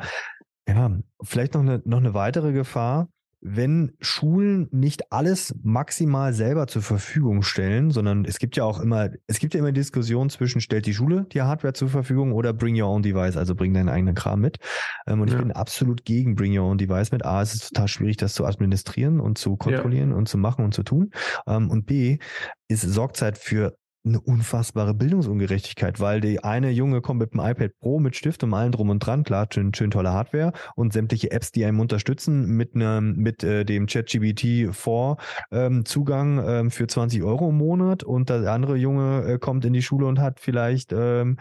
ja, 0.68 0.92
vielleicht 1.24 1.56
noch 1.56 1.62
eine, 1.62 1.82
noch 1.86 1.98
eine 1.98 2.14
weitere 2.14 2.54
Gefahr 2.54 3.10
wenn 3.42 3.94
Schulen 4.00 4.68
nicht 4.72 5.12
alles 5.12 5.56
maximal 5.64 6.34
selber 6.34 6.68
zur 6.68 6.84
Verfügung 6.84 7.42
stellen, 7.42 7.90
sondern 7.90 8.24
es 8.24 8.38
gibt 8.38 8.56
ja 8.56 8.64
auch 8.64 8.80
immer, 8.80 9.10
es 9.26 9.40
gibt 9.40 9.56
ja 9.56 9.60
immer 9.60 9.72
Diskussionen 9.72 10.30
zwischen, 10.30 10.62
stellt 10.62 10.86
die 10.86 10.94
Schule 10.94 11.26
die 11.32 11.42
Hardware 11.42 11.74
zur 11.74 11.90
Verfügung 11.90 12.34
oder 12.34 12.54
bring 12.54 12.80
your 12.80 12.88
own 12.88 13.02
device, 13.02 13.38
also 13.38 13.56
bring 13.56 13.74
deinen 13.74 13.90
eigenen 13.90 14.14
Kram 14.14 14.42
mit. 14.42 14.60
Ähm, 15.08 15.22
und 15.22 15.30
ja. 15.30 15.36
ich 15.36 15.42
bin 15.42 15.52
absolut 15.52 16.06
gegen 16.06 16.36
bring 16.36 16.58
your 16.58 16.66
own 16.66 16.78
device 16.78 17.12
mit. 17.12 17.26
A, 17.26 17.42
es 17.42 17.56
ist 17.56 17.70
total 17.70 17.88
schwierig, 17.88 18.18
das 18.18 18.34
zu 18.34 18.46
administrieren 18.46 19.20
und 19.20 19.40
zu 19.40 19.58
kontrollieren 19.58 20.12
ja. 20.12 20.16
und 20.16 20.30
zu 20.30 20.38
machen 20.38 20.64
und 20.64 20.74
zu 20.74 20.84
tun. 20.84 21.10
Ähm, 21.48 21.72
und 21.72 21.88
B, 21.88 22.20
ist 22.68 22.82
Sorgzeit 22.84 23.38
für 23.38 23.76
eine 24.04 24.20
unfassbare 24.20 24.94
Bildungsungerechtigkeit, 24.94 26.00
weil 26.00 26.22
die 26.22 26.44
eine 26.44 26.72
Junge 26.72 27.02
kommt 27.02 27.20
mit 27.20 27.34
dem 27.34 27.40
iPad 27.40 27.72
Pro 27.80 28.00
mit 28.00 28.16
Stift 28.16 28.44
und 28.44 28.54
allen 28.54 28.72
drum 28.72 28.90
und 28.90 29.00
dran, 29.00 29.24
klar, 29.24 29.48
schön, 29.54 29.74
schön 29.74 29.92
tolle 29.92 30.12
Hardware 30.12 30.54
und 30.76 30.92
sämtliche 30.92 31.32
Apps, 31.32 31.52
die 31.52 31.66
einem 31.66 31.80
unterstützen 31.80 32.58
mit 32.58 32.76
einem, 32.76 33.16
mit 33.16 33.44
äh, 33.44 33.64
dem 33.64 33.86
ChatGBT 33.86 34.74
4 34.74 35.18
ähm, 35.52 35.86
Zugang 35.86 36.44
ähm, 36.44 36.72
für 36.72 36.88
20 36.88 37.24
Euro 37.24 37.50
im 37.50 37.58
Monat. 37.58 38.04
Und 38.04 38.30
der 38.30 38.52
andere 38.52 38.76
Junge 38.76 39.24
äh, 39.26 39.38
kommt 39.38 39.66
in 39.66 39.74
die 39.74 39.84
Schule 39.84 40.08
und 40.08 40.20
hat 40.20 40.40
vielleicht 40.40 40.94
ähm, 40.94 41.38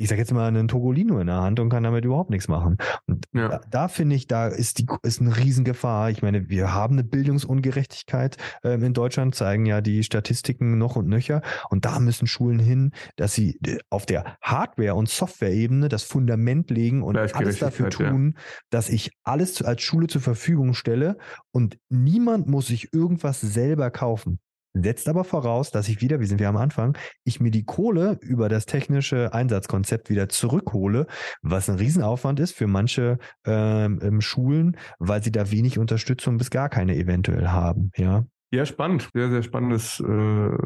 ich 0.00 0.08
sag 0.08 0.16
jetzt 0.16 0.32
mal, 0.32 0.46
einen 0.46 0.68
Togolino 0.68 1.18
in 1.18 1.26
der 1.26 1.40
Hand 1.40 1.58
und 1.58 1.70
kann 1.70 1.82
damit 1.82 2.04
überhaupt 2.04 2.30
nichts 2.30 2.46
machen. 2.46 2.78
Und 3.06 3.26
ja. 3.34 3.48
da, 3.48 3.60
da 3.68 3.88
finde 3.88 4.14
ich, 4.14 4.28
da 4.28 4.46
ist 4.46 4.78
die 4.78 4.86
ist 5.02 5.20
eine 5.20 5.36
Riesengefahr. 5.36 6.10
Ich 6.10 6.22
meine, 6.22 6.48
wir 6.48 6.72
haben 6.72 6.94
eine 6.94 7.02
Bildungsungerechtigkeit 7.02 8.36
ähm, 8.62 8.84
in 8.84 8.94
Deutschland, 8.94 9.34
zeigen 9.34 9.66
ja 9.66 9.80
die 9.80 10.04
Statistiken 10.04 10.78
noch 10.78 10.94
und 10.94 11.08
nöcher. 11.08 11.42
Und 11.68 11.84
da 11.84 11.98
müssen 11.98 12.28
Schulen 12.28 12.60
hin, 12.60 12.92
dass 13.16 13.34
sie 13.34 13.58
äh, 13.66 13.78
auf 13.90 14.06
der 14.06 14.36
Hardware- 14.40 14.94
und 14.94 15.08
Software-Ebene 15.08 15.88
das 15.88 16.04
Fundament 16.04 16.70
legen 16.70 17.02
und 17.02 17.16
alles 17.16 17.58
dafür 17.58 17.90
tun, 17.90 18.34
ja. 18.36 18.42
dass 18.70 18.88
ich 18.88 19.10
alles 19.24 19.60
als 19.62 19.82
Schule 19.82 20.06
zur 20.06 20.20
Verfügung 20.20 20.74
stelle 20.74 21.18
und 21.50 21.76
niemand 21.88 22.46
muss 22.46 22.68
sich 22.68 22.92
irgendwas 22.94 23.40
selber 23.40 23.90
kaufen. 23.90 24.38
Setzt 24.82 25.08
aber 25.08 25.24
voraus, 25.24 25.70
dass 25.70 25.88
ich 25.88 26.00
wieder, 26.00 26.20
wie 26.20 26.26
sind 26.26 26.40
wir 26.40 26.48
am 26.48 26.56
Anfang, 26.56 26.96
ich 27.24 27.40
mir 27.40 27.50
die 27.50 27.64
Kohle 27.64 28.18
über 28.20 28.48
das 28.48 28.66
technische 28.66 29.32
Einsatzkonzept 29.32 30.10
wieder 30.10 30.28
zurückhole, 30.28 31.06
was 31.42 31.68
ein 31.68 31.76
Riesenaufwand 31.76 32.40
ist 32.40 32.54
für 32.54 32.66
manche 32.66 33.18
ähm, 33.44 34.20
Schulen, 34.20 34.76
weil 34.98 35.22
sie 35.22 35.32
da 35.32 35.50
wenig 35.50 35.78
Unterstützung 35.78 36.36
bis 36.36 36.50
gar 36.50 36.68
keine 36.68 36.96
eventuell 36.96 37.48
haben. 37.48 37.90
Ja, 37.96 38.24
ja 38.50 38.66
spannend. 38.66 39.08
Sehr, 39.14 39.30
sehr 39.30 39.42
spannendes 39.42 40.00
äh, 40.00 40.56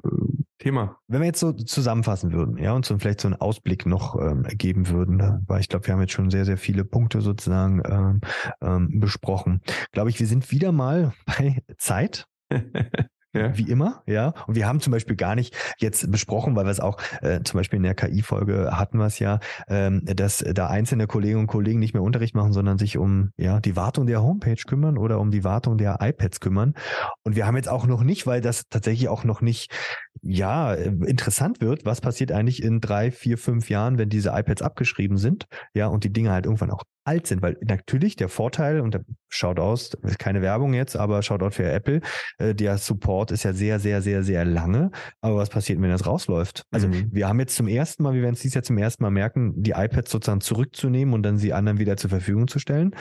Thema. 0.62 0.98
Wenn 1.08 1.20
wir 1.20 1.26
jetzt 1.26 1.40
so 1.40 1.52
zusammenfassen 1.52 2.32
würden, 2.32 2.56
ja, 2.56 2.72
und 2.72 2.84
so 2.84 2.96
vielleicht 2.98 3.20
so 3.20 3.28
einen 3.28 3.40
Ausblick 3.40 3.84
noch 3.84 4.16
ähm, 4.20 4.44
geben 4.44 4.88
würden, 4.88 5.42
weil 5.46 5.60
ich 5.60 5.68
glaube, 5.68 5.86
wir 5.86 5.94
haben 5.94 6.00
jetzt 6.00 6.12
schon 6.12 6.30
sehr, 6.30 6.44
sehr 6.44 6.56
viele 6.56 6.84
Punkte 6.84 7.20
sozusagen 7.20 7.82
ähm, 7.84 8.20
ähm, 8.60 9.00
besprochen. 9.00 9.60
Glaube 9.90 10.10
ich, 10.10 10.20
wir 10.20 10.26
sind 10.26 10.50
wieder 10.52 10.70
mal 10.70 11.12
bei 11.26 11.62
Zeit. 11.78 12.26
Ja. 13.34 13.56
Wie 13.56 13.70
immer, 13.70 14.02
ja. 14.06 14.34
Und 14.46 14.56
wir 14.56 14.66
haben 14.66 14.80
zum 14.80 14.90
Beispiel 14.90 15.16
gar 15.16 15.34
nicht 15.34 15.56
jetzt 15.78 16.10
besprochen, 16.10 16.54
weil 16.54 16.66
wir 16.66 16.70
es 16.70 16.80
auch 16.80 16.98
äh, 17.22 17.40
zum 17.42 17.58
Beispiel 17.58 17.78
in 17.78 17.82
der 17.82 17.94
KI-Folge 17.94 18.76
hatten 18.76 18.98
wir 18.98 19.06
es 19.06 19.18
ja, 19.18 19.40
ähm, 19.68 20.02
dass 20.04 20.44
da 20.52 20.66
einzelne 20.66 21.06
Kolleginnen 21.06 21.40
und 21.40 21.46
Kollegen 21.46 21.78
nicht 21.78 21.94
mehr 21.94 22.02
Unterricht 22.02 22.34
machen, 22.34 22.52
sondern 22.52 22.76
sich 22.76 22.98
um 22.98 23.30
ja 23.38 23.60
die 23.60 23.74
Wartung 23.74 24.06
der 24.06 24.22
Homepage 24.22 24.62
kümmern 24.66 24.98
oder 24.98 25.18
um 25.18 25.30
die 25.30 25.44
Wartung 25.44 25.78
der 25.78 25.98
iPads 26.00 26.40
kümmern. 26.40 26.74
Und 27.22 27.34
wir 27.34 27.46
haben 27.46 27.56
jetzt 27.56 27.70
auch 27.70 27.86
noch 27.86 28.02
nicht, 28.02 28.26
weil 28.26 28.42
das 28.42 28.68
tatsächlich 28.68 29.08
auch 29.08 29.24
noch 29.24 29.40
nicht 29.40 29.72
ja 30.20 30.74
interessant 30.74 31.60
wird, 31.62 31.86
was 31.86 32.02
passiert 32.02 32.32
eigentlich 32.32 32.62
in 32.62 32.80
drei, 32.80 33.10
vier, 33.10 33.38
fünf 33.38 33.70
Jahren, 33.70 33.96
wenn 33.96 34.10
diese 34.10 34.30
iPads 34.30 34.60
abgeschrieben 34.60 35.16
sind, 35.16 35.46
ja, 35.74 35.86
und 35.86 36.04
die 36.04 36.12
Dinge 36.12 36.32
halt 36.32 36.44
irgendwann 36.44 36.70
auch 36.70 36.84
alt 37.04 37.26
sind, 37.26 37.42
weil 37.42 37.56
natürlich 37.62 38.16
der 38.16 38.28
Vorteil, 38.28 38.80
und 38.80 39.00
schaut 39.28 39.58
aus, 39.58 39.96
keine 40.18 40.42
Werbung 40.42 40.74
jetzt, 40.74 40.96
aber 40.96 41.22
schaut 41.22 41.42
out 41.42 41.54
für 41.54 41.70
Apple, 41.70 42.00
äh, 42.38 42.54
der 42.54 42.78
Support 42.78 43.32
ist 43.32 43.42
ja 43.42 43.52
sehr, 43.52 43.80
sehr, 43.80 44.02
sehr, 44.02 44.22
sehr 44.22 44.44
lange. 44.44 44.90
Aber 45.20 45.36
was 45.36 45.48
passiert, 45.48 45.80
wenn 45.80 45.90
das 45.90 46.06
rausläuft? 46.06 46.64
Also 46.70 46.88
mhm. 46.88 47.08
wir 47.10 47.28
haben 47.28 47.40
jetzt 47.40 47.56
zum 47.56 47.68
ersten 47.68 48.02
Mal, 48.02 48.14
wir 48.14 48.22
werden 48.22 48.34
es 48.34 48.40
dieses 48.40 48.54
Jahr 48.54 48.64
zum 48.64 48.78
ersten 48.78 49.02
Mal 49.02 49.10
merken, 49.10 49.62
die 49.62 49.72
iPads 49.72 50.10
sozusagen 50.10 50.40
zurückzunehmen 50.40 51.14
und 51.14 51.22
dann 51.22 51.38
sie 51.38 51.52
anderen 51.52 51.78
wieder 51.78 51.96
zur 51.96 52.10
Verfügung 52.10 52.48
zu 52.48 52.58
stellen. 52.58 52.94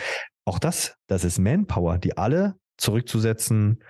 Auch 0.46 0.60
das, 0.60 0.96
das 1.08 1.24
ist 1.24 1.40
Manpower, 1.40 1.98
die 1.98 2.18
alle 2.18 2.56
zurückzusetzen, 2.78 3.84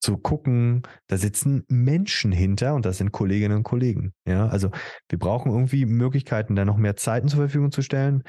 zu 0.00 0.16
gucken, 0.16 0.82
da 1.08 1.16
sitzen 1.16 1.64
Menschen 1.68 2.30
hinter 2.30 2.74
und 2.74 2.86
das 2.86 2.98
sind 2.98 3.10
Kolleginnen 3.10 3.58
und 3.58 3.62
Kollegen. 3.64 4.12
Ja, 4.26 4.46
also 4.46 4.70
wir 5.08 5.18
brauchen 5.18 5.50
irgendwie 5.50 5.86
Möglichkeiten, 5.86 6.54
da 6.54 6.64
noch 6.64 6.76
mehr 6.76 6.96
Zeiten 6.96 7.28
zur 7.28 7.40
Verfügung 7.40 7.72
zu 7.72 7.82
stellen. 7.82 8.22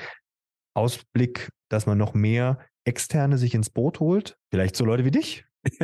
Ausblick, 0.74 1.50
dass 1.70 1.86
man 1.86 1.98
noch 1.98 2.14
mehr 2.14 2.60
Externe 2.86 3.38
sich 3.38 3.54
ins 3.54 3.70
Boot 3.70 4.00
holt? 4.00 4.38
Vielleicht 4.52 4.76
so 4.76 4.86
Leute 4.86 5.06
wie 5.06 5.12
dich? 5.12 5.46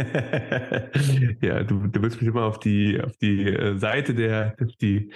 ja, 1.41 1.63
du, 1.63 1.87
du 1.87 2.01
willst 2.01 2.21
mich 2.21 2.29
immer 2.29 2.43
auf 2.43 2.59
die, 2.59 2.99
auf 3.01 3.15
die 3.17 3.43
äh, 3.43 3.77
Seite 3.77 4.15
der, 4.15 4.55
die, 4.81 5.11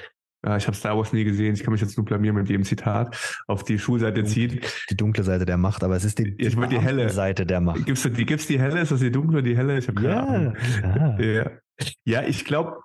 ja, 0.46 0.58
ich 0.58 0.68
habe 0.68 0.76
Star 0.76 0.98
Wars 0.98 1.14
nie 1.14 1.24
gesehen, 1.24 1.54
ich 1.54 1.64
kann 1.64 1.72
mich 1.72 1.82
jetzt 1.82 1.98
nur 1.98 2.06
blamieren 2.06 2.36
mit 2.36 2.50
dem 2.50 2.64
Zitat, 2.64 3.42
auf 3.48 3.64
die 3.64 3.80
Schulseite 3.80 4.24
ziehen. 4.24 4.60
Die 4.90 4.98
dunkle 4.98 5.24
Seite 5.24 5.46
der 5.46 5.58
Macht, 5.58 5.84
aber 5.84 5.96
es 5.96 6.04
ist 6.04 6.20
die, 6.20 6.36
die, 6.36 6.50
die 6.50 6.80
helle 6.80 7.10
Seite 7.10 7.46
der 7.46 7.62
Macht. 7.62 7.86
Gibt's 7.86 8.04
die, 8.04 8.26
gibt's 8.26 8.48
die 8.48 8.60
helle? 8.60 8.82
Ist 8.82 8.92
das 8.92 9.00
die 9.00 9.12
dunkle 9.12 9.40
oder 9.40 9.42
die 9.42 9.58
helle? 9.58 9.78
Ich 9.78 9.88
habe 9.88 10.02
keine 10.02 10.14
ja, 10.14 10.24
Ahnung. 10.24 11.20
Ja. 11.20 11.52
ja, 12.06 12.24
ich 12.24 12.46
glaube, 12.46 12.78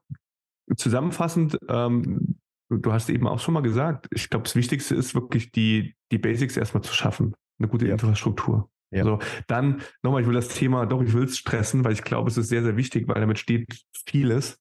zusammenfassend, 0.76 1.58
ähm, 1.68 2.33
du, 2.78 2.92
hast 2.92 3.10
eben 3.10 3.26
auch 3.26 3.38
schon 3.40 3.54
mal 3.54 3.62
gesagt, 3.62 4.08
ich 4.10 4.30
glaube, 4.30 4.44
das 4.44 4.56
Wichtigste 4.56 4.94
ist 4.94 5.14
wirklich 5.14 5.52
die, 5.52 5.94
die 6.12 6.18
Basics 6.18 6.56
erstmal 6.56 6.82
zu 6.82 6.94
schaffen. 6.94 7.34
Eine 7.58 7.68
gute 7.68 7.86
ja. 7.86 7.92
Infrastruktur. 7.92 8.70
Ja. 8.90 9.04
So, 9.04 9.18
dann 9.48 9.82
nochmal, 10.02 10.22
ich 10.22 10.28
will 10.28 10.34
das 10.34 10.48
Thema, 10.48 10.86
doch, 10.86 11.02
ich 11.02 11.12
will 11.12 11.24
es 11.24 11.38
stressen, 11.38 11.84
weil 11.84 11.92
ich 11.92 12.04
glaube, 12.04 12.30
es 12.30 12.36
ist 12.36 12.48
sehr, 12.48 12.62
sehr 12.62 12.76
wichtig, 12.76 13.08
weil 13.08 13.20
damit 13.20 13.38
steht 13.38 13.84
vieles, 14.06 14.58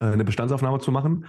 äh, 0.00 0.06
eine 0.06 0.24
Bestandsaufnahme 0.24 0.78
zu 0.78 0.92
machen. 0.92 1.26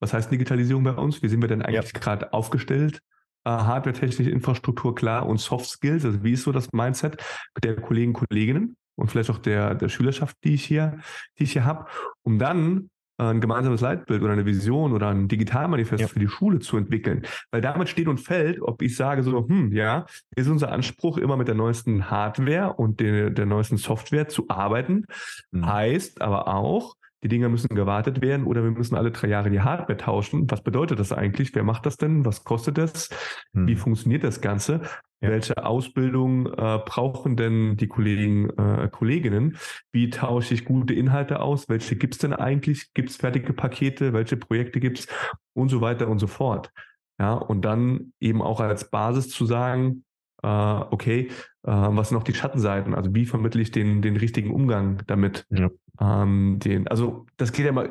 Was 0.00 0.12
heißt 0.12 0.30
Digitalisierung 0.30 0.84
bei 0.84 0.92
uns? 0.92 1.22
Wie 1.22 1.28
sind 1.28 1.42
wir 1.42 1.48
denn 1.48 1.62
eigentlich 1.62 1.92
ja. 1.92 2.00
gerade 2.00 2.32
aufgestellt? 2.32 3.00
Äh, 3.44 3.50
Hardware, 3.50 3.94
technische 3.94 4.30
Infrastruktur, 4.30 4.94
klar, 4.94 5.26
und 5.26 5.38
Soft 5.38 5.66
Skills, 5.66 6.04
also 6.04 6.22
wie 6.22 6.32
ist 6.32 6.44
so 6.44 6.52
das 6.52 6.72
Mindset 6.72 7.22
der 7.62 7.76
Kollegen, 7.76 8.12
Kolleginnen 8.12 8.76
und 8.96 9.10
vielleicht 9.10 9.30
auch 9.30 9.38
der, 9.38 9.74
der 9.74 9.88
Schülerschaft, 9.88 10.36
die 10.44 10.54
ich 10.54 10.64
hier, 10.64 10.98
die 11.38 11.44
ich 11.44 11.52
hier 11.52 11.64
habe, 11.64 11.86
um 12.22 12.38
dann 12.38 12.90
ein 13.28 13.40
gemeinsames 13.40 13.80
Leitbild 13.80 14.22
oder 14.22 14.32
eine 14.32 14.46
Vision 14.46 14.92
oder 14.92 15.08
ein 15.08 15.28
Digitalmanifest 15.28 16.00
ja. 16.00 16.08
für 16.08 16.18
die 16.18 16.28
Schule 16.28 16.60
zu 16.60 16.76
entwickeln. 16.76 17.22
Weil 17.50 17.60
damit 17.60 17.88
steht 17.88 18.08
und 18.08 18.18
fällt, 18.18 18.60
ob 18.62 18.82
ich 18.82 18.96
sage 18.96 19.22
so, 19.22 19.46
hm, 19.48 19.72
ja, 19.72 20.06
ist 20.34 20.48
unser 20.48 20.72
Anspruch, 20.72 21.18
immer 21.18 21.36
mit 21.36 21.48
der 21.48 21.54
neuesten 21.54 22.10
Hardware 22.10 22.74
und 22.74 23.00
der, 23.00 23.30
der 23.30 23.46
neuesten 23.46 23.76
Software 23.76 24.28
zu 24.28 24.46
arbeiten. 24.48 25.06
Mhm. 25.50 25.66
Heißt 25.66 26.22
aber 26.22 26.48
auch, 26.48 26.94
die 27.22 27.28
Dinger 27.28 27.50
müssen 27.50 27.74
gewartet 27.74 28.22
werden 28.22 28.46
oder 28.46 28.62
wir 28.64 28.70
müssen 28.70 28.96
alle 28.96 29.10
drei 29.10 29.28
Jahre 29.28 29.50
die 29.50 29.60
Hardware 29.60 29.98
tauschen. 29.98 30.50
Was 30.50 30.62
bedeutet 30.62 30.98
das 30.98 31.12
eigentlich? 31.12 31.54
Wer 31.54 31.64
macht 31.64 31.84
das 31.84 31.98
denn? 31.98 32.24
Was 32.24 32.44
kostet 32.44 32.78
das? 32.78 33.10
Mhm. 33.52 33.66
Wie 33.66 33.76
funktioniert 33.76 34.24
das 34.24 34.40
Ganze? 34.40 34.80
Ja. 35.22 35.28
Welche 35.28 35.64
Ausbildung 35.64 36.46
äh, 36.46 36.78
brauchen 36.84 37.36
denn 37.36 37.76
die 37.76 37.88
Kollegen, 37.88 38.48
äh, 38.50 38.88
Kolleginnen? 38.90 39.58
Wie 39.92 40.08
tausche 40.08 40.54
ich 40.54 40.64
gute 40.64 40.94
Inhalte 40.94 41.40
aus? 41.40 41.68
Welche 41.68 41.96
gibt's 41.96 42.18
denn 42.18 42.32
eigentlich? 42.32 42.92
Gibt's 42.94 43.16
fertige 43.16 43.52
Pakete? 43.52 44.14
Welche 44.14 44.36
Projekte 44.36 44.80
gibt's? 44.80 45.08
Und 45.52 45.68
so 45.68 45.80
weiter 45.82 46.08
und 46.08 46.18
so 46.18 46.26
fort. 46.26 46.72
Ja, 47.18 47.34
und 47.34 47.66
dann 47.66 48.14
eben 48.18 48.40
auch 48.40 48.60
als 48.60 48.90
Basis 48.90 49.28
zu 49.28 49.44
sagen, 49.44 50.04
äh, 50.42 50.46
okay, 50.46 51.28
äh, 51.64 51.70
was 51.70 52.08
sind 52.08 52.16
noch 52.16 52.24
die 52.24 52.32
Schattenseiten? 52.32 52.94
Also 52.94 53.14
wie 53.14 53.26
vermittle 53.26 53.60
ich 53.60 53.70
den, 53.70 54.00
den 54.00 54.16
richtigen 54.16 54.50
Umgang 54.50 55.02
damit? 55.06 55.46
Ja. 55.50 55.68
Ähm, 56.00 56.58
den, 56.60 56.88
also 56.88 57.26
das 57.36 57.52
geht 57.52 57.66
ja 57.66 57.72
mal, 57.72 57.90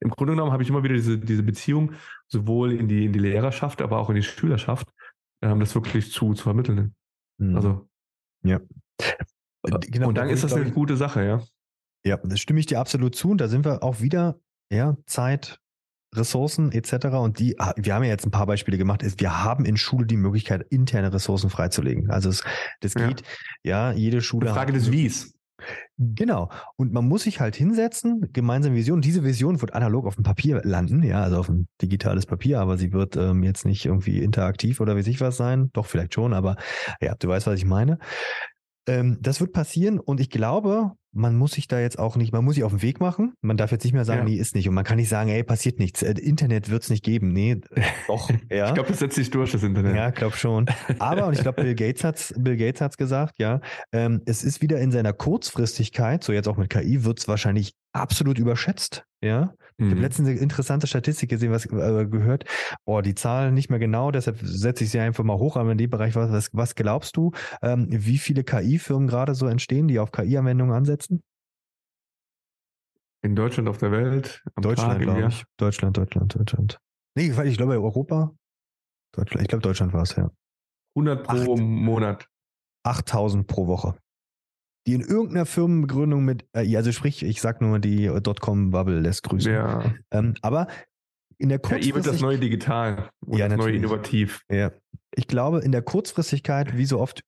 im 0.00 0.10
Grunde 0.10 0.32
genommen 0.32 0.50
habe 0.50 0.64
ich 0.64 0.68
immer 0.68 0.82
wieder 0.82 0.96
diese, 0.96 1.18
diese 1.18 1.44
Beziehung 1.44 1.92
sowohl 2.26 2.72
in 2.72 2.88
die, 2.88 3.04
in 3.04 3.12
die 3.12 3.20
Lehrerschaft, 3.20 3.80
aber 3.80 3.98
auch 3.98 4.10
in 4.10 4.16
die 4.16 4.24
Schülerschaft 4.24 4.88
ähm, 5.42 5.60
das 5.60 5.74
wirklich 5.74 6.12
zu, 6.12 6.34
zu 6.34 6.42
vermitteln. 6.42 6.94
Mhm. 7.38 7.56
Also. 7.56 7.88
Ja. 8.42 8.60
Äh, 9.66 9.78
genau, 9.80 10.08
und 10.08 10.16
dann 10.16 10.28
ist 10.28 10.44
das 10.44 10.52
eine 10.52 10.68
ich, 10.68 10.74
gute 10.74 10.96
Sache, 10.96 11.24
ja. 11.24 11.42
Ja, 12.04 12.18
das 12.18 12.40
stimme 12.40 12.60
ich 12.60 12.66
dir 12.66 12.80
absolut 12.80 13.14
zu. 13.16 13.30
Und 13.30 13.40
da 13.40 13.48
sind 13.48 13.64
wir 13.64 13.82
auch 13.82 14.00
wieder, 14.00 14.38
ja, 14.70 14.96
Zeit, 15.06 15.58
Ressourcen 16.14 16.72
etc. 16.72 17.06
Und 17.16 17.38
die, 17.38 17.58
ah, 17.58 17.72
wir 17.76 17.94
haben 17.94 18.04
ja 18.04 18.10
jetzt 18.10 18.26
ein 18.26 18.30
paar 18.30 18.46
Beispiele 18.46 18.78
gemacht, 18.78 19.02
ist, 19.02 19.20
wir 19.20 19.42
haben 19.42 19.64
in 19.64 19.76
Schule 19.76 20.06
die 20.06 20.16
Möglichkeit, 20.16 20.66
interne 20.70 21.12
Ressourcen 21.12 21.50
freizulegen. 21.50 22.10
Also 22.10 22.28
es, 22.28 22.44
das 22.80 22.94
geht, 22.94 23.22
ja, 23.62 23.92
ja 23.92 23.96
jede 23.96 24.20
Schule. 24.20 24.46
Die 24.46 24.52
Frage 24.52 24.72
des 24.72 24.92
Wies. 24.92 25.33
Genau. 25.96 26.50
Und 26.76 26.92
man 26.92 27.06
muss 27.06 27.22
sich 27.22 27.38
halt 27.38 27.54
hinsetzen, 27.54 28.28
gemeinsame 28.32 28.74
Vision. 28.74 29.00
Diese 29.00 29.22
Vision 29.22 29.60
wird 29.60 29.74
analog 29.74 30.06
auf 30.06 30.16
dem 30.16 30.24
Papier 30.24 30.60
landen, 30.64 31.04
ja, 31.04 31.22
also 31.22 31.38
auf 31.38 31.48
ein 31.48 31.68
digitales 31.80 32.26
Papier, 32.26 32.58
aber 32.60 32.76
sie 32.76 32.92
wird 32.92 33.16
ähm, 33.16 33.44
jetzt 33.44 33.64
nicht 33.64 33.84
irgendwie 33.86 34.18
interaktiv 34.20 34.80
oder 34.80 34.96
wie 34.96 35.02
sich 35.02 35.20
was 35.20 35.36
sein. 35.36 35.70
Doch, 35.72 35.86
vielleicht 35.86 36.14
schon, 36.14 36.34
aber 36.34 36.56
ja, 37.00 37.14
du 37.14 37.28
weißt, 37.28 37.46
was 37.46 37.58
ich 37.58 37.64
meine. 37.64 37.98
Ähm, 38.86 39.18
das 39.20 39.40
wird 39.40 39.52
passieren 39.52 39.98
und 39.98 40.20
ich 40.20 40.30
glaube, 40.30 40.92
man 41.14 41.36
muss 41.36 41.52
sich 41.52 41.68
da 41.68 41.80
jetzt 41.80 41.98
auch 41.98 42.16
nicht, 42.16 42.32
man 42.32 42.44
muss 42.44 42.56
sich 42.56 42.64
auf 42.64 42.72
den 42.72 42.82
Weg 42.82 43.00
machen. 43.00 43.34
Man 43.40 43.56
darf 43.56 43.70
jetzt 43.70 43.84
nicht 43.84 43.92
mehr 43.92 44.04
sagen, 44.04 44.20
ja. 44.20 44.24
nee, 44.24 44.36
ist 44.36 44.54
nicht. 44.54 44.68
Und 44.68 44.74
man 44.74 44.84
kann 44.84 44.96
nicht 44.96 45.08
sagen, 45.08 45.30
ey, 45.30 45.44
passiert 45.44 45.78
nichts. 45.78 46.02
Äh, 46.02 46.14
Internet 46.20 46.70
wird 46.70 46.82
es 46.82 46.90
nicht 46.90 47.04
geben. 47.04 47.28
Nee, 47.28 47.60
doch. 48.08 48.30
Ja. 48.50 48.68
ich 48.68 48.74
glaube, 48.74 48.90
das 48.90 48.98
setzt 48.98 49.14
sich 49.14 49.30
durch, 49.30 49.52
das 49.52 49.62
Internet. 49.62 49.96
Ja, 49.96 50.10
glaube 50.10 50.36
schon. 50.36 50.66
Aber, 50.98 51.26
und 51.26 51.34
ich 51.34 51.40
glaube, 51.40 51.62
Bill 51.62 51.74
Gates 51.74 52.04
hat's, 52.04 52.34
Bill 52.36 52.56
Gates 52.56 52.80
hat's 52.80 52.96
gesagt, 52.96 53.38
ja, 53.38 53.60
ähm, 53.92 54.22
es 54.26 54.44
ist 54.44 54.60
wieder 54.60 54.80
in 54.80 54.90
seiner 54.90 55.12
Kurzfristigkeit, 55.12 56.22
so 56.22 56.32
jetzt 56.32 56.48
auch 56.48 56.56
mit 56.56 56.70
KI, 56.70 57.04
wird 57.04 57.20
es 57.20 57.28
wahrscheinlich 57.28 57.74
absolut 57.92 58.38
überschätzt. 58.38 59.04
Ja, 59.22 59.54
ich 59.76 59.86
habe 59.86 59.96
mhm. 59.96 60.02
letztens 60.02 60.28
eine 60.28 60.38
interessante 60.38 60.86
Statistik 60.86 61.30
gesehen, 61.30 61.50
was 61.50 61.66
äh, 61.66 62.06
gehört. 62.06 62.44
Oh, 62.84 63.00
die 63.00 63.16
Zahlen 63.16 63.54
nicht 63.54 63.70
mehr 63.70 63.80
genau, 63.80 64.12
deshalb 64.12 64.38
setze 64.40 64.84
ich 64.84 64.90
sie 64.90 65.00
einfach 65.00 65.24
mal 65.24 65.38
hoch. 65.38 65.56
Aber 65.56 65.72
in 65.72 65.78
dem 65.78 65.90
Bereich, 65.90 66.14
was, 66.14 66.50
was 66.52 66.74
glaubst 66.76 67.16
du, 67.16 67.32
ähm, 67.60 67.88
wie 67.90 68.18
viele 68.18 68.44
KI-Firmen 68.44 69.08
gerade 69.08 69.34
so 69.34 69.46
entstehen, 69.46 69.88
die 69.88 69.98
auf 69.98 70.12
KI-Anwendungen 70.12 70.74
ansetzen? 70.74 71.22
In 73.22 73.34
Deutschland, 73.34 73.68
auf 73.68 73.78
der 73.78 73.90
Welt? 73.90 74.44
Deutschland, 74.60 75.00
glaube 75.00 75.26
ich. 75.28 75.44
Deutschland, 75.56 75.96
Deutschland, 75.96 76.38
Deutschland. 76.38 76.78
Nee, 77.16 77.32
ich 77.44 77.56
glaube 77.56 77.72
Europa. 77.72 78.32
Deutschland. 79.12 79.42
Ich 79.42 79.48
glaube, 79.48 79.62
Deutschland 79.62 79.92
war 79.92 80.02
es, 80.02 80.14
ja. 80.14 80.30
100 80.96 81.26
pro 81.26 81.54
Acht, 81.54 81.60
Monat. 81.60 82.28
8000 82.84 83.46
pro 83.46 83.66
Woche 83.66 83.96
die 84.86 84.94
in 84.94 85.00
irgendeiner 85.00 85.46
Firmenbegründung 85.46 86.24
mit, 86.24 86.44
äh, 86.52 86.76
also 86.76 86.92
sprich, 86.92 87.22
ich 87.22 87.40
sag 87.40 87.60
nur 87.60 87.78
die 87.78 88.06
Dotcom-Bubble 88.06 89.00
lässt 89.00 89.22
grüßen. 89.22 89.52
Ja. 89.52 89.94
Ähm, 90.10 90.34
aber 90.42 90.68
in 91.38 91.48
der 91.48 91.58
Kurzfristigkeit. 91.58 92.02
KI 92.02 92.06
wird 92.06 92.14
das 92.14 92.20
neue 92.20 92.38
Digital 92.38 93.10
und 93.24 93.38
ja, 93.38 93.48
das 93.48 93.58
neue 93.58 93.74
Innovativ. 93.74 94.42
Ja. 94.50 94.72
Ich 95.14 95.26
glaube, 95.26 95.60
in 95.60 95.72
der 95.72 95.82
Kurzfristigkeit, 95.82 96.76
wie 96.76 96.86
so 96.86 97.00
oft, 97.00 97.22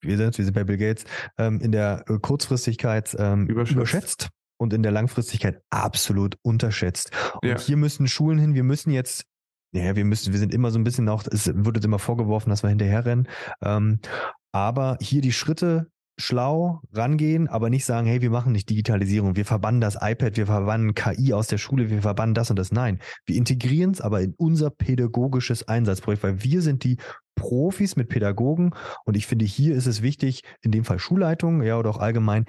wir 0.00 0.16
sind, 0.16 0.36
wir 0.38 0.44
sind 0.44 0.54
bei 0.54 0.64
Bill 0.64 0.76
Gates, 0.76 1.04
ähm, 1.38 1.60
in 1.60 1.72
der 1.72 2.04
äh, 2.08 2.18
Kurzfristigkeit 2.18 3.16
ähm, 3.18 3.46
überschätzt. 3.46 3.76
überschätzt. 3.76 4.28
und 4.58 4.72
in 4.72 4.82
der 4.82 4.92
Langfristigkeit 4.92 5.60
absolut 5.70 6.36
unterschätzt. 6.42 7.10
Und 7.42 7.48
ja. 7.48 7.58
hier 7.58 7.76
müssen 7.76 8.06
Schulen 8.06 8.38
hin, 8.38 8.54
wir 8.54 8.64
müssen 8.64 8.90
jetzt 8.90 9.24
ja, 9.72 9.96
wir 9.96 10.04
müssen, 10.06 10.32
wir 10.32 10.40
sind 10.40 10.54
immer 10.54 10.70
so 10.70 10.78
ein 10.78 10.84
bisschen 10.84 11.10
auch, 11.10 11.24
es 11.30 11.46
wird 11.46 11.76
uns 11.76 11.84
immer 11.84 11.98
vorgeworfen, 11.98 12.48
dass 12.48 12.62
wir 12.62 12.70
hinterherrennen. 12.70 13.28
Ähm, 13.62 14.00
aber 14.50 14.96
hier 15.02 15.20
die 15.20 15.32
Schritte 15.32 15.90
schlau 16.18 16.80
rangehen, 16.92 17.48
aber 17.48 17.70
nicht 17.70 17.84
sagen, 17.84 18.06
hey, 18.06 18.20
wir 18.20 18.30
machen 18.30 18.52
nicht 18.52 18.68
Digitalisierung, 18.68 19.36
wir 19.36 19.44
verbannen 19.44 19.80
das 19.80 19.96
iPad, 20.00 20.36
wir 20.36 20.46
verbannen 20.46 20.94
KI 20.94 21.32
aus 21.32 21.46
der 21.46 21.58
Schule, 21.58 21.90
wir 21.90 22.02
verbannen 22.02 22.34
das 22.34 22.50
und 22.50 22.58
das. 22.58 22.72
Nein, 22.72 22.98
wir 23.24 23.36
integrieren 23.36 23.92
es 23.92 24.00
aber 24.00 24.20
in 24.20 24.34
unser 24.36 24.70
pädagogisches 24.70 25.68
Einsatzprojekt, 25.68 26.22
weil 26.24 26.42
wir 26.42 26.60
sind 26.60 26.84
die 26.84 26.96
Profis 27.36 27.94
mit 27.94 28.08
Pädagogen 28.08 28.74
und 29.04 29.16
ich 29.16 29.26
finde, 29.26 29.44
hier 29.44 29.76
ist 29.76 29.86
es 29.86 30.02
wichtig, 30.02 30.42
in 30.60 30.72
dem 30.72 30.84
Fall 30.84 30.98
Schulleitung, 30.98 31.62
ja, 31.62 31.78
oder 31.78 31.90
auch 31.90 31.98
allgemein, 31.98 32.44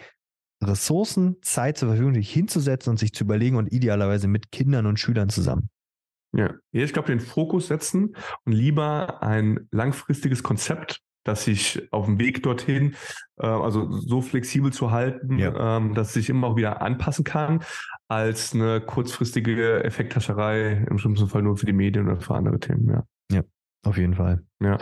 Ressourcen, 0.61 1.37
Zeit 1.41 1.77
zur 1.77 1.89
Verfügung 1.89 2.15
sich 2.15 2.31
hinzusetzen 2.31 2.89
und 2.91 2.97
sich 2.97 3.13
zu 3.13 3.23
überlegen 3.23 3.55
und 3.55 3.71
idealerweise 3.71 4.27
mit 4.27 4.51
Kindern 4.51 4.87
und 4.87 4.99
Schülern 4.99 5.29
zusammen. 5.29 5.69
Ja, 6.35 6.53
ich 6.71 6.93
glaube, 6.93 7.07
den 7.07 7.19
Fokus 7.19 7.67
setzen 7.67 8.15
und 8.45 8.53
lieber 8.53 9.23
ein 9.23 9.67
langfristiges 9.71 10.43
Konzept 10.43 11.01
dass 11.23 11.45
sich 11.45 11.91
auf 11.91 12.05
dem 12.05 12.19
Weg 12.19 12.43
dorthin, 12.43 12.95
äh, 13.37 13.47
also 13.47 13.91
so 13.91 14.21
flexibel 14.21 14.71
zu 14.71 14.91
halten, 14.91 15.37
ja. 15.37 15.77
ähm, 15.77 15.93
dass 15.93 16.07
es 16.07 16.13
sich 16.13 16.29
immer 16.29 16.47
auch 16.47 16.55
wieder 16.55 16.81
anpassen 16.81 17.23
kann, 17.23 17.63
als 18.07 18.53
eine 18.53 18.81
kurzfristige 18.81 19.83
Effekthascherei, 19.83 20.85
im 20.89 20.97
schlimmsten 20.97 21.27
Fall 21.27 21.43
nur 21.43 21.57
für 21.57 21.65
die 21.65 21.73
Medien 21.73 22.07
oder 22.07 22.21
für 22.21 22.35
andere 22.35 22.59
Themen. 22.59 22.89
Ja, 22.89 23.03
ja 23.31 23.43
auf 23.83 23.97
jeden 23.97 24.15
Fall. 24.15 24.43
Ja. 24.61 24.79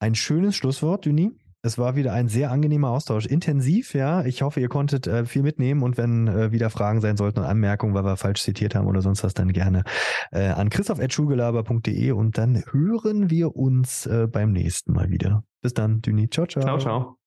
Ein 0.00 0.14
schönes 0.14 0.56
Schlusswort, 0.56 1.06
Duni. 1.06 1.32
Es 1.64 1.78
war 1.78 1.96
wieder 1.96 2.12
ein 2.12 2.28
sehr 2.28 2.50
angenehmer 2.50 2.90
Austausch. 2.90 3.24
Intensiv, 3.24 3.94
ja. 3.94 4.22
Ich 4.26 4.42
hoffe, 4.42 4.60
ihr 4.60 4.68
konntet 4.68 5.06
äh, 5.06 5.24
viel 5.24 5.42
mitnehmen 5.42 5.82
und 5.82 5.96
wenn 5.96 6.28
äh, 6.28 6.52
wieder 6.52 6.68
Fragen 6.68 7.00
sein 7.00 7.16
sollten 7.16 7.38
und 7.38 7.46
Anmerkungen, 7.46 7.94
weil 7.94 8.04
wir 8.04 8.18
falsch 8.18 8.42
zitiert 8.42 8.74
haben 8.74 8.86
oder 8.86 9.00
sonst 9.00 9.24
was, 9.24 9.32
dann 9.32 9.50
gerne 9.50 9.82
äh, 10.30 10.48
an 10.48 10.68
christoph.schulgelaber.de 10.68 12.10
und 12.12 12.36
dann 12.36 12.62
hören 12.70 13.30
wir 13.30 13.56
uns 13.56 14.04
äh, 14.04 14.28
beim 14.30 14.52
nächsten 14.52 14.92
Mal 14.92 15.08
wieder. 15.08 15.42
Bis 15.62 15.72
dann, 15.72 16.02
Düni. 16.02 16.28
Ciao, 16.28 16.46
ciao. 16.46 16.64
Ciao, 16.64 16.78
ciao. 16.78 17.16